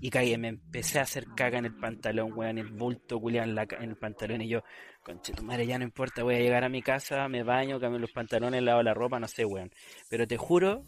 Y 0.00 0.10
cagué, 0.10 0.36
me 0.36 0.48
empecé 0.48 0.98
a 0.98 1.02
hacer 1.02 1.26
caga 1.36 1.58
en 1.58 1.66
el 1.66 1.76
pantalón, 1.76 2.32
weón, 2.34 2.58
el 2.58 2.66
bulto 2.72 3.20
culiado 3.20 3.48
en, 3.48 3.54
la 3.54 3.68
en 3.80 3.90
el 3.90 3.96
pantalón. 3.96 4.42
Y 4.42 4.48
yo, 4.48 4.62
conche 5.04 5.32
tu 5.32 5.44
madre, 5.44 5.64
ya 5.64 5.78
no 5.78 5.84
importa, 5.84 6.24
voy 6.24 6.34
a 6.34 6.40
llegar 6.40 6.64
a 6.64 6.68
mi 6.68 6.82
casa, 6.82 7.28
me 7.28 7.44
baño, 7.44 7.78
cambio 7.78 8.00
los 8.00 8.10
pantalones, 8.10 8.60
lavo 8.64 8.82
la 8.82 8.94
ropa, 8.94 9.20
no 9.20 9.28
sé, 9.28 9.44
weón. 9.44 9.70
Pero 10.10 10.26
te 10.26 10.36
juro 10.36 10.82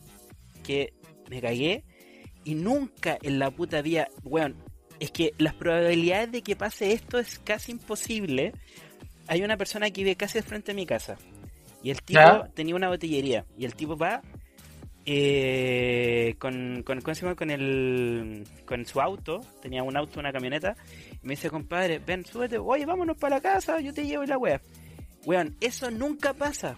que 0.64 0.94
me 1.30 1.40
cagué 1.40 1.84
y 2.42 2.56
nunca 2.56 3.16
en 3.22 3.38
la 3.38 3.52
puta 3.52 3.82
vida, 3.82 4.08
weón, 4.24 4.56
es 4.98 5.12
que 5.12 5.32
las 5.38 5.54
probabilidades 5.54 6.32
de 6.32 6.42
que 6.42 6.56
pase 6.56 6.92
esto 6.92 7.20
es 7.20 7.38
casi 7.38 7.70
imposible. 7.70 8.52
Hay 9.28 9.42
una 9.42 9.56
persona 9.56 9.90
que 9.90 10.02
vive 10.02 10.16
casi 10.16 10.38
al 10.38 10.44
frente 10.44 10.72
de 10.72 10.76
mi 10.76 10.86
casa. 10.86 11.16
Y 11.84 11.90
el 11.90 12.00
tipo 12.02 12.18
¿Ya? 12.18 12.48
tenía 12.54 12.74
una 12.74 12.88
botillería. 12.88 13.44
Y 13.58 13.66
el 13.66 13.74
tipo 13.74 13.94
va 13.94 14.22
eh, 15.04 16.34
con, 16.38 16.82
con, 16.82 17.02
¿cómo 17.02 17.14
se 17.14 17.20
llama? 17.20 17.36
con 17.36 17.50
el 17.50 18.44
con 18.64 18.86
su 18.86 19.02
auto. 19.02 19.40
Tenía 19.60 19.82
un 19.82 19.94
auto, 19.94 20.18
una 20.18 20.32
camioneta. 20.32 20.76
Me 21.22 21.34
dice, 21.34 21.50
compadre, 21.50 21.98
ven, 21.98 22.24
súbete, 22.24 22.56
oye, 22.56 22.86
vámonos 22.86 23.18
para 23.18 23.36
la 23.36 23.42
casa, 23.42 23.80
yo 23.80 23.92
te 23.92 24.06
llevo 24.06 24.24
y 24.24 24.28
la 24.28 24.38
wea. 24.38 24.62
Weón, 25.26 25.56
eso 25.60 25.90
nunca 25.90 26.32
pasa. 26.32 26.76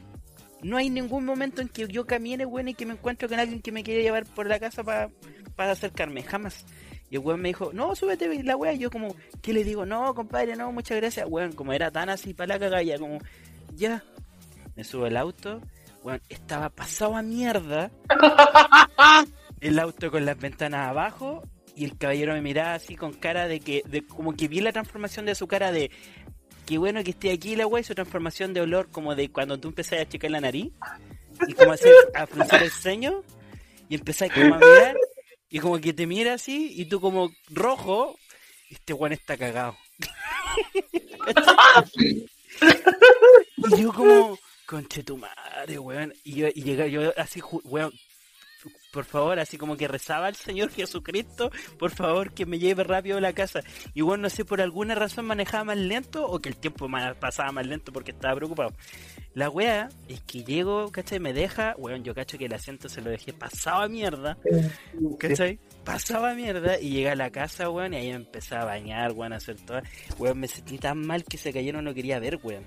No 0.62 0.77
hay 0.77 0.91
ningún 0.91 1.24
momento 1.24 1.62
en 1.62 1.69
que 1.69 1.87
yo 1.87 2.05
camine, 2.05 2.45
weón, 2.45 2.66
y 2.66 2.74
que 2.74 2.85
me 2.85 2.95
encuentro 2.95 3.28
con 3.28 3.39
alguien 3.39 3.62
que 3.62 3.70
me 3.70 3.85
quiere 3.85 4.03
llevar 4.03 4.24
por 4.27 4.49
la 4.49 4.59
casa 4.59 4.83
para 4.83 5.70
acercarme. 5.70 6.24
Jamás. 6.24 6.66
Y 7.11 7.15
el 7.15 7.20
weón 7.20 7.41
me 7.41 7.51
dijo, 7.51 7.70
no, 7.73 7.95
súbete 7.95 8.35
y 8.35 8.43
la 8.43 8.57
wea. 8.57 8.73
Y 8.73 8.81
yo 8.81 8.91
como, 8.91 9.15
¿qué 9.41 9.53
le 9.53 9.62
digo? 9.62 9.87
No, 9.87 10.12
compadre, 10.16 10.57
no, 10.57 10.73
muchas 10.73 10.97
gracias. 10.97 11.28
Weón, 11.28 11.53
como 11.53 11.73
era 11.73 11.93
tan 11.93 12.09
así 12.09 12.35
para 12.35 12.55
la 12.55 12.59
cagalla, 12.59 12.99
como, 12.99 13.20
ya. 13.77 14.03
Me 14.77 14.85
subo 14.85 15.07
el 15.07 15.16
auto. 15.16 15.61
Weón, 16.03 16.20
estaba 16.28 16.70
pasado 16.70 17.16
a 17.16 17.23
mierda. 17.23 17.90
el 19.61 19.78
auto 19.78 20.11
con 20.11 20.27
las 20.27 20.39
ventanas 20.39 20.89
abajo 20.89 21.43
y 21.74 21.85
el 21.85 21.98
caballero 21.98 22.35
me 22.35 22.43
miraba 22.43 22.74
así 22.74 22.94
con 22.94 23.12
cara 23.12 23.48
de 23.48 23.61
que, 23.61 23.82
de, 23.86 24.07
como 24.07 24.35
que 24.35 24.48
vi 24.48 24.61
la 24.61 24.73
transformación 24.73 25.27
de 25.27 25.35
su 25.35 25.47
cara 25.47 25.73
de 25.73 25.90
qué 26.65 26.78
bueno 26.78 27.03
que 27.05 27.11
esté 27.11 27.32
aquí 27.32 27.57
la 27.57 27.66
wey, 27.66 27.85
su 27.85 27.94
transformación 27.94 28.55
de 28.55 28.62
olor 28.62 28.90
como 28.90 29.15
de 29.15 29.31
cuando 29.31 29.59
tú 29.59 29.69
empezás 29.69 30.01
a 30.01 30.09
checar 30.09 30.31
la 30.31 30.40
nariz 30.40 30.73
y 31.47 31.55
como 31.55 31.73
así 31.73 31.89
a 32.15 32.27
fruncir 32.27 32.62
el 32.62 32.70
ceño 32.70 33.23
y 33.89 33.94
empezás 33.94 34.31
como 34.31 34.55
a 34.55 34.59
mirar 34.59 34.97
y 35.51 35.59
como 35.59 35.78
que 35.81 35.93
te 35.93 36.07
mira 36.07 36.35
así 36.35 36.73
y 36.77 36.86
tú 36.86 37.01
como 37.01 37.31
rojo, 37.51 38.16
este 38.70 38.93
weón 38.93 39.12
está 39.12 39.36
cagado. 39.36 39.77
y 43.77 43.82
yo 43.82 43.93
como, 43.93 44.39
conche 44.67 45.03
tu 45.03 45.17
madre, 45.17 45.79
weón. 45.79 46.13
Y 46.25 46.35
yo, 46.35 46.49
y 46.55 46.63
llega, 46.63 46.87
yo 46.87 47.13
así, 47.17 47.41
weón, 47.65 47.93
por 48.93 49.05
favor, 49.05 49.39
así 49.39 49.59
como 49.59 49.77
que 49.77 49.89
rezaba 49.89 50.27
al 50.27 50.37
Señor 50.37 50.71
Jesucristo, 50.71 51.51
por 51.79 51.91
favor 51.91 52.33
que 52.33 52.47
me 52.47 52.59
lleve 52.59 52.83
rápido 52.83 53.19
a 53.19 53.21
la 53.21 53.33
casa. 53.33 53.61
Igual 53.95 54.23
no 54.23 54.31
sé, 54.31 54.45
por 54.45 54.61
alguna 54.61 54.95
razón 54.95 55.27
manejaba 55.27 55.65
más 55.65 55.77
lento 55.77 56.27
o 56.27 56.41
que 56.41 56.49
el 56.49 56.57
tiempo 56.57 56.89
pasaba 57.21 57.53
más 57.53 57.67
lento 57.67 57.93
porque 57.93 58.13
estaba 58.13 58.37
preocupado. 58.37 58.73
La 59.35 59.51
wea 59.51 59.91
es 60.09 60.23
que 60.23 60.45
llego, 60.45 60.91
¿cachai? 60.91 61.21
Me 61.21 61.35
deja, 61.35 61.75
weón, 61.77 62.05
yo 62.05 62.15
cacho 62.15 62.39
que 62.39 62.47
el 62.47 62.55
asiento 62.55 62.89
se 62.89 63.03
lo 63.03 63.11
dejé 63.11 63.35
pasado 63.35 63.83
a 63.83 63.89
mierda, 63.89 64.39
¿cachai? 65.19 65.59
Pasaba 65.85 66.35
mierda 66.35 66.81
y 66.81 66.91
llegué 66.91 67.11
a 67.11 67.17
la 67.17 67.31
casa, 67.31 67.69
weón, 67.69 67.93
y 67.93 67.99
ahí 67.99 68.09
me 68.09 68.15
empecé 68.15 68.57
a 68.57 68.65
bañar, 68.65 69.13
weón, 69.13 69.35
a 69.35 69.37
hacer 69.37 69.57
todo. 69.61 69.83
Weón, 70.19 70.41
me 70.41 70.49
sentí 70.49 70.79
tan 70.79 71.07
mal 71.07 71.25
que 71.25 71.37
se 71.37 71.53
cayeron, 71.53 71.85
no 71.85 71.93
quería 71.93 72.19
ver, 72.19 72.41
weón 72.43 72.65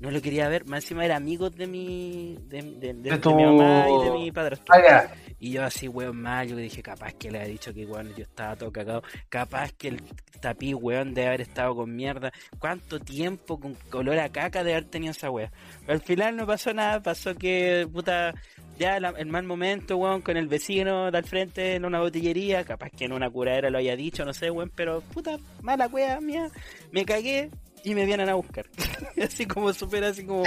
no 0.00 0.10
lo 0.10 0.22
quería 0.22 0.48
ver, 0.48 0.64
más 0.64 0.84
encima 0.84 1.04
era 1.04 1.16
amigo 1.16 1.50
de 1.50 1.66
mi 1.66 2.38
de, 2.48 2.62
de, 2.62 2.94
de, 2.94 3.18
mi 3.18 3.44
mamá 3.44 3.86
y 3.88 4.04
de 4.04 4.10
mi 4.10 4.32
padre. 4.32 4.56
Ah, 4.70 5.06
y 5.38 5.52
yo 5.52 5.62
así, 5.62 5.88
weón, 5.88 6.20
mal, 6.20 6.48
yo 6.48 6.56
dije, 6.56 6.82
capaz 6.82 7.12
que 7.12 7.30
le 7.30 7.38
ha 7.40 7.44
dicho 7.44 7.72
que, 7.72 7.84
weón, 7.84 8.14
yo 8.16 8.24
estaba 8.24 8.56
todo 8.56 8.72
cagado, 8.72 9.02
capaz 9.28 9.72
que 9.72 9.88
el 9.88 10.02
tapí, 10.40 10.72
weón, 10.72 11.12
de 11.12 11.26
haber 11.26 11.42
estado 11.42 11.76
con 11.76 11.94
mierda, 11.94 12.32
cuánto 12.58 12.98
tiempo 12.98 13.60
con 13.60 13.74
color 13.90 14.18
a 14.18 14.30
caca 14.30 14.64
de 14.64 14.72
haber 14.72 14.86
tenido 14.86 15.10
esa 15.10 15.30
weón. 15.30 15.50
Pero 15.80 15.92
al 15.92 16.00
final 16.00 16.36
no 16.36 16.46
pasó 16.46 16.72
nada, 16.72 17.02
pasó 17.02 17.34
que, 17.34 17.86
puta, 17.92 18.32
ya 18.78 18.96
el 18.96 19.26
mal 19.26 19.44
momento, 19.44 19.98
weón, 19.98 20.22
con 20.22 20.38
el 20.38 20.48
vecino 20.48 21.10
de 21.10 21.18
al 21.18 21.24
frente 21.24 21.74
en 21.74 21.84
una 21.84 22.00
botillería, 22.00 22.64
capaz 22.64 22.88
que 22.88 23.04
en 23.04 23.12
una 23.12 23.28
curadera 23.28 23.68
lo 23.68 23.76
haya 23.76 23.96
dicho, 23.96 24.24
no 24.24 24.32
sé, 24.32 24.50
weón, 24.50 24.72
pero 24.74 25.02
puta, 25.02 25.36
mala 25.60 25.86
weá 25.88 26.18
mía, 26.20 26.50
me 26.90 27.04
cagué, 27.04 27.50
y 27.84 27.94
me 27.94 28.04
vienen 28.04 28.28
a 28.28 28.34
buscar. 28.34 28.66
así 29.22 29.46
como 29.46 29.72
super, 29.72 30.04
así 30.04 30.24
como. 30.24 30.44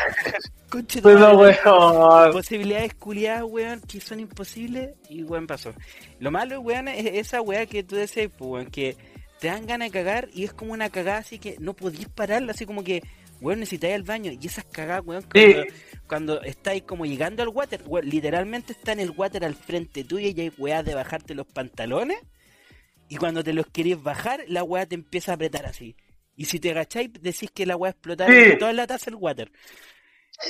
Conche 0.70 1.02
pues 1.02 1.16
weón. 1.16 2.32
Posibilidades 2.32 2.94
culiadas, 2.96 3.44
weón, 3.44 3.82
que 3.82 4.00
son 4.00 4.20
imposibles 4.20 4.96
y 5.10 5.24
weón 5.24 5.48
pasó. 5.48 5.74
Lo 6.20 6.32
malo, 6.32 6.60
weón, 6.62 6.88
es 6.88 7.06
esa 7.28 7.42
weá 7.42 7.66
que 7.66 7.84
tú 7.84 7.96
decís, 7.96 8.30
pues, 8.38 8.50
weón, 8.50 8.66
que 8.68 8.96
te 9.40 9.48
dan 9.48 9.66
ganas 9.66 9.90
de 9.90 9.92
cagar 9.92 10.30
y 10.34 10.44
es 10.44 10.54
como 10.54 10.74
una 10.74 10.90
cagada 10.90 11.18
así 11.18 11.38
que 11.40 11.58
no 11.60 11.74
podís 11.74 12.08
pararla, 12.08 12.52
así 12.54 12.66
como 12.66 12.84
que, 12.84 13.04
weón, 13.42 13.60
necesitáis 13.60 13.96
al 13.96 14.04
baño. 14.04 14.32
Y 14.40 14.48
esas 14.48 14.66
cagadas, 14.66 15.04
weón, 15.06 15.26
cuando, 16.08 16.42
estáis 16.44 16.84
como 16.84 17.06
llegando 17.06 17.44
al 17.44 17.50
water, 17.50 17.82
weón, 17.86 18.10
literalmente 18.10 18.74
está 18.74 18.92
en 18.94 19.00
el 19.00 19.12
water 19.12 19.46
al 19.46 19.56
frente 19.56 20.04
tuyo 20.04 20.30
y 20.30 20.40
hay 20.40 20.52
weá 20.58 20.84
de 20.84 20.96
bajarte 20.96 21.36
los 21.36 21.48
pantalones. 21.48 22.20
Y 23.10 23.18
cuando 23.18 23.44
te 23.44 23.54
los 23.54 23.68
querés 23.68 24.02
bajar, 24.02 24.44
la 24.48 24.64
weá 24.64 24.86
te 24.86 24.96
empieza 24.96 25.34
a 25.34 25.36
apretar 25.36 25.66
así. 25.66 25.96
Y 26.36 26.46
si 26.46 26.60
te 26.60 26.72
agacháis, 26.72 27.12
decís 27.22 27.52
que 27.52 27.66
la 27.66 27.76
weá 27.76 27.92
explotar 27.92 28.30
sí. 28.30 28.58
toda 28.58 28.74
la 28.74 28.88
taza 28.88 29.06
del 29.06 29.16
water. 29.16 29.52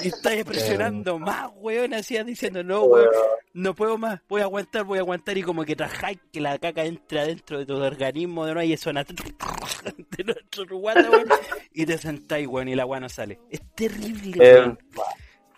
Y 0.02 0.08
estáis 0.08 0.44
presionando 0.44 1.20
más, 1.20 1.52
weón, 1.56 1.94
así 1.94 2.22
diciendo, 2.24 2.64
no, 2.64 2.84
weón, 2.84 3.10
no 3.54 3.76
puedo 3.76 3.98
más, 3.98 4.22
voy 4.28 4.42
a 4.42 4.46
aguantar, 4.46 4.86
voy 4.86 4.98
a 4.98 5.02
aguantar. 5.02 5.38
Y 5.38 5.44
como 5.44 5.66
que 5.66 5.76
trajáis 5.76 6.20
que 6.32 6.42
la 6.42 6.58
caca 6.58 6.84
entra 6.84 7.26
dentro 7.26 7.60
de 7.60 7.66
tu 7.66 7.76
organismo 7.76 8.46
de 8.46 8.54
nuevo 8.54 8.72
y 8.72 8.78
suena 8.78 9.04
de 10.18 10.24
nuestro 10.24 10.78
water, 10.78 11.10
weón. 11.10 11.30
Y 11.74 11.86
te 11.86 11.98
sentáis, 11.98 12.48
weón, 12.48 12.70
y 12.70 12.76
la 12.76 12.86
weá 12.86 13.00
no 13.00 13.10
sale. 13.10 13.40
Es 13.50 13.62
terrible, 13.76 14.38
eh, 14.40 14.60
weón. 14.60 14.80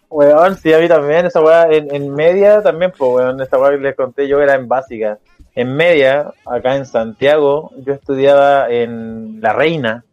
Weón, 0.09 0.57
sí, 0.57 0.73
a 0.73 0.79
mí 0.79 0.87
también, 0.87 1.25
esa 1.25 1.41
weá 1.41 1.67
en, 1.71 1.93
en 1.93 2.13
media 2.13 2.61
también, 2.61 2.91
pues, 2.97 3.11
weón, 3.11 3.41
esta 3.41 3.59
weá 3.59 3.71
que 3.71 3.77
les 3.77 3.95
conté 3.95 4.27
yo 4.27 4.41
era 4.41 4.55
en 4.55 4.67
básica. 4.67 5.19
En 5.53 5.73
media, 5.73 6.33
acá 6.45 6.75
en 6.75 6.85
Santiago, 6.85 7.71
yo 7.77 7.93
estudiaba 7.93 8.69
en 8.69 9.39
La 9.39 9.53
Reina, 9.53 10.03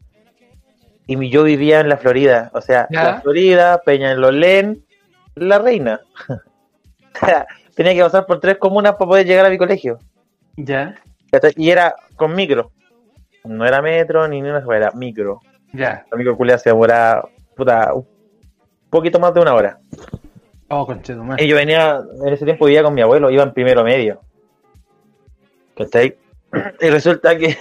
y 1.07 1.31
yo 1.31 1.43
vivía 1.45 1.81
en 1.81 1.89
la 1.89 1.97
Florida, 1.97 2.51
o 2.55 2.61
sea, 2.61 2.87
la 2.91 3.21
Florida, 3.21 3.83
Peña 3.85 4.13
en 4.13 4.21
Lolén, 4.21 4.85
la 5.35 5.59
reina. 5.59 6.01
Tenía 7.75 7.95
que 7.95 8.03
pasar 8.03 8.27
por 8.27 8.41
tres 8.41 8.59
comunas 8.59 8.93
para 8.93 9.09
poder 9.09 9.27
llegar 9.27 9.47
a 9.47 9.51
mi 9.51 9.59
colegio. 9.59 9.99
Ya. 10.57 10.95
Y 11.57 11.71
era 11.71 11.95
con 12.17 12.35
micro. 12.35 12.71
No 13.45 13.67
era 13.67 13.83
metro 13.83 14.29
ni 14.29 14.41
una 14.41 14.63
era 14.77 14.93
micro. 14.93 15.41
Ya. 15.73 16.05
La 16.11 16.17
micro 16.17 16.37
se 16.59 16.71
demoraba, 16.71 17.29
puta, 17.57 17.95
un 17.95 18.07
poquito 18.91 19.19
más 19.19 19.33
de 19.35 19.41
una 19.41 19.55
hora. 19.55 19.79
Oh, 20.69 20.87
concheto, 20.87 21.23
Y 21.39 21.49
yo 21.49 21.57
venía, 21.57 22.01
en 22.25 22.33
ese 22.33 22.45
tiempo 22.45 22.67
vivía 22.67 22.83
con 22.83 22.95
mi 22.95 23.03
abuelo, 23.03 23.31
iba 23.31 23.43
en 23.43 23.53
primero 23.53 23.85
medio. 23.85 24.21
¿Cachai? 25.77 26.17
Y 26.81 26.91
resulta 26.91 27.37
que 27.37 27.57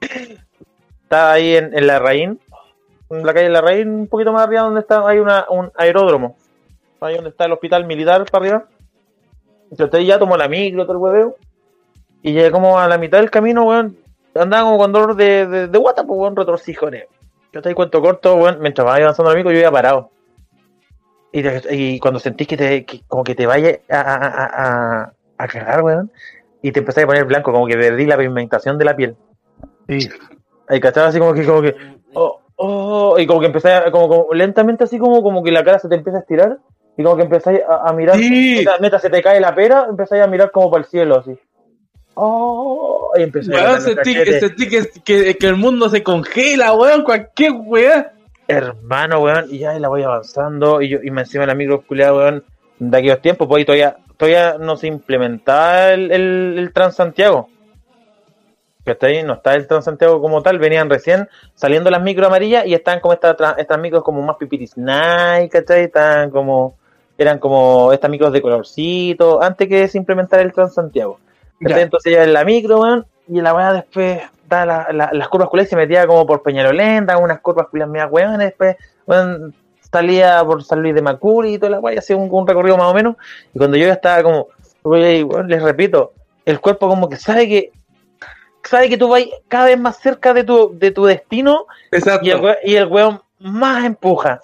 está 1.14 1.32
ahí 1.32 1.56
en, 1.56 1.76
en 1.76 1.86
la 1.86 1.98
Raín, 2.00 2.40
en 3.10 3.24
la 3.24 3.32
calle 3.32 3.48
La 3.48 3.60
Raín, 3.60 3.88
un 3.88 4.06
poquito 4.08 4.32
más 4.32 4.46
arriba 4.46 4.62
donde 4.62 4.80
está, 4.80 5.06
hay 5.06 5.18
una, 5.18 5.46
un 5.48 5.70
aeródromo. 5.76 6.36
Ahí 7.00 7.14
donde 7.14 7.30
está 7.30 7.44
el 7.44 7.52
hospital 7.52 7.86
militar 7.86 8.24
para 8.30 8.44
arriba. 8.44 8.64
Entonces 9.70 10.06
ya 10.06 10.18
tomó 10.18 10.36
la 10.36 10.48
micro, 10.48 10.84
todo 10.84 10.92
el 10.96 10.98
hueveo. 10.98 11.36
Y 12.22 12.32
llegué 12.32 12.50
como 12.50 12.78
a 12.78 12.88
la 12.88 12.98
mitad 12.98 13.18
del 13.18 13.30
camino, 13.30 13.64
weón. 13.64 13.96
Andaba 14.34 14.64
como 14.64 14.78
con 14.78 14.92
dolor 14.92 15.14
de, 15.14 15.46
de, 15.46 15.68
de 15.68 15.78
guata, 15.78 16.02
pues 16.04 16.18
weón, 16.18 16.34
retorcijones. 16.34 17.04
Yo 17.52 17.62
te 17.62 17.74
cuento 17.74 18.00
corto, 18.00 18.34
weón, 18.36 18.58
mientras 18.60 18.86
vaya 18.86 19.04
avanzando 19.04 19.30
la 19.30 19.36
micro, 19.36 19.52
yo 19.52 19.60
iba 19.60 19.70
parado. 19.70 20.10
Y, 21.30 21.42
y 21.70 22.00
cuando 22.00 22.18
sentís 22.18 22.48
que 22.48 22.56
te, 22.56 22.86
como 23.06 23.22
que 23.22 23.34
te 23.34 23.46
vaya 23.46 23.78
a, 23.90 24.00
a, 24.00 24.44
a, 25.04 25.12
a 25.36 25.48
cagar, 25.48 25.82
weón, 25.82 26.10
y 26.62 26.72
te 26.72 26.80
empezás 26.80 27.04
a 27.04 27.06
poner 27.06 27.26
blanco, 27.26 27.52
como 27.52 27.66
que 27.66 27.76
perdí 27.76 28.06
la 28.06 28.16
pigmentación 28.16 28.78
de 28.78 28.84
la 28.84 28.96
piel. 28.96 29.16
Sí. 29.88 30.08
Ahí 30.68 30.80
cachaba 30.80 31.08
así 31.08 31.18
como 31.18 31.34
que, 31.34 31.44
como 31.44 31.62
que, 31.62 31.74
oh, 32.14 32.40
oh, 32.56 33.18
y 33.18 33.26
como 33.26 33.40
que 33.40 33.46
empecé 33.46 33.70
como, 33.90 34.08
como, 34.08 34.34
lentamente 34.34 34.84
así 34.84 34.98
como, 34.98 35.22
como 35.22 35.42
que 35.42 35.52
la 35.52 35.64
cara 35.64 35.78
se 35.78 35.88
te 35.88 35.94
empieza 35.94 36.18
a 36.18 36.20
estirar, 36.22 36.58
y 36.96 37.02
como 37.02 37.16
que 37.16 37.22
empezáis 37.24 37.60
a, 37.68 37.88
a 37.88 37.92
mirar, 37.92 38.16
Sí. 38.16 38.64
neta, 38.80 38.98
se 38.98 39.10
te 39.10 39.22
cae 39.22 39.40
la 39.40 39.54
pera, 39.54 39.86
empezáis 39.88 40.22
a 40.22 40.26
mirar 40.26 40.50
como 40.50 40.70
para 40.70 40.84
el 40.84 40.88
cielo, 40.88 41.18
así. 41.18 41.36
Oh, 42.14 43.10
y 43.16 43.22
empecé 43.22 43.50
Weón, 43.50 43.80
sentí, 43.80 44.14
sentí 44.14 44.68
que, 44.68 44.88
que, 45.04 45.36
que 45.36 45.46
el 45.46 45.56
mundo 45.56 45.88
se 45.88 46.02
congela, 46.02 46.72
weón, 46.72 47.02
cualquier 47.02 47.52
weón. 47.52 48.06
Hermano, 48.46 49.20
weón, 49.20 49.46
y 49.50 49.58
ya 49.58 49.78
la 49.78 49.88
voy 49.88 50.02
avanzando, 50.02 50.80
y 50.80 50.88
yo, 50.90 50.98
y 51.02 51.10
me 51.10 51.22
encima 51.22 51.46
la 51.46 51.54
micro 51.54 51.82
weón, 51.88 52.44
de 52.78 52.98
aquellos 52.98 53.20
tiempos, 53.20 53.48
pues 53.48 53.58
ahí 53.58 53.64
todavía, 53.64 53.96
todavía 54.16 54.56
no 54.58 54.76
se 54.76 54.86
implementaba 54.86 55.92
el, 55.92 56.12
el, 56.12 56.54
el 56.58 56.72
Transantiago. 56.72 57.48
¿Cachai? 58.84 59.22
No 59.22 59.34
está 59.34 59.54
el 59.54 59.66
Transantiago 59.66 60.20
como 60.20 60.42
tal, 60.42 60.58
venían 60.58 60.90
recién 60.90 61.28
saliendo 61.54 61.90
las 61.90 62.02
micro 62.02 62.26
amarillas 62.26 62.66
y 62.66 62.74
están 62.74 63.00
como 63.00 63.14
estas 63.14 63.34
estas 63.56 63.78
micros 63.78 64.02
como 64.04 64.20
más 64.22 64.36
pipiris 64.36 64.76
night, 64.76 65.50
¿cachai? 65.50 65.84
Están 65.84 66.30
como, 66.30 66.76
eran 67.16 67.38
como 67.38 67.92
estas 67.92 68.10
micros 68.10 68.32
de 68.32 68.42
colorcito, 68.42 69.42
antes 69.42 69.68
que 69.68 69.88
se 69.88 69.96
implementara 69.96 70.42
el 70.42 70.52
Transantiago. 70.52 71.18
Ya. 71.60 71.80
Entonces 71.80 72.12
ya 72.12 72.24
en 72.24 72.32
la 72.34 72.44
micro, 72.44 72.80
weón, 72.80 73.06
y 73.26 73.40
la 73.40 73.54
weá 73.54 73.72
después 73.72 74.20
da 74.50 74.66
la, 74.66 74.88
la- 74.92 75.10
las 75.14 75.28
curvas 75.28 75.48
culiadas 75.48 75.68
y 75.68 75.70
se 75.70 75.76
metía 75.76 76.06
como 76.06 76.26
por 76.26 76.42
Peñalolén, 76.42 77.06
daba 77.06 77.20
unas 77.20 77.40
curvas 77.40 77.68
culiadas 77.68 77.90
medias 77.90 78.08
weón, 78.10 78.38
después, 78.38 78.76
weón, 79.06 79.54
salía 79.90 80.44
por 80.44 80.62
San 80.62 80.82
Luis 80.82 80.94
de 80.94 81.00
Macuri 81.00 81.54
y 81.54 81.58
toda 81.58 81.70
la 81.70 81.80
weá, 81.80 81.98
hacía 81.98 82.16
un, 82.16 82.28
un 82.30 82.46
recorrido 82.46 82.76
más 82.76 82.90
o 82.90 82.94
menos, 82.94 83.16
y 83.54 83.58
cuando 83.58 83.78
yo 83.78 83.86
ya 83.86 83.94
estaba 83.94 84.22
como, 84.22 84.48
weón, 84.82 85.48
les 85.48 85.62
repito, 85.62 86.12
el 86.44 86.60
cuerpo 86.60 86.86
como 86.88 87.08
que 87.08 87.16
sabe 87.16 87.48
que 87.48 87.72
sabe 88.68 88.88
que 88.88 88.96
tú 88.98 89.08
vas 89.08 89.22
cada 89.48 89.66
vez 89.66 89.78
más 89.78 89.98
cerca 89.98 90.32
de 90.34 90.44
tu, 90.44 90.76
de 90.78 90.90
tu 90.90 91.04
destino 91.04 91.66
Exacto. 91.92 92.26
y 92.26 92.30
el, 92.30 92.40
we- 92.40 92.58
y 92.64 92.76
el 92.76 92.86
weón 92.86 93.20
más 93.38 93.84
empuja. 93.84 94.40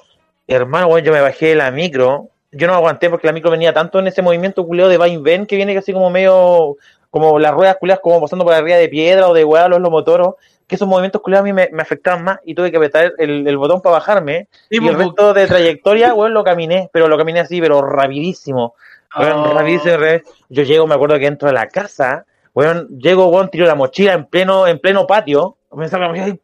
Hermano, 0.46 0.88
weón, 0.88 1.04
yo 1.04 1.12
me 1.12 1.20
bajé 1.20 1.46
de 1.48 1.54
la 1.56 1.70
micro. 1.70 2.28
Yo 2.52 2.66
no 2.66 2.74
aguanté 2.74 3.08
porque 3.10 3.26
la 3.28 3.32
micro 3.32 3.50
venía 3.50 3.72
tanto 3.72 3.98
en 4.00 4.08
ese 4.08 4.22
movimiento 4.22 4.66
culeo 4.66 4.88
de 4.88 4.96
va 4.98 5.06
y 5.08 5.16
ven 5.16 5.46
que 5.46 5.56
viene 5.56 5.76
así 5.78 5.92
como 5.92 6.10
medio, 6.10 6.76
como 7.10 7.38
las 7.38 7.52
ruedas 7.54 7.76
culeas 7.76 8.00
como 8.00 8.20
pasando 8.20 8.44
por 8.44 8.54
arriba 8.54 8.76
de 8.76 8.88
piedra 8.88 9.28
o 9.28 9.34
de 9.34 9.44
weá 9.44 9.68
los 9.68 9.80
lomotoros. 9.80 10.34
que 10.66 10.74
esos 10.74 10.86
movimientos 10.88 11.22
culiados 11.22 11.42
a 11.44 11.46
mí 11.46 11.52
me, 11.52 11.68
me 11.72 11.82
afectaban 11.82 12.24
más 12.24 12.38
y 12.44 12.54
tuve 12.54 12.70
que 12.72 12.76
apretar 12.76 13.12
el, 13.18 13.46
el 13.46 13.56
botón 13.56 13.80
para 13.80 13.94
bajarme. 13.94 14.48
Sí, 14.68 14.76
Y 14.76 14.80
pues, 14.80 14.90
el 14.92 14.98
resto 14.98 15.32
de 15.34 15.46
trayectoria, 15.46 16.12
weón, 16.14 16.34
lo 16.34 16.42
caminé, 16.44 16.90
pero 16.92 17.06
lo 17.08 17.16
caminé 17.16 17.40
así, 17.40 17.60
pero 17.60 17.82
rapidísimo. 17.82 18.74
Oh. 19.16 19.54
rapidísimo. 19.54 19.96
re- 19.96 20.22
Yo 20.48 20.62
llego, 20.64 20.86
me 20.88 20.94
acuerdo 20.94 21.18
que 21.18 21.26
entro 21.26 21.48
a 21.48 21.52
la 21.52 21.66
casa, 21.68 22.24
weón, 22.54 22.88
llego, 22.98 23.28
weón, 23.28 23.50
tiro 23.50 23.66
la 23.66 23.74
mochila 23.74 24.12
en 24.14 24.26
pleno, 24.26 24.66
en 24.66 24.78
pleno 24.78 25.06
patio, 25.06 25.56
me 25.72 25.88
saco 25.88 26.02
la 26.02 26.08
mochila 26.08 26.28
y 26.28 26.40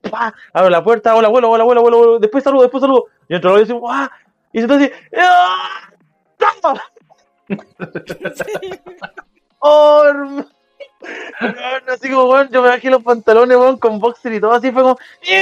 abro 0.53 0.71
la 0.71 0.85
puerta, 0.85 1.15
hola 1.15 1.29
abuelo, 1.29 1.51
hola 1.51 1.63
abuelo, 1.63 1.81
abuelo, 1.81 1.97
abuelo, 1.97 2.19
después 2.19 2.45
saludo, 2.45 2.63
después 2.63 2.81
saludo. 2.81 3.07
Yo 3.29 3.37
entro 3.37 3.61
y 3.61 3.65
digo, 3.65 3.91
¡ah! 3.91 4.11
Y 4.53 4.61
se 4.61 4.73
así, 4.73 4.91
¡ah! 5.17 5.91
¡Toma! 6.63 6.83
¡Oh, 9.59 10.05
hermano! 10.07 10.47
Así 11.89 12.11
como, 12.11 12.25
weón, 12.25 12.49
yo 12.51 12.63
me 12.63 12.69
bajé 12.69 12.91
los 12.91 13.03
pantalones, 13.03 13.57
weón, 13.57 13.79
con 13.79 13.99
boxer 13.99 14.33
y 14.33 14.41
todo, 14.41 14.53
así 14.53 14.71
fue 14.73 14.83
como, 14.83 14.99
y 15.23 15.35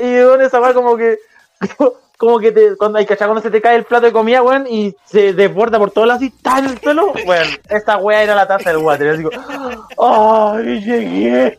weón, 0.00 0.40
esa 0.40 0.60
weá 0.60 0.74
como 0.74 0.96
que, 0.96 1.18
como 2.20 2.38
que 2.38 2.52
te, 2.52 2.76
cuando 2.76 2.98
hay 2.98 3.06
cachado 3.06 3.30
cuando 3.30 3.40
se 3.42 3.50
te 3.50 3.62
cae 3.62 3.76
el 3.76 3.84
plato 3.84 4.04
de 4.04 4.12
comida, 4.12 4.42
weón, 4.42 4.66
y 4.66 4.94
se 5.06 5.32
desborda 5.32 5.78
por 5.78 5.90
y 6.20 6.26
está 6.26 6.58
en 6.58 6.66
el 6.66 6.78
suelo, 6.78 7.14
weón, 7.26 7.48
esa 7.70 7.96
weá 7.96 8.22
era 8.22 8.34
la 8.34 8.46
taza 8.46 8.68
del 8.68 8.82
water, 8.82 9.08
así 9.08 9.22
como, 9.22 9.40
¡ay, 9.96 10.80
llegué! 10.84 11.58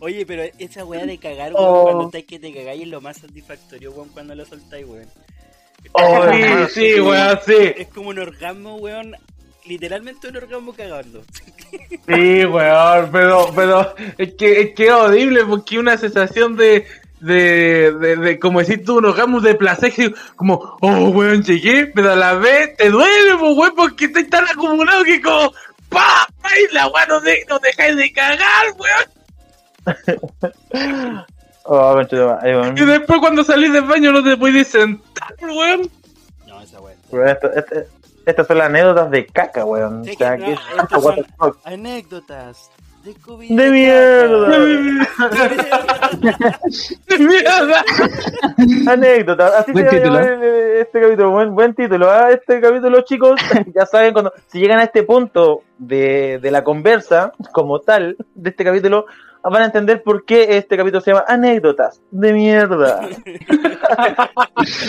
Oye, 0.00 0.24
pero 0.24 0.44
esa 0.58 0.86
weá 0.86 1.04
de 1.04 1.18
cagar, 1.18 1.52
Oh. 1.54 1.72
weón, 1.72 1.84
cuando 1.84 2.04
estáis 2.06 2.24
que 2.24 2.38
te 2.38 2.54
cagáis 2.54 2.84
es 2.84 2.88
lo 2.88 3.02
más 3.02 3.18
satisfactorio, 3.18 3.92
weón, 3.92 4.08
cuando 4.08 4.34
lo 4.34 4.46
soltáis, 4.46 4.86
weón. 4.86 5.08
Oh, 5.92 6.24
Sí, 6.32 6.94
sí, 6.94 7.00
weón, 7.02 7.38
sí. 7.44 7.74
Es 7.76 7.88
como 7.88 8.08
un 8.08 8.18
orgasmo, 8.18 8.76
weón. 8.76 9.14
Literalmente 9.66 10.28
un 10.28 10.36
orgasmo 10.38 10.72
cagando. 10.72 11.22
Sí, 12.08 12.44
weón, 12.46 13.10
pero, 13.12 13.50
pero 13.54 13.94
es 14.16 14.34
que 14.34 14.60
es 14.60 14.74
que 14.74 14.86
es 14.86 14.92
horrible 14.92 15.44
porque 15.44 15.78
una 15.78 15.98
sensación 15.98 16.56
de, 16.56 16.86
de, 17.24 17.92
de, 17.92 18.16
de 18.16 18.38
como 18.38 18.58
decir 18.60 18.84
tú, 18.84 18.98
un 18.98 19.06
orgasmo 19.06 19.40
de 19.40 19.54
placer, 19.54 19.92
como, 20.36 20.76
oh, 20.80 21.08
weón, 21.10 21.42
llegué, 21.42 21.86
pero 21.86 22.12
a 22.12 22.16
la 22.16 22.34
vez 22.34 22.76
te 22.76 22.90
duele, 22.90 23.36
pues, 23.38 23.56
weón, 23.56 23.74
porque 23.74 24.04
estás 24.06 24.28
tan 24.28 24.46
acumulado 24.48 25.04
que 25.04 25.20
como, 25.22 25.52
pa, 25.88 26.26
pa, 26.42 26.48
y 26.58 26.74
la 26.74 26.86
weón 26.88 27.08
no, 27.08 27.20
de, 27.20 27.44
no 27.48 27.58
dejáis 27.58 27.96
de 27.96 28.12
cagar, 28.12 28.66
weón. 28.76 29.06
Oh. 31.66 31.98
Y 32.76 32.84
después 32.84 33.20
cuando 33.20 33.42
salís 33.42 33.72
del 33.72 33.84
baño 33.84 34.12
no 34.12 34.22
te 34.22 34.36
puedes 34.36 34.68
sentar, 34.68 35.34
weón. 35.40 35.90
No, 36.46 36.60
esa. 36.60 36.78
Weón, 36.78 37.28
esto- 37.28 37.50
este- 37.54 37.86
estas 38.26 38.46
son 38.46 38.58
las 38.58 38.66
anécdotas 38.68 39.10
de 39.10 39.24
caca, 39.26 39.64
weón. 39.64 40.04
Sí, 40.04 40.10
O 40.12 40.18
sea, 40.18 40.36
no, 40.36 40.44
the 40.46 41.00
son- 41.00 41.26
fuck. 41.38 41.58
Anécdotas 41.64 42.70
de 43.04 43.14
COVID. 43.14 43.48
De 43.56 43.70
mierda. 43.70 44.58
Mierda. 47.18 47.84
Anécdota, 48.86 49.58
así 49.58 49.72
Buen 49.72 49.90
se 49.90 49.96
título. 50.00 50.20
este 50.20 51.00
capítulo, 51.00 51.30
buen, 51.30 51.54
buen 51.54 51.74
título. 51.74 52.10
¿ah? 52.10 52.30
Este 52.30 52.60
capítulo, 52.60 53.02
chicos, 53.02 53.40
ya 53.74 53.84
saben, 53.86 54.12
cuando 54.12 54.32
si 54.46 54.58
llegan 54.58 54.78
a 54.80 54.84
este 54.84 55.02
punto 55.02 55.62
de, 55.78 56.38
de 56.40 56.50
la 56.50 56.64
conversa, 56.64 57.32
como 57.52 57.80
tal, 57.80 58.16
de 58.34 58.50
este 58.50 58.64
capítulo, 58.64 59.06
van 59.50 59.62
a 59.62 59.66
entender 59.66 60.02
por 60.02 60.24
qué 60.24 60.56
este 60.56 60.76
capítulo 60.76 61.00
se 61.00 61.10
llama 61.12 61.24
Anécdotas 61.28 62.00
de 62.10 62.32
mierda. 62.32 63.00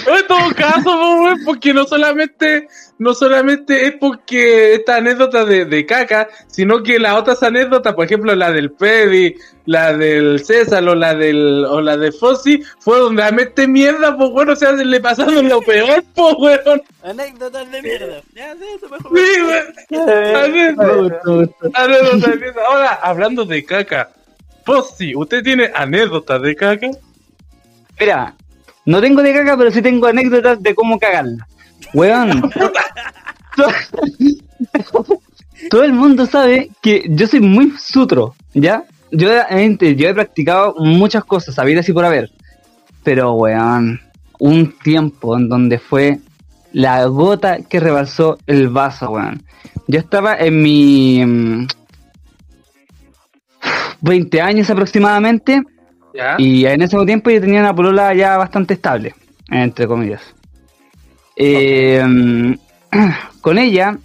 En 0.07 0.27
todo 0.27 0.55
caso, 0.55 1.33
porque 1.43 1.73
no 1.73 1.83
solamente, 1.85 2.67
no 2.97 3.13
solamente 3.13 3.87
es 3.87 3.93
porque 3.99 4.75
esta 4.75 4.95
anécdota 4.97 5.43
de, 5.43 5.65
de 5.65 5.85
caca, 5.85 6.29
sino 6.47 6.81
que 6.81 6.97
las 6.97 7.15
otras 7.15 7.43
anécdotas, 7.43 7.93
por 7.93 8.05
ejemplo, 8.05 8.33
la 8.35 8.51
del 8.51 8.71
Pedi, 8.71 9.35
la 9.65 9.93
del 9.97 10.43
César 10.45 10.87
o 10.87 10.95
la 10.95 11.13
del, 11.13 11.65
o 11.65 11.81
la 11.81 11.97
de 11.97 12.11
Fossi, 12.13 12.63
fueron 12.79 13.17
realmente 13.17 13.67
mierda, 13.67 14.15
pues 14.17 14.29
bueno, 14.31 14.53
o 14.53 14.55
sea, 14.55 14.71
le 14.71 14.99
pasaron 15.01 15.49
lo 15.49 15.61
peor, 15.61 16.03
pues 16.15 16.35
weón. 16.39 16.81
Anécdotas 17.03 17.69
de 17.71 17.81
mierda. 17.81 18.21
Ya, 18.33 18.53
sí, 18.53 18.65
eso 18.77 18.89
mejor. 18.89 19.11
Sí, 19.17 19.41
weón. 19.41 20.35
Anécdota, 20.37 20.93
Me 20.93 21.01
gustó, 21.01 21.31
me 21.31 21.45
gustó. 21.45 21.69
anécdota 21.73 22.31
de 22.31 22.37
mierda. 22.37 22.61
Ahora, 22.69 22.93
hablando 23.03 23.45
de 23.45 23.65
caca, 23.65 24.09
Fossi, 24.65 25.15
¿usted 25.15 25.43
tiene 25.43 25.69
anécdotas 25.73 26.41
de 26.41 26.55
caca? 26.55 26.89
Mira, 27.99 28.33
no 28.85 28.99
tengo 28.99 29.21
de 29.21 29.33
caca, 29.33 29.55
pero 29.57 29.71
sí 29.71 29.81
tengo 29.81 30.07
anécdotas 30.07 30.61
de 30.61 30.75
cómo 30.75 30.99
cagarla. 30.99 31.47
Weón. 31.93 32.41
to- 33.55 33.67
Todo 35.69 35.83
el 35.83 35.93
mundo 35.93 36.25
sabe 36.25 36.69
que 36.81 37.05
yo 37.09 37.27
soy 37.27 37.39
muy 37.39 37.71
sutro, 37.79 38.35
¿ya? 38.53 38.83
Yo, 39.11 39.29
yo 39.29 40.09
he 40.09 40.13
practicado 40.13 40.75
muchas 40.79 41.23
cosas, 41.23 41.55
sabido 41.55 41.79
así 41.79 41.93
por 41.93 42.03
haber. 42.05 42.29
Pero, 43.03 43.33
weón, 43.33 44.01
un 44.39 44.77
tiempo 44.79 45.37
en 45.37 45.47
donde 45.47 45.79
fue 45.79 46.19
la 46.73 47.05
gota 47.05 47.59
que 47.61 47.79
rebalsó 47.79 48.37
el 48.47 48.67
vaso, 48.69 49.11
weón. 49.11 49.43
Yo 49.87 49.99
estaba 49.99 50.35
en 50.35 50.61
mi... 50.61 51.67
mm, 54.05 54.09
20 54.09 54.41
años 54.41 54.69
aproximadamente 54.69 55.63
¿Ya? 56.13 56.35
y 56.37 56.65
en 56.65 56.81
ese 56.81 56.97
tiempo 57.05 57.29
yo 57.29 57.41
tenía 57.41 57.59
una 57.59 57.75
polola 57.75 58.13
ya 58.13 58.37
bastante 58.37 58.75
estable, 58.75 59.13
entre 59.49 59.87
comillas. 59.87 60.21
Eh, 61.35 62.55
con 63.41 63.57
ella 63.57 63.97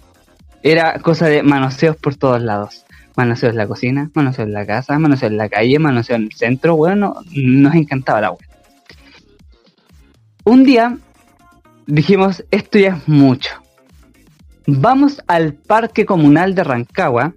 era 0.63 0.99
cosa 0.99 1.27
de 1.27 1.43
manoseos 1.43 1.95
por 1.95 2.15
todos 2.15 2.41
lados. 2.41 2.85
Manoseos 3.15 3.51
en 3.51 3.57
la 3.57 3.67
cocina, 3.67 4.09
manoseos 4.13 4.47
en 4.47 4.53
la 4.53 4.65
casa, 4.65 4.97
manoseos 4.97 5.31
en 5.31 5.37
la 5.37 5.49
calle, 5.49 5.79
manoseos 5.79 6.19
en 6.19 6.25
el 6.25 6.33
centro. 6.33 6.75
Bueno, 6.75 7.15
nos 7.33 7.75
encantaba 7.75 8.21
la 8.21 8.31
wea. 8.31 8.47
Un 10.43 10.63
día 10.63 10.97
dijimos, 11.87 12.43
esto 12.51 12.79
ya 12.79 12.95
es 12.95 13.07
mucho. 13.07 13.51
Vamos 14.65 15.21
al 15.27 15.53
parque 15.53 16.05
comunal 16.05 16.55
de 16.55 16.63
Rancagua 16.63 17.33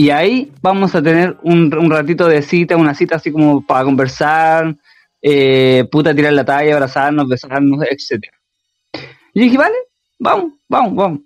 y 0.00 0.10
ahí 0.10 0.52
vamos 0.62 0.94
a 0.94 1.02
tener 1.02 1.36
un, 1.42 1.74
un 1.76 1.90
ratito 1.90 2.28
de 2.28 2.40
cita, 2.40 2.76
una 2.76 2.94
cita 2.94 3.16
así 3.16 3.32
como 3.32 3.66
para 3.66 3.84
conversar, 3.84 4.76
eh, 5.20 5.84
puta 5.90 6.14
tirar 6.14 6.32
la 6.34 6.44
talla, 6.44 6.72
abrazarnos, 6.74 7.28
besarnos, 7.28 7.80
etc. 7.90 8.22
Y 9.34 9.40
dije, 9.40 9.58
vale, 9.58 9.74
vamos, 10.20 10.52
vamos, 10.68 10.94
vamos. 10.94 11.20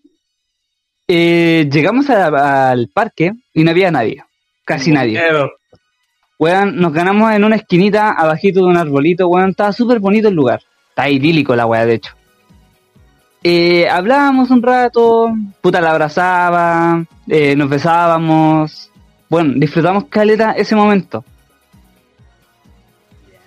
Eh, 1.06 1.68
llegamos 1.70 2.08
a- 2.08 2.70
al 2.70 2.88
parque 2.88 3.32
y 3.52 3.62
no 3.62 3.70
había 3.72 3.90
nadie, 3.90 4.24
casi 4.64 4.90
nadie. 4.90 5.20
Miedo. 5.20 5.50
Weón, 6.38 6.76
nos 6.76 6.94
ganamos 6.94 7.30
en 7.32 7.44
una 7.44 7.56
esquinita 7.56 8.12
abajito 8.12 8.60
de 8.60 8.66
un 8.66 8.78
arbolito, 8.78 9.28
weón, 9.28 9.50
estaba 9.50 9.72
súper 9.74 10.00
bonito 10.00 10.28
el 10.28 10.34
lugar. 10.34 10.62
Está 10.88 11.10
idílico 11.10 11.54
la 11.54 11.66
weá, 11.66 11.84
de 11.84 11.94
hecho. 11.96 12.14
Eh, 13.44 13.88
hablábamos 13.88 14.50
un 14.50 14.62
rato, 14.62 15.34
puta 15.60 15.80
la 15.80 15.90
abrazaba, 15.90 17.04
eh, 17.26 17.56
nos 17.56 17.68
besábamos. 17.68 18.90
Bueno, 19.28 19.54
disfrutamos 19.56 20.04
caleta 20.04 20.52
ese 20.52 20.76
momento. 20.76 21.24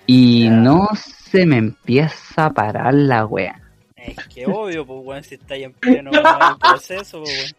Y 0.05 0.49
no 0.49 0.89
se 0.95 1.45
me 1.45 1.57
empieza 1.57 2.45
a 2.45 2.53
parar 2.53 2.93
la 2.93 3.25
wea. 3.25 3.61
Es 3.95 4.15
que 4.27 4.45
obvio, 4.45 4.85
pues, 4.85 4.99
weón, 5.03 5.23
si 5.23 5.35
estáis 5.35 5.65
en 5.65 5.73
pleno 5.73 6.11
proceso, 6.59 7.23
pues, 7.23 7.55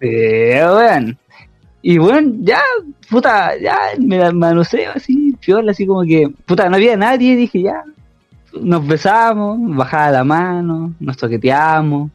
weón. 0.00 0.76
Weón. 0.76 1.18
Y 1.80 1.96
bueno, 1.98 2.32
ya, 2.40 2.60
puta, 3.08 3.56
ya 3.58 3.78
me 3.98 4.18
la 4.18 4.32
manoseo 4.32 4.92
así, 4.94 5.34
piola, 5.40 5.70
así 5.70 5.86
como 5.86 6.02
que, 6.02 6.28
puta, 6.44 6.68
no 6.68 6.76
había 6.76 6.96
nadie, 6.96 7.36
dije 7.36 7.62
ya. 7.62 7.84
Nos 8.52 8.86
besamos, 8.86 9.58
bajaba 9.76 10.10
la 10.10 10.24
mano, 10.24 10.94
nos 10.98 11.16
toqueteamos. 11.16 12.10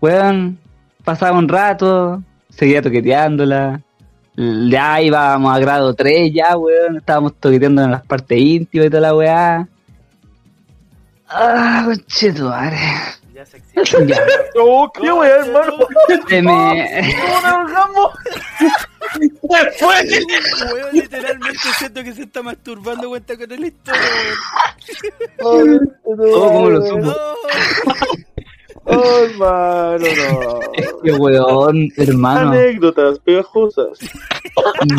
Weón, 0.00 0.58
pasaba 1.04 1.38
un 1.38 1.48
rato, 1.48 2.22
seguía 2.50 2.82
toqueteándola. 2.82 3.80
Ya 4.34 5.00
íbamos 5.00 5.54
a 5.54 5.58
grado 5.58 5.94
3, 5.94 6.32
ya, 6.32 6.56
weón, 6.56 6.96
estábamos 6.96 7.34
toqueteando 7.34 7.82
en 7.84 7.90
las 7.90 8.04
partes 8.04 8.38
íntimas 8.38 8.86
y 8.86 8.90
toda 8.90 9.00
la 9.00 9.14
weá. 9.14 9.68
Ah, 11.28 11.82
conchetuare. 11.84 12.76
Ya 13.34 13.46
se 13.46 13.58
exige. 13.58 14.06
Ya, 14.06 14.20
¡Oh, 14.60 14.90
qué 14.92 15.12
weá, 15.12 15.36
hermano! 15.36 15.72
se 16.28 16.42
me... 16.42 17.14
Weón, 19.42 20.92
literalmente 20.92 21.58
siento 21.78 22.02
que 22.04 22.12
se 22.14 22.22
está 22.22 22.42
masturbando 22.42 23.08
cuenta 23.08 23.36
con 23.36 23.48
la 23.48 23.66
historia, 23.66 24.00
weón. 25.42 25.92
Oh, 26.16 26.40
cómo 26.40 26.70
lo 26.70 26.86
supo. 26.86 27.14
Oh, 28.84 28.96
¡Oh, 28.96 29.24
hermano, 29.24 29.98
no! 29.98 30.60
Qué 31.02 31.12
weón, 31.12 31.88
hermano. 31.96 32.50
Anécdotas 32.50 33.18
pegajosas. 33.20 33.98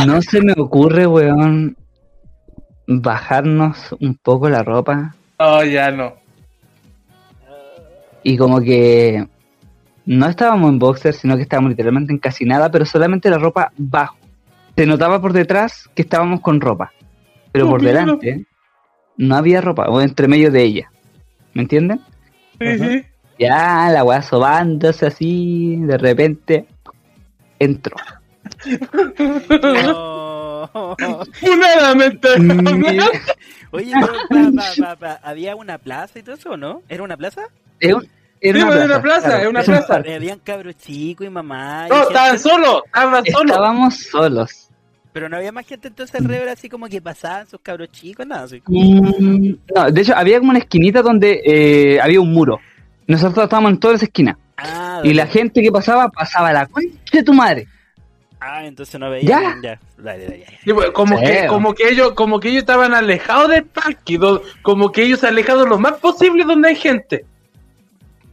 No 0.06 0.22
se 0.22 0.42
me 0.42 0.54
ocurre, 0.58 1.06
weón, 1.06 1.76
bajarnos 2.88 3.78
un 4.00 4.16
poco 4.16 4.50
la 4.50 4.64
ropa 4.64 5.16
No, 5.40 5.64
ya 5.66 5.92
no. 5.92 6.14
y 8.24 8.38
como 8.38 8.62
que 8.62 9.28
no 10.06 10.28
estábamos 10.28 10.70
en 10.72 10.80
boxer, 10.80 11.14
sino 11.14 11.36
que 11.36 11.44
estábamos 11.44 11.70
literalmente 11.72 12.12
en 12.12 12.20
casi 12.20 12.46
nada, 12.46 12.70
pero 12.72 12.86
solamente 12.86 13.30
la 13.30 13.38
ropa 13.38 13.72
bajo. 13.78 14.18
Se 14.76 14.86
notaba 14.86 15.22
por 15.22 15.34
detrás 15.34 15.90
que 15.96 16.02
estábamos 16.02 16.42
con 16.42 16.60
ropa, 16.60 16.92
pero 17.52 17.70
por 17.70 17.82
delante 17.82 18.46
no 19.18 19.36
había 19.36 19.62
ropa, 19.62 19.90
o 19.90 20.02
entre 20.02 20.28
medio 20.28 20.52
de 20.52 20.64
ella. 20.64 20.92
¿Me 21.54 21.62
entienden? 21.62 22.02
Ya, 23.38 23.90
la 23.92 24.04
weá 24.04 24.22
sobándose 24.22 25.06
así, 25.06 25.78
de 25.78 25.98
repente 25.98 26.66
entró. 27.60 27.96
No. 29.52 30.96
Funadamente 31.34 32.28
Oye, 33.72 33.92
pero, 34.00 34.14
pa, 34.30 34.52
pa, 34.56 34.74
pa, 34.78 34.96
pa, 34.96 35.20
¿había 35.24 35.56
una 35.56 35.78
plaza 35.78 36.20
y 36.20 36.24
todo 36.24 36.36
eso, 36.36 36.58
no? 36.58 36.82
¿Era 36.90 37.04
una 37.04 37.18
plaza? 37.18 37.44
es 37.80 37.94
un- 37.94 38.08
era 38.44 38.60
Sí, 38.60 38.66
una 38.86 39.02
plaza, 39.02 39.42
es 39.42 39.48
una 39.48 39.60
un 39.62 39.66
plaza. 39.66 39.96
Habían 39.96 40.40
cabros 40.40 40.76
chicos 40.78 41.26
y 41.26 41.30
mamá. 41.30 41.86
y 41.88 41.90
No, 41.90 41.96
gente, 41.96 42.08
estaban 42.14 42.40
solos, 42.40 42.82
estaban 42.86 43.26
solos. 43.26 43.52
Estábamos 43.52 43.96
solos. 43.98 44.70
Pero 45.14 45.30
no 45.30 45.38
había 45.38 45.52
más 45.52 45.66
gente 45.68 45.88
entonces 45.90 46.20
alrededor 46.20 46.50
así 46.50 46.68
como 46.70 46.88
que 46.88 47.00
pasaban 47.02 47.48
sus 47.48 47.60
cabros 47.62 47.90
chicos, 47.92 48.26
nada 48.26 48.44
así. 48.44 48.62
Mm, 48.66 49.54
No, 49.76 49.92
de 49.92 50.02
hecho, 50.02 50.16
había 50.16 50.40
como 50.40 50.50
una 50.52 50.60
esquinita 50.60 51.02
donde 51.02 51.42
eh, 51.46 52.00
había 52.02 52.20
un 52.20 52.34
muro. 52.34 52.60
Nosotros 53.08 53.44
estábamos 53.44 53.72
en 53.72 53.80
todas 53.80 53.96
las 53.96 54.04
esquinas. 54.04 54.38
Ah, 54.58 55.02
Y 55.04 55.14
la 55.14 55.28
gente 55.28 55.62
que 55.62 55.72
pasaba, 55.72 56.10
pasaba 56.10 56.52
la 56.54 56.66
concha 56.66 56.90
de 57.12 57.24
tu 57.24 57.34
madre. 57.34 57.68
Ah, 58.40 58.66
entonces 58.66 59.00
no 59.00 59.10
veían. 59.10 59.62
Ya. 59.62 59.70
Ya. 59.76 59.80
Dale, 59.98 60.24
dale. 60.26 60.46
Sí, 60.64 60.74
pues, 60.74 60.90
como 60.92 61.18
Sí. 61.20 61.26
que 61.26 61.48
como 61.48 61.74
que 61.74 61.90
ellos 61.90 62.12
como 62.14 62.40
que 62.40 62.50
ellos 62.50 62.60
estaban 62.62 62.94
alejados 62.94 63.50
del 63.50 63.64
parque 63.66 64.18
do- 64.18 64.42
como 64.64 64.92
que 64.92 65.04
ellos 65.04 65.20
se 65.22 65.28
alejaron 65.28 65.70
lo 65.70 65.80
más 65.80 65.94
posible 65.94 66.44
donde 66.44 66.70
hay 66.70 66.76
gente 66.76 67.26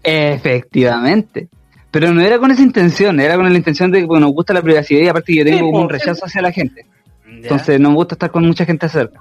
Efectivamente. 0.03 1.49
Pero 1.91 2.13
no 2.13 2.21
era 2.21 2.39
con 2.39 2.51
esa 2.51 2.63
intención, 2.63 3.19
era 3.19 3.35
con 3.37 3.51
la 3.51 3.57
intención 3.57 3.91
de 3.91 4.01
que 4.01 4.07
bueno, 4.07 4.27
nos 4.27 4.35
gusta 4.35 4.53
la 4.55 4.63
privacidad 4.63 5.01
y 5.03 5.09
aparte 5.09 5.35
yo 5.35 5.45
tengo 5.45 5.59
Sí, 5.59 5.65
un 5.77 5.89
rechazo 5.89 6.25
hacia 6.25 6.41
la 6.43 6.53
gente. 6.53 6.87
Ya, 7.25 7.31
Entonces 7.33 7.81
no 7.81 7.91
me 7.91 7.97
gusta 7.97 8.15
estar 8.15 8.31
con 8.31 8.47
mucha 8.47 8.65
gente 8.65 8.89
cerca. 8.89 9.21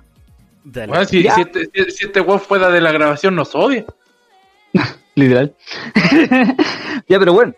dale. 0.64 0.88
Bueno, 0.88 1.06
si, 1.06 1.26
este, 1.26 1.66
si- 1.74 1.92
si 1.92 2.06
este 2.06 2.22
weón 2.22 2.40
fuera 2.40 2.70
de 2.70 2.80
la 2.82 2.92
grabación 2.92 3.36
nos 3.36 3.56
odia 3.56 3.86
Literal. 5.16 5.56
ya, 7.08 7.20
pero 7.20 7.34
bueno. 7.34 7.54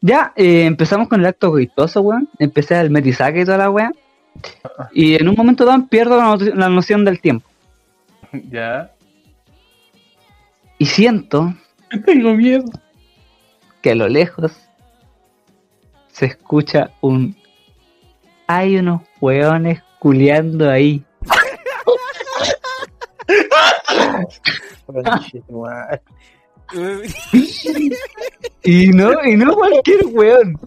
Ya 0.00 0.32
eh, 0.36 0.64
empezamos 0.64 1.08
con 1.08 1.20
el 1.20 1.26
acto 1.26 1.50
coitoso, 1.50 2.00
weón. 2.02 2.28
Empecé 2.38 2.78
el 2.80 2.90
metisaje 2.90 3.40
y 3.40 3.44
toda 3.44 3.58
la 3.58 3.70
weá. 3.70 3.92
Y 4.92 5.14
en 5.14 5.28
un 5.28 5.34
momento 5.36 5.64
dado 5.64 5.86
pierdo 5.86 6.16
la, 6.16 6.24
no- 6.24 6.36
la 6.36 6.68
noción 6.68 7.04
del 7.04 7.20
tiempo. 7.20 7.48
ya 8.50 8.90
Y 10.78 10.86
siento 10.86 11.54
tengo 12.06 12.34
miedo 12.34 12.64
que 13.82 13.92
a 13.92 13.94
lo 13.94 14.08
lejos 14.08 14.52
se 16.08 16.26
escucha 16.26 16.90
un... 17.00 17.36
Hay 18.46 18.76
unos 18.78 19.02
weones 19.20 19.82
culeando 19.98 20.70
ahí. 20.70 21.04
Y 28.64 28.88
no, 28.88 29.24
y 29.24 29.36
no 29.36 29.54
cualquier 29.54 30.04
weón. 30.06 30.58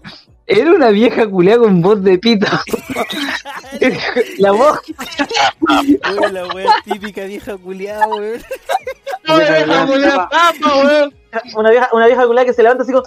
Era 0.52 0.72
una 0.72 0.90
vieja 0.90 1.26
culeada 1.28 1.60
con 1.60 1.82
voz 1.82 2.04
de 2.04 2.18
pito. 2.18 2.46
la 4.38 4.52
voz 4.52 4.80
Uy, 5.70 6.00
la 6.32 6.46
wea 6.48 6.76
típica 6.84 7.24
vieja 7.24 7.58
culiada, 7.58 8.06
weón. 8.08 8.42
no 9.28 9.38
me 9.38 9.44
deja 9.46 9.86
poner 9.86 10.12
papa 10.14 10.76
weón 10.84 11.16
Una 11.56 11.70
vieja, 11.72 11.90
una 11.94 12.08
vieja 12.08 12.46
que 12.46 12.54
se 12.54 12.64
levanta 12.64 12.84
así 12.84 12.92
como. 12.92 13.06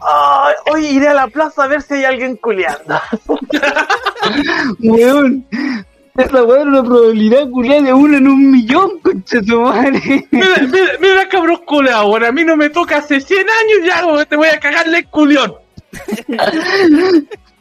"Ay, 0.00 0.54
hoy 0.72 0.86
iré 0.86 1.08
a 1.08 1.14
la 1.14 1.26
plaza 1.28 1.64
a 1.64 1.66
ver 1.66 1.82
si 1.82 1.94
hay 1.94 2.04
alguien 2.04 2.36
culeando. 2.36 2.98
Weón, 4.78 5.44
esa 6.16 6.42
weón 6.44 6.60
era 6.60 6.70
una 6.70 6.82
probabilidad 6.84 7.50
culiada 7.50 7.82
de 7.82 7.92
uno 7.92 8.16
en 8.16 8.28
un 8.28 8.50
millón, 8.50 8.98
concha 9.00 9.42
tu 9.42 9.60
madre. 9.60 10.26
mira, 10.30 10.46
mira, 10.70 10.92
mira 11.00 11.28
cabrón 11.28 11.60
culeado 11.66 12.08
weón 12.08 12.24
a 12.24 12.32
mí 12.32 12.44
no 12.44 12.56
me 12.56 12.70
toca 12.70 12.98
hace 12.98 13.20
100 13.20 13.40
años 13.40 13.86
ya 13.86 14.06
weón, 14.06 14.24
te 14.26 14.36
voy 14.36 14.48
a 14.48 14.58
cagarle 14.58 14.98
el 14.98 15.08
culión 15.08 15.54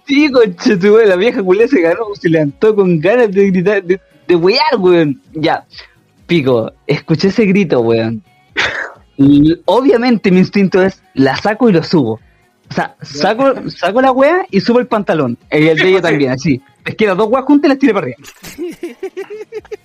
Sí, 0.08 0.32
concha 0.32 0.80
tu 0.80 0.98
la 0.98 1.18
vieja 1.18 1.44
culiada 1.44 1.68
se 1.68 1.82
ganó, 1.82 2.06
se 2.14 2.30
levantó 2.30 2.74
con 2.74 2.98
ganas 3.00 3.30
de 3.30 3.48
gritar, 3.48 3.84
de, 3.84 4.00
de 4.26 4.36
wear, 4.36 4.78
weón. 4.78 5.22
Ya, 5.34 5.66
pico, 6.26 6.72
escuché 6.86 7.28
ese 7.28 7.46
grito, 7.46 7.82
weón. 7.82 8.24
Y 9.18 9.60
obviamente 9.66 10.32
mi 10.32 10.40
instinto 10.40 10.82
es, 10.82 11.04
la 11.14 11.36
saco 11.36 11.70
y 11.70 11.74
lo 11.74 11.84
subo. 11.84 12.22
O 12.70 12.74
sea, 12.74 12.96
saco, 13.02 13.70
saco 13.70 14.02
la 14.02 14.12
wea 14.12 14.46
y 14.50 14.62
subo 14.62 14.80
el 14.80 14.88
pantalón. 14.88 15.38
Y 15.52 15.68
el 15.68 15.78
de 15.78 15.90
ella 15.90 16.02
también, 16.02 16.32
así. 16.32 16.62
Es 16.86 16.96
que 16.96 17.06
las 17.06 17.18
dos 17.18 17.28
weas 17.30 17.46
juntas 17.46 17.68
y 17.68 17.70
las 17.70 17.80
tiré 17.80 17.94
para 17.94 18.06
arriba. 18.06 18.18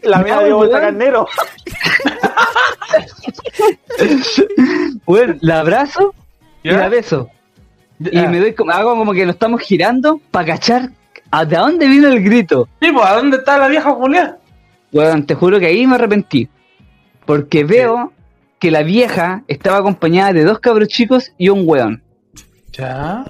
La 0.02 0.18
mía 0.18 0.40
dio 0.44 0.56
vuelta 0.56 0.76
weón. 0.76 0.86
carnero. 0.86 1.26
Weón, 5.06 5.38
la 5.40 5.60
abrazo 5.60 6.14
y 6.62 6.70
la 6.70 6.88
beso. 6.88 7.28
Y 8.10 8.18
Ah. 8.18 8.28
me 8.28 8.38
doy 8.40 8.54
como, 8.54 8.70
hago 8.72 8.96
como 8.96 9.12
que 9.12 9.24
nos 9.26 9.34
estamos 9.34 9.60
girando 9.60 10.20
para 10.30 10.46
cachar 10.46 10.90
a 11.30 11.44
de 11.44 11.56
dónde 11.56 11.86
vino 11.88 12.08
el 12.08 12.22
grito. 12.22 12.68
Sí, 12.80 12.90
pues, 12.92 13.04
¿a 13.06 13.14
dónde 13.14 13.36
está 13.38 13.58
la 13.58 13.68
vieja 13.68 13.94
culiada? 13.94 14.38
Weón, 14.92 15.24
te 15.26 15.34
juro 15.34 15.58
que 15.60 15.66
ahí 15.66 15.86
me 15.86 15.94
arrepentí. 15.94 16.48
Porque 17.24 17.64
veo 17.64 18.12
que 18.58 18.70
la 18.70 18.82
vieja 18.82 19.42
estaba 19.48 19.78
acompañada 19.78 20.32
de 20.32 20.44
dos 20.44 20.58
cabros 20.60 20.88
chicos 20.88 21.32
y 21.38 21.48
un 21.48 21.62
weón. 21.64 22.02
Ya. 22.72 23.24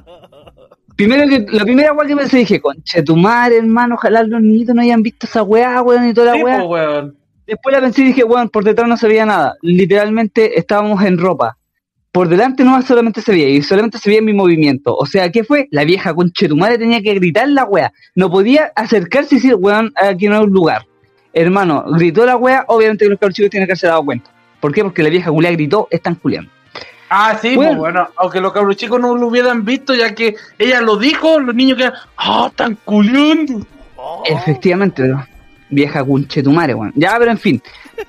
Primero 0.97 1.27
que, 1.29 1.47
la 1.51 1.65
primera 1.65 1.93
weá 1.93 2.07
que 2.07 2.17
pensé 2.17 2.39
dije, 2.39 2.61
conche 2.61 3.03
tu 3.03 3.17
madre, 3.17 3.57
hermano, 3.59 3.95
ojalá 3.95 4.23
los 4.23 4.41
niños 4.43 4.75
no 4.75 4.83
hayan 4.83 5.03
visto 5.03 5.27
esa 5.27 5.43
weá, 5.43 5.81
weón, 5.83 6.09
y 6.09 6.15
toda 6.15 6.29
la 6.29 6.35
Sí, 6.35 6.43
weá. 6.43 6.57
pues, 6.59 6.69
weón. 6.69 7.17
Después 7.47 7.75
la 7.75 7.81
pensé 7.81 8.03
y 8.03 8.05
dije, 8.07 8.25
weón, 8.25 8.49
por 8.51 8.63
detrás 8.65 8.89
no 8.89 8.97
se 8.97 9.09
veía 9.09 9.27
nada. 9.27 9.55
Literalmente 9.63 10.59
estábamos 10.59 11.03
en 11.05 11.19
ropa. 11.19 11.57
Por 12.13 12.29
delante 12.29 12.63
no 12.63 12.81
solamente 12.83 13.23
se 13.23 13.33
veía, 13.33 13.49
y 13.49 13.63
solamente 13.63 13.99
se 13.99 14.11
veía 14.11 14.21
mi 14.21 14.35
movimiento. 14.35 14.95
O 14.95 15.07
sea, 15.07 15.31
¿qué 15.33 15.45
fue? 15.45 15.67
La 15.71 15.85
vieja 15.85 16.13
conche 16.15 16.47
tu 16.47 16.57
madre 16.57 16.77
tenía 16.77 17.01
que 17.03 17.15
gritar 17.15 17.49
la 17.49 17.65
weá. 17.65 17.91
No 18.15 18.31
podía 18.31 18.71
acercarse 18.77 19.35
y 19.37 19.39
decir, 19.39 19.55
weón, 19.55 19.93
aquí 19.97 20.29
no 20.29 20.37
hay 20.37 20.45
un 20.45 20.51
lugar. 20.53 20.85
Hermano, 21.33 21.85
gritó 21.89 22.27
la 22.27 22.37
weá, 22.37 22.65
obviamente 22.69 23.07
que 23.07 23.11
los 23.11 23.19
cabros 23.19 23.35
chicos 23.35 23.51
tienen 23.51 23.67
que 23.67 23.73
haberse 23.73 23.87
dado 23.87 24.05
cuenta. 24.05 24.31
¿Por 24.61 24.75
qué? 24.75 24.83
Porque 24.83 25.03
la 25.03 25.09
vieja 25.09 25.31
culea 25.31 25.51
gritó, 25.53 25.89
están 25.91 26.15
culeando. 26.17 26.51
Ah, 27.09 27.39
sí, 27.41 27.55
Bueno. 27.57 27.71
pues 27.71 27.79
bueno, 27.79 28.09
aunque 28.17 28.41
los 28.41 28.53
cabros 28.53 28.77
chicos 28.77 29.01
no 29.01 29.17
lo 29.17 29.27
hubieran 29.29 29.65
visto, 29.65 29.95
ya 29.95 30.15
que 30.15 30.35
ella 30.59 30.81
lo 30.83 30.97
dijo, 30.99 31.41
los 31.41 31.55
niños 31.55 31.79
quedan, 31.79 31.95
ah, 32.19 32.51
tan 32.55 32.77
culiando. 32.85 33.67
Oh, 33.97 34.23
Efectivamente, 34.27 35.03
pero 35.03 35.27
vieja 35.71 36.05
conchetumare, 36.05 36.75
weón. 36.75 36.93
Ya, 36.95 37.17
pero 37.19 37.31
en 37.31 37.39
fin. 37.39 37.63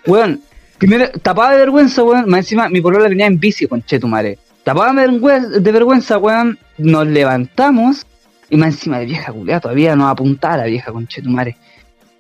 Weón, 0.06 0.42
primero, 0.86 1.10
tapada 1.22 1.52
de 1.52 1.60
vergüenza, 1.60 2.04
weón. 2.04 2.30
Más 2.30 2.40
encima, 2.40 2.68
mi 2.68 2.82
polola 2.82 3.08
venía 3.08 3.26
en 3.26 3.40
bici, 3.40 3.68
conchetumare. 3.68 4.38
Tapada 4.66 4.92
de 4.92 5.08
vergüenza, 5.08 5.60
de 5.60 5.72
vergüenza, 5.72 6.18
weón. 6.18 6.60
Nos 6.78 7.08
levantamos 7.08 8.06
y 8.50 8.58
más 8.58 8.74
encima 8.74 9.00
de 9.00 9.06
vieja 9.06 9.32
culiada 9.32 9.62
todavía 9.62 9.96
nos 9.96 10.12
apuntaba 10.12 10.58
la 10.58 10.66
vieja 10.66 10.92
conchetumare. 10.92 11.56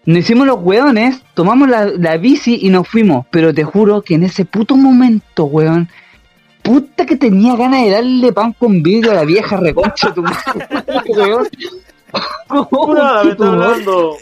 Nos 0.05 0.19
hicimos 0.19 0.47
los 0.47 0.59
weones, 0.61 1.21
tomamos 1.33 1.67
la, 1.67 1.87
la 1.87 2.15
bici 2.15 2.59
y 2.61 2.69
nos 2.69 2.87
fuimos. 2.87 3.25
Pero 3.31 3.53
te 3.53 3.65
juro 3.65 4.01
que 4.01 4.15
en 4.15 4.23
ese 4.23 4.45
puto 4.45 4.77
momento, 4.77 5.43
weón, 5.43 5.89
puta 6.61 7.05
que 7.05 7.17
tenía 7.17 7.57
ganas 7.57 7.83
de 7.83 7.91
darle 7.91 8.31
pan 8.31 8.53
con 8.53 8.81
vidrio 8.81 9.11
a 9.11 9.15
la 9.15 9.25
vieja 9.25 9.57
reconcha 9.57 10.13
tu 10.13 10.23
madre, 10.23 10.67
weón. 11.09 11.47
Me 13.23 13.31
está 13.31 13.47
hablando. 13.47 14.15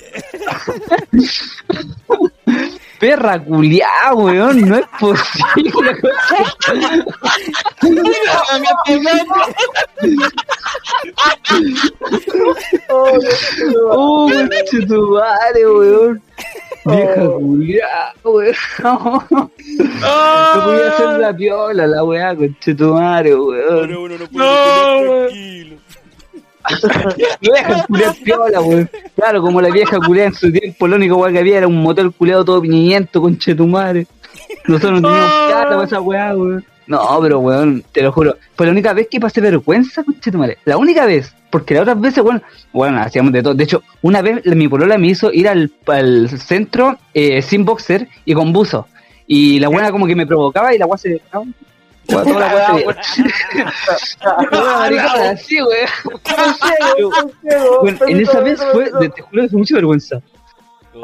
Perra 3.01 3.43
culiada, 3.43 4.13
weón, 4.13 4.61
no 4.61 4.77
es 4.77 4.85
posible. 4.99 5.71
oh, 12.89 14.29
conche 14.29 14.85
tu 14.85 15.11
madre, 15.15 15.67
weón. 15.67 16.21
Vieja 16.85 17.25
culiada, 17.39 18.13
weón. 18.23 18.55
No 18.83 19.49
podía 20.63 20.87
hacer 20.89 21.19
la 21.19 21.35
piola, 21.35 21.87
la 21.87 22.03
weá, 22.03 22.35
conche 22.35 22.75
tu 22.75 22.93
madre, 22.93 23.35
weón. 23.35 23.79
Ahora 23.79 23.97
uno 23.97 24.17
no 24.19 24.27
puede 24.27 24.45
No, 24.45 25.27
tranquilo. 25.27 25.75
Vieja 27.39 27.85
culiada 27.87 28.13
piola, 28.13 28.61
weón. 28.61 28.89
Claro, 29.15 29.41
como 29.41 29.61
la 29.61 29.69
vieja 29.69 29.97
culiada 29.99 30.29
en 30.29 30.35
su 30.35 30.51
tiempo, 30.51 30.87
lo 30.87 30.95
único 30.95 31.23
que 31.25 31.39
había 31.39 31.57
era 31.57 31.67
un 31.67 31.81
motel 31.81 32.11
culiado 32.11 32.45
todo 32.45 32.61
piñiento, 32.61 33.21
conche 33.21 33.55
tu 33.55 33.67
madre. 33.67 34.07
Nosotros 34.65 35.01
no 35.01 35.09
teníamos 35.09 35.31
plata 35.47 35.69
para 35.69 35.83
esa 35.83 36.01
weá, 36.01 36.35
weón. 36.35 36.65
No, 36.87 37.19
pero 37.21 37.39
weón, 37.39 37.83
te 37.91 38.01
lo 38.01 38.11
juro. 38.11 38.35
Fue 38.55 38.65
la 38.65 38.71
única 38.71 38.93
vez 38.93 39.07
que 39.09 39.19
pasé 39.19 39.39
vergüenza, 39.39 40.03
conche 40.03 40.31
tu 40.31 40.37
madre. 40.37 40.57
La 40.65 40.77
única 40.77 41.05
vez. 41.05 41.33
Porque 41.49 41.73
las 41.73 41.81
otras 41.83 41.99
veces, 41.99 42.23
bueno, 42.23 42.41
bueno, 42.71 42.99
hacíamos 43.01 43.33
de 43.33 43.43
todo. 43.43 43.53
De 43.53 43.63
hecho, 43.63 43.83
una 44.01 44.21
vez 44.21 44.45
mi 44.45 44.67
polola 44.67 44.97
me 44.97 45.07
hizo 45.07 45.31
ir 45.33 45.47
al, 45.49 45.71
al 45.87 46.29
centro 46.29 46.97
eh, 47.13 47.41
sin 47.41 47.65
boxer 47.65 48.07
y 48.25 48.33
con 48.33 48.53
buzo. 48.53 48.87
Y 49.27 49.59
la 49.59 49.67
buena 49.67 49.91
como 49.91 50.07
que 50.07 50.15
me 50.15 50.25
provocaba 50.25 50.73
y 50.73 50.77
la 50.77 50.85
weá 50.85 50.97
se... 50.97 51.21
Toda 52.11 52.39
la 52.39 52.47
en 58.07 58.21
esa 58.21 58.39
vez 58.41 58.63
fue, 58.71 58.91
te 59.09 59.21
juro 59.21 59.43
que 59.43 59.49
fue 59.49 59.59
mucha 59.59 59.75
vergüenza. 59.75 60.21
Yo, 60.93 61.01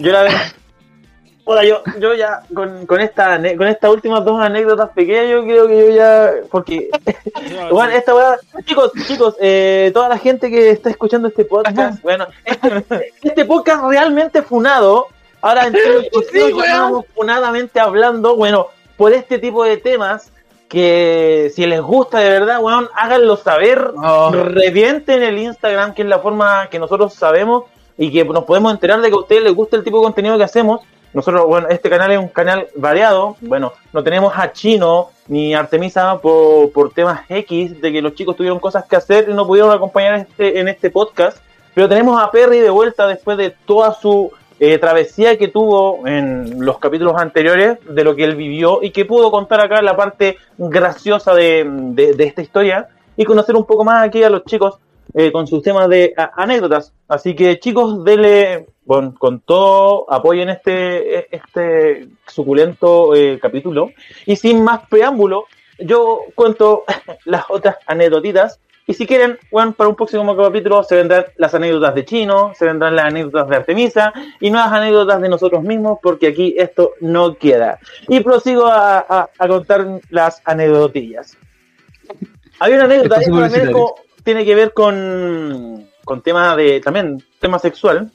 yo 0.00 0.12
la 0.12 0.22
verdad. 0.22 0.40
Hola, 1.44 1.64
yo, 1.64 1.82
yo 1.98 2.14
ya 2.14 2.42
con, 2.54 2.86
con, 2.86 3.00
esta, 3.00 3.36
con 3.56 3.66
estas 3.66 3.90
últimas 3.90 4.24
dos 4.24 4.40
anécdotas 4.40 4.90
pequeñas, 4.90 5.28
yo 5.28 5.42
creo 5.42 5.66
que 5.66 5.76
yo 5.76 5.94
ya. 5.94 6.32
Porque, 6.50 6.88
bueno, 7.70 7.92
esta 7.92 8.14
weá. 8.14 8.38
Chicos, 8.64 8.92
chicos, 9.06 9.36
eh, 9.40 9.90
toda 9.92 10.08
la 10.08 10.18
gente 10.18 10.50
que 10.50 10.70
está 10.70 10.90
escuchando 10.90 11.28
este 11.28 11.44
podcast, 11.44 12.00
bueno, 12.00 12.28
este, 12.44 13.12
este 13.22 13.44
podcast 13.44 13.84
realmente 13.84 14.42
funado. 14.42 15.08
Ahora 15.40 15.68
qué 15.72 16.08
Sí, 16.32 16.52
funadamente 17.16 17.80
hablando, 17.80 18.36
bueno, 18.36 18.68
por 19.02 19.12
este 19.12 19.40
tipo 19.40 19.64
de 19.64 19.78
temas 19.78 20.30
que 20.68 21.50
si 21.56 21.66
les 21.66 21.80
gusta 21.80 22.20
de 22.20 22.30
verdad, 22.30 22.60
weón, 22.62 22.88
háganlo 22.94 23.36
saber 23.36 23.90
Oh. 23.96 24.30
revienten 24.30 25.24
el 25.24 25.38
Instagram, 25.38 25.92
que 25.92 26.02
es 26.02 26.08
la 26.08 26.20
forma 26.20 26.68
que 26.70 26.78
nosotros 26.78 27.12
sabemos 27.12 27.64
y 27.98 28.12
que 28.12 28.24
nos 28.24 28.44
podemos 28.44 28.72
enterar 28.72 29.00
de 29.00 29.08
que 29.08 29.16
a 29.16 29.18
ustedes 29.18 29.42
les 29.42 29.56
gusta 29.56 29.76
el 29.76 29.82
tipo 29.82 29.96
de 29.98 30.04
contenido 30.04 30.38
que 30.38 30.44
hacemos. 30.44 30.82
Nosotros, 31.12 31.46
bueno, 31.48 31.66
este 31.68 31.90
canal 31.90 32.12
es 32.12 32.18
un 32.20 32.28
canal 32.28 32.68
variado. 32.76 33.36
Bueno, 33.40 33.72
no 33.92 34.04
tenemos 34.04 34.34
a 34.36 34.52
Chino 34.52 35.10
ni 35.26 35.52
a 35.52 35.58
Artemisa 35.58 36.20
por, 36.20 36.70
por 36.70 36.92
temas 36.92 37.22
X, 37.28 37.80
de 37.80 37.90
que 37.90 38.00
los 38.00 38.14
chicos 38.14 38.36
tuvieron 38.36 38.60
cosas 38.60 38.84
que 38.84 38.94
hacer 38.94 39.28
y 39.28 39.34
no 39.34 39.48
pudieron 39.48 39.72
acompañar 39.72 40.14
este, 40.14 40.60
en 40.60 40.68
este 40.68 40.90
podcast. 40.90 41.38
Pero 41.74 41.88
tenemos 41.88 42.22
a 42.22 42.30
Perry 42.30 42.60
de 42.60 42.70
vuelta 42.70 43.08
después 43.08 43.36
de 43.36 43.50
toda 43.66 43.94
su 43.94 44.30
eh, 44.64 44.78
travesía 44.78 45.36
que 45.36 45.48
tuvo 45.48 46.06
en 46.06 46.64
los 46.64 46.78
capítulos 46.78 47.14
anteriores, 47.20 47.78
de 47.84 48.04
lo 48.04 48.14
que 48.14 48.22
él 48.22 48.36
vivió 48.36 48.78
y 48.80 48.90
que 48.92 49.04
pudo 49.04 49.30
contar 49.32 49.60
acá 49.60 49.82
la 49.82 49.96
parte 49.96 50.36
graciosa 50.56 51.34
de, 51.34 51.66
de- 51.68 52.24
esta 52.24 52.42
historia 52.42 52.86
y 53.16 53.24
conocer 53.24 53.56
un 53.56 53.64
poco 53.66 53.82
más 53.84 54.04
aquí 54.06 54.22
a 54.22 54.30
los 54.30 54.44
chicos 54.44 54.78
eh, 55.14 55.32
con 55.32 55.48
sus 55.48 55.62
temas 55.62 55.88
de 55.88 56.14
anécdotas. 56.36 56.92
Así 57.08 57.34
que 57.34 57.58
chicos, 57.58 58.04
denle 58.04 58.66
con, 58.86 59.12
con 59.12 59.40
todo 59.40 60.06
apoyen 60.08 60.48
este, 60.48 61.34
este 61.34 62.08
suculento 62.28 63.16
eh, 63.16 63.40
capítulo. 63.42 63.90
Y 64.26 64.36
sin 64.36 64.62
más 64.62 64.86
preámbulo, 64.88 65.46
yo 65.80 66.20
cuento 66.36 66.84
las 67.24 67.46
otras 67.48 67.76
anécdotitas. 67.86 68.60
Y 68.92 68.94
si 68.94 69.06
quieren, 69.06 69.38
bueno, 69.50 69.72
para 69.72 69.88
un 69.88 69.96
próximo 69.96 70.36
capítulo 70.36 70.82
se 70.82 70.96
vendrán 70.96 71.24
las 71.38 71.54
anécdotas 71.54 71.94
de 71.94 72.04
Chino, 72.04 72.52
se 72.54 72.66
vendrán 72.66 72.94
las 72.94 73.06
anécdotas 73.06 73.48
de 73.48 73.56
Artemisa 73.56 74.12
y 74.38 74.50
nuevas 74.50 74.70
anécdotas 74.70 75.18
de 75.22 75.30
nosotros 75.30 75.62
mismos, 75.62 75.98
porque 76.02 76.26
aquí 76.26 76.54
esto 76.58 76.90
no 77.00 77.34
queda. 77.36 77.78
Y 78.08 78.20
prosigo 78.20 78.66
a, 78.66 78.98
a- 78.98 79.30
a 79.38 79.48
contar 79.48 79.86
las 80.10 80.42
anécdotillas. 80.44 81.38
Hay 82.60 82.74
una 82.74 82.84
anécdota, 82.84 83.14
también 83.48 83.72
co- 83.72 83.94
tiene 84.24 84.44
que 84.44 84.54
ver 84.54 84.74
con, 84.74 85.88
con 86.04 86.20
tema 86.20 86.54
de, 86.54 86.80
también, 86.80 87.24
tema 87.40 87.58
sexual. 87.58 88.10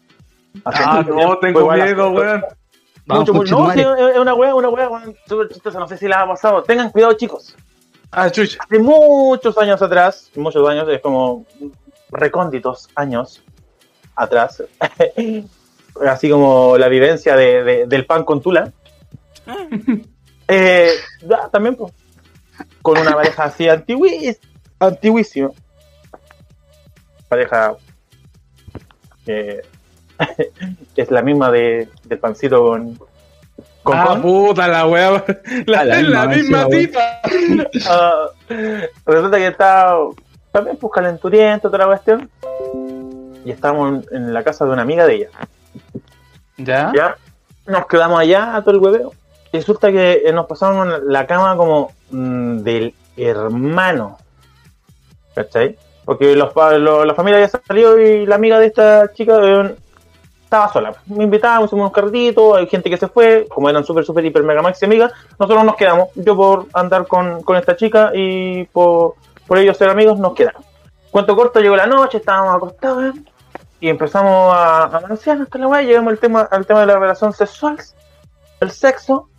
Ah, 0.64 1.04
no, 1.08 1.40
tengo 1.40 1.72
hace- 1.72 1.84
miedo, 1.86 2.12
weón. 2.12 2.46
Mucho, 3.08 3.34
mucho- 3.34 3.58
no, 3.58 3.72
sí, 3.72 3.82
conchetumare. 3.84 4.12
es 4.14 4.20
una 4.20 4.34
weá, 4.36 4.54
una 4.54 4.70
weá, 4.70 4.90
weón, 4.90 5.16
súper 5.28 5.48
chistosa, 5.50 5.80
no 5.80 5.88
sé 5.88 5.98
si 5.98 6.08
la 6.08 6.22
ha 6.22 6.28
pasado. 6.28 6.62
Tengan 6.62 6.92
cuidado, 6.92 7.14
chicos. 7.14 7.56
Ah, 8.12 8.30
chucha. 8.32 8.58
Hace 8.64 8.80
muchos 8.80 9.58
años 9.58 9.82
atrás, 9.82 10.32
muchos 10.36 10.68
años, 10.68 10.88
es 10.90 11.02
como 11.02 11.46
recónditos 12.10 12.90
años 12.96 13.42
atrás, 14.16 14.64
así 16.08 16.30
como 16.30 16.78
la 16.78 16.88
vivencia 16.88 17.36
de, 17.36 17.64
de- 17.64 17.86
del 17.88 18.06
pan 18.06 18.24
con 18.24 18.42
tula. 18.42 18.72
Eh, 20.48 20.92
ya, 21.24 21.50
también 21.50 21.76
pues, 21.76 21.94
con 22.82 22.98
una 22.98 23.14
pareja 23.14 23.44
así 23.46 23.68
antiguís, 23.68 24.40
antiguísima. 24.80 25.52
Pareja 27.28 27.76
que 29.26 29.62
es 30.96 31.12
la 31.12 31.22
misma 31.22 31.52
de, 31.52 31.90
del 32.06 32.20
pancito 32.20 32.62
con, 32.64 32.98
con 33.88 33.98
Ah, 33.98 34.20
puta 34.22 34.68
la 34.68 34.86
weá. 34.86 35.24
La, 35.66 35.84
la 35.86 36.02
la, 36.02 36.26
misma, 36.28 36.68
tita. 36.68 37.22
Ah, 37.90 38.26
resulta 39.06 39.38
que 39.38 39.48
está 39.48 39.96
también 40.52 40.78
pues 40.78 40.92
calenturiento, 40.94 41.70
toda 41.70 41.80
la 41.80 41.86
cuestión. 41.88 42.30
Y 43.46 43.52
estábamos 43.52 44.06
en, 44.12 44.34
la 44.34 44.44
casa 44.44 44.66
de 44.66 44.72
una 44.72 44.82
amiga 44.82 45.06
de 45.08 45.16
ella. 45.16 45.30
¿Ya? 46.58 46.92
Ya 46.96 47.16
nos 47.66 47.86
quedamos 47.88 48.20
allá 48.20 48.56
a 48.56 48.62
todo 48.62 48.76
el 48.76 48.82
hueveo. 48.82 49.14
Y 49.54 49.58
resulta 49.58 49.90
que 49.92 50.24
eh, 50.26 50.34
nos 50.34 50.46
pasamos 50.48 50.86
en 50.88 51.12
la 51.12 51.26
cama 51.26 51.56
como 51.56 51.94
mm, 52.12 52.58
del 52.58 52.94
hermano. 53.16 54.18
¿Cachai? 55.34 55.78
Porque 56.04 56.36
los, 56.36 56.54
lo- 56.56 57.06
la 57.06 57.14
familia 57.14 57.38
había 57.38 57.50
salido 57.66 57.98
y 58.00 58.26
la 58.26 58.36
amiga 58.36 58.60
de 58.60 58.66
esta 58.68 59.14
chica 59.14 59.38
estaba 60.48 60.72
sola. 60.72 60.94
Me 61.08 61.26
invitaban, 61.26 61.66
hicimos 61.66 61.82
unos 61.84 61.92
carritos, 61.94 62.58
hay 62.58 62.68
gente 62.68 62.90
que 62.90 62.98
se 62.98 63.08
fue, 63.08 63.46
como 63.54 63.70
eran 63.70 63.84
súper, 63.84 64.06
súper, 64.06 64.26
hiper, 64.26 64.44
mega, 64.44 64.62
maxi 64.62 64.86
amigas, 64.86 65.12
nosotros 65.38 65.64
nos 65.66 65.76
quedamos. 65.76 66.08
Yo 66.16 66.36
por 66.36 66.68
andar 66.74 67.06
con, 67.06 67.44
con 67.44 67.58
esta 67.58 67.76
chica 67.76 68.12
y 68.14 68.64
por, 68.66 69.16
por 69.46 69.58
ellos 69.58 69.78
ser 69.78 69.90
amigos, 69.90 70.18
nos 70.20 70.34
quedamos. 70.34 70.64
Cuento 71.12 71.36
corto, 71.36 71.60
llegó 71.60 71.76
la 71.76 71.86
noche, 71.88 72.18
estábamos 72.18 72.56
acostados 72.56 73.04
¿eh? 73.06 73.12
y 73.80 73.90
empezamos 73.90 74.54
a, 74.54 74.84
a 74.86 74.98
anunciar 74.98 75.42
hasta 75.42 75.58
la 75.58 75.68
weá, 75.68 75.82
llegamos 75.82 76.12
al 76.12 76.20
tema, 76.20 76.42
al 76.50 76.66
tema 76.66 76.80
de 76.82 76.86
la 76.88 76.98
relación 77.00 77.34
sexual, 77.34 77.78
el 78.60 78.72
sexo, 78.72 79.30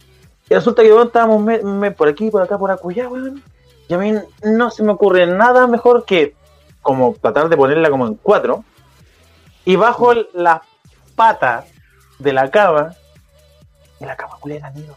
y 0.51 0.55
resulta 0.55 0.83
que 0.83 0.93
weón, 0.93 1.07
estábamos 1.09 1.43
me- 1.43 1.91
por 1.91 2.09
aquí, 2.09 2.31
por 2.31 2.43
acá, 2.43 2.57
por 2.59 2.71
acullá, 2.71 3.09
weón, 3.09 3.43
y 3.89 3.95
a 3.95 3.99
mí 3.99 4.13
no 4.43 4.71
se 4.71 4.83
me 4.83 4.93
ocurre 4.93 5.27
nada 5.27 5.67
mejor 5.67 6.05
que 6.05 6.35
como 6.83 7.15
tratar 7.21 7.49
de 7.49 7.57
ponerla 7.57 7.91
como 7.91 8.07
en 8.07 8.15
cuatro, 8.15 8.65
y 9.65 9.77
bajo 9.77 10.13
el- 10.13 10.29
la 10.35 10.63
pata 11.19 11.67
de 12.21 12.33
la 12.33 12.49
cama, 12.49 12.95
y 14.01 14.05
la 14.05 14.17
cama 14.17 14.37
culera, 14.39 14.71
nido. 14.71 14.95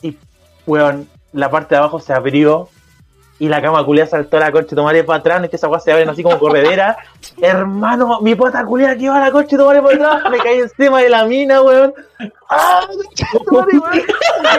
Y, 0.00 0.16
weón, 0.64 1.08
la 1.32 1.50
parte 1.50 1.74
de 1.74 1.80
abajo 1.80 1.98
se 1.98 2.12
abrió, 2.12 2.68
y 3.42 3.48
la 3.48 3.60
cama 3.60 3.84
culera 3.84 4.06
saltó 4.06 4.36
a 4.36 4.40
la 4.40 4.52
concha 4.52 4.68
de 4.68 4.76
tomar 4.76 5.04
para 5.04 5.18
atrás, 5.18 5.40
no 5.40 5.46
es 5.46 5.50
que 5.50 5.56
esa 5.56 5.66
weá 5.66 5.80
se 5.80 5.90
abren 5.90 6.08
así 6.08 6.22
como 6.22 6.38
corredera. 6.38 6.96
Hermano, 7.42 8.20
mi 8.20 8.36
pata 8.36 8.64
culera 8.64 8.94
que 8.94 9.02
iba 9.02 9.16
a 9.16 9.18
la 9.18 9.32
concha 9.32 9.56
de 9.56 9.62
tomar 9.64 9.82
para 9.82 9.96
atrás, 9.96 10.30
me 10.30 10.38
caí 10.38 10.60
encima 10.60 11.00
de 11.00 11.08
la 11.08 11.24
mina, 11.24 11.60
weón. 11.60 11.92
¡Ah! 12.48 12.86
madre, 13.50 13.78
weón! 13.80 14.02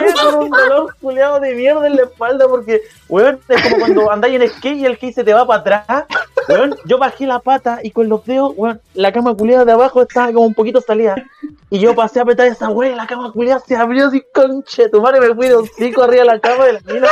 Me 0.02 0.12
con 0.12 0.34
un 0.34 0.50
dolor 0.50 0.94
culeado 1.00 1.40
de 1.40 1.54
mierda 1.54 1.86
en 1.86 1.96
la 1.96 2.02
espalda 2.02 2.46
porque, 2.46 2.82
weón, 3.08 3.40
es 3.48 3.62
como 3.62 3.78
cuando 3.78 4.10
andáis 4.10 4.38
en 4.38 4.50
skate 4.50 4.76
y 4.76 4.84
el 4.84 4.96
skate 4.96 5.14
se 5.14 5.24
te 5.24 5.32
va 5.32 5.46
para 5.46 5.60
atrás. 5.60 6.04
Weón, 6.50 6.76
yo 6.84 6.98
bajé 6.98 7.26
la 7.26 7.38
pata 7.38 7.78
y 7.82 7.90
con 7.90 8.10
los 8.10 8.22
dedos, 8.26 8.52
weón, 8.54 8.82
la 8.92 9.12
cama 9.12 9.34
culeada 9.34 9.64
de 9.64 9.72
abajo 9.72 10.02
estaba 10.02 10.26
como 10.26 10.44
un 10.44 10.52
poquito 10.52 10.82
salida. 10.82 11.14
Y 11.70 11.78
yo 11.78 11.94
pasé 11.94 12.18
a 12.18 12.22
apretar 12.24 12.48
esa 12.48 12.68
weón 12.68 12.92
y 12.92 12.96
la 12.96 13.06
cama 13.06 13.32
culeada 13.32 13.60
se 13.60 13.76
abrió 13.76 14.08
así, 14.08 14.22
conche, 14.34 14.90
tu 14.90 15.00
madre 15.00 15.20
me 15.20 15.34
fui 15.34 15.48
de 15.48 15.54
hocico 15.54 16.02
arriba 16.02 16.24
de 16.24 16.28
la 16.28 16.38
cama 16.38 16.66
de 16.66 16.72
la 16.74 16.80
mina. 16.80 17.08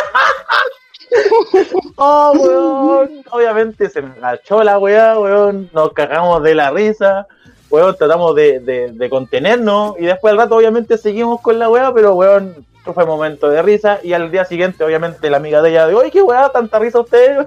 Oh, 1.97 2.33
weón. 2.35 3.25
Obviamente 3.31 3.89
se 3.89 4.03
me 4.03 4.11
agachó 4.17 4.63
la 4.63 4.79
weá, 4.79 5.19
weón. 5.19 5.71
Nos 5.73 5.93
cagamos 5.93 6.43
de 6.43 6.55
la 6.55 6.71
risa. 6.71 7.27
Weón, 7.71 7.97
tratamos 7.97 8.35
de, 8.35 9.07
contenernos. 9.11 9.95
Y 9.99 10.07
después 10.07 10.33
al 10.33 10.39
rato, 10.39 10.57
obviamente, 10.57 10.99
seguimos 10.99 11.41
con 11.41 11.59
la 11.59 11.71
weá, 11.71 11.93
pero 11.95 12.15
weón, 12.15 12.67
fue 12.85 13.07
momento 13.07 13.49
de 13.49 13.63
risa. 13.63 14.01
Y 14.03 14.13
al 14.13 14.31
día 14.31 14.45
siguiente, 14.45 14.85
obviamente, 14.85 15.31
la 15.31 15.39
amiga 15.39 15.63
de 15.63 15.71
ella 15.71 15.87
de, 15.87 15.95
oye, 15.95 16.11
qué 16.11 16.23
weá, 16.23 16.49
tanta 16.51 16.79
risa 16.79 17.01
usted. 17.01 17.47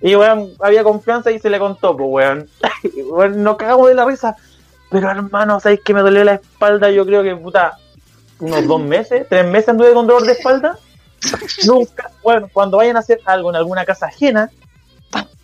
Y 0.00 0.16
weón, 0.16 0.52
había 0.60 0.82
confianza 0.82 1.30
y 1.30 1.38
se 1.38 1.50
le 1.50 1.58
contó, 1.58 1.96
pues 1.96 2.08
weón. 2.10 2.48
Weón, 3.10 3.42
nos 3.42 3.56
cagamos 3.56 3.88
de 3.88 3.94
la 3.94 4.06
risa. 4.06 4.36
Pero 4.90 5.10
hermano, 5.10 5.60
¿sabéis 5.60 5.80
que 5.84 5.94
me 5.94 6.00
dolió 6.00 6.24
la 6.24 6.34
espalda? 6.34 6.90
Yo 6.90 7.06
creo 7.06 7.22
que, 7.22 7.36
puta, 7.36 7.78
unos 8.40 8.66
dos 8.66 8.80
meses, 8.80 9.26
tres 9.28 9.46
meses 9.46 9.68
anduve 9.68 9.92
con 9.92 10.06
dolor 10.06 10.24
de 10.24 10.32
espalda. 10.32 10.78
Nunca, 11.66 12.10
bueno, 12.22 12.48
cuando 12.52 12.78
vayan 12.78 12.96
a 12.96 13.00
hacer 13.00 13.20
algo 13.24 13.50
en 13.50 13.56
alguna 13.56 13.84
casa 13.84 14.06
ajena, 14.06 14.50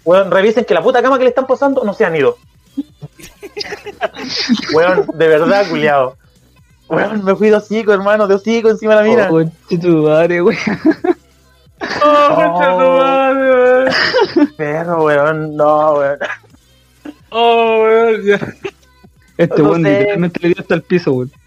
weón, 0.05 0.31
revisen 0.31 0.65
que 0.65 0.75
la 0.75 0.83
puta 0.83 1.03
cama 1.03 1.19
que 1.19 1.25
le 1.25 1.31
están 1.31 1.47
posando 1.47 1.85
no 1.85 1.95
se 1.95 2.05
han 2.05 2.17
ido. 2.17 2.39
Weón, 4.73 5.07
de 5.15 5.29
verdad, 5.29 5.69
culiao. 5.69 6.17
Weón, 6.89 7.25
me 7.25 7.35
fui 7.35 7.51
de 7.51 7.57
hocico, 7.57 7.93
hermano, 7.93 8.27
de 8.27 8.35
hocico 8.35 8.69
encima 8.69 8.95
de 8.95 9.03
la 9.03 9.09
mina. 9.09 9.29
Oh, 9.29 9.35
weón. 9.35 9.53
Oh, 9.71 9.79
tu 9.79 9.89
madre, 10.03 10.43
weón. 10.43 10.59
Perro, 14.57 15.05
weón, 15.05 15.57
no, 15.57 15.93
weón. 15.95 16.19
Oh, 17.31 17.83
weón, 17.83 18.25
ya. 18.25 18.39
Este 19.37 19.63
No 19.63 19.71
weón 19.71 19.83
literalmente 19.83 20.41
le 20.41 20.49
dio 20.49 20.57
hasta 20.61 20.75
el 20.75 20.83
piso, 20.83 21.13
weón. 21.13 21.33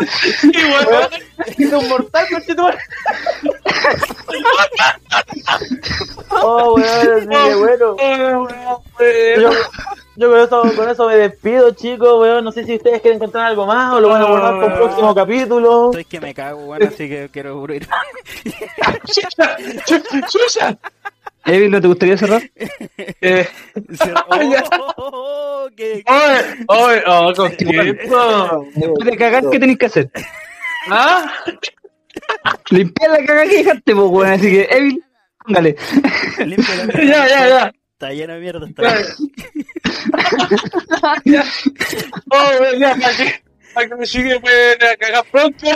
Weón, 0.00 1.10
es 1.58 1.72
un 1.72 1.88
mortal, 1.88 2.26
conchetumare. 2.30 2.78
Oh, 6.30 6.74
weón, 6.74 7.12
así 7.16 7.28
que 7.28 7.54
bueno. 7.56 7.90
Oh, 7.90 7.96
weón, 7.98 8.48
weón. 8.98 9.42
Yo, 9.42 9.50
Yo 10.16 10.30
con 10.30 10.40
eso, 10.40 10.62
con 10.76 10.88
eso 10.88 11.06
me 11.06 11.16
despido, 11.16 11.70
chicos, 11.72 12.20
weón. 12.20 12.44
No 12.44 12.52
sé 12.52 12.64
si 12.64 12.76
ustedes 12.76 13.00
quieren 13.00 13.16
encontrar 13.16 13.46
algo 13.46 13.66
más 13.66 13.94
o 13.94 14.00
lo 14.00 14.08
van 14.08 14.22
a 14.22 14.26
guardar 14.26 14.54
para 14.54 14.66
un 14.66 14.74
próximo 14.74 15.14
capítulo. 15.14 15.90
Soy 15.92 16.04
que 16.04 16.20
me 16.20 16.34
cago, 16.34 16.66
weón, 16.66 16.82
así 16.82 17.08
que 17.08 17.28
quiero 17.32 17.64
ir. 17.72 17.88
¡Chucha! 20.28 20.78
Evil, 21.46 21.70
¿no 21.70 21.80
te 21.80 21.88
gustaría 21.88 22.16
cerrar? 22.16 22.42
Eh, 23.22 23.46
Oh, 24.96 25.68
qué-. 25.76 26.02
¡Oye! 26.66 27.02
¡Oh, 27.06 27.32
contento! 27.34 28.66
Después 28.74 29.10
de 29.10 29.16
cagar, 29.16 29.44
¿qué 29.50 29.58
tenés 29.58 29.78
que 29.78 29.86
hacer? 29.86 30.10
¿Ah? 30.90 31.32
Limpiar 32.70 33.10
la 33.10 33.24
caga 33.26 33.42
que 33.44 33.58
dejaste, 33.58 33.94
pues, 33.94 34.06
weón. 34.10 34.30
Así 34.30 34.50
que, 34.50 34.68
Evil, 34.70 35.04
póngale. 35.44 35.76
Limpia 36.38 36.74
la 36.76 36.84
mierda. 36.84 37.02
Ya, 37.04 37.28
ya, 37.28 37.48
ya. 37.48 37.72
Está 37.92 38.12
lleno 38.12 38.34
de 38.34 38.40
mierda. 38.40 38.66
Ya, 38.78 38.90
Está 38.90 39.14
ya. 41.24 41.44
Oh, 42.30 42.50
ya, 42.78 42.94
que, 42.94 43.42
para 43.74 43.88
que 43.88 43.94
me 43.96 44.06
sigue 44.06 44.40
pueden 44.40 44.82
a 44.82 44.96
cagar 44.96 45.24
pronto. 45.30 45.66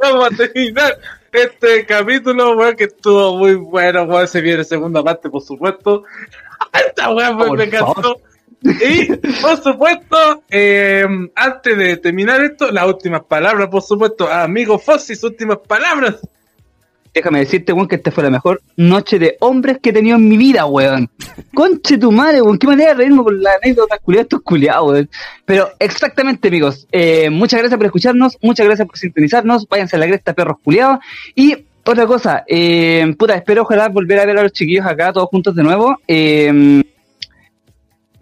vamos 0.00 0.32
a 0.32 0.36
terminar 0.36 0.96
este 1.34 1.84
capítulo, 1.86 2.56
weón, 2.56 2.76
que 2.76 2.84
estuvo 2.84 3.36
muy 3.38 3.54
bueno, 3.54 4.04
weón. 4.04 4.28
Se 4.28 4.40
viene 4.40 4.64
segunda 4.64 5.02
parte, 5.02 5.28
por 5.30 5.42
supuesto. 5.42 6.04
Esta 6.72 7.10
weón 7.10 7.36
me- 7.36 7.50
me 7.56 7.64
encantó. 7.64 8.20
Y, 8.62 9.06
por 9.42 9.62
supuesto, 9.62 10.42
eh, 10.48 11.04
antes 11.34 11.76
de 11.76 11.96
terminar 11.98 12.42
esto, 12.42 12.70
las 12.72 12.86
últimas 12.86 13.22
palabras, 13.24 13.68
por 13.68 13.82
supuesto, 13.82 14.26
amigo 14.30 14.78
Fossi, 14.78 15.14
sus 15.14 15.30
últimas 15.30 15.58
palabras. 15.68 16.16
Déjame 17.14 17.38
decirte, 17.38 17.72
weón, 17.72 17.86
que 17.86 17.94
esta 17.94 18.10
fue 18.10 18.24
la 18.24 18.30
mejor 18.30 18.60
noche 18.76 19.20
de 19.20 19.36
hombres 19.38 19.78
que 19.80 19.90
he 19.90 19.92
tenido 19.92 20.16
en 20.16 20.28
mi 20.28 20.36
vida, 20.36 20.66
weón. 20.66 21.08
Conche 21.54 21.96
tu 21.96 22.10
madre, 22.10 22.42
weón. 22.42 22.58
Qué 22.58 22.66
manera 22.66 22.90
de 22.90 22.96
reírme 22.96 23.22
por 23.22 23.34
la 23.34 23.50
anécdota 23.62 23.98
culiada 23.98 24.22
estos 24.22 24.42
culiados, 24.42 24.90
weón. 24.90 25.10
Pero 25.44 25.68
exactamente, 25.78 26.48
amigos. 26.48 26.88
Eh, 26.90 27.30
muchas 27.30 27.60
gracias 27.60 27.78
por 27.78 27.86
escucharnos. 27.86 28.36
Muchas 28.42 28.66
gracias 28.66 28.88
por 28.88 28.98
sintonizarnos. 28.98 29.68
Váyanse 29.68 29.96
a 29.96 30.00
la 30.00 30.06
cresta, 30.06 30.34
perros 30.34 30.56
culiados. 30.62 30.98
Y 31.36 31.56
otra 31.86 32.06
cosa, 32.06 32.44
eh, 32.48 33.14
puta, 33.18 33.34
espero 33.34 33.62
ojalá 33.62 33.88
volver 33.88 34.18
a 34.18 34.26
ver 34.26 34.38
a 34.38 34.42
los 34.42 34.52
chiquillos 34.52 34.86
acá, 34.86 35.12
todos 35.12 35.28
juntos 35.28 35.54
de 35.54 35.62
nuevo. 35.62 35.96
Eh, 36.08 36.82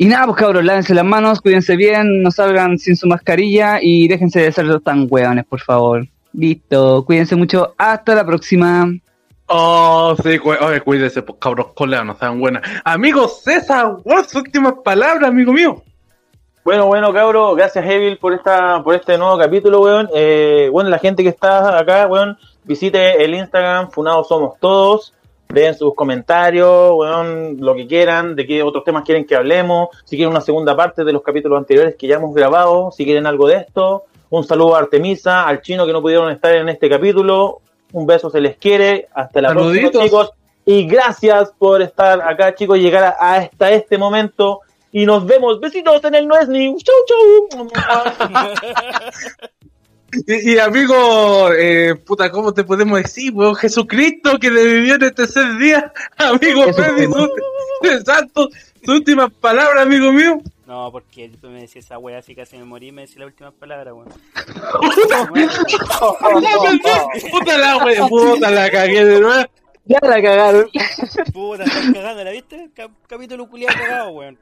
y 0.02 0.06
nada, 0.06 0.27
pues 0.27 0.36
cabros, 0.39 0.64
lávense 0.64 0.94
las 0.94 1.05
manos, 1.05 1.40
cuídense 1.40 1.77
bien, 1.77 2.23
no 2.23 2.32
salgan 2.32 2.77
sin 2.77 2.97
su 2.97 3.06
mascarilla 3.06 3.78
y 3.81 4.09
déjense 4.09 4.40
de 4.40 4.51
ser 4.51 4.81
tan 4.81 5.06
weones, 5.09 5.44
por 5.44 5.60
favor. 5.60 6.09
Listo, 6.32 7.04
cuídense 7.04 7.36
mucho, 7.36 7.74
hasta 7.76 8.14
la 8.14 8.24
próxima. 8.24 8.86
Oh, 9.46 10.16
sí, 10.22 10.38
cu 10.38 10.50
oye, 10.50 10.80
cuídese, 10.80 11.22
pues 11.22 11.38
cabros 11.38 11.74
colegas, 11.74 12.06
no 12.06 12.14
sean 12.14 12.40
buenas. 12.40 12.62
Amigo 12.84 13.28
César, 13.28 13.96
sus 14.24 14.34
últimas 14.36 14.74
palabras, 14.82 15.28
amigo 15.28 15.52
mío. 15.52 15.82
Bueno, 16.64 16.86
bueno, 16.86 17.12
cabro, 17.12 17.54
gracias 17.54 17.84
Evil 17.84 18.18
por 18.18 18.32
esta, 18.32 18.82
por 18.84 18.94
este 18.94 19.18
nuevo 19.18 19.36
capítulo, 19.36 19.80
weón. 19.80 20.09
Eh, 20.14 20.68
bueno, 20.72 20.88
la 20.90 20.98
gente 20.98 21.22
que 21.22 21.28
está 21.28 21.76
acá, 21.76 22.06
weón, 22.06 22.38
visite 22.64 23.22
el 23.22 23.34
Instagram, 23.34 23.90
Funados 23.90 24.28
Somos 24.28 24.59
Todos, 24.60 25.12
den 25.48 25.74
sus 25.74 25.94
comentarios, 25.94 26.92
weón, 26.94 27.56
lo 27.59 27.74
que 27.74 27.86
quieran, 27.86 28.36
de 28.36 28.46
qué 28.46 28.62
otros 28.62 28.84
temas 28.84 29.02
quieren 29.02 29.26
que 29.26 29.34
hablemos, 29.34 29.88
si 30.04 30.16
quieren 30.16 30.30
una 30.30 30.40
segunda 30.40 30.76
parte 30.76 31.04
de 31.04 31.12
los 31.12 31.22
capítulos 31.22 31.59
anteriores 31.59 31.96
que 31.96 32.06
ya 32.06 32.14
hemos 32.14 32.32
grabado, 32.32 32.90
si 32.92 33.04
quieren 33.04 33.26
algo 33.26 33.48
de 33.48 33.56
esto. 33.56 34.04
Un 34.32 34.44
saludo 34.44 34.74
a 34.76 34.78
Artemisa, 34.78 35.46
al 35.46 35.60
chino 35.60 35.84
que 35.84 35.92
no 35.92 36.00
pudieron 36.00 36.30
estar 36.30 36.54
en 36.54 36.66
este 36.70 36.88
capítulo. 36.88 37.60
Un 37.92 38.06
beso 38.06 38.30
se 38.30 38.40
les 38.40 38.56
quiere. 38.56 39.09
Hasta 39.12 39.42
la 39.42 39.48
Saluditos. 39.50 39.90
próxima, 39.90 40.04
chicos. 40.04 40.30
Y 40.64 40.86
gracias 40.86 41.52
por 41.59 41.82
estar 41.82 42.22
acá, 42.22 42.54
chicos, 42.54 42.78
llegar 42.78 43.04
a- 43.04 43.34
hasta 43.34 43.70
este 43.72 43.98
momento. 43.98 44.60
Y 44.90 45.04
nos 45.04 45.26
vemos. 45.26 45.60
Besitos 45.60 46.02
en 46.04 46.14
el 46.14 46.26
Nuez 46.26 46.48
News. 46.48 46.82
Chau, 46.82 46.94
chau. 47.50 47.68
Y, 50.26 50.52
y, 50.52 50.59
amigo, 50.59 51.50
eh, 51.56 51.94
puta, 51.94 52.30
¿cómo 52.30 52.52
te 52.52 52.64
podemos 52.64 53.02
decir, 53.02 53.32
weón? 53.34 53.54
Jesucristo 53.54 54.38
que 54.38 54.50
vivió 54.50 54.96
en 54.96 55.02
el 55.04 55.14
tercer 55.14 55.56
día. 55.56 55.90
Amigo 56.18 56.64
exacto, 57.82 58.48
sus 58.84 58.94
últimas 58.94 59.32
palabras, 59.32 59.86
amigo 59.86 60.12
mío. 60.12 60.38
No, 60.73 60.90
porque 60.90 61.28
tú 61.39 61.49
me 61.49 61.61
decías 61.61 61.85
esa 61.85 61.99
wea 61.99 62.16
así 62.16 62.35
casi 62.35 62.57
me 62.57 62.65
morí 62.65 62.89
y 62.89 62.93
me 62.93 63.03
decís 63.03 63.19
las 63.19 63.27
últimas 63.27 63.53
palabras, 63.53 63.93
weón. 63.93 64.09
Puta 67.31 67.59
la 67.59 67.77
wea, 67.85 68.09
puta 68.09 68.51
la 68.51 68.70
cagué 68.70 69.05
de 69.05 69.20
nuevo. 69.20 69.44
Ya 69.85 69.99
la 70.01 70.23
cagaron. 70.23 70.70
Puta, 71.31 71.65
estás 71.65 71.93
cagando, 71.93 72.24
¿la 72.24 72.31
viste? 72.31 72.70
Cap- 72.74 72.90
capítulo 73.07 73.47
culiado 73.51 73.77
cagado, 73.77 74.11
weón. 74.12 74.39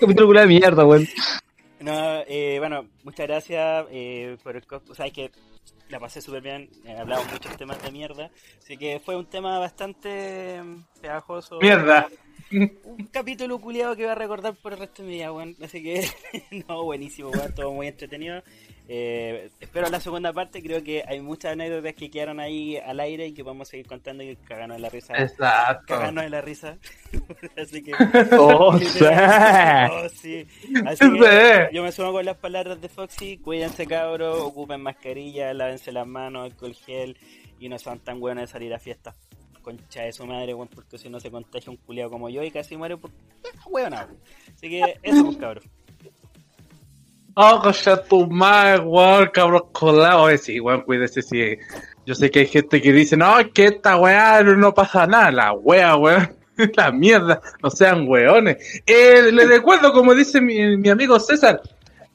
Capítulo 0.00 0.26
culiao 0.28 0.46
de 0.46 0.48
mierda, 0.48 0.86
weón. 0.86 1.06
No, 1.80 2.20
eh, 2.26 2.56
bueno, 2.58 2.86
muchas 3.04 3.26
gracias 3.26 3.84
eh, 3.90 4.38
por 4.42 4.56
el... 4.56 4.64
O 4.88 4.94
sea, 4.94 5.04
es 5.04 5.12
que 5.12 5.30
la 5.90 6.00
pasé 6.00 6.22
súper 6.22 6.40
bien, 6.40 6.70
eh, 6.86 6.96
hablamos 6.98 7.30
muchos 7.30 7.54
temas 7.58 7.82
de 7.82 7.90
mierda, 7.90 8.30
así 8.58 8.78
que 8.78 8.98
fue 9.04 9.14
un 9.14 9.26
tema 9.26 9.58
bastante 9.58 10.62
mm, 10.62 10.84
pegajoso. 11.02 11.58
Mierda. 11.60 12.08
Un 12.52 13.08
capítulo 13.12 13.60
culiado 13.60 13.94
que 13.94 14.02
voy 14.02 14.10
a 14.10 14.14
recordar 14.16 14.54
por 14.56 14.72
el 14.72 14.80
resto 14.80 15.02
de 15.02 15.08
mi 15.08 15.14
vida, 15.14 15.32
weón. 15.32 15.56
Así 15.62 15.82
que, 15.82 16.04
no, 16.68 16.84
buenísimo, 16.84 17.30
weón, 17.30 17.54
todo 17.54 17.72
muy 17.72 17.86
entretenido. 17.86 18.42
Eh, 18.92 19.50
espero 19.60 19.88
la 19.88 20.00
segunda 20.00 20.32
parte, 20.32 20.60
creo 20.60 20.82
que 20.82 21.04
hay 21.06 21.20
muchas 21.20 21.52
anécdotas 21.52 21.94
que 21.94 22.10
quedaron 22.10 22.40
ahí 22.40 22.76
al 22.76 22.98
aire 22.98 23.28
y 23.28 23.32
que 23.32 23.44
vamos 23.44 23.68
a 23.68 23.70
seguir 23.70 23.86
contando 23.86 24.24
y 24.24 24.34
cagarnos 24.34 24.78
de 24.78 24.82
la 24.82 24.88
risa. 24.88 25.14
Exacto. 25.16 25.84
Cagarnos 25.86 26.24
de 26.24 26.30
la 26.30 26.40
risa. 26.40 26.76
Así 27.56 27.82
que... 27.84 27.92
Oh. 28.36 28.72
Oh, 28.80 30.08
sí. 30.08 30.46
Así 30.86 31.04
Sí. 31.04 31.18
que 31.20 31.68
yo 31.72 31.82
me 31.84 31.92
sumo 31.92 32.10
con 32.12 32.24
las 32.24 32.36
palabras 32.36 32.80
de 32.80 32.88
Foxy. 32.88 33.38
Cuídense, 33.38 33.86
cabros. 33.86 34.40
Ocupen 34.40 34.80
mascarilla, 34.82 35.54
lávense 35.54 35.92
las 35.92 36.06
manos, 36.06 36.44
alcohol 36.44 36.74
gel. 36.74 37.16
Y 37.60 37.68
no 37.68 37.78
sean 37.78 38.00
tan 38.00 38.18
buenos 38.18 38.42
de 38.42 38.46
salir 38.48 38.74
a 38.74 38.78
fiestas. 38.80 39.14
Concha 39.62 40.02
de 40.02 40.12
su 40.12 40.26
madre, 40.26 40.54
weón, 40.54 40.68
porque 40.68 40.98
si 40.98 41.08
no 41.08 41.20
se 41.20 41.30
contagia 41.30 41.70
un 41.70 41.76
culiado 41.76 42.10
como 42.10 42.28
yo 42.28 42.42
y 42.42 42.50
casi 42.50 42.76
muere 42.76 42.96
por. 42.96 43.10
Weón, 43.66 43.94
Así 43.94 44.68
que 44.68 44.98
eso, 45.02 45.24
pues, 45.24 45.36
cabros. 45.36 45.64
Oh, 47.34 47.60
cocha 47.62 48.02
tu 48.02 48.26
madre, 48.26 48.80
weón, 48.80 49.30
cabros 49.32 49.64
colados. 49.72 50.22
Oye, 50.22 50.38
sí, 50.38 50.60
weón, 50.60 50.82
cuídese, 50.82 51.22
sí. 51.22 51.56
Yo 52.06 52.14
sé 52.14 52.30
que 52.30 52.40
hay 52.40 52.46
gente 52.46 52.80
que 52.80 52.92
dice, 52.92 53.16
no, 53.16 53.36
que 53.52 53.66
esta 53.66 53.96
weá 53.96 54.42
no, 54.42 54.74
pasa 54.74 55.06
nada. 55.06 55.30
La 55.30 55.52
wea, 55.52 55.96
weón. 55.96 56.36
La 56.76 56.92
mierda, 56.92 57.40
no 57.62 57.70
sean 57.70 58.06
weones. 58.06 58.82
Eh, 58.86 59.30
les 59.32 59.48
recuerdo, 59.48 59.92
como 59.92 60.14
dice 60.14 60.40
mi 60.42 60.88
amigo 60.90 61.18
César, 61.18 61.62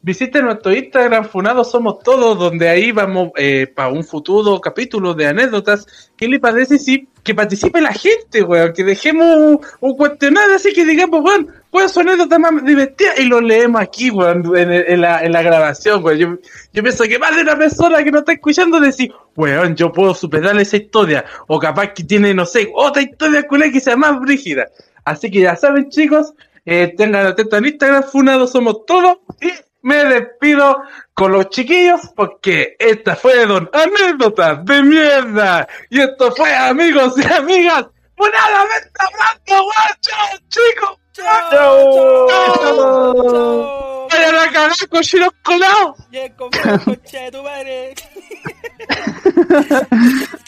visiten 0.05 0.45
nuestro 0.45 0.71
Instagram, 0.71 1.25
Funados 1.25 1.71
Somos 1.71 1.97
Todos, 2.03 2.37
donde 2.37 2.69
ahí 2.69 2.91
vamos 2.91 3.31
eh, 3.37 3.65
para 3.65 3.89
un 3.89 4.03
futuro 4.03 4.61
capítulo 4.61 5.15
de 5.15 5.25
anécdotas. 5.25 6.11
¿Qué 6.15 6.27
le 6.27 6.39
parece 6.39 6.77
si 6.77 7.07
que 7.23 7.33
participe 7.33 7.81
la 7.81 7.91
gente, 7.91 8.43
weón? 8.43 8.71
Que 8.71 8.83
dejemos 8.83 9.35
un, 9.35 9.59
un 9.79 9.97
cuestionario 9.97 10.57
así 10.57 10.73
que 10.73 10.85
digamos, 10.85 11.21
weón, 11.23 11.47
¿cuál 11.71 11.85
es 11.85 11.91
su 11.91 12.01
anécdota 12.01 12.37
más 12.37 12.63
divertida? 12.63 13.13
Y 13.17 13.23
lo 13.23 13.41
leemos 13.41 13.81
aquí, 13.81 14.11
weón, 14.11 14.55
en, 14.55 14.71
en 14.71 15.01
la, 15.01 15.23
en 15.23 15.31
la 15.31 15.41
grabación, 15.41 16.03
weón. 16.03 16.19
Yo, 16.19 16.37
yo 16.71 16.83
pienso 16.83 17.03
que 17.05 17.17
más 17.17 17.35
de 17.35 17.41
una 17.41 17.57
persona 17.57 18.03
que 18.03 18.11
nos 18.11 18.19
está 18.19 18.33
escuchando 18.33 18.79
decir, 18.79 19.11
weón, 19.35 19.75
yo 19.75 19.91
puedo 19.91 20.13
superar 20.13 20.55
esa 20.59 20.77
historia. 20.77 21.25
O 21.47 21.57
capaz 21.57 21.93
que 21.93 22.03
tiene, 22.03 22.31
no 22.35 22.45
sé, 22.45 22.69
otra 22.75 23.01
historia 23.01 23.47
culé 23.47 23.71
que 23.71 23.79
sea 23.79 23.95
más 23.95 24.19
brígida. 24.19 24.67
Así 25.03 25.31
que 25.31 25.39
ya 25.39 25.55
saben, 25.55 25.89
chicos, 25.89 26.35
eh, 26.63 26.93
tengan 26.95 27.25
atento 27.25 27.57
en 27.57 27.65
Instagram, 27.65 28.03
Funados 28.03 28.51
Somos 28.51 28.85
Todos. 28.85 29.17
Y 29.41 29.64
me 29.85 30.03
despido 30.03 30.81
con 31.13 31.31
los 31.31 31.49
chiquillos 31.49 32.01
porque 32.15 32.75
esta 32.79 33.15
fue 33.15 33.45
Don 33.45 33.69
Anécdotas 33.71 34.65
de 34.65 34.81
Mierda. 34.81 35.67
Y 35.91 36.01
esto 36.01 36.31
fue, 36.31 36.55
amigos 36.55 37.13
y 37.17 37.23
amigas, 37.31 37.85
Funadamente 38.17 38.89
hablando, 38.97 39.67
weón. 39.67 39.93
Chao, 40.01 40.27
chicos. 40.47 40.97
¡Chao! 41.13 42.27
¡Chao! 42.29 44.07
Vayan 44.09 44.35
a 44.35 44.51
cagar 44.51 44.71
cochinos 44.89 45.29
colados. 45.43 45.97
¡Ya 46.11 46.35
compré 46.35 46.61
concha 46.85 47.19
de 47.19 47.31
tu 47.31 47.43
madre! 47.43 47.93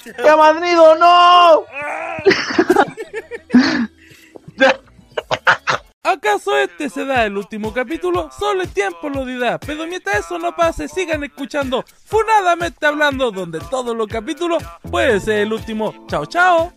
¡Qué 0.04 0.36
madrido, 0.36 0.96
no! 0.96 1.64
Ya. 4.60 4.74
¿Acaso 6.08 6.58
este 6.58 6.90
será 6.90 7.26
el 7.26 7.36
último 7.36 7.74
capítulo? 7.74 8.30
Solo 8.32 8.62
el 8.62 8.70
tiempo 8.70 9.10
lo 9.10 9.26
dirá. 9.26 9.60
Pero 9.60 9.86
mientras 9.88 10.20
eso 10.20 10.40
no 10.40 10.56
pase, 10.56 10.88
sigan 10.88 11.22
escuchando 11.26 11.84
Funadamente 12.06 12.86
Hablando, 12.86 13.30
donde 13.30 13.60
todos 13.70 13.94
los 13.94 14.08
capítulos 14.08 14.64
puede 14.90 15.20
ser 15.20 15.40
el 15.40 15.52
último. 15.52 16.06
Chao, 16.08 16.26
chao. 16.26 16.72